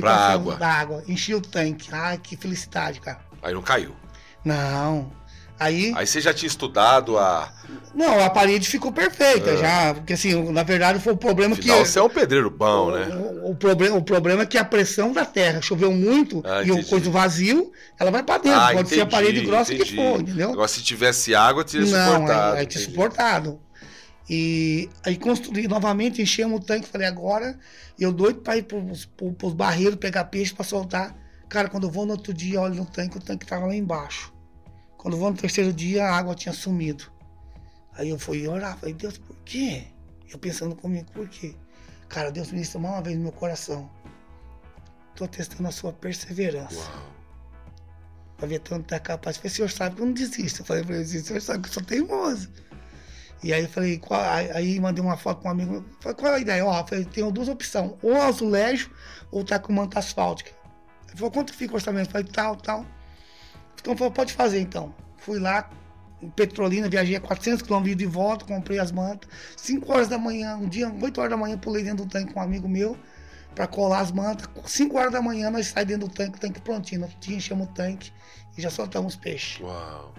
Pra 0.00 0.14
água. 0.14 0.56
Da 0.56 0.68
água. 0.68 1.04
Enchi 1.06 1.34
o 1.34 1.40
tanque. 1.40 1.88
Ai, 1.92 2.18
que 2.18 2.36
felicidade, 2.36 3.00
cara. 3.00 3.20
Aí 3.42 3.52
não 3.52 3.62
caiu. 3.62 3.94
Não. 4.44 5.12
Aí. 5.64 5.92
Aí 5.96 6.06
você 6.06 6.20
já 6.20 6.32
tinha 6.34 6.46
estudado 6.46 7.16
a. 7.18 7.52
Não, 7.94 8.22
a 8.22 8.28
parede 8.28 8.68
ficou 8.68 8.92
perfeita 8.92 9.50
é. 9.50 9.56
já. 9.56 9.94
Porque 9.94 10.12
assim, 10.12 10.52
na 10.52 10.62
verdade 10.62 10.98
foi 10.98 11.12
o 11.12 11.16
problema 11.16 11.54
Afinal, 11.54 11.78
que. 11.78 11.86
Você 11.86 11.98
é 11.98 12.02
um 12.02 12.08
pedreiro 12.10 12.50
bom, 12.50 12.88
o, 12.88 12.90
né? 12.90 13.06
O, 13.16 13.50
o, 13.52 13.56
problema, 13.56 13.96
o 13.96 14.02
problema 14.02 14.42
é 14.42 14.46
que 14.46 14.58
a 14.58 14.64
pressão 14.64 15.12
da 15.12 15.24
terra 15.24 15.62
choveu 15.62 15.92
muito 15.92 16.42
Ah, 16.44 16.62
e 16.62 16.70
o 16.70 16.74
entendi. 16.74 16.88
coisa 16.90 17.10
vazio, 17.10 17.72
ela 17.98 18.10
vai 18.10 18.22
pra 18.22 18.38
dentro. 18.38 18.58
Ah, 18.60 18.70
Pode 18.72 18.88
ser 18.88 18.96
a 18.96 18.98
entendi, 19.04 19.10
parede 19.10 19.40
grossa 19.42 19.74
que 19.74 19.82
entendi. 19.82 19.96
for, 19.96 20.20
entendeu? 20.20 20.50
Agora, 20.52 20.68
se 20.68 20.82
tivesse 20.82 21.34
água, 21.34 21.64
teria 21.64 21.86
Não, 21.86 22.12
suportado. 22.14 22.54
aí, 22.54 22.60
aí 22.60 22.66
tinha 22.66 22.82
entendi. 22.82 22.96
suportado. 22.96 23.60
E 24.28 24.88
aí 25.04 25.16
construí 25.16 25.68
novamente, 25.68 26.20
enchemos 26.20 26.60
o 26.60 26.62
tanque, 26.64 26.88
falei, 26.88 27.06
agora 27.06 27.58
eu 27.98 28.10
doido 28.12 28.40
pra 28.40 28.56
ir 28.56 28.62
pros, 28.64 29.04
pros, 29.06 29.34
pros 29.36 29.52
barreiros, 29.52 29.96
pegar 29.96 30.24
peixe 30.24 30.52
pra 30.54 30.64
soltar. 30.64 31.14
Cara, 31.48 31.68
quando 31.68 31.84
eu 31.84 31.90
vou 31.90 32.04
no 32.06 32.12
outro 32.12 32.32
dia, 32.34 32.60
olho 32.60 32.74
no 32.74 32.86
tanque, 32.86 33.16
o 33.18 33.20
tanque 33.20 33.46
tava 33.46 33.66
lá 33.66 33.74
embaixo. 33.76 34.32
Quando 35.04 35.18
vou 35.18 35.30
no 35.30 35.36
terceiro 35.36 35.70
dia, 35.70 36.02
a 36.06 36.16
água 36.16 36.34
tinha 36.34 36.54
sumido. 36.54 37.04
Aí 37.92 38.08
eu 38.08 38.18
fui 38.18 38.48
orar, 38.48 38.78
falei, 38.78 38.94
Deus, 38.94 39.18
por 39.18 39.36
quê? 39.44 39.84
Eu 40.32 40.38
pensando 40.38 40.74
comigo, 40.74 41.12
por 41.12 41.28
quê? 41.28 41.54
Cara, 42.08 42.32
Deus 42.32 42.50
me 42.50 42.60
disse 42.60 42.78
mais 42.78 42.94
uma 42.94 43.02
vez 43.02 43.14
no 43.14 43.24
meu 43.24 43.32
coração. 43.32 43.90
Tô 45.14 45.28
testando 45.28 45.68
a 45.68 45.72
sua 45.72 45.92
perseverança. 45.92 46.80
Uau. 46.80 47.12
Pra 48.38 48.48
ver 48.48 48.60
tanto 48.60 48.86
tá 48.86 48.98
capaz. 48.98 49.36
Eu 49.36 49.42
falei, 49.42 49.52
o 49.52 49.56
senhor 49.56 49.70
sabe 49.70 49.96
que 49.96 50.00
eu 50.00 50.06
não 50.06 50.14
desisto. 50.14 50.62
Eu 50.62 50.64
falei 50.64 50.82
pra 50.82 50.94
ele, 50.94 51.04
o 51.04 51.06
senhor 51.06 51.42
sabe 51.42 51.64
que 51.64 51.68
eu 51.68 51.72
sou 51.74 51.82
teimoso. 51.82 52.48
E 53.42 53.52
aí 53.52 53.64
eu 53.64 53.68
falei, 53.68 53.98
qual, 53.98 54.22
aí, 54.22 54.80
mandei 54.80 55.04
uma 55.04 55.18
foto 55.18 55.42
pra 55.42 55.50
um 55.50 55.52
amigo. 55.52 55.84
Falei, 56.00 56.16
qual 56.16 56.32
é 56.32 56.36
a 56.36 56.40
ideia? 56.40 56.64
Ó, 56.64 56.80
eu 56.80 56.86
falei, 56.86 57.04
tenho 57.04 57.30
duas 57.30 57.48
opções, 57.48 57.92
ou 58.00 58.22
azulejo 58.22 58.90
ou 59.30 59.44
tá 59.44 59.58
com 59.58 59.70
manta 59.70 59.98
asfáltica. 59.98 60.50
Ele 61.08 61.18
falou, 61.18 61.30
quanto 61.30 61.52
fica 61.52 61.74
o 61.74 61.76
orçamento? 61.76 62.08
Eu 62.08 62.12
falei, 62.12 62.26
tal, 62.26 62.56
tal. 62.56 62.86
Então 63.84 63.94
falou, 63.94 64.10
pode 64.10 64.32
fazer 64.32 64.60
então. 64.60 64.94
Fui 65.18 65.38
lá, 65.38 65.68
em 66.22 66.30
Petrolina, 66.30 66.88
viajei 66.88 67.16
a 67.16 67.20
400 67.20 67.60
km 67.60 67.94
de 67.94 68.06
volta, 68.06 68.46
comprei 68.46 68.78
as 68.78 68.90
mantas. 68.90 69.28
5 69.58 69.92
horas 69.92 70.08
da 70.08 70.16
manhã, 70.16 70.56
um 70.56 70.66
dia, 70.66 70.90
8 70.90 71.18
horas 71.20 71.30
da 71.30 71.36
manhã, 71.36 71.58
pulei 71.58 71.84
dentro 71.84 72.06
do 72.06 72.10
tanque 72.10 72.32
com 72.32 72.40
um 72.40 72.42
amigo 72.42 72.66
meu 72.66 72.96
pra 73.54 73.66
colar 73.66 74.00
as 74.00 74.10
mantas. 74.10 74.48
5 74.64 74.96
horas 74.96 75.12
da 75.12 75.20
manhã 75.20 75.50
nós 75.50 75.66
saímos 75.66 75.88
dentro 75.92 76.08
do 76.08 76.14
tanque, 76.14 76.38
o 76.38 76.40
tanque 76.40 76.62
prontinho. 76.62 77.02
Nós 77.02 77.10
enchemos 77.28 77.68
o 77.68 77.72
tanque 77.72 78.10
e 78.56 78.62
já 78.62 78.70
soltamos 78.70 79.16
peixe. 79.16 79.62
Uau, 79.62 80.14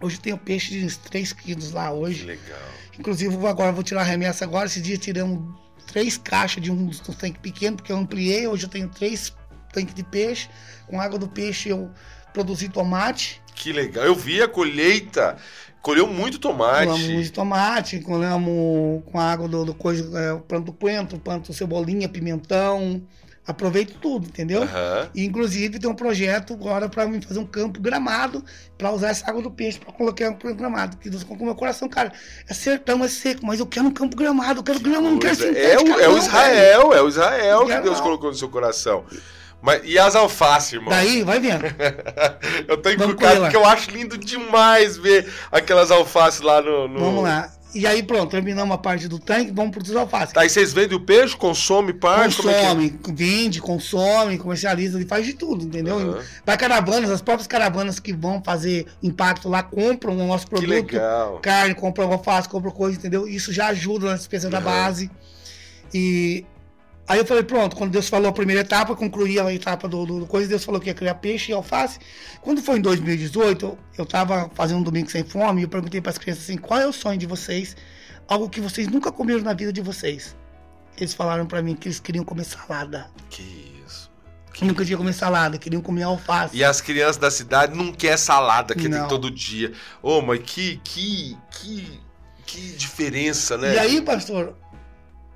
Hoje 0.00 0.16
eu 0.16 0.22
tenho 0.22 0.38
peixe 0.38 0.70
de 0.70 0.86
uns 0.86 0.96
3 0.96 1.32
quilos 1.32 1.72
lá 1.72 1.88
que 1.88 1.94
hoje. 1.94 2.24
legal. 2.26 2.58
Inclusive 2.96 3.34
agora 3.44 3.72
vou 3.72 3.82
tirar 3.82 4.02
a 4.02 4.04
remessa 4.04 4.44
agora. 4.44 4.66
Esse 4.66 4.80
dia 4.80 4.96
tiramos 4.96 5.52
três 5.88 6.16
caixas 6.16 6.62
de 6.62 6.70
um 6.70 6.86
dos 6.86 7.00
tanques 7.00 7.40
pequenos, 7.42 7.78
porque 7.78 7.90
eu 7.90 7.96
ampliei. 7.96 8.46
Hoje 8.46 8.66
eu 8.66 8.70
tenho 8.70 8.88
três 8.88 9.34
tanques 9.72 9.94
de 9.94 10.04
peixe. 10.04 10.48
Com 10.86 11.00
água 11.00 11.18
do 11.18 11.28
peixe 11.28 11.68
eu 11.70 11.90
produzi 12.32 12.68
tomate. 12.68 13.40
Que 13.54 13.72
legal. 13.72 14.04
Eu 14.04 14.14
vi 14.14 14.42
a 14.42 14.48
colheita. 14.48 15.36
Colheu 15.82 16.06
muito 16.06 16.38
tomate. 16.38 16.86
Colamos 16.86 17.24
de 17.24 17.32
tomate, 17.32 18.00
colamos 18.00 19.02
com 19.06 19.18
a 19.18 19.32
água 19.32 19.48
do, 19.48 19.64
do 19.64 19.74
coisa, 19.74 20.18
é, 20.18 20.36
planto 20.36 20.72
coentro, 20.72 21.18
planto 21.18 21.52
cebolinha, 21.54 22.08
pimentão. 22.08 23.02
Aproveito 23.46 23.94
tudo, 23.98 24.26
entendeu? 24.26 24.62
Aham. 24.62 25.08
E, 25.14 25.24
inclusive 25.24 25.78
tem 25.78 25.90
um 25.90 25.94
projeto 25.94 26.52
agora 26.52 26.88
para 26.88 27.06
mim 27.06 27.20
fazer 27.22 27.40
um 27.40 27.46
campo 27.46 27.80
gramado 27.80 28.44
para 28.76 28.92
usar 28.92 29.08
essa 29.08 29.28
água 29.28 29.42
do 29.42 29.50
peixe 29.50 29.78
para 29.78 29.90
colocar 29.92 30.28
um 30.28 30.34
campo 30.34 30.54
gramado. 30.54 30.98
Que 30.98 31.08
Deus 31.08 31.24
colocou 31.24 31.46
no 31.46 31.52
meu 31.52 31.58
coração, 31.58 31.88
cara. 31.88 32.12
É 32.46 32.52
sertão, 32.52 33.02
é 33.02 33.08
seco, 33.08 33.44
mas 33.44 33.58
eu 33.58 33.66
quero 33.66 33.86
um 33.86 33.90
campo 33.90 34.14
gramado, 34.14 34.60
eu 34.60 34.62
quero 34.62 34.78
grama, 34.80 35.10
não 35.10 35.18
quero 35.18 35.34
sintética, 35.34 35.58
é, 35.58 35.78
o, 35.78 36.00
é 36.00 36.08
o. 36.08 36.18
Israel, 36.18 36.92
é 36.92 37.02
o 37.02 37.08
Israel 37.08 37.66
que 37.66 37.80
Deus 37.80 38.00
colocou 38.00 38.30
no 38.30 38.36
seu 38.36 38.50
coração. 38.50 39.04
Mas, 39.62 39.82
e 39.84 39.98
as 39.98 40.14
alfaces, 40.16 40.72
irmão? 40.74 40.88
Daí, 40.90 41.22
vai 41.22 41.38
vendo. 41.38 41.64
eu 42.66 42.76
tô 42.78 42.90
encucado 42.90 43.40
porque 43.40 43.56
eu 43.56 43.64
acho 43.66 43.90
lindo 43.90 44.16
demais 44.16 44.96
ver 44.96 45.30
aquelas 45.52 45.90
alfaces 45.90 46.40
lá 46.40 46.62
no. 46.62 46.88
no- 46.88 46.98
Vamos 47.00 47.22
lá. 47.24 47.52
E 47.72 47.86
aí, 47.86 48.02
pronto, 48.02 48.32
terminamos 48.32 48.74
a 48.74 48.78
parte 48.78 49.06
do 49.06 49.20
tanque, 49.20 49.52
vamos 49.52 49.70
para 49.70 49.80
os 49.84 49.94
alfaces. 49.94 50.34
E 50.36 50.48
vocês 50.48 50.72
vendem 50.72 50.96
o 50.96 51.00
peixe, 51.00 51.36
consome 51.36 51.92
parte? 51.92 52.36
Como 52.38 52.50
é 52.50 52.54
que 52.54 52.58
é? 52.58 52.62
consome, 52.68 53.00
vende, 53.14 53.60
consome, 53.60 54.38
comercializa, 54.38 54.98
ele 54.98 55.06
faz 55.06 55.24
de 55.24 55.34
tudo, 55.34 55.66
entendeu? 55.66 55.96
Aham. 55.96 56.18
Vai 56.44 56.56
caravanas, 56.56 57.08
as 57.10 57.22
próprias 57.22 57.46
caravanas 57.46 58.00
que 58.00 58.12
vão 58.12 58.42
fazer 58.42 58.86
impacto 59.00 59.48
lá 59.48 59.62
compram 59.62 60.14
o 60.18 60.26
nosso 60.26 60.46
Que 60.46 60.50
produto. 60.50 60.92
legal. 60.92 61.38
carne, 61.40 61.74
compra 61.76 62.02
alface, 62.06 62.48
compra 62.48 62.72
coisa, 62.72 62.98
entendeu? 62.98 63.28
Isso 63.28 63.52
já 63.52 63.68
ajuda 63.68 64.06
na 64.08 64.14
despesa 64.16 64.50
da 64.50 64.58
Uhum. 64.58 64.64
base. 64.64 65.08
E 65.94 66.44
aí 67.10 67.18
eu 67.18 67.26
falei, 67.26 67.42
pronto, 67.42 67.74
quando 67.74 67.90
Deus 67.90 68.08
falou 68.08 68.28
a 68.28 68.32
primeira 68.32 68.60
etapa, 68.60 68.94
concluí 68.94 69.40
a 69.40 69.52
etapa 69.52 69.88
do, 69.88 70.06
do, 70.06 70.20
do 70.20 70.26
coisa, 70.26 70.48
Deus 70.48 70.64
falou 70.64 70.80
que 70.80 70.88
ia 70.88 70.94
criar 70.94 71.16
peixe 71.16 71.50
e 71.50 71.54
alface. 71.54 71.98
Quando 72.40 72.62
foi 72.62 72.78
em 72.78 72.80
2018, 72.80 73.66
eu, 73.66 73.78
eu 73.98 74.06
tava 74.06 74.48
fazendo 74.54 74.78
um 74.78 74.82
domingo 74.84 75.10
sem 75.10 75.24
fome 75.24 75.60
e 75.60 75.64
eu 75.64 75.68
perguntei 75.68 76.00
para 76.00 76.10
as 76.10 76.18
crianças 76.18 76.44
assim, 76.44 76.56
qual 76.56 76.78
é 76.78 76.86
o 76.86 76.92
sonho 76.92 77.18
de 77.18 77.26
vocês? 77.26 77.76
Algo 78.28 78.48
que 78.48 78.60
vocês 78.60 78.86
nunca 78.86 79.10
comeram 79.10 79.40
na 79.40 79.52
vida 79.52 79.72
de 79.72 79.80
vocês. 79.80 80.36
Eles 80.96 81.12
falaram 81.12 81.46
para 81.46 81.60
mim 81.60 81.74
que 81.74 81.88
eles 81.88 81.98
queriam 81.98 82.24
comer 82.24 82.44
salada. 82.44 83.10
Que 83.28 83.42
isso. 83.84 84.08
Que 84.52 84.64
nunca 84.64 84.84
tinha 84.84 84.96
comer 84.96 85.12
salada, 85.12 85.58
queriam 85.58 85.82
comer 85.82 86.04
alface. 86.04 86.56
E 86.56 86.62
as 86.62 86.80
crianças 86.80 87.16
da 87.16 87.30
cidade 87.30 87.76
não 87.76 87.92
quer 87.92 88.16
salada 88.16 88.72
que 88.72 88.82
tem 88.82 88.90
Não. 88.90 89.08
todo 89.08 89.32
dia. 89.32 89.72
Ô, 90.00 90.20
mas 90.20 90.40
que, 90.44 90.80
que, 90.84 91.36
que, 91.50 92.00
que 92.46 92.60
diferença, 92.76 93.58
né? 93.58 93.74
E 93.74 93.78
aí, 93.80 94.00
pastor, 94.00 94.54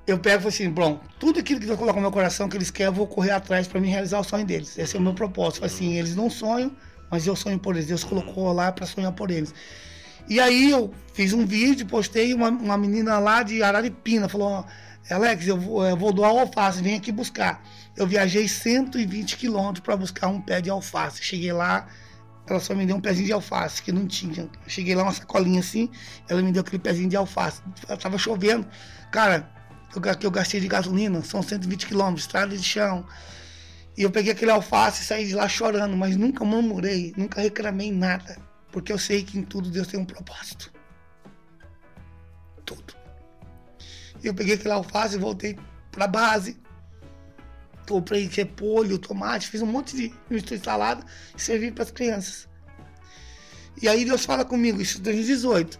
eu 0.07 0.19
pego 0.19 0.37
e 0.37 0.39
falo 0.39 0.49
assim, 0.49 0.69
bom, 0.69 1.01
tudo 1.19 1.39
aquilo 1.39 1.59
que 1.59 1.65
Deus 1.65 1.79
coloca 1.79 1.95
no 1.95 2.01
meu 2.01 2.11
coração 2.11 2.47
que 2.47 2.55
eles 2.55 2.69
querem, 2.69 2.91
eu 2.91 2.93
vou 2.93 3.07
correr 3.07 3.31
atrás 3.31 3.67
para 3.67 3.79
mim 3.81 3.89
realizar 3.89 4.19
o 4.19 4.23
sonho 4.23 4.45
deles. 4.45 4.77
Esse 4.77 4.95
é 4.95 4.99
o 4.99 5.01
meu 5.01 5.13
propósito. 5.13 5.65
Assim, 5.65 5.95
eles 5.95 6.15
não 6.15 6.29
sonham, 6.29 6.71
mas 7.09 7.25
eu 7.25 7.35
sonho 7.35 7.57
por 7.57 7.75
eles. 7.75 7.87
Deus 7.87 8.03
colocou 8.03 8.51
lá 8.53 8.71
para 8.71 8.85
sonhar 8.85 9.11
por 9.13 9.31
eles. 9.31 9.53
E 10.27 10.39
aí 10.39 10.69
eu 10.69 10.93
fiz 11.13 11.33
um 11.33 11.45
vídeo, 11.45 11.85
postei, 11.85 12.33
uma, 12.33 12.49
uma 12.49 12.77
menina 12.77 13.19
lá 13.19 13.43
de 13.43 13.61
Araripina 13.61 14.27
falou, 14.27 14.65
Alex, 15.09 15.47
eu 15.47 15.57
vou, 15.57 15.85
eu 15.85 15.95
vou 15.95 16.11
doar 16.11 16.29
alface, 16.29 16.81
vem 16.81 16.95
aqui 16.95 17.11
buscar. 17.11 17.63
Eu 17.95 18.07
viajei 18.07 18.47
120 18.47 19.37
quilômetros 19.37 19.83
para 19.83 19.95
buscar 19.95 20.27
um 20.27 20.41
pé 20.41 20.61
de 20.61 20.69
alface. 20.69 21.23
Cheguei 21.23 21.53
lá, 21.53 21.87
ela 22.47 22.59
só 22.59 22.73
me 22.73 22.85
deu 22.85 22.95
um 22.95 23.01
pezinho 23.01 23.27
de 23.27 23.33
alface, 23.33 23.81
que 23.81 23.91
não 23.91 24.07
tinha. 24.07 24.43
Eu 24.43 24.49
cheguei 24.69 24.95
lá, 24.95 25.03
uma 25.03 25.11
sacolinha 25.11 25.59
assim, 25.59 25.89
ela 26.27 26.41
me 26.41 26.51
deu 26.51 26.61
aquele 26.61 26.79
pezinho 26.79 27.09
de 27.09 27.15
alface. 27.15 27.61
Tava 27.99 28.17
chovendo. 28.17 28.67
Cara, 29.11 29.54
que 30.01 30.25
eu 30.25 30.31
gastei 30.31 30.59
de 30.59 30.67
gasolina 30.67 31.23
são 31.23 31.41
120 31.41 31.85
quilômetros, 31.87 32.21
estrada 32.25 32.55
de 32.55 32.63
chão. 32.63 33.05
E 33.97 34.03
eu 34.03 34.11
peguei 34.11 34.33
aquele 34.33 34.51
alface 34.51 35.01
e 35.01 35.05
saí 35.05 35.27
de 35.27 35.35
lá 35.35 35.47
chorando, 35.47 35.95
mas 35.95 36.17
nunca 36.17 36.43
murmurei, 36.43 37.13
nunca 37.15 37.41
reclamei 37.41 37.91
nada. 37.91 38.37
Porque 38.71 38.91
eu 38.91 38.99
sei 38.99 39.23
que 39.23 39.37
em 39.37 39.43
tudo 39.43 39.69
Deus 39.69 39.87
tem 39.87 39.99
um 39.99 40.05
propósito. 40.05 40.71
Tudo. 42.65 42.93
E 44.21 44.27
eu 44.27 44.33
peguei 44.33 44.55
aquele 44.55 44.73
alface 44.73 45.15
e 45.15 45.19
voltei 45.19 45.57
pra 45.91 46.07
base. 46.07 46.57
Comprei 47.87 48.27
repolho, 48.27 48.97
tomate, 48.97 49.47
fiz 49.47 49.61
um 49.61 49.67
monte 49.67 49.95
de 49.95 50.13
mistura 50.29 50.57
de 50.59 50.65
salada 50.65 51.05
e 51.37 51.41
servi 51.41 51.71
para 51.71 51.83
as 51.83 51.91
crianças. 51.91 52.49
E 53.81 53.87
aí 53.87 54.03
Deus 54.03 54.25
fala 54.25 54.43
comigo, 54.43 54.81
isso 54.81 54.97
em 54.97 55.01
2018. 55.03 55.79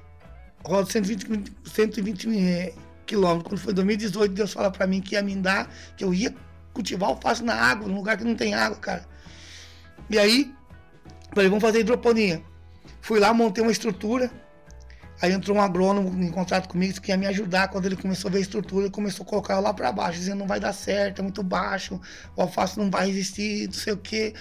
Rodo 0.64 0.92
120, 0.92 1.30
mi- 1.30 1.44
120 1.66 2.28
mi- 2.28 2.40
eh, 2.48 2.74
quilômetros. 3.06 3.48
Quando 3.48 3.60
foi 3.60 3.74
2018, 3.74 4.34
Deus 4.34 4.54
fala 4.54 4.72
para 4.72 4.86
mim 4.88 5.02
que 5.02 5.16
ia 5.16 5.22
me 5.22 5.36
dar, 5.36 5.72
que 5.96 6.04
eu 6.04 6.14
ia 6.14 6.34
cultivar 6.74 7.10
alface 7.10 7.44
na 7.44 7.54
água, 7.54 7.88
num 7.88 7.96
lugar 7.96 8.18
que 8.18 8.24
não 8.24 8.36
tem 8.36 8.54
água, 8.54 8.78
cara. 8.78 9.08
E 10.10 10.20
aí, 10.20 10.54
falei, 11.34 11.50
vamos 11.50 11.64
fazer 11.64 11.80
hidroponia. 11.80 12.44
Fui 13.02 13.20
lá, 13.20 13.34
montei 13.34 13.64
uma 13.64 13.72
estrutura. 13.72 14.30
Aí 15.22 15.32
entrou 15.32 15.56
um 15.56 15.62
agrônomo 15.62 16.22
em 16.22 16.30
contato 16.30 16.68
comigo 16.68 17.00
que 17.00 17.12
ia 17.12 17.18
me 17.18 17.26
ajudar. 17.28 17.70
Quando 17.70 17.86
ele 17.86 17.96
começou 17.96 18.28
a 18.28 18.32
ver 18.32 18.40
a 18.40 18.42
estrutura, 18.42 18.86
ele 18.86 18.92
começou 18.92 19.26
a 19.26 19.30
colocar 19.30 19.60
lá 19.60 19.74
para 19.74 19.92
baixo, 19.92 20.20
dizendo 20.20 20.40
não 20.40 20.48
vai 20.48 20.60
dar 20.60 20.74
certo, 20.74 21.20
é 21.20 21.22
muito 21.24 21.42
baixo, 21.42 22.00
o 22.36 22.42
alface 22.42 22.78
não 22.78 22.92
vai 22.92 23.08
resistir, 23.08 23.68
não 23.68 23.74
sei 23.74 23.94
o 23.94 23.98
quê. 23.98 24.34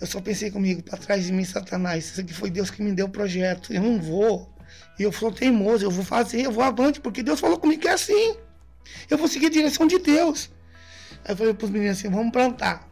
Eu 0.00 0.06
só 0.06 0.20
pensei 0.20 0.50
comigo, 0.50 0.82
para 0.82 0.98
trás 0.98 1.24
de 1.24 1.32
mim, 1.32 1.44
Satanás, 1.44 2.04
isso 2.06 2.20
aqui 2.20 2.34
foi 2.34 2.50
Deus 2.50 2.70
que 2.70 2.82
me 2.82 2.92
deu 2.92 3.06
o 3.06 3.08
projeto. 3.08 3.72
Eu 3.72 3.82
não 3.82 3.98
vou. 4.00 4.52
E 4.98 5.02
eu 5.02 5.12
sou 5.12 5.30
teimoso, 5.30 5.84
eu 5.84 5.90
vou 5.90 6.04
fazer, 6.04 6.42
eu 6.42 6.52
vou 6.52 6.62
avante, 6.64 7.00
porque 7.00 7.22
Deus 7.22 7.38
falou 7.40 7.58
comigo 7.58 7.82
que 7.82 7.88
é 7.88 7.92
assim. 7.92 8.36
Eu 9.08 9.16
vou 9.18 9.28
seguir 9.28 9.46
a 9.46 9.50
direção 9.50 9.86
de 9.86 9.98
Deus. 9.98 10.50
Aí 11.24 11.32
eu 11.32 11.36
falei 11.36 11.54
pros 11.54 11.70
meninos 11.70 11.98
assim, 11.98 12.08
vamos 12.10 12.32
plantar. 12.32 12.86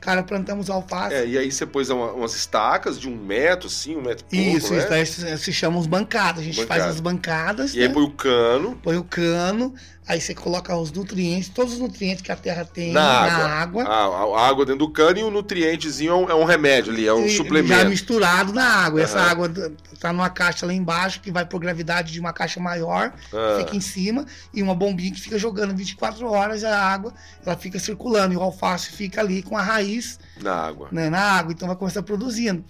Cara, 0.00 0.22
plantamos 0.22 0.68
alface. 0.68 1.14
É, 1.14 1.26
e 1.26 1.38
aí 1.38 1.50
você 1.50 1.64
pôs 1.64 1.88
uma- 1.88 2.12
umas 2.12 2.34
estacas 2.34 3.00
de 3.00 3.08
um 3.08 3.16
metro, 3.16 3.68
assim, 3.68 3.96
um 3.96 4.02
metro 4.02 4.26
e 4.30 4.36
pouco, 4.44 4.58
Isso, 4.58 4.72
né? 4.74 4.78
isso 4.80 4.88
daí 4.90 5.06
se, 5.06 5.38
se 5.38 5.52
chama 5.52 5.78
os 5.78 5.86
bancadas. 5.86 6.42
A 6.42 6.44
gente 6.44 6.56
Bancada. 6.60 6.80
faz 6.82 6.94
as 6.94 7.00
bancadas, 7.00 7.74
E 7.74 7.80
aí 7.80 7.88
né? 7.88 7.94
põe 7.94 8.02
o 8.04 8.10
cano 8.10 8.78
põe 8.82 8.96
o 8.98 9.04
cano, 9.04 9.74
aí 10.06 10.20
você 10.20 10.34
coloca 10.34 10.76
os 10.76 10.92
nutrientes, 10.92 11.48
todos 11.48 11.74
os 11.74 11.78
nutrientes 11.78 12.20
que 12.22 12.30
a 12.30 12.36
terra 12.36 12.64
tem 12.64 12.92
na 12.92 13.00
na, 13.02 13.36
água. 13.46 13.84
água. 13.84 13.84
A, 13.84 14.40
a 14.40 14.48
água 14.48 14.66
dentro 14.66 14.80
do 14.86 14.90
cano 14.90 15.18
e 15.18 15.22
o 15.22 15.30
nutrientezinho 15.30 16.10
é 16.12 16.14
um, 16.14 16.30
é 16.30 16.34
um 16.34 16.44
remédio 16.44 16.92
ali, 16.92 17.06
é 17.06 17.12
um 17.14 17.24
e- 17.24 17.28
Já 17.30 17.36
suplemento. 17.38 17.88
misturado 17.88 18.52
na 18.52 18.64
água. 18.64 19.00
Essa 19.00 19.18
Aham. 19.18 19.30
água 19.30 19.52
tá 19.98 20.12
numa 20.12 20.28
caixa 20.28 20.66
lá 20.66 20.72
embaixo, 20.74 21.20
que 21.20 21.30
vai 21.30 21.46
por 21.46 21.58
gravidade 21.58 22.12
de 22.12 22.20
uma 22.20 22.32
caixa 22.32 22.60
maior, 22.60 23.12
Ah, 23.32 23.56
fica 23.58 23.74
em 23.76 23.80
cima, 23.80 24.26
e 24.52 24.62
uma 24.62 24.74
bombinha 24.74 25.12
que 25.12 25.20
fica 25.20 25.38
jogando 25.38 25.74
24 25.74 26.26
horas 26.30 26.62
a 26.64 26.78
água, 26.78 27.14
ela 27.44 27.56
fica 27.56 27.78
circulando, 27.78 28.34
e 28.34 28.36
o 28.36 28.42
alface 28.42 28.90
fica 28.92 29.20
ali 29.22 29.42
com 29.42 29.56
a 29.56 29.62
raiz 29.62 30.18
na 30.42 30.54
água. 30.54 30.88
né, 30.92 31.08
na 31.08 31.20
água, 31.20 31.52
então 31.52 31.66
vai 31.66 31.76
começar 31.76 32.02
produzindo. 32.02 32.62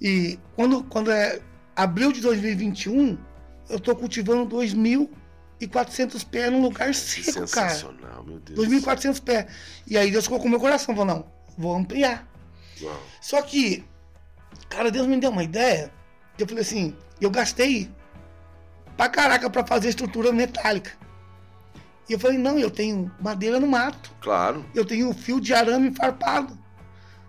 E 0.00 0.38
quando, 0.54 0.84
quando 0.84 1.10
é 1.10 1.40
abril 1.74 2.12
de 2.12 2.20
2021, 2.20 3.18
eu 3.68 3.80
tô 3.80 3.96
cultivando 3.96 4.46
2.400 5.60 6.24
pés 6.26 6.52
num 6.52 6.62
lugar 6.62 6.94
seco, 6.94 7.48
cara. 7.50 7.70
Sensacional, 7.70 8.24
meu 8.24 8.38
Deus. 8.40 8.68
2.400 8.68 9.22
pés. 9.22 9.46
E 9.86 9.96
aí 9.96 10.10
Deus 10.10 10.28
colocou 10.28 10.50
meu 10.50 10.60
coração, 10.60 10.94
falou, 10.94 11.14
não, 11.14 11.26
vou 11.56 11.74
ampliar. 11.74 12.26
Uau. 12.82 13.02
Só 13.20 13.40
que, 13.42 13.84
cara, 14.68 14.90
Deus 14.90 15.06
me 15.06 15.18
deu 15.18 15.30
uma 15.30 15.42
ideia, 15.44 15.90
eu 16.38 16.46
falei 16.46 16.62
assim, 16.62 16.94
eu 17.20 17.30
gastei 17.30 17.90
pra 18.96 19.08
caraca 19.08 19.48
pra 19.48 19.66
fazer 19.66 19.88
estrutura 19.88 20.32
metálica. 20.32 20.92
E 22.08 22.12
eu 22.12 22.18
falei, 22.18 22.38
não, 22.38 22.58
eu 22.58 22.70
tenho 22.70 23.10
madeira 23.20 23.58
no 23.58 23.66
mato 23.66 24.12
Claro. 24.20 24.64
eu 24.74 24.84
tenho 24.84 25.08
um 25.08 25.14
fio 25.14 25.40
de 25.40 25.52
arame 25.52 25.92
farpado. 25.94 26.56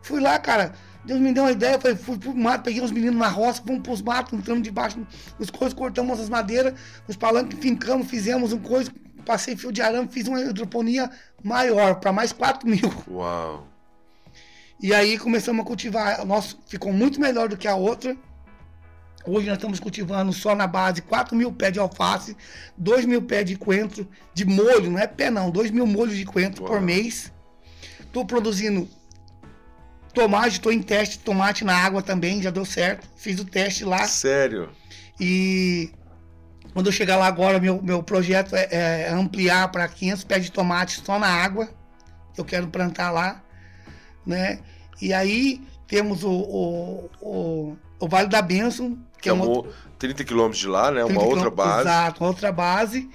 Fui 0.03 0.19
lá, 0.21 0.38
cara. 0.38 0.73
Deus 1.07 1.21
me 1.21 1.31
deu 1.31 1.45
uma 1.45 1.51
ideia, 1.53 1.79
falei, 1.79 1.95
fui 1.95 2.17
pro 2.17 2.35
mato, 2.35 2.65
peguei 2.65 2.81
os 2.83 2.91
meninos 2.91 3.15
na 3.15 3.29
roça, 3.29 3.63
fomos 3.65 3.81
pros 3.81 4.01
matos, 4.01 4.37
entramos 4.37 4.61
debaixo 4.61 4.99
dos 5.39 5.49
coisas, 5.49 5.73
cortamos 5.73 6.19
as 6.19 6.27
madeiras, 6.27 6.73
os 7.07 7.15
palanques, 7.15 7.57
fincamos, 7.59 8.07
fizemos 8.07 8.51
um 8.51 8.59
coisa, 8.59 8.91
passei 9.25 9.55
fio 9.55 9.71
de 9.71 9.81
arame, 9.81 10.09
fiz 10.09 10.27
uma 10.27 10.41
hidroponia 10.41 11.09
maior, 11.41 11.95
para 11.95 12.11
mais 12.11 12.33
4 12.33 12.67
mil. 12.69 12.91
Uau. 13.09 13.65
E 14.81 14.93
aí 14.93 15.17
começamos 15.17 15.63
a 15.63 15.65
cultivar. 15.65 16.25
Nossa, 16.25 16.57
ficou 16.67 16.91
muito 16.91 17.21
melhor 17.21 17.47
do 17.47 17.55
que 17.55 17.69
a 17.69 17.75
outra. 17.75 18.15
Hoje 19.25 19.47
nós 19.47 19.57
estamos 19.57 19.79
cultivando 19.79 20.33
só 20.33 20.53
na 20.55 20.67
base 20.67 21.01
4 21.01 21.35
mil 21.37 21.53
pés 21.53 21.71
de 21.71 21.79
alface, 21.79 22.35
2 22.77 23.05
mil 23.05 23.21
pés 23.21 23.45
de 23.45 23.55
coentro, 23.55 24.05
de 24.33 24.45
molho, 24.45 24.91
não 24.91 24.99
é 24.99 25.07
pé 25.07 25.29
não, 25.29 25.49
2 25.49 25.71
mil 25.71 25.87
molhos 25.87 26.17
de 26.17 26.25
coentro 26.25 26.63
Uau. 26.63 26.73
por 26.73 26.81
mês. 26.81 27.31
Estou 28.01 28.25
produzindo 28.25 28.89
tomate, 30.22 30.55
estou 30.55 30.72
em 30.72 30.82
teste 30.82 31.18
de 31.18 31.24
tomate 31.24 31.63
na 31.63 31.76
água 31.76 32.01
também, 32.01 32.41
já 32.41 32.49
deu 32.49 32.65
certo. 32.65 33.07
Fiz 33.15 33.39
o 33.39 33.45
teste 33.45 33.84
lá 33.86 34.05
Sério. 34.05 34.70
e 35.20 35.91
quando 36.74 36.88
eu 36.88 36.91
chegar 36.91 37.18
lá 37.18 37.28
agora, 37.28 37.59
meu, 37.59 37.82
meu 37.82 38.03
projeto 38.03 38.55
é, 38.55 38.68
é 38.72 39.09
ampliar 39.09 39.70
para 39.72 39.88
500 39.88 40.24
pés 40.24 40.43
de 40.45 40.51
tomate 40.51 41.01
só 41.03 41.18
na 41.18 41.28
água. 41.28 41.70
Eu 42.38 42.45
quero 42.45 42.68
plantar 42.68 43.09
lá, 43.09 43.41
né? 44.26 44.59
E 45.01 45.11
aí 45.11 45.61
temos 45.88 46.24
o, 46.24 46.30
o, 46.32 47.09
o, 47.20 47.78
o 47.99 48.07
Vale 48.07 48.28
da 48.28 48.41
Bênção, 48.41 48.95
que 49.15 49.24
Que 49.24 49.30
é 49.30 49.32
é 49.32 49.34
uma 49.34 49.45
um, 49.45 49.72
30 49.97 50.24
quilômetros 50.24 50.59
de 50.59 50.68
lá, 50.68 50.91
né? 50.91 51.03
30 51.03 51.20
Uma 51.20 51.28
outra 51.28 51.49
base. 51.49 51.82
Exato, 51.82 52.24
uma 52.24 52.30
outra 52.30 52.51
base. 52.51 53.09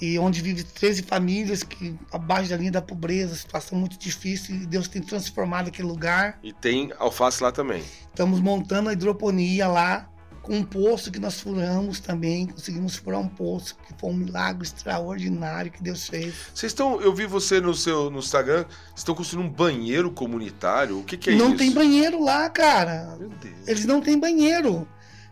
E 0.00 0.18
onde 0.18 0.40
vive 0.40 0.64
13 0.64 1.02
famílias 1.02 1.62
que 1.62 1.94
abaixo 2.10 2.48
da 2.50 2.56
linha 2.56 2.72
da 2.72 2.80
pobreza, 2.82 3.34
situação 3.34 3.78
muito 3.78 3.98
difícil, 3.98 4.54
e 4.54 4.66
Deus 4.66 4.88
tem 4.88 5.02
transformado 5.02 5.68
aquele 5.68 5.88
lugar. 5.88 6.38
E 6.42 6.52
tem 6.52 6.90
alface 6.98 7.42
lá 7.42 7.52
também. 7.52 7.82
Estamos 8.08 8.40
montando 8.40 8.88
a 8.88 8.92
hidroponia 8.94 9.68
lá, 9.68 10.10
com 10.42 10.56
um 10.56 10.64
poço 10.64 11.10
que 11.10 11.18
nós 11.18 11.40
furamos 11.40 12.00
também. 12.00 12.46
Conseguimos 12.46 12.96
furar 12.96 13.20
um 13.20 13.28
poço, 13.28 13.76
que 13.86 13.94
foi 13.98 14.10
um 14.10 14.14
milagre 14.14 14.66
extraordinário 14.66 15.70
que 15.70 15.82
Deus 15.82 16.08
fez. 16.08 16.34
Vocês 16.54 16.72
estão. 16.72 17.00
Eu 17.00 17.14
vi 17.14 17.26
você 17.26 17.60
no 17.60 17.74
seu 17.74 18.10
no 18.10 18.18
Instagram. 18.18 18.64
Estão 18.96 19.14
construindo 19.14 19.46
um 19.46 19.50
banheiro 19.50 20.10
comunitário. 20.10 20.98
O 20.98 21.04
que, 21.04 21.16
que 21.16 21.30
é 21.30 21.34
não 21.34 21.48
isso? 21.48 21.58
tem 21.58 21.72
banheiro 21.72 22.22
lá, 22.22 22.48
cara. 22.48 23.16
Meu 23.18 23.28
Deus. 23.28 23.68
Eles 23.68 23.84
não 23.84 24.00
têm 24.00 24.18
banheiro. 24.18 24.88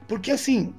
Porque 0.06 0.30
assim, 0.30 0.74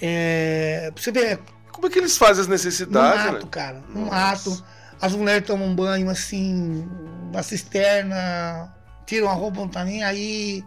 é, 0.00 0.90
pra 0.92 1.02
você 1.02 1.12
ver, 1.12 1.40
Como 1.74 1.88
é 1.88 1.90
que 1.90 1.98
eles 1.98 2.16
fazem 2.16 2.40
as 2.42 2.46
no 2.46 2.52
necessidades, 2.52 3.24
mato, 3.32 3.44
né? 3.44 3.50
cara. 3.50 3.82
No 3.88 4.02
Nossa. 4.02 4.50
mato. 4.50 4.64
As 5.00 5.12
mulheres 5.12 5.44
tomam 5.44 5.74
banho 5.74 6.08
assim, 6.08 6.88
na 7.32 7.42
cisterna, 7.42 8.72
tiram 9.04 9.28
a 9.28 9.32
roupa, 9.32 9.58
não 9.58 9.68
tá 9.68 9.84
nem 9.84 10.04
aí. 10.04 10.64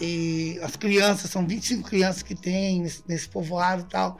E 0.00 0.58
as 0.62 0.74
crianças, 0.74 1.30
são 1.30 1.46
25 1.46 1.86
crianças 1.86 2.22
que 2.22 2.34
tem 2.34 2.80
nesse, 2.80 3.04
nesse 3.06 3.28
povoado 3.28 3.82
e 3.82 3.84
tal. 3.84 4.18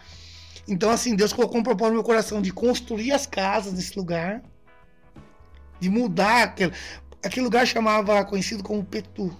Então, 0.69 0.91
assim, 0.91 1.17
Deus 1.17 1.33
colocou 1.33 1.59
um 1.59 1.63
propósito 1.63 1.93
no 1.93 1.95
meu 1.95 2.05
coração 2.05 2.43
de 2.43 2.53
construir 2.53 3.13
as 3.13 3.27
casas 3.27 3.73
nesse 3.73 3.97
lugar, 3.99 4.43
de 5.81 5.89
mudar 5.89 6.43
aquele. 6.43 6.73
Aquele 7.25 7.45
lugar 7.45 7.67
chamava, 7.67 8.23
conhecido 8.27 8.63
como 8.63 8.85
Petu. 8.85 9.35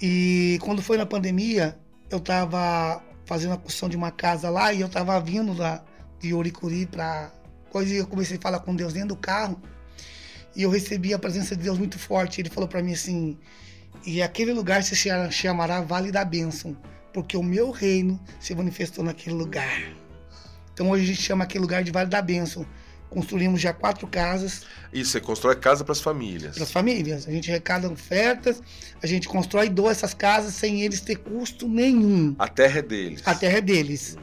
E 0.00 0.58
quando 0.60 0.82
foi 0.82 0.98
na 0.98 1.06
pandemia, 1.06 1.78
eu 2.10 2.20
tava 2.20 3.02
fazendo 3.28 3.52
a 3.52 3.56
construção 3.58 3.90
de 3.90 3.96
uma 3.96 4.10
casa 4.10 4.48
lá 4.48 4.72
e 4.72 4.80
eu 4.80 4.88
tava 4.88 5.20
vindo 5.20 5.52
lá 5.52 5.84
de 6.18 6.32
Oricuri 6.32 6.86
pra 6.86 7.30
coisa 7.70 7.92
e 7.92 7.98
eu 7.98 8.06
comecei 8.06 8.38
a 8.38 8.40
falar 8.40 8.60
com 8.60 8.74
Deus 8.74 8.94
dentro 8.94 9.10
do 9.10 9.16
carro 9.16 9.60
e 10.56 10.62
eu 10.62 10.70
recebi 10.70 11.12
a 11.12 11.18
presença 11.18 11.54
de 11.54 11.62
Deus 11.62 11.78
muito 11.78 11.98
forte. 11.98 12.40
Ele 12.40 12.48
falou 12.48 12.66
pra 12.66 12.82
mim 12.82 12.94
assim: 12.94 13.38
"E 14.06 14.22
aquele 14.22 14.52
lugar 14.54 14.82
se 14.82 14.96
cha- 14.96 15.30
chamará 15.30 15.82
Vale 15.82 16.10
da 16.10 16.24
Bênção, 16.24 16.74
porque 17.12 17.36
o 17.36 17.42
meu 17.42 17.70
reino 17.70 18.18
se 18.40 18.54
manifestou 18.54 19.04
naquele 19.04 19.36
lugar". 19.36 19.78
Então 20.72 20.88
hoje 20.88 21.04
a 21.04 21.06
gente 21.08 21.20
chama 21.22 21.44
aquele 21.44 21.60
lugar 21.60 21.84
de 21.84 21.90
Vale 21.92 22.08
da 22.08 22.22
Bênção. 22.22 22.64
Construímos 23.10 23.60
já 23.60 23.72
quatro 23.72 24.06
casas 24.06 24.66
Isso, 24.92 25.12
você 25.12 25.20
constrói 25.20 25.56
casa 25.56 25.82
para 25.82 25.92
as 25.92 26.00
famílias. 26.00 26.54
para 26.54 26.64
as 26.64 26.70
famílias. 26.70 27.26
A 27.26 27.30
gente 27.30 27.50
arrecada 27.50 27.90
ofertas, 27.90 28.62
a 29.02 29.06
gente 29.06 29.26
constrói 29.28 29.66
e 29.66 29.70
doa 29.70 29.90
essas 29.90 30.12
casas 30.12 30.54
sem 30.54 30.82
eles 30.82 31.00
ter 31.00 31.16
custo 31.16 31.66
nenhum. 31.68 32.34
A 32.38 32.48
terra 32.48 32.80
é 32.80 32.82
deles. 32.82 33.22
A 33.24 33.34
terra 33.34 33.58
é 33.58 33.60
deles. 33.60 34.16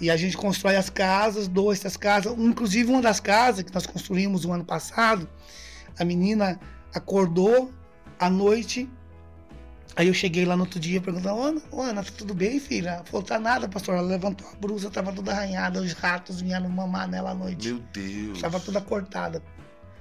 E 0.00 0.10
a 0.10 0.16
gente 0.16 0.36
constrói 0.36 0.76
as 0.76 0.88
casas, 0.88 1.46
doa 1.46 1.72
essas 1.72 1.96
casas. 1.96 2.32
Inclusive, 2.38 2.90
uma 2.90 3.02
das 3.02 3.20
casas 3.20 3.62
que 3.62 3.74
nós 3.74 3.84
construímos 3.86 4.44
o 4.44 4.52
ano 4.52 4.64
passado, 4.64 5.28
a 5.98 6.04
menina 6.04 6.58
acordou 6.94 7.70
à 8.18 8.30
noite. 8.30 8.88
Aí 9.96 10.06
eu 10.08 10.14
cheguei 10.14 10.44
lá 10.44 10.56
no 10.56 10.62
outro 10.64 10.78
dia 10.80 11.00
perguntando: 11.00 11.40
Ana, 11.42 11.60
ô, 11.70 11.82
Ana, 11.82 12.02
tá 12.02 12.10
tudo 12.16 12.32
bem, 12.34 12.58
filha? 12.60 12.90
Ela 12.90 13.04
falou: 13.04 13.22
tá 13.22 13.38
nada, 13.38 13.68
pastor. 13.68 13.96
Ela 13.96 14.06
levantou 14.06 14.46
a 14.48 14.56
brusa, 14.56 14.88
tava 14.90 15.12
toda 15.12 15.32
arranhada, 15.32 15.80
os 15.80 15.92
ratos 15.92 16.40
vieram 16.40 16.68
mamar 16.68 17.08
nela 17.08 17.30
à 17.30 17.34
noite. 17.34 17.68
Meu 17.72 17.82
Deus. 17.92 18.36
Estava 18.36 18.60
toda 18.60 18.80
cortada. 18.80 19.42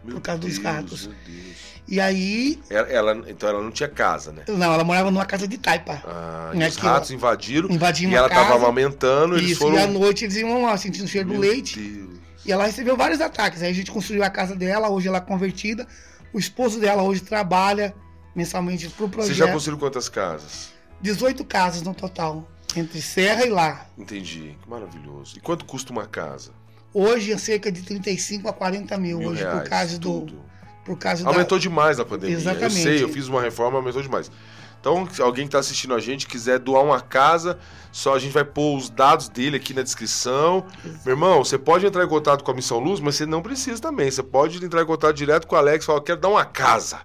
Meu 0.03 0.15
por 0.15 0.21
causa 0.21 0.39
dos 0.41 0.53
Deus, 0.57 0.63
ratos. 0.63 1.07
Meu 1.07 1.15
Deus. 1.25 1.57
E 1.87 1.99
aí, 1.99 2.59
Ela, 2.69 2.87
ela- 2.87 3.23
então 3.29 3.49
ela 3.49 3.61
não 3.63 3.71
tinha 3.71 3.89
casa, 3.89 4.31
né? 4.31 4.43
não, 4.47 4.71
ela 4.73 4.83
morava 4.83 5.09
numa 5.09 5.25
casa 5.25 5.47
de 5.47 5.57
taipa. 5.57 6.01
Ah, 6.05 6.51
Né, 6.53 6.65
e 6.65 6.69
os 6.69 6.75
ratos 6.77 7.09
invadiram 7.09 7.67
Invadiam 7.69 8.11
e 8.11 8.15
ela 8.15 8.29
tava 8.29 8.43
casa. 8.51 8.55
amamentando, 8.63 9.35
eles 9.35 9.51
Isso, 9.51 9.59
foram. 9.61 9.75
e 9.75 9.79
à 9.79 9.87
noite 9.87 10.23
eles 10.23 10.35
iam 10.37 10.63
lá 10.65 10.77
sentindo 10.77 11.05
o 11.05 11.07
cheiro 11.07 11.27
do 11.27 11.33
Meu 11.33 11.41
leite. 11.41 11.79
Deus. 11.79 12.19
E 12.45 12.51
ela 12.51 12.65
recebeu 12.65 12.95
vários 12.95 13.19
ataques. 13.19 13.61
Aí 13.63 13.71
a 13.71 13.73
gente 13.73 13.91
construiu 13.91 14.23
a 14.23 14.29
casa 14.29 14.55
dela, 14.55 14.87
hoje 14.87 15.07
ela 15.07 15.17
é 15.17 15.21
convertida. 15.21 15.85
O 16.31 16.37
esposo 16.39 16.79
dela 16.79 17.01
hoje 17.01 17.21
trabalha 17.21 17.93
mensalmente 18.35 18.89
pro 18.89 19.07
Você 19.07 19.11
projeto. 19.13 19.35
já 19.35 19.51
construiu 19.51 19.77
quantas 19.77 20.09
casas? 20.09 20.71
18 21.01 21.43
casas 21.45 21.81
no 21.81 21.93
total, 21.93 22.47
entre 22.75 23.01
Serra 23.01 23.45
e 23.45 23.49
lá. 23.49 23.85
Entendi. 23.97 24.57
Que 24.61 24.69
maravilhoso. 24.69 25.37
E 25.37 25.39
quanto 25.39 25.65
custa 25.65 25.91
uma 25.91 26.05
casa? 26.05 26.51
Hoje 26.93 27.31
é 27.31 27.37
cerca 27.37 27.71
de 27.71 27.81
35 27.83 28.47
a 28.49 28.53
40 28.53 28.97
mil, 28.97 29.19
Mil 29.19 29.29
hoje 29.29 29.41
reais. 29.43 29.61
por 29.61 29.69
causa 29.69 29.99
do. 29.99 30.19
tudo. 30.21 30.41
Por 30.83 30.97
causa 30.97 31.27
Aumentou 31.27 31.59
demais 31.59 31.99
na 31.99 32.05
pandemia. 32.05 32.35
Exatamente. 32.35 32.63
Eu 32.77 32.83
sei, 32.83 33.03
eu 33.03 33.09
fiz 33.09 33.27
uma 33.27 33.41
reforma, 33.41 33.77
aumentou 33.77 34.01
demais. 34.01 34.31
Então, 34.79 35.07
se 35.11 35.21
alguém 35.21 35.43
que 35.45 35.49
está 35.49 35.59
assistindo 35.59 35.93
a 35.93 35.99
gente 35.99 36.25
quiser 36.25 36.57
doar 36.57 36.83
uma 36.83 36.99
casa, 37.01 37.59
só 37.91 38.15
a 38.15 38.19
gente 38.19 38.31
vai 38.31 38.45
pôr 38.45 38.77
os 38.77 38.89
dados 38.89 39.27
dele 39.29 39.57
aqui 39.57 39.73
na 39.73 39.81
descrição. 39.83 40.65
Meu 41.05 41.13
irmão, 41.13 41.43
você 41.43 41.57
pode 41.59 41.85
entrar 41.85 42.03
em 42.03 42.07
contato 42.07 42.43
com 42.43 42.51
a 42.51 42.53
Missão 42.53 42.79
Luz, 42.79 42.99
mas 43.01 43.15
você 43.15 43.25
não 43.25 43.41
precisa 43.41 43.79
também. 43.81 44.09
Você 44.09 44.23
pode 44.23 44.63
entrar 44.63 44.81
em 44.81 44.85
contato 44.85 45.13
direto 45.15 45.45
com 45.47 45.55
o 45.55 45.57
Alex 45.59 45.83
e 45.83 45.85
falar, 45.85 45.99
eu 45.99 46.03
quero 46.03 46.19
dar 46.21 46.29
uma 46.29 46.45
casa. 46.45 47.01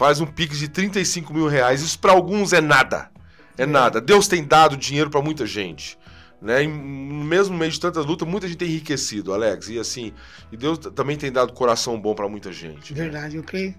Faz 0.00 0.18
um 0.18 0.24
pix 0.24 0.58
de 0.58 0.66
35 0.66 1.34
mil 1.34 1.46
reais. 1.46 1.82
Isso 1.82 1.98
para 1.98 2.12
alguns 2.12 2.54
é 2.54 2.60
nada. 2.62 3.10
É 3.58 3.66
nada. 3.66 4.00
Deus 4.00 4.26
tem 4.26 4.42
dado 4.42 4.74
dinheiro 4.74 5.10
para 5.10 5.20
muita 5.20 5.44
gente. 5.44 5.98
Né? 6.40 6.62
E 6.62 6.66
mesmo 6.66 7.52
no 7.52 7.58
meio 7.58 7.70
de 7.70 7.78
tanta 7.78 8.00
luta, 8.00 8.24
muita 8.24 8.48
gente 8.48 8.56
tem 8.56 8.68
enriquecido, 8.70 9.34
Alex. 9.34 9.68
E 9.68 9.78
assim, 9.78 10.14
e 10.50 10.56
Deus 10.56 10.78
também 10.78 11.18
tem 11.18 11.30
dado 11.30 11.52
coração 11.52 12.00
bom 12.00 12.14
para 12.14 12.26
muita 12.30 12.50
gente. 12.50 12.94
Né? 12.94 13.02
Verdade, 13.02 13.34
né? 13.34 13.40
eu 13.40 13.44
creio. 13.44 13.74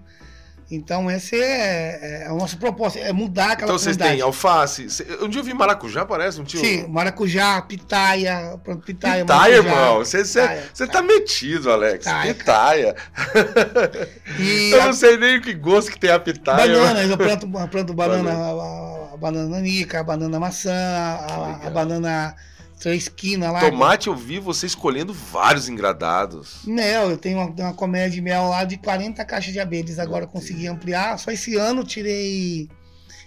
Então, 0.70 1.10
esse 1.10 1.36
é, 1.36 2.24
é, 2.24 2.32
o 2.32 2.36
nosso 2.36 2.56
propósito, 2.56 3.04
é 3.04 3.12
mudar 3.12 3.52
aquela 3.52 3.70
Então, 3.70 3.78
vocês 3.78 3.96
têm 3.96 4.20
alface. 4.20 4.86
Um 5.20 5.28
dia 5.28 5.40
eu 5.40 5.44
vi 5.44 5.52
maracujá, 5.52 6.04
parece, 6.04 6.40
um 6.40 6.44
tio? 6.44 6.60
Sim, 6.60 6.86
maracujá, 6.88 7.60
pitaia, 7.62 8.58
pronto, 8.64 8.84
pitaia, 8.84 9.24
Pitaia, 9.24 9.54
irmão. 9.56 9.98
Você, 9.98 10.86
tá 10.86 11.02
metido, 11.02 11.70
Alex. 11.70 12.06
Pitaia. 12.06 12.34
pitaia. 12.34 12.96
eu 14.72 14.82
a... 14.82 14.86
não 14.86 14.92
sei 14.92 15.16
nem 15.18 15.38
o 15.38 15.42
que 15.42 15.52
gosto 15.52 15.90
que 15.90 15.98
tem 15.98 16.10
a 16.10 16.18
pitaia. 16.18 16.72
Banana, 16.72 17.02
eu 17.04 17.18
planto, 17.18 17.48
planto 17.68 17.92
banana, 17.94 18.32
a, 18.32 19.14
a, 19.14 19.16
banana 19.16 19.48
nanica, 19.48 20.00
a 20.00 20.04
banana 20.04 20.40
maçã, 20.40 20.72
a, 20.72 21.66
a 21.66 21.70
banana 21.70 22.34
três 22.82 23.04
esquina 23.04 23.50
lá. 23.50 23.60
Tomate, 23.60 24.08
eu 24.08 24.16
vi 24.16 24.38
você 24.38 24.66
escolhendo 24.66 25.12
vários 25.12 25.68
engradados. 25.68 26.64
Mel, 26.66 27.10
eu 27.10 27.16
tenho 27.16 27.38
uma, 27.38 27.46
uma 27.46 27.74
comédia 27.74 28.10
de 28.10 28.20
mel 28.20 28.48
lá 28.48 28.64
de 28.64 28.76
40 28.76 29.24
caixas 29.24 29.52
de 29.52 29.60
abelhas. 29.60 29.98
Agora 29.98 30.26
consegui 30.26 30.66
ampliar. 30.66 31.18
Só 31.18 31.30
esse 31.30 31.56
ano 31.56 31.84
tirei 31.84 32.68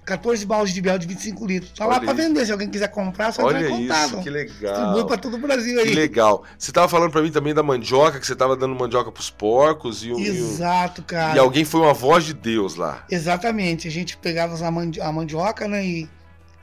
14 0.06 0.45
baldes 0.45 0.74
de 0.74 0.82
mel 0.82 0.97
de 0.97 1.08
25 1.08 1.45
litros. 1.45 1.72
Tá 1.72 1.86
Olha 1.86 1.93
lá 1.93 1.99
para 2.01 2.14
vender. 2.14 2.45
Se 2.45 2.51
alguém 2.51 2.70
quiser 2.70 2.89
comprar, 2.89 3.32
só 3.32 3.43
Olha 3.43 3.68
isso, 3.68 4.22
que 4.22 4.30
legal. 4.30 4.76
Distribui 4.76 5.08
para 5.08 5.18
todo 5.18 5.36
o 5.36 5.39
Brasil 5.39 5.80
aí. 5.80 5.88
Que 5.88 5.95
legal. 5.95 6.43
Você 6.58 6.72
tava 6.72 6.89
falando 6.89 7.12
para 7.12 7.22
mim 7.22 7.32
também 7.32 7.53
da 7.53 7.64
mandioca, 7.64 8.20
que 8.20 8.28
você 8.28 8.36
tava 8.36 8.56
dando 8.56 8.76
mandioca 8.76 9.12
pros 9.12 9.30
porcos. 9.30 10.03
E 10.03 10.12
o, 10.12 10.20
Exato, 10.20 11.01
cara. 11.01 11.36
E 11.36 11.39
alguém 11.39 11.64
foi 11.64 11.82
uma 11.82 11.93
voz 11.93 12.26
de 12.26 12.34
Deus 12.34 12.76
lá. 12.76 13.06
Exatamente. 13.10 13.88
A 13.88 13.91
gente 13.91 14.18
pegava 14.18 14.56
a, 14.64 14.72
mandi 14.72 14.99
a 14.99 15.12
mandioca, 15.12 15.68
né, 15.68 15.86
e 15.86 16.10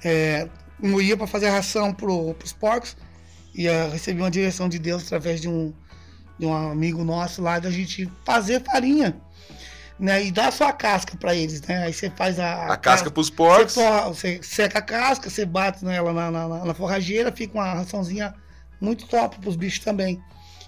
é, 0.04 0.48
moía 0.88 1.16
para 1.16 1.26
fazer 1.26 1.46
a 1.46 1.52
ração 1.52 1.92
para 1.92 2.10
os 2.10 2.52
porcos. 2.52 2.96
E 3.54 3.68
uh, 3.68 3.90
recebi 3.90 4.20
uma 4.20 4.30
direção 4.30 4.68
de 4.68 4.78
Deus 4.78 5.04
através 5.04 5.40
de 5.40 5.48
um, 5.48 5.72
de 6.38 6.46
um 6.46 6.54
amigo 6.54 7.04
nosso 7.04 7.42
lá 7.42 7.58
da 7.58 7.70
gente 7.70 8.10
fazer 8.24 8.62
farinha. 8.62 9.16
Né, 10.00 10.24
e 10.24 10.32
dar 10.32 10.52
só 10.52 10.66
a 10.66 10.72
casca 10.72 11.16
para 11.16 11.32
eles, 11.32 11.62
né? 11.62 11.84
Aí 11.84 11.92
você 11.92 12.10
faz 12.10 12.40
a. 12.40 12.72
A, 12.72 12.76
casca 12.76 13.08
para 13.08 13.20
os 13.20 13.30
porcos. 13.30 13.74
Você, 13.74 14.08
você, 14.08 14.40
seca 14.42 14.80
a 14.80 14.82
casca, 14.82 15.30
você 15.30 15.46
bate 15.46 15.84
nela 15.84 16.12
na, 16.12 16.30
na, 16.30 16.64
na 16.64 16.74
forrageira, 16.74 17.30
fica 17.30 17.56
uma 17.56 17.74
raçãozinha 17.74 18.34
muito 18.80 19.06
top 19.06 19.38
para 19.38 19.48
os 19.48 19.54
bichos 19.54 19.84
também. 19.84 20.20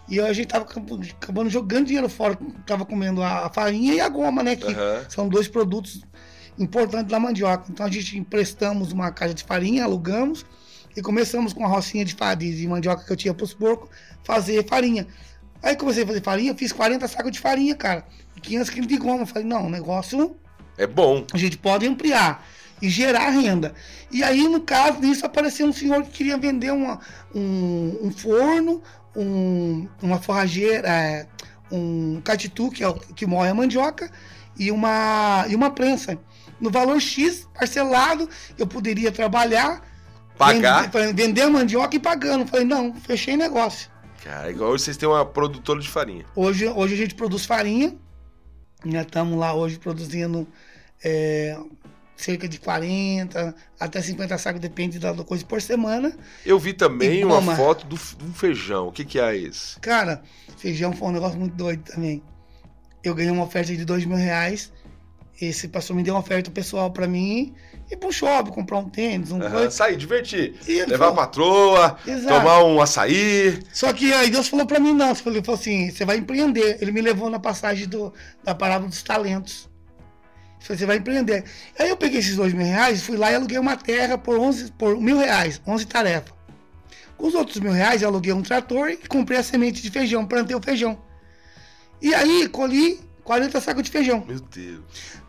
E 0.09 0.21
a 0.21 0.33
gente 0.33 0.49
tava 0.49 0.65
acabando 0.65 1.51
jogando 1.51 1.87
dinheiro 1.87 2.09
fora, 2.09 2.39
tava 2.65 2.85
comendo 2.85 3.23
a 3.23 3.51
farinha 3.51 3.95
e 3.95 4.01
a 4.01 4.09
goma, 4.09 4.43
né? 4.43 4.55
Que 4.55 4.67
uhum. 4.67 5.05
são 5.09 5.29
dois 5.29 5.49
produtos 5.49 6.03
importante 6.59 7.09
da 7.09 7.19
mandioca. 7.19 7.67
Então 7.71 7.87
a 7.87 7.91
gente 7.91 8.19
emprestamos 8.19 8.93
uma 8.93 9.11
caixa 9.11 9.35
de 9.35 9.45
farinha, 9.45 9.85
alugamos 9.85 10.45
e 10.97 11.03
começamos 11.03 11.53
com 11.53 11.65
a 11.65 11.69
rocinha 11.69 12.05
de 12.05 12.15
farinha 12.15 12.55
de 12.55 12.67
mandioca 12.69 13.05
que 13.05 13.13
eu 13.13 13.17
tinha 13.17 13.35
para 13.35 13.45
os 13.45 13.55
porcos 13.55 13.91
fazer 14.23 14.67
farinha. 14.67 15.07
Aí 15.63 15.77
comecei 15.77 16.05
a 16.05 16.07
fazer 16.07 16.23
farinha, 16.23 16.55
fiz 16.55 16.73
40 16.73 17.09
sacos 17.09 17.33
de 17.33 17.41
farinha, 17.41 17.75
cara. 17.75 18.05
500 18.43 18.71
quilos 18.71 18.87
de 18.87 18.97
goma. 18.99 19.25
Falei, 19.27 19.49
não, 19.49 19.67
o 19.67 19.71
negócio. 19.71 20.37
É 20.77 20.87
bom. 20.87 21.25
A 21.33 21.39
gente 21.39 21.57
pode 21.57 21.87
ampliar 21.87 22.47
e 22.83 22.89
gerar 22.89 23.31
renda. 23.31 23.75
E 24.11 24.23
aí, 24.23 24.47
no 24.47 24.61
caso 24.61 25.01
disso, 25.01 25.25
apareceu 25.25 25.67
um 25.67 25.73
senhor 25.73 26.03
que 26.03 26.11
queria 26.11 26.37
vender 26.37 26.73
uma, 26.73 27.01
um, 27.35 27.99
um 28.03 28.11
forno, 28.11 28.83
um, 29.17 29.89
uma 30.03 30.21
forrageira, 30.21 30.89
é, 30.89 31.27
um 31.71 32.21
catitu, 32.23 32.71
que, 32.71 32.85
é 32.85 32.89
o, 32.89 32.95
que 32.95 33.27
morre 33.27 33.49
a 33.49 33.55
mandioca, 33.55 34.11
e 34.59 34.71
uma, 34.71 35.47
e 35.49 35.55
uma 35.55 35.71
prensa 35.71 36.19
no 36.61 36.71
valor 36.71 37.01
X, 37.01 37.49
parcelado, 37.55 38.29
eu 38.59 38.67
poderia 38.67 39.11
trabalhar, 39.11 39.83
pagar, 40.37 40.91
vender, 40.91 41.13
vender 41.13 41.47
mandioca 41.49 41.97
e 41.97 41.99
pagando. 41.99 42.47
Falei, 42.47 42.65
não, 42.65 42.95
fechei 42.95 43.37
negócio. 43.37 43.91
Cara, 44.23 44.51
igual 44.51 44.71
hoje 44.71 44.85
vocês 44.85 44.97
têm 44.97 45.09
uma 45.09 45.25
produtora 45.25 45.81
de 45.81 45.89
farinha. 45.89 46.25
Hoje, 46.35 46.67
hoje 46.67 46.95
a 46.95 46.97
gente 46.97 47.15
produz 47.15 47.45
farinha, 47.45 47.95
né? 48.85 49.03
Estamos 49.03 49.39
lá 49.39 49.53
hoje 49.53 49.79
produzindo 49.79 50.49
é, 51.05 51.59
cerca 52.17 52.49
de 52.49 52.59
40 52.59 53.55
até 53.79 54.01
50 54.01 54.39
sacos, 54.39 54.61
depende 54.61 54.99
da 54.99 55.13
coisa 55.15 55.45
por 55.45 55.61
semana. 55.61 56.17
Eu 56.45 56.59
vi 56.59 56.73
também 56.73 57.25
uma 57.25 57.55
foto 57.55 57.87
do, 57.87 57.97
do 57.97 58.33
feijão. 58.33 58.89
O 58.89 58.93
que, 58.93 59.05
que 59.05 59.19
é 59.19 59.37
esse? 59.37 59.79
Cara, 59.81 60.23
feijão 60.57 60.93
foi 60.93 61.09
um 61.09 61.13
negócio 61.13 61.39
muito 61.39 61.55
doido 61.55 61.83
também. 61.83 62.23
Eu 63.03 63.15
ganhei 63.15 63.31
uma 63.31 63.45
oferta 63.45 63.77
de 63.77 63.85
dois 63.85 64.07
mil 64.07 64.17
reais 64.17 64.73
esse 65.41 65.68
pastor 65.68 65.97
me 65.97 66.03
deu 66.03 66.14
uma 66.14 66.20
oferta 66.20 66.51
pessoal 66.51 66.91
para 66.91 67.07
mim 67.07 67.55
ir 67.91 67.97
pro 67.97 68.12
shopping, 68.12 68.51
comprar 68.51 68.78
um 68.78 68.89
tênis, 68.89 69.30
um 69.30 69.41
uhum. 69.41 69.70
Sair, 69.70 69.97
divertir. 69.97 70.55
Levar 70.66 70.99
falou, 70.99 71.12
a 71.12 71.16
patroa, 71.16 71.99
Exato. 72.07 72.39
tomar 72.39 72.64
um 72.64 72.80
açaí. 72.80 73.61
Só 73.72 73.93
que 73.93 74.12
aí 74.12 74.30
Deus 74.30 74.49
falou 74.49 74.66
para 74.66 74.78
mim, 74.78 74.93
não, 74.93 75.11
ele 75.11 75.43
falou 75.43 75.59
assim, 75.59 75.91
você 75.91 76.05
vai 76.05 76.18
empreender. 76.18 76.78
Ele 76.80 76.93
me 76.93 77.01
levou 77.01 77.28
na 77.28 77.39
passagem 77.39 77.87
do, 77.89 78.12
da 78.43 78.55
parábola 78.55 78.89
dos 78.89 79.03
talentos. 79.03 79.68
Ele 80.57 80.66
falou, 80.66 80.78
você 80.78 80.87
vai 80.87 80.97
empreender. 80.97 81.45
Aí 81.78 81.89
eu 81.89 81.97
peguei 81.97 82.20
esses 82.20 82.37
dois 82.37 82.53
mil 82.53 82.66
reais, 82.66 83.03
fui 83.03 83.16
lá 83.16 83.30
e 83.30 83.35
aluguei 83.35 83.59
uma 83.59 83.76
terra 83.76 84.16
por, 84.16 84.39
11, 84.39 84.72
por 84.72 84.99
mil 85.01 85.18
reais, 85.18 85.61
11 85.66 85.87
tarefas. 85.87 86.32
Com 87.16 87.28
os 87.28 87.35
outros 87.35 87.61
mil 87.61 87.72
reais, 87.72 88.03
eu 88.03 88.09
aluguei 88.09 88.32
um 88.32 88.43
trator 88.43 88.91
e 88.91 88.97
comprei 88.97 89.39
a 89.39 89.43
semente 89.43 89.82
de 89.82 89.91
feijão, 89.91 90.26
plantei 90.26 90.57
o 90.57 90.61
feijão. 90.61 90.99
E 92.03 92.12
aí, 92.14 92.49
colhi 92.49 93.01
40 93.25 93.61
sacos 93.61 93.83
de 93.83 93.91
feijão. 93.91 94.25
Meu 94.27 94.39
Deus. 94.39 94.81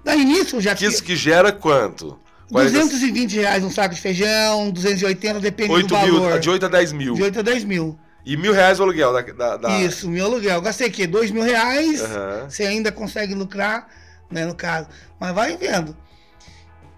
Daí 0.03 0.23
nisso 0.23 0.61
já 0.61 0.73
Isso 0.73 1.03
que 1.03 1.15
gera 1.15 1.51
quanto? 1.51 2.19
220 2.51 3.35
reais 3.37 3.63
um 3.63 3.71
saco 3.71 3.95
de 3.95 4.01
feijão, 4.01 4.69
280, 4.69 5.39
depende 5.39 5.71
8 5.71 5.87
do 5.87 5.95
valor. 5.95 6.31
Mil, 6.31 6.39
de 6.39 6.49
8 6.49 6.65
a 6.65 6.69
10 6.69 6.91
mil. 6.93 7.13
De 7.15 7.23
8 7.23 7.39
a 7.39 7.41
10 7.41 7.63
mil. 7.63 7.99
E 8.25 8.35
mil 8.35 8.53
reais 8.53 8.79
o 8.79 8.83
aluguel 8.83 9.13
da, 9.13 9.21
da, 9.21 9.57
da... 9.57 9.81
Isso, 9.81 10.09
mil 10.09 10.25
aluguel. 10.25 10.61
Gastei 10.61 10.87
aqui, 10.87 11.05
dois 11.05 11.31
mil 11.31 11.43
reais, 11.43 12.01
uhum. 12.01 12.49
você 12.49 12.63
ainda 12.63 12.91
consegue 12.91 13.35
lucrar, 13.35 13.87
né, 14.31 14.45
no 14.45 14.55
caso. 14.55 14.87
Mas 15.19 15.33
vai 15.33 15.55
vendo. 15.57 15.95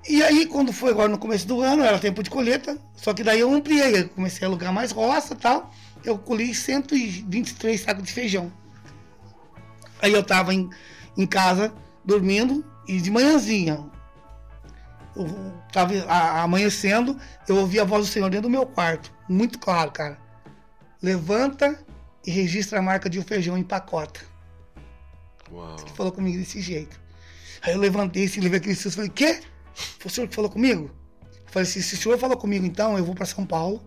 E 0.07 0.23
aí, 0.23 0.45
quando 0.45 0.71
foi 0.71 0.91
agora 0.91 1.09
no 1.09 1.17
começo 1.17 1.45
do 1.45 1.61
ano, 1.61 1.83
era 1.83 1.99
tempo 1.99 2.23
de 2.23 2.29
colheita, 2.29 2.77
só 2.95 3.13
que 3.13 3.23
daí 3.23 3.41
eu 3.41 3.53
ampliei, 3.53 3.99
eu 3.99 4.09
comecei 4.09 4.45
a 4.45 4.49
alugar 4.49 4.71
mais 4.71 4.91
roça 4.91 5.33
e 5.33 5.37
tal. 5.37 5.73
Eu 6.03 6.17
colhi 6.17 6.55
123 6.55 7.81
sacos 7.81 8.03
de 8.03 8.13
feijão. 8.13 8.51
Aí 10.01 10.13
eu 10.13 10.23
tava 10.23 10.53
em, 10.53 10.69
em 11.17 11.25
casa, 11.25 11.73
dormindo, 12.05 12.65
e 12.87 13.01
de 13.01 13.11
manhãzinha, 13.11 13.85
tava 15.71 15.93
amanhecendo, 16.41 17.19
eu 17.47 17.57
ouvi 17.57 17.79
a 17.79 17.83
voz 17.83 18.05
do 18.05 18.11
Senhor 18.11 18.29
dentro 18.29 18.47
do 18.47 18.51
meu 18.51 18.65
quarto. 18.65 19.11
Muito 19.27 19.59
claro, 19.59 19.91
cara. 19.91 20.17
Levanta 21.01 21.79
e 22.25 22.31
registra 22.31 22.79
a 22.79 22.81
marca 22.81 23.09
de 23.09 23.19
um 23.19 23.23
feijão 23.23 23.57
em 23.57 23.63
pacota. 23.63 24.21
Uau. 25.51 25.75
Ele 25.79 25.89
falou 25.91 26.11
comigo 26.11 26.37
desse 26.37 26.61
jeito. 26.61 26.99
Aí 27.61 27.73
eu 27.73 27.79
levantei, 27.79 28.25
assim, 28.25 28.39
levei 28.39 28.59
aquele 28.59 28.75
susto, 28.75 28.97
falei, 28.97 29.09
quê? 29.09 29.41
Foi 29.73 30.09
o 30.09 30.13
senhor 30.13 30.27
que 30.27 30.35
falou 30.35 30.49
comigo? 30.49 30.91
Eu 31.23 31.51
falei 31.51 31.67
assim, 31.67 31.81
se 31.81 31.95
o 31.95 31.97
senhor 31.97 32.17
falou 32.17 32.38
comigo, 32.38 32.65
então 32.65 32.97
eu 32.97 33.03
vou 33.03 33.15
para 33.15 33.26
São 33.26 33.45
Paulo. 33.45 33.84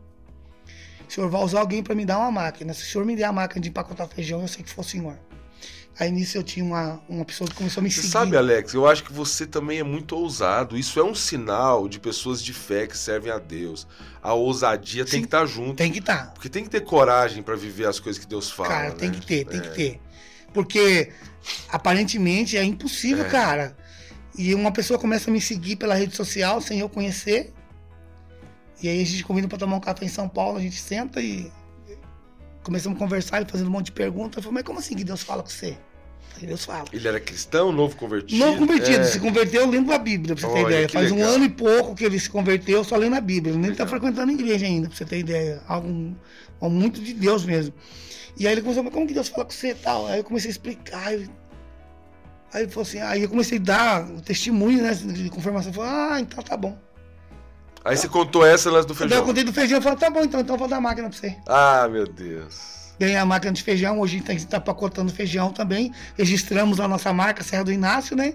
O 1.09 1.13
senhor 1.13 1.29
vai 1.29 1.43
usar 1.43 1.61
alguém 1.61 1.83
para 1.83 1.95
me 1.95 2.05
dar 2.05 2.19
uma 2.19 2.31
máquina. 2.31 2.73
Se 2.73 2.83
o 2.83 2.87
senhor 2.87 3.05
me 3.05 3.17
der 3.17 3.25
a 3.25 3.33
máquina 3.33 3.61
de 3.61 3.69
empacotar 3.69 4.07
feijão, 4.09 4.41
eu 4.43 4.49
sei 4.49 4.63
que 4.63 4.71
foi 4.71 4.85
o 4.85 4.87
senhor. 4.87 5.19
Aí 6.01 6.11
nisso 6.11 6.39
eu 6.39 6.43
tinha 6.43 6.65
uma, 6.65 6.99
uma 7.07 7.27
pessoa 7.27 7.47
que 7.47 7.55
começou 7.55 7.83
a 7.83 7.85
me 7.85 7.91
você 7.91 8.01
seguir. 8.01 8.13
Sabe, 8.13 8.35
Alex, 8.35 8.73
eu 8.73 8.89
acho 8.89 9.05
que 9.05 9.13
você 9.13 9.47
também 9.47 9.81
é 9.81 9.83
muito 9.83 10.17
ousado. 10.17 10.79
Isso 10.79 10.99
é 10.99 11.05
um 11.05 11.15
sinal 11.15 11.87
de 11.87 12.01
pessoas 12.01 12.43
de 12.43 12.55
fé 12.55 12.87
que 12.87 12.97
servem 12.97 13.31
a 13.31 13.39
Deus. 13.39 13.87
A 14.23 14.33
ousadia 14.33 15.05
Sim, 15.05 15.11
tem 15.11 15.21
que 15.21 15.27
estar 15.27 15.41
tá 15.41 15.47
junto. 15.47 15.75
Tem 15.75 15.93
que 15.93 15.99
estar. 15.99 16.29
Tá. 16.29 16.33
Porque 16.33 16.49
tem 16.49 16.65
que 16.65 16.71
ter 16.71 16.81
coragem 16.81 17.43
para 17.43 17.55
viver 17.55 17.87
as 17.87 18.01
coisas 18.01 18.19
que 18.19 18.27
Deus 18.27 18.51
fala. 18.51 18.71
Cara, 18.71 18.89
né? 18.89 18.95
tem 18.95 19.11
que 19.11 19.27
ter, 19.27 19.45
tem 19.45 19.59
é. 19.59 19.63
que 19.63 19.69
ter. 19.75 20.01
Porque 20.55 21.13
aparentemente 21.69 22.57
é 22.57 22.65
impossível, 22.65 23.27
é. 23.27 23.29
cara. 23.29 23.77
E 24.39 24.55
uma 24.55 24.73
pessoa 24.73 24.99
começa 24.99 25.29
a 25.29 25.33
me 25.35 25.41
seguir 25.41 25.77
pela 25.77 25.95
rede 25.95 26.17
social 26.17 26.63
sem 26.63 26.81
eu 26.81 26.89
conhecer. 26.89 27.53
E 28.83 28.89
aí 28.89 29.03
a 29.03 29.05
gente 29.05 29.23
convida 29.23 29.47
para 29.47 29.59
tomar 29.59 29.77
um 29.77 29.81
café 29.81 30.07
em 30.07 30.09
São 30.09 30.31
Paulo, 30.31 30.57
a 30.57 30.63
gente 30.63 30.81
senta 30.81 31.21
e 31.21 31.53
começamos 32.63 32.97
a 32.97 32.99
conversar, 32.99 33.43
ele 33.43 33.51
fazendo 33.51 33.67
um 33.67 33.71
monte 33.73 33.87
de 33.87 33.93
perguntas. 33.93 34.39
Eu 34.39 34.45
falei, 34.45 34.55
mas 34.55 34.63
como 34.63 34.79
assim 34.79 34.97
que 34.97 35.05
Deus 35.05 35.23
fala 35.23 35.43
com 35.43 35.51
você? 35.51 35.77
Deus 36.43 36.65
fala. 36.65 36.85
Ele 36.93 37.07
era 37.07 37.21
cristão, 37.21 37.73
novo 37.73 37.97
convertido? 37.97 38.45
Novo 38.45 38.59
convertido, 38.59 39.01
é. 39.01 39.05
se 39.05 39.21
converteu 39.21 39.69
lendo 39.69 39.93
a 39.93 39.99
Bíblia, 39.99 40.35
pra 40.35 40.49
você 40.49 40.53
Olha, 40.53 40.65
ter 40.65 40.71
ideia. 40.71 40.89
Faz 40.89 41.11
legal. 41.11 41.29
um 41.29 41.35
ano 41.35 41.45
e 41.45 41.49
pouco 41.49 41.95
que 41.95 42.05
ele 42.05 42.19
se 42.19 42.31
converteu 42.31 42.83
só 42.85 42.97
lendo 42.97 43.17
a 43.17 43.21
Bíblia. 43.21 43.53
Ele 43.53 43.61
nem 43.61 43.73
está 43.73 43.87
frequentando 43.87 44.31
a 44.31 44.35
igreja 44.35 44.67
ainda, 44.67 44.89
pra 44.89 44.97
você 44.97 45.05
ter 45.05 45.19
ideia. 45.19 45.63
Algo 45.67 46.17
muito 46.63 47.01
de 47.01 47.13
Deus 47.13 47.45
mesmo. 47.45 47.75
E 48.37 48.47
aí 48.47 48.55
ele 48.55 48.63
começou, 48.63 48.83
mas 48.83 48.93
como 48.93 49.07
que 49.07 49.15
Deus 49.15 49.29
fala 49.29 49.45
com 49.45 49.51
você 49.51 49.71
e 49.71 49.75
tal? 49.75 50.07
Aí 50.07 50.19
eu 50.19 50.25
comecei 50.25 50.49
a 50.49 50.53
explicar. 50.53 51.09
Aí 51.09 51.29
ele 52.55 52.69
falou 52.69 52.83
assim, 52.83 53.01
aí 53.01 53.23
eu 53.23 53.29
comecei 53.29 53.59
a 53.59 53.63
dar 53.63 54.09
testemunho, 54.23 54.83
né, 54.83 54.95
de 54.95 55.29
confirmação. 55.31 55.71
Eu 55.71 55.75
falei, 55.75 55.91
ah, 55.91 56.21
então 56.21 56.43
tá 56.43 56.57
bom. 56.57 56.79
Aí 57.85 57.97
você 57.97 58.09
contou 58.09 58.45
essa 58.45 58.71
lance 58.71 58.87
do 58.87 58.95
feijão? 58.95 59.19
Eu 59.19 59.25
contei 59.25 59.45
do 59.45 59.53
feijão, 59.53 59.79
eu 59.79 59.83
falei, 59.83 59.99
tá 59.99 60.11
bom, 60.11 60.23
então, 60.23 60.41
então 60.41 60.55
eu 60.55 60.59
vou 60.59 60.69
dar 60.69 60.77
a 60.77 60.81
máquina 60.81 61.09
pra 61.09 61.19
você. 61.19 61.37
Ah, 61.47 61.89
meu 61.89 62.07
Deus 62.07 62.80
ganhei 63.01 63.17
a 63.17 63.25
máquina 63.25 63.51
de 63.53 63.63
feijão, 63.63 63.99
hoje 63.99 64.17
a 64.17 64.31
gente 64.33 64.45
está 64.45 64.61
pacotando 64.61 65.11
feijão 65.11 65.51
também. 65.51 65.91
Registramos 66.19 66.79
a 66.79 66.87
nossa 66.87 67.11
marca, 67.15 67.43
Serra 67.43 67.65
do 67.65 67.73
Inácio, 67.73 68.15
né? 68.15 68.35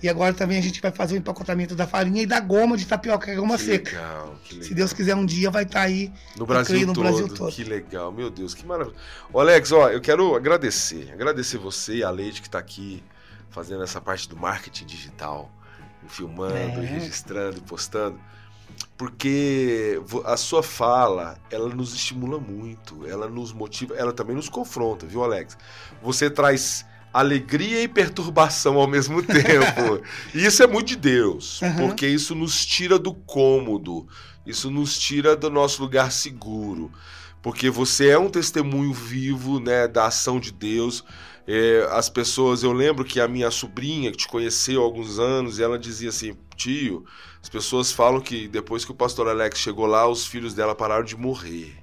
E 0.00 0.08
agora 0.08 0.32
também 0.32 0.58
a 0.58 0.62
gente 0.62 0.80
vai 0.80 0.92
fazer 0.92 1.14
o 1.14 1.18
empacotamento 1.18 1.74
da 1.74 1.86
farinha 1.86 2.22
e 2.22 2.26
da 2.26 2.38
goma 2.38 2.76
de 2.76 2.86
tapioca, 2.86 3.30
é 3.32 3.34
goma 3.34 3.56
que 3.56 3.64
seca. 3.64 3.90
Legal, 3.90 4.36
que 4.44 4.52
legal. 4.54 4.68
Se 4.68 4.74
Deus 4.74 4.92
quiser, 4.92 5.16
um 5.16 5.26
dia 5.26 5.50
vai 5.50 5.64
estar 5.64 5.80
aí 5.80 6.12
no 6.36 6.46
Brasil, 6.46 6.86
no 6.86 6.92
todo, 6.92 7.02
Brasil 7.02 7.28
todo. 7.34 7.50
Que 7.52 7.64
legal, 7.64 8.12
meu 8.12 8.30
Deus, 8.30 8.54
que 8.54 8.64
maravilha. 8.64 8.94
Ô 9.32 9.40
Alex, 9.40 9.72
ó, 9.72 9.88
eu 9.88 10.00
quero 10.00 10.36
agradecer, 10.36 11.10
agradecer 11.12 11.58
você 11.58 11.96
e 11.96 12.04
a 12.04 12.10
Leite 12.10 12.40
que 12.42 12.46
está 12.46 12.58
aqui 12.58 13.02
fazendo 13.50 13.82
essa 13.82 14.00
parte 14.00 14.28
do 14.28 14.36
marketing 14.36 14.84
digital, 14.84 15.50
filmando, 16.06 16.54
É. 16.54 16.86
registrando 16.86 17.60
postando. 17.62 18.20
Porque 18.96 20.00
a 20.24 20.36
sua 20.36 20.62
fala, 20.62 21.38
ela 21.50 21.68
nos 21.68 21.94
estimula 21.94 22.38
muito, 22.38 23.06
ela 23.06 23.28
nos 23.28 23.52
motiva, 23.52 23.94
ela 23.94 24.12
também 24.12 24.34
nos 24.34 24.48
confronta, 24.48 25.04
viu, 25.06 25.22
Alex? 25.22 25.56
Você 26.02 26.30
traz 26.30 26.84
alegria 27.12 27.82
e 27.82 27.88
perturbação 27.88 28.76
ao 28.76 28.86
mesmo 28.86 29.20
tempo. 29.24 30.02
e 30.34 30.46
isso 30.46 30.62
é 30.62 30.66
muito 30.66 30.88
de 30.88 30.96
Deus, 30.96 31.62
Aham. 31.62 31.86
porque 31.88 32.06
isso 32.06 32.34
nos 32.34 32.64
tira 32.64 32.98
do 32.98 33.12
cômodo, 33.12 34.06
isso 34.46 34.70
nos 34.70 34.98
tira 34.98 35.36
do 35.36 35.50
nosso 35.50 35.82
lugar 35.82 36.10
seguro. 36.10 36.90
Porque 37.42 37.70
você 37.70 38.08
é 38.08 38.18
um 38.18 38.28
testemunho 38.28 38.92
vivo 38.92 39.60
né, 39.60 39.86
da 39.86 40.06
ação 40.06 40.40
de 40.40 40.50
Deus. 40.50 41.04
É, 41.46 41.86
as 41.92 42.08
pessoas, 42.08 42.62
eu 42.62 42.72
lembro 42.72 43.04
que 43.04 43.20
a 43.20 43.28
minha 43.28 43.50
sobrinha, 43.50 44.10
que 44.10 44.18
te 44.18 44.28
conheceu 44.28 44.82
há 44.82 44.84
alguns 44.84 45.18
anos, 45.18 45.60
ela 45.60 45.78
dizia 45.78 46.08
assim: 46.08 46.36
tio, 46.56 47.04
as 47.40 47.48
pessoas 47.48 47.92
falam 47.92 48.20
que 48.20 48.48
depois 48.48 48.84
que 48.84 48.90
o 48.90 48.94
pastor 48.94 49.28
Alex 49.28 49.60
chegou 49.60 49.86
lá, 49.86 50.08
os 50.08 50.26
filhos 50.26 50.54
dela 50.54 50.74
pararam 50.74 51.04
de 51.04 51.16
morrer. 51.16 51.76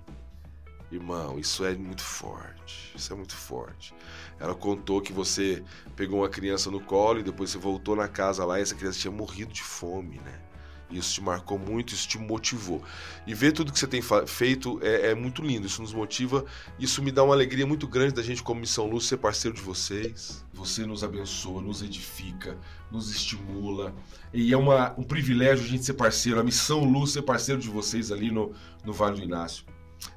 Irmão, 0.92 1.40
isso 1.40 1.64
é 1.66 1.74
muito 1.74 2.04
forte. 2.04 2.94
Isso 2.96 3.12
é 3.12 3.16
muito 3.16 3.36
forte. 3.36 3.96
Ela 4.40 4.54
contou 4.54 5.02
que 5.02 5.12
você 5.14 5.64
pegou 5.96 6.20
uma 6.20 6.30
criança 6.30 6.70
no 6.70 6.80
colo 6.80 7.20
e 7.20 7.24
depois 7.24 7.50
você 7.50 7.58
voltou 7.58 7.96
na 7.96 8.08
casa 8.08 8.46
lá 8.46 8.60
e 8.60 8.62
essa 8.62 8.76
criança 8.76 9.00
tinha 9.00 9.12
morrido 9.12 9.52
de 9.52 9.64
fome, 9.64 10.18
né? 10.18 10.43
Isso 10.98 11.16
te 11.16 11.22
marcou 11.22 11.58
muito, 11.58 11.94
isso 11.94 12.08
te 12.08 12.18
motivou. 12.18 12.84
E 13.26 13.34
ver 13.34 13.52
tudo 13.52 13.72
que 13.72 13.80
você 13.80 13.88
tem 13.88 14.02
feito 14.26 14.80
é, 14.82 15.12
é 15.12 15.16
muito 15.16 15.42
lindo, 15.42 15.68
isso 15.68 15.82
nos 15.82 15.94
motiva, 15.94 16.46
isso 16.80 17.02
me 17.02 17.12
dá 17.12 17.24
uma 17.24 17.34
alegria 17.34 17.66
muito 17.66 17.88
grande 17.88 18.14
da 18.14 18.22
gente, 18.22 18.44
como 18.44 18.60
Missão 18.60 18.88
Luz, 18.88 19.06
ser 19.06 19.18
parceiro 19.18 19.56
de 19.56 19.62
vocês. 19.62 20.46
Você 20.54 20.86
nos 20.86 21.04
abençoa, 21.04 21.62
nos 21.62 21.82
edifica, 21.82 22.58
nos 22.92 23.10
estimula. 23.10 23.94
E 24.34 24.54
é 24.54 24.58
uma, 24.58 24.94
um 24.98 25.04
privilégio 25.04 25.66
a 25.66 25.68
gente 25.68 25.86
ser 25.86 25.94
parceiro, 25.94 26.40
a 26.40 26.44
Missão 26.44 26.84
Luz 26.84 27.12
ser 27.12 27.22
parceiro 27.22 27.60
de 27.60 27.70
vocês 27.70 28.12
ali 28.12 28.32
no, 28.32 28.54
no 28.84 28.94
Vale 28.94 29.18
do 29.18 29.24
Inácio. 29.24 29.66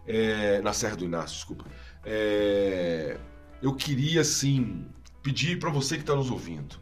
É, 0.07 0.61
na 0.63 0.73
Serra 0.73 0.97
do 0.97 1.05
Inácio, 1.05 1.37
desculpa. 1.37 1.65
É, 2.05 3.19
eu 3.63 3.75
queria, 3.75 4.21
assim, 4.21 4.87
pedir 5.23 5.59
para 5.59 5.71
você 5.71 5.97
que 5.97 6.03
está 6.03 6.15
nos 6.15 6.31
ouvindo. 6.31 6.77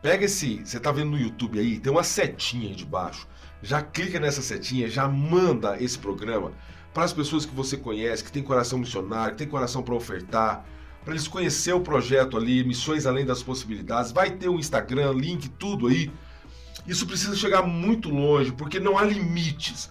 Pega 0.00 0.24
esse. 0.24 0.64
Você 0.64 0.80
tá 0.80 0.90
vendo 0.90 1.10
no 1.10 1.18
YouTube 1.18 1.58
aí, 1.58 1.78
tem 1.78 1.92
uma 1.92 2.02
setinha 2.02 2.68
aí 2.68 2.74
de 2.74 2.86
baixo. 2.86 3.28
Já 3.62 3.82
clica 3.82 4.18
nessa 4.18 4.42
setinha, 4.42 4.88
já 4.88 5.06
manda 5.06 5.76
esse 5.82 5.98
programa 5.98 6.52
para 6.94 7.04
as 7.04 7.12
pessoas 7.12 7.46
que 7.46 7.54
você 7.54 7.76
conhece, 7.76 8.24
que 8.24 8.32
tem 8.32 8.42
coração 8.42 8.78
missionário, 8.78 9.32
que 9.32 9.38
tem 9.38 9.48
coração 9.48 9.82
para 9.82 9.94
ofertar, 9.94 10.64
para 11.04 11.14
eles 11.14 11.28
conhecer 11.28 11.72
o 11.72 11.80
projeto 11.80 12.36
ali, 12.36 12.64
Missões 12.64 13.06
Além 13.06 13.24
das 13.24 13.42
Possibilidades. 13.42 14.12
Vai 14.12 14.30
ter 14.30 14.48
um 14.48 14.58
Instagram, 14.58 15.12
link, 15.12 15.48
tudo 15.50 15.86
aí. 15.86 16.10
Isso 16.86 17.06
precisa 17.06 17.36
chegar 17.36 17.62
muito 17.62 18.08
longe, 18.08 18.52
porque 18.52 18.80
não 18.80 18.98
há 18.98 19.04
limites. 19.04 19.90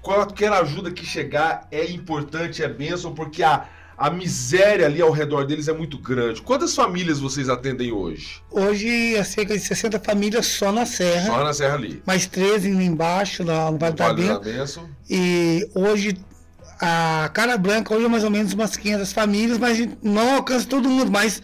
Qualquer 0.00 0.52
ajuda 0.52 0.90
que 0.90 1.04
chegar 1.04 1.66
é 1.70 1.90
importante, 1.90 2.62
é 2.62 2.68
bênção, 2.68 3.14
porque 3.14 3.42
a, 3.42 3.66
a 3.98 4.08
miséria 4.10 4.86
ali 4.86 5.02
ao 5.02 5.10
redor 5.10 5.44
deles 5.44 5.66
é 5.66 5.72
muito 5.72 5.98
grande. 5.98 6.40
Quantas 6.40 6.74
famílias 6.74 7.18
vocês 7.18 7.48
atendem 7.48 7.90
hoje? 7.90 8.40
Hoje 8.50 9.16
é 9.16 9.24
cerca 9.24 9.58
de 9.58 9.64
60 9.64 9.98
famílias 9.98 10.46
só 10.46 10.70
na 10.70 10.86
Serra, 10.86 11.26
Só 11.26 11.42
na 11.44 11.52
Serra 11.52 11.74
ali. 11.74 12.00
mais 12.06 12.26
13 12.26 12.68
embaixo, 12.70 13.42
no, 13.42 13.72
no 13.72 13.76
Vale 13.78 13.94
da 13.94 14.06
Vale 14.06 14.22
da 14.28 14.38
Benta. 14.38 14.58
Bênção. 14.58 14.88
E 15.10 15.68
hoje 15.74 16.16
a 16.80 17.28
Cara 17.34 17.58
Branca, 17.58 17.92
hoje 17.92 18.04
é 18.04 18.08
mais 18.08 18.22
ou 18.22 18.30
menos 18.30 18.52
umas 18.52 18.76
500 18.76 19.12
famílias, 19.12 19.58
mas 19.58 19.88
não 20.00 20.36
alcança 20.36 20.64
todo 20.66 20.88
mundo. 20.88 21.10
Mas, 21.10 21.42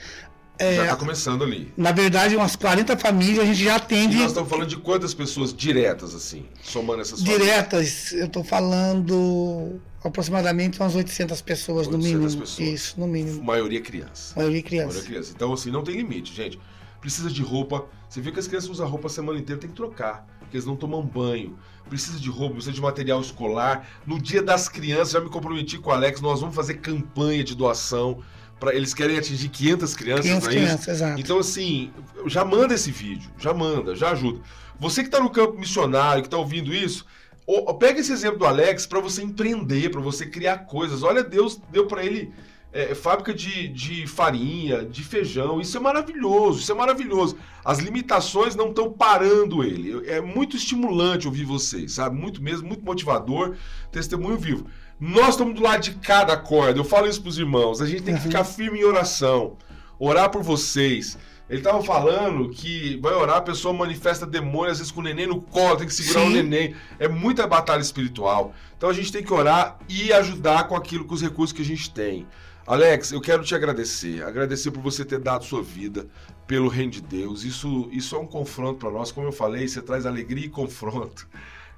é, 0.56 0.76
Já 0.76 0.86
tá 0.86 0.96
começando 0.96 1.42
ali. 1.42 1.72
na 1.76 1.90
verdade, 1.90 2.36
umas 2.36 2.54
40 2.54 2.96
famílias 2.96 3.40
a 3.40 3.44
gente 3.44 3.64
já 3.64 3.72
E 3.72 3.76
atende 3.76 4.16
nós 4.16 4.28
estamos 4.28 4.48
falando 4.48 4.68
de 4.68 4.76
quantas 4.76 5.12
pessoas 5.12 5.52
diretas, 5.52 6.14
assim, 6.14 6.46
somando 6.62 7.00
essas 7.02 7.18
famílias? 7.20 7.42
diretas. 7.42 8.12
Eu 8.12 8.28
tô 8.28 8.44
falando 8.44 9.80
aproximadamente 10.08 10.80
umas 10.80 10.94
800 10.94 11.40
pessoas, 11.40 11.88
no 11.88 11.96
800 11.96 12.20
mínimo. 12.22 12.40
pessoas. 12.42 12.68
Isso, 12.68 13.00
no 13.00 13.06
mínimo. 13.06 13.42
Maioria 13.42 13.80
criança. 13.80 14.34
Maioria 14.36 14.62
Maioria 14.62 14.62
criança. 14.62 15.02
criança. 15.02 15.32
Então, 15.34 15.52
assim, 15.52 15.70
não 15.70 15.82
tem 15.82 15.96
limite, 15.96 16.34
gente. 16.34 16.58
Precisa 17.00 17.30
de 17.30 17.42
roupa. 17.42 17.86
Você 18.08 18.20
vê 18.20 18.30
que 18.30 18.38
as 18.38 18.46
crianças 18.46 18.70
usam 18.70 18.88
roupa 18.88 19.06
a 19.06 19.10
semana 19.10 19.38
inteira, 19.38 19.60
tem 19.60 19.70
que 19.70 19.76
trocar. 19.76 20.26
Porque 20.38 20.56
eles 20.56 20.66
não 20.66 20.76
tomam 20.76 21.02
banho. 21.02 21.58
Precisa 21.88 22.18
de 22.18 22.30
roupa, 22.30 22.54
precisa 22.54 22.72
de 22.72 22.80
material 22.80 23.20
escolar. 23.20 23.88
No 24.06 24.20
dia 24.20 24.42
das 24.42 24.68
crianças, 24.68 25.10
já 25.10 25.20
me 25.20 25.28
comprometi 25.28 25.78
com 25.78 25.90
o 25.90 25.92
Alex, 25.92 26.20
nós 26.20 26.40
vamos 26.40 26.54
fazer 26.54 26.74
campanha 26.74 27.42
de 27.42 27.54
doação. 27.54 28.22
Pra, 28.60 28.74
eles 28.74 28.94
querem 28.94 29.18
atingir 29.18 29.48
500 29.48 29.94
crianças, 29.94 30.24
500 30.24 30.44
não 30.44 30.50
é 30.50 30.54
crianças, 30.54 30.88
exato. 30.88 31.20
Então, 31.20 31.38
assim, 31.38 31.92
já 32.26 32.44
manda 32.44 32.74
esse 32.74 32.90
vídeo, 32.90 33.30
já 33.38 33.52
manda, 33.52 33.96
já 33.96 34.10
ajuda. 34.12 34.40
Você 34.78 35.02
que 35.02 35.08
está 35.08 35.20
no 35.20 35.30
campo 35.30 35.58
missionário, 35.58 36.22
que 36.22 36.28
está 36.28 36.38
ouvindo 36.38 36.72
isso, 36.72 37.04
pega 37.78 38.00
esse 38.00 38.12
exemplo 38.12 38.38
do 38.38 38.46
Alex 38.46 38.86
para 38.86 39.00
você 39.00 39.22
empreender, 39.22 39.90
para 39.90 40.00
você 40.00 40.26
criar 40.26 40.58
coisas. 40.58 41.02
Olha, 41.02 41.22
Deus 41.22 41.60
deu 41.70 41.86
para 41.86 42.04
ele 42.04 42.32
é, 42.72 42.94
fábrica 42.94 43.32
de, 43.32 43.68
de 43.68 44.06
farinha, 44.06 44.84
de 44.84 45.02
feijão. 45.04 45.60
Isso 45.60 45.76
é 45.76 45.80
maravilhoso, 45.80 46.60
isso 46.60 46.72
é 46.72 46.74
maravilhoso. 46.74 47.36
As 47.64 47.78
limitações 47.78 48.56
não 48.56 48.70
estão 48.70 48.90
parando 48.92 49.62
ele. 49.62 50.08
É 50.08 50.20
muito 50.20 50.56
estimulante 50.56 51.26
ouvir 51.26 51.44
vocês, 51.44 51.92
sabe? 51.92 52.18
Muito 52.18 52.42
mesmo, 52.42 52.66
muito 52.66 52.84
motivador, 52.84 53.56
testemunho 53.92 54.36
vivo. 54.36 54.66
Nós 54.98 55.30
estamos 55.30 55.54
do 55.54 55.62
lado 55.62 55.82
de 55.82 55.92
cada 55.96 56.36
corda. 56.36 56.78
Eu 56.78 56.84
falo 56.84 57.06
isso 57.06 57.20
para 57.20 57.28
os 57.30 57.38
irmãos. 57.38 57.80
A 57.80 57.86
gente 57.86 58.02
tem 58.02 58.14
que 58.14 58.20
Uhum. 58.22 58.26
ficar 58.26 58.44
firme 58.44 58.80
em 58.80 58.84
oração, 58.84 59.56
orar 59.98 60.30
por 60.30 60.42
vocês. 60.42 61.16
Ele 61.54 61.60
estava 61.60 61.80
falando 61.84 62.48
que 62.48 62.96
vai 63.00 63.14
orar, 63.14 63.36
a 63.36 63.40
pessoa 63.40 63.72
manifesta 63.72 64.26
demônio, 64.26 64.72
às 64.72 64.78
vezes 64.78 64.90
com 64.90 64.98
o 64.98 65.04
neném 65.04 65.28
no 65.28 65.40
colo, 65.40 65.76
tem 65.76 65.86
que 65.86 65.94
segurar 65.94 66.26
o 66.26 66.30
neném. 66.30 66.74
É 66.98 67.06
muita 67.06 67.46
batalha 67.46 67.80
espiritual. 67.80 68.52
Então 68.76 68.90
a 68.90 68.92
gente 68.92 69.12
tem 69.12 69.22
que 69.22 69.32
orar 69.32 69.78
e 69.88 70.12
ajudar 70.12 70.66
com 70.66 70.74
aquilo, 70.74 71.04
com 71.04 71.14
os 71.14 71.22
recursos 71.22 71.52
que 71.52 71.62
a 71.62 71.64
gente 71.64 71.88
tem. 71.92 72.26
Alex, 72.66 73.12
eu 73.12 73.20
quero 73.20 73.44
te 73.44 73.54
agradecer. 73.54 74.24
Agradecer 74.24 74.72
por 74.72 74.82
você 74.82 75.04
ter 75.04 75.20
dado 75.20 75.44
sua 75.44 75.62
vida 75.62 76.08
pelo 76.44 76.66
reino 76.66 76.90
de 76.90 77.00
Deus. 77.00 77.44
Isso, 77.44 77.88
isso 77.92 78.16
é 78.16 78.18
um 78.18 78.26
confronto 78.26 78.80
para 78.80 78.90
nós. 78.90 79.12
Como 79.12 79.28
eu 79.28 79.32
falei, 79.32 79.68
você 79.68 79.80
traz 79.80 80.06
alegria 80.06 80.46
e 80.46 80.48
confronto. 80.48 81.28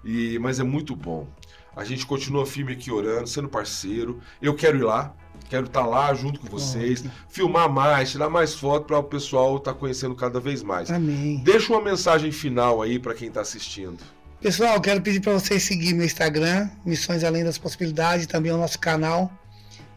E, 0.03 0.39
mas 0.39 0.59
é 0.59 0.63
muito 0.63 0.97
bom. 0.97 1.29
A 1.77 1.85
gente 1.85 2.07
continua 2.07 2.47
firme 2.47 2.73
aqui 2.73 2.91
orando, 2.91 3.27
sendo 3.27 3.47
parceiro. 3.47 4.21
Eu 4.41 4.55
quero 4.55 4.79
ir 4.79 4.85
lá. 4.85 5.15
Quero 5.49 5.67
estar 5.67 5.87
lá 5.87 6.13
junto 6.13 6.41
com 6.41 6.49
vocês, 6.49 7.05
filmar 7.29 7.69
mais, 7.71 8.11
tirar 8.11 8.29
mais 8.29 8.55
foto 8.55 8.87
para 8.87 8.99
o 8.99 9.03
pessoal 9.05 9.57
estar 9.57 9.75
conhecendo 9.75 10.15
cada 10.15 10.41
vez 10.41 10.63
mais. 10.63 10.91
Amém. 10.91 11.41
Deixa 11.45 11.73
uma 11.73 11.81
mensagem 11.83 12.33
final 12.33 12.83
aí 12.83 12.99
para 12.99 13.15
quem 13.15 13.29
está 13.29 13.43
assistindo. 13.43 13.99
Pessoal, 14.41 14.81
quero 14.81 15.01
pedir 15.01 15.21
para 15.21 15.33
vocês 15.33 15.63
seguir 15.63 15.95
meu 15.95 16.05
Instagram, 16.05 16.69
Missões 16.85 17.23
Além 17.25 17.45
das 17.45 17.59
Possibilidades, 17.59 18.27
também 18.27 18.53
o 18.53 18.57
nosso 18.59 18.79
canal, 18.79 19.31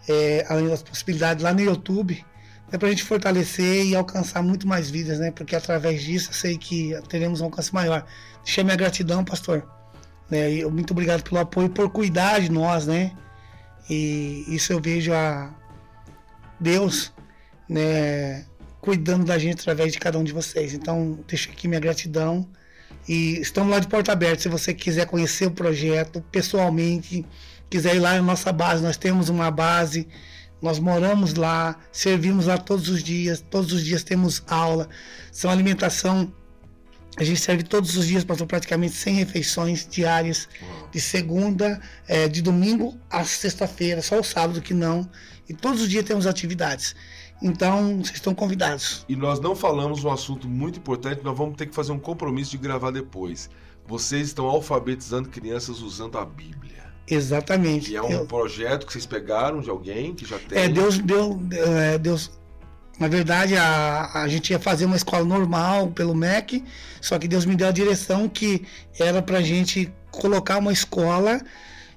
é, 0.08 0.46
Além 0.50 0.68
das 0.68 0.82
Possibilidades, 0.84 1.44
lá 1.44 1.54
no 1.54 1.62
YouTube. 1.62 2.24
É 2.72 2.78
para 2.78 2.88
a 2.88 2.92
gente 2.92 3.04
fortalecer 3.04 3.86
e 3.88 3.96
alcançar 3.96 4.44
muito 4.44 4.68
mais 4.68 4.92
vidas, 4.92 5.18
né? 5.18 5.32
Porque 5.32 5.56
através 5.56 6.04
disso 6.04 6.30
eu 6.30 6.34
sei 6.36 6.56
que 6.58 6.94
teremos 7.10 7.42
um 7.42 7.46
alcance 7.46 7.74
maior. 7.74 8.06
Deixa 8.46 8.64
minha 8.64 8.76
gratidão, 8.76 9.26
pastor. 9.26 9.68
Né? 10.30 10.52
E 10.54 10.60
eu- 10.60 10.70
muito 10.70 10.92
obrigado 10.92 11.24
pelo 11.24 11.42
apoio, 11.42 11.66
e 11.66 11.70
por 11.70 11.90
cuidar 11.90 12.40
de 12.40 12.52
nós, 12.52 12.86
né? 12.86 13.12
E 13.90 14.46
isso 14.48 14.72
eu 14.72 14.80
vejo 14.80 15.14
a 15.14 15.54
Deus, 16.60 17.12
né? 17.68 18.46
Cuidando 18.82 19.26
da 19.26 19.38
gente 19.38 19.60
através 19.62 19.92
de 19.92 20.00
cada 20.00 20.18
um 20.18 20.24
de 20.24 20.32
vocês. 20.32 20.74
Então, 20.74 21.20
deixo 21.28 21.50
aqui 21.50 21.68
minha 21.68 21.80
gratidão. 21.80 22.48
E 23.08 23.40
estamos 23.40 23.72
lá 23.72 23.80
de 23.80 23.88
porta 23.88 24.12
aberta. 24.12 24.44
Se 24.44 24.50
você 24.50 24.74
quiser 24.74 25.06
conhecer 25.06 25.48
o 25.48 25.52
projeto 25.52 26.24
pessoalmente, 26.32 27.26
quiser 27.70 27.96
ir 27.96 28.00
lá 28.00 28.14
na 28.14 28.22
nossa 28.22 28.52
base, 28.52 28.84
nós 28.84 28.98
temos 28.98 29.30
uma 29.30 29.50
base, 29.50 30.08
nós 30.62 30.80
moramos 30.80 31.34
lá, 31.34 31.78
servimos 31.92 32.46
lá 32.48 32.58
todos 32.58 32.90
os 32.90 33.04
dias, 33.04 33.44
todos 33.50 33.74
os 33.74 33.84
dias 33.84 34.04
temos 34.04 34.44
aula, 34.48 34.90
são 35.32 35.50
alimentação. 35.50 36.32
A 37.20 37.24
gente 37.24 37.42
serve 37.42 37.64
todos 37.64 37.98
os 37.98 38.08
dias, 38.08 38.24
passou 38.24 38.48
praticamente 38.48 38.96
100 38.96 39.14
refeições 39.16 39.86
diárias, 39.88 40.48
de 40.90 41.02
segunda, 41.02 41.82
eh, 42.08 42.30
de 42.30 42.42
domingo 42.42 42.98
a 43.10 43.26
sexta-feira, 43.26 44.02
só 44.02 44.20
o 44.20 44.24
sábado 44.24 44.62
que 44.62 44.74
não. 44.74 45.08
E 45.48 45.54
todos 45.54 45.82
os 45.82 45.90
dias 45.90 46.06
temos 46.06 46.26
atividades. 46.26 46.96
Então, 47.42 47.98
vocês 47.98 48.16
estão 48.16 48.34
convidados. 48.34 49.06
E 49.10 49.16
nós 49.18 49.40
não 49.42 49.54
falamos 49.54 50.04
um 50.04 50.10
assunto 50.12 50.48
muito 50.48 50.80
importante, 50.80 51.22
nós 51.24 51.38
vamos 51.38 51.58
ter 51.58 51.66
que 51.66 51.76
fazer 51.76 51.92
um 51.92 52.00
compromisso 52.00 52.52
de 52.52 52.58
gravar 52.58 52.92
depois. 52.92 53.50
Vocês 53.86 54.28
estão 54.28 54.46
alfabetizando 54.46 55.28
crianças 55.30 55.82
usando 55.82 56.18
a 56.18 56.26
Bíblia. 56.26 56.80
Exatamente. 57.06 57.90
Que 57.90 57.96
é 57.98 58.02
um 58.02 58.10
Eu- 58.12 58.26
projeto 58.28 58.86
que 58.86 58.94
vocês 58.94 59.06
pegaram 59.06 59.62
de 59.62 59.70
alguém 59.70 60.14
que 60.14 60.26
já 60.26 60.38
tem. 60.40 60.58
É, 60.58 60.70
Deus, 60.70 61.00
Deus, 61.00 61.36
é, 61.52 61.98
Deus 61.98 62.32
Na 63.00 63.08
verdade, 63.08 63.56
a, 63.56 64.10
a 64.14 64.28
gente 64.28 64.52
ia 64.52 64.60
fazer 64.60 64.86
uma 64.86 64.98
escola 64.98 65.24
normal 65.24 65.88
pelo 65.88 66.14
MEC, 66.14 66.64
só 67.00 67.18
que 67.18 67.28
Deus 67.28 67.46
me 67.46 67.56
deu 67.56 67.68
a 67.68 67.72
direção 67.72 68.28
que 68.28 68.66
era 69.00 69.22
para 69.22 69.38
a 69.38 69.42
gente 69.42 69.92
colocar 70.12 70.58
uma 70.58 70.74
escola 70.74 71.40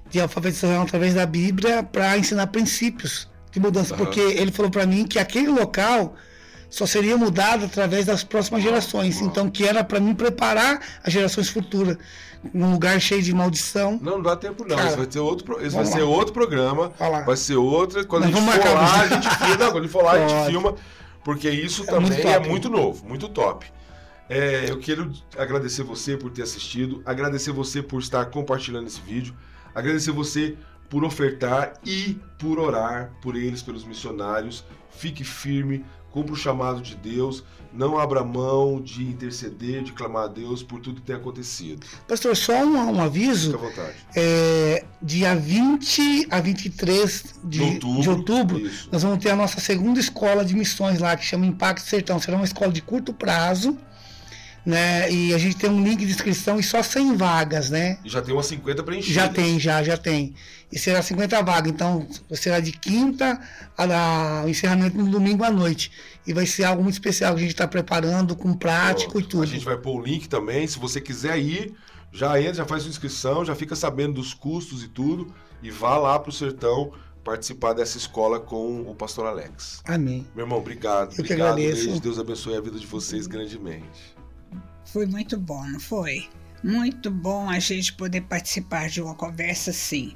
de 0.09 0.21
alfabetização 0.21 0.81
através 0.81 1.13
da 1.13 1.25
Bíblia 1.25 1.83
para 1.83 2.17
ensinar 2.17 2.47
princípios 2.47 3.27
de 3.51 3.59
mudança, 3.59 3.93
uhum. 3.93 3.97
porque 3.97 4.19
ele 4.19 4.51
falou 4.51 4.71
para 4.71 4.85
mim 4.85 5.05
que 5.05 5.19
aquele 5.19 5.49
local 5.49 6.15
só 6.73 6.87
seria 6.87 7.15
mudado 7.15 7.65
através 7.65 8.07
das 8.07 8.23
próximas 8.23 8.63
gerações, 8.63 9.21
então 9.21 9.47
que 9.47 9.63
era 9.63 9.83
para 9.83 9.99
mim 9.99 10.15
preparar 10.15 10.81
as 11.03 11.13
gerações 11.13 11.47
futuras 11.47 11.95
num 12.51 12.71
lugar 12.71 12.99
cheio 12.99 13.21
de 13.21 13.31
maldição. 13.31 13.99
Não, 14.01 14.13
não 14.13 14.23
dá 14.23 14.35
tempo 14.35 14.65
não. 14.67 14.75
Cara, 14.75 14.87
isso 14.87 14.97
vai 14.97 15.05
ter 15.05 15.19
outro, 15.19 15.63
isso 15.63 15.75
vai 15.75 15.85
ser 15.85 16.01
outro 16.01 16.33
programa. 16.33 16.91
Vai 17.27 17.37
ser 17.37 17.57
outra. 17.57 18.03
Quando 18.03 18.23
não, 18.23 18.29
a 18.29 18.31
gente 18.31 18.63
for 18.63 18.73
lá, 18.73 19.01
a 19.01 19.07
gente 19.07 19.29
filma. 19.29 19.71
Quando 19.71 19.77
a 19.77 19.81
gente 19.81 19.91
for 19.91 20.03
lá, 20.03 20.11
a 20.13 20.27
gente 20.27 20.49
filma. 20.49 20.75
Porque 21.23 21.47
isso 21.47 21.83
é 21.83 21.85
também 21.85 22.09
muito 22.09 22.27
é 22.27 22.39
muito 22.39 22.69
novo, 22.71 23.05
muito 23.07 23.29
top. 23.29 23.67
É, 24.27 24.65
eu 24.67 24.79
quero 24.79 25.11
agradecer 25.37 25.83
você 25.83 26.17
por 26.17 26.31
ter 26.31 26.41
assistido, 26.41 27.03
agradecer 27.05 27.51
você 27.51 27.83
por 27.83 28.01
estar 28.01 28.25
compartilhando 28.25 28.87
esse 28.87 28.99
vídeo, 28.99 29.35
agradecer 29.75 30.11
você 30.11 30.57
por 30.89 31.03
ofertar 31.03 31.73
e 31.85 32.19
por 32.39 32.57
orar 32.57 33.11
por 33.21 33.35
eles, 33.35 33.61
pelos 33.61 33.85
missionários. 33.85 34.65
Fique 34.89 35.23
firme, 35.23 35.85
cumpra 36.13 36.31
o 36.31 36.37
chamado 36.37 36.79
de 36.79 36.95
Deus, 36.95 37.43
não 37.73 37.97
abra 37.97 38.23
mão 38.23 38.79
de 38.79 39.03
interceder, 39.03 39.81
de 39.81 39.91
clamar 39.91 40.25
a 40.25 40.27
Deus 40.27 40.61
por 40.61 40.79
tudo 40.79 41.01
que 41.01 41.07
tem 41.07 41.15
acontecido. 41.15 41.85
Pastor, 42.07 42.37
só 42.37 42.63
um, 42.63 42.75
um 42.75 43.01
aviso. 43.01 43.51
Fique 43.51 43.65
à 43.65 43.67
vontade. 43.67 43.95
É, 44.15 44.85
dia 45.01 45.35
20 45.35 46.27
a 46.29 46.39
23 46.39 47.35
de 47.43 47.61
outubro, 47.61 48.01
de 48.01 48.09
outubro 48.09 48.71
nós 48.91 49.01
vamos 49.01 49.17
ter 49.17 49.31
a 49.31 49.35
nossa 49.35 49.59
segunda 49.59 49.99
escola 49.99 50.45
de 50.45 50.55
missões 50.55 50.99
lá, 50.99 51.17
que 51.17 51.25
chama 51.25 51.47
Impacto 51.47 51.83
Sertão. 51.87 52.19
Será 52.19 52.37
uma 52.37 52.45
escola 52.45 52.71
de 52.71 52.81
curto 52.81 53.11
prazo 53.11 53.75
né? 54.65 55.11
E 55.11 55.33
a 55.33 55.37
gente 55.37 55.57
tem 55.57 55.69
um 55.69 55.83
link 55.83 56.05
de 56.05 56.11
inscrição 56.11 56.59
e 56.59 56.63
só 56.63 56.81
100 56.81 57.17
vagas, 57.17 57.69
né? 57.69 57.97
E 58.03 58.09
já 58.09 58.21
tem 58.21 58.33
umas 58.33 58.45
50 58.47 58.83
preenchidas. 58.83 59.15
Já 59.15 59.29
tem, 59.29 59.59
já, 59.59 59.83
já 59.83 59.97
tem. 59.97 60.33
E 60.71 60.79
será 60.79 61.01
50 61.01 61.41
vagas, 61.43 61.71
então 61.71 62.07
será 62.31 62.59
de 62.59 62.71
quinta 62.71 63.39
ao 63.77 64.49
encerramento 64.49 64.97
no 64.97 65.09
domingo 65.09 65.43
à 65.43 65.51
noite. 65.51 65.91
E 66.25 66.33
vai 66.33 66.45
ser 66.45 66.63
algo 66.63 66.81
muito 66.81 66.95
especial 66.95 67.33
que 67.33 67.39
a 67.39 67.43
gente 67.43 67.51
está 67.51 67.67
preparando 67.67 68.35
com 68.35 68.53
prático 68.53 69.13
Pronto. 69.13 69.25
e 69.25 69.29
tudo. 69.29 69.43
A 69.43 69.47
gente 69.47 69.65
vai 69.65 69.77
pôr 69.77 69.99
o 69.99 70.03
link 70.03 70.27
também, 70.27 70.65
se 70.65 70.79
você 70.79 70.99
quiser 70.99 71.37
ir, 71.37 71.73
já 72.11 72.39
entra, 72.39 72.55
já 72.55 72.65
faz 72.65 72.83
sua 72.83 72.89
inscrição, 72.89 73.43
já 73.43 73.55
fica 73.55 73.75
sabendo 73.75 74.15
dos 74.15 74.33
custos 74.33 74.83
e 74.83 74.87
tudo, 74.87 75.33
e 75.61 75.69
vá 75.69 75.97
lá 75.97 76.17
para 76.17 76.29
o 76.29 76.33
Sertão 76.33 76.93
participar 77.23 77.73
dessa 77.73 77.97
escola 77.97 78.39
com 78.39 78.81
o 78.81 78.93
pastor 78.93 79.25
Alex. 79.25 79.81
Amém. 79.85 80.27
Meu 80.35 80.45
irmão, 80.45 80.59
obrigado. 80.59 81.13
Eu 81.13 81.23
obrigado, 81.23 81.27
que 81.27 81.33
agradeço. 81.33 82.01
Deus 82.01 82.19
abençoe 82.19 82.55
a 82.55 82.61
vida 82.61 82.77
de 82.77 82.85
vocês 82.85 83.27
grandemente. 83.27 84.12
Foi 84.93 85.07
muito 85.07 85.39
bom, 85.39 85.65
não 85.65 85.79
foi? 85.79 86.29
Muito 86.63 87.09
bom 87.09 87.49
a 87.49 87.57
gente 87.57 87.93
poder 87.93 88.21
participar 88.21 88.89
de 88.89 89.01
uma 89.01 89.15
conversa 89.15 89.71
assim. 89.71 90.15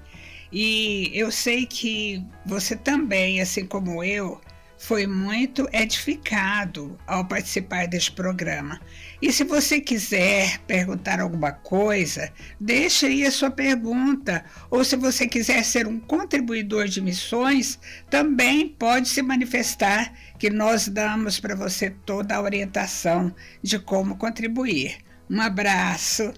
E 0.54 1.10
eu 1.16 1.32
sei 1.32 1.66
que 1.66 2.24
você 2.46 2.76
também, 2.76 3.42
assim 3.42 3.66
como 3.66 4.04
eu, 4.04 4.40
foi 4.78 5.08
muito 5.08 5.68
edificado 5.74 6.96
ao 7.08 7.26
participar 7.26 7.88
deste 7.88 8.12
programa. 8.12 8.80
E 9.20 9.34
se 9.34 9.44
você 9.44 9.82
quiser 9.82 10.60
perguntar 10.60 11.20
alguma 11.20 11.52
coisa, 11.52 12.32
deixe 12.60 13.08
aí 13.08 13.26
a 13.26 13.32
sua 13.32 13.50
pergunta. 13.50 14.46
Ou 14.70 14.84
se 14.86 14.96
você 14.96 15.28
quiser 15.28 15.66
ser 15.66 15.88
um 15.88 16.00
contribuidor 16.00 16.88
de 16.88 17.02
missões, 17.02 17.80
também 18.12 18.70
pode 18.70 19.10
se 19.10 19.24
manifestar, 19.24 20.14
que 20.38 20.50
nós 20.50 20.88
damos 20.88 21.40
para 21.40 21.56
você 21.56 21.90
toda 21.90 22.36
a 22.36 22.42
orientação 22.42 23.34
de 23.62 23.80
como 23.80 24.18
contribuir. 24.18 24.98
Um 25.30 25.42
abraço! 25.42 26.34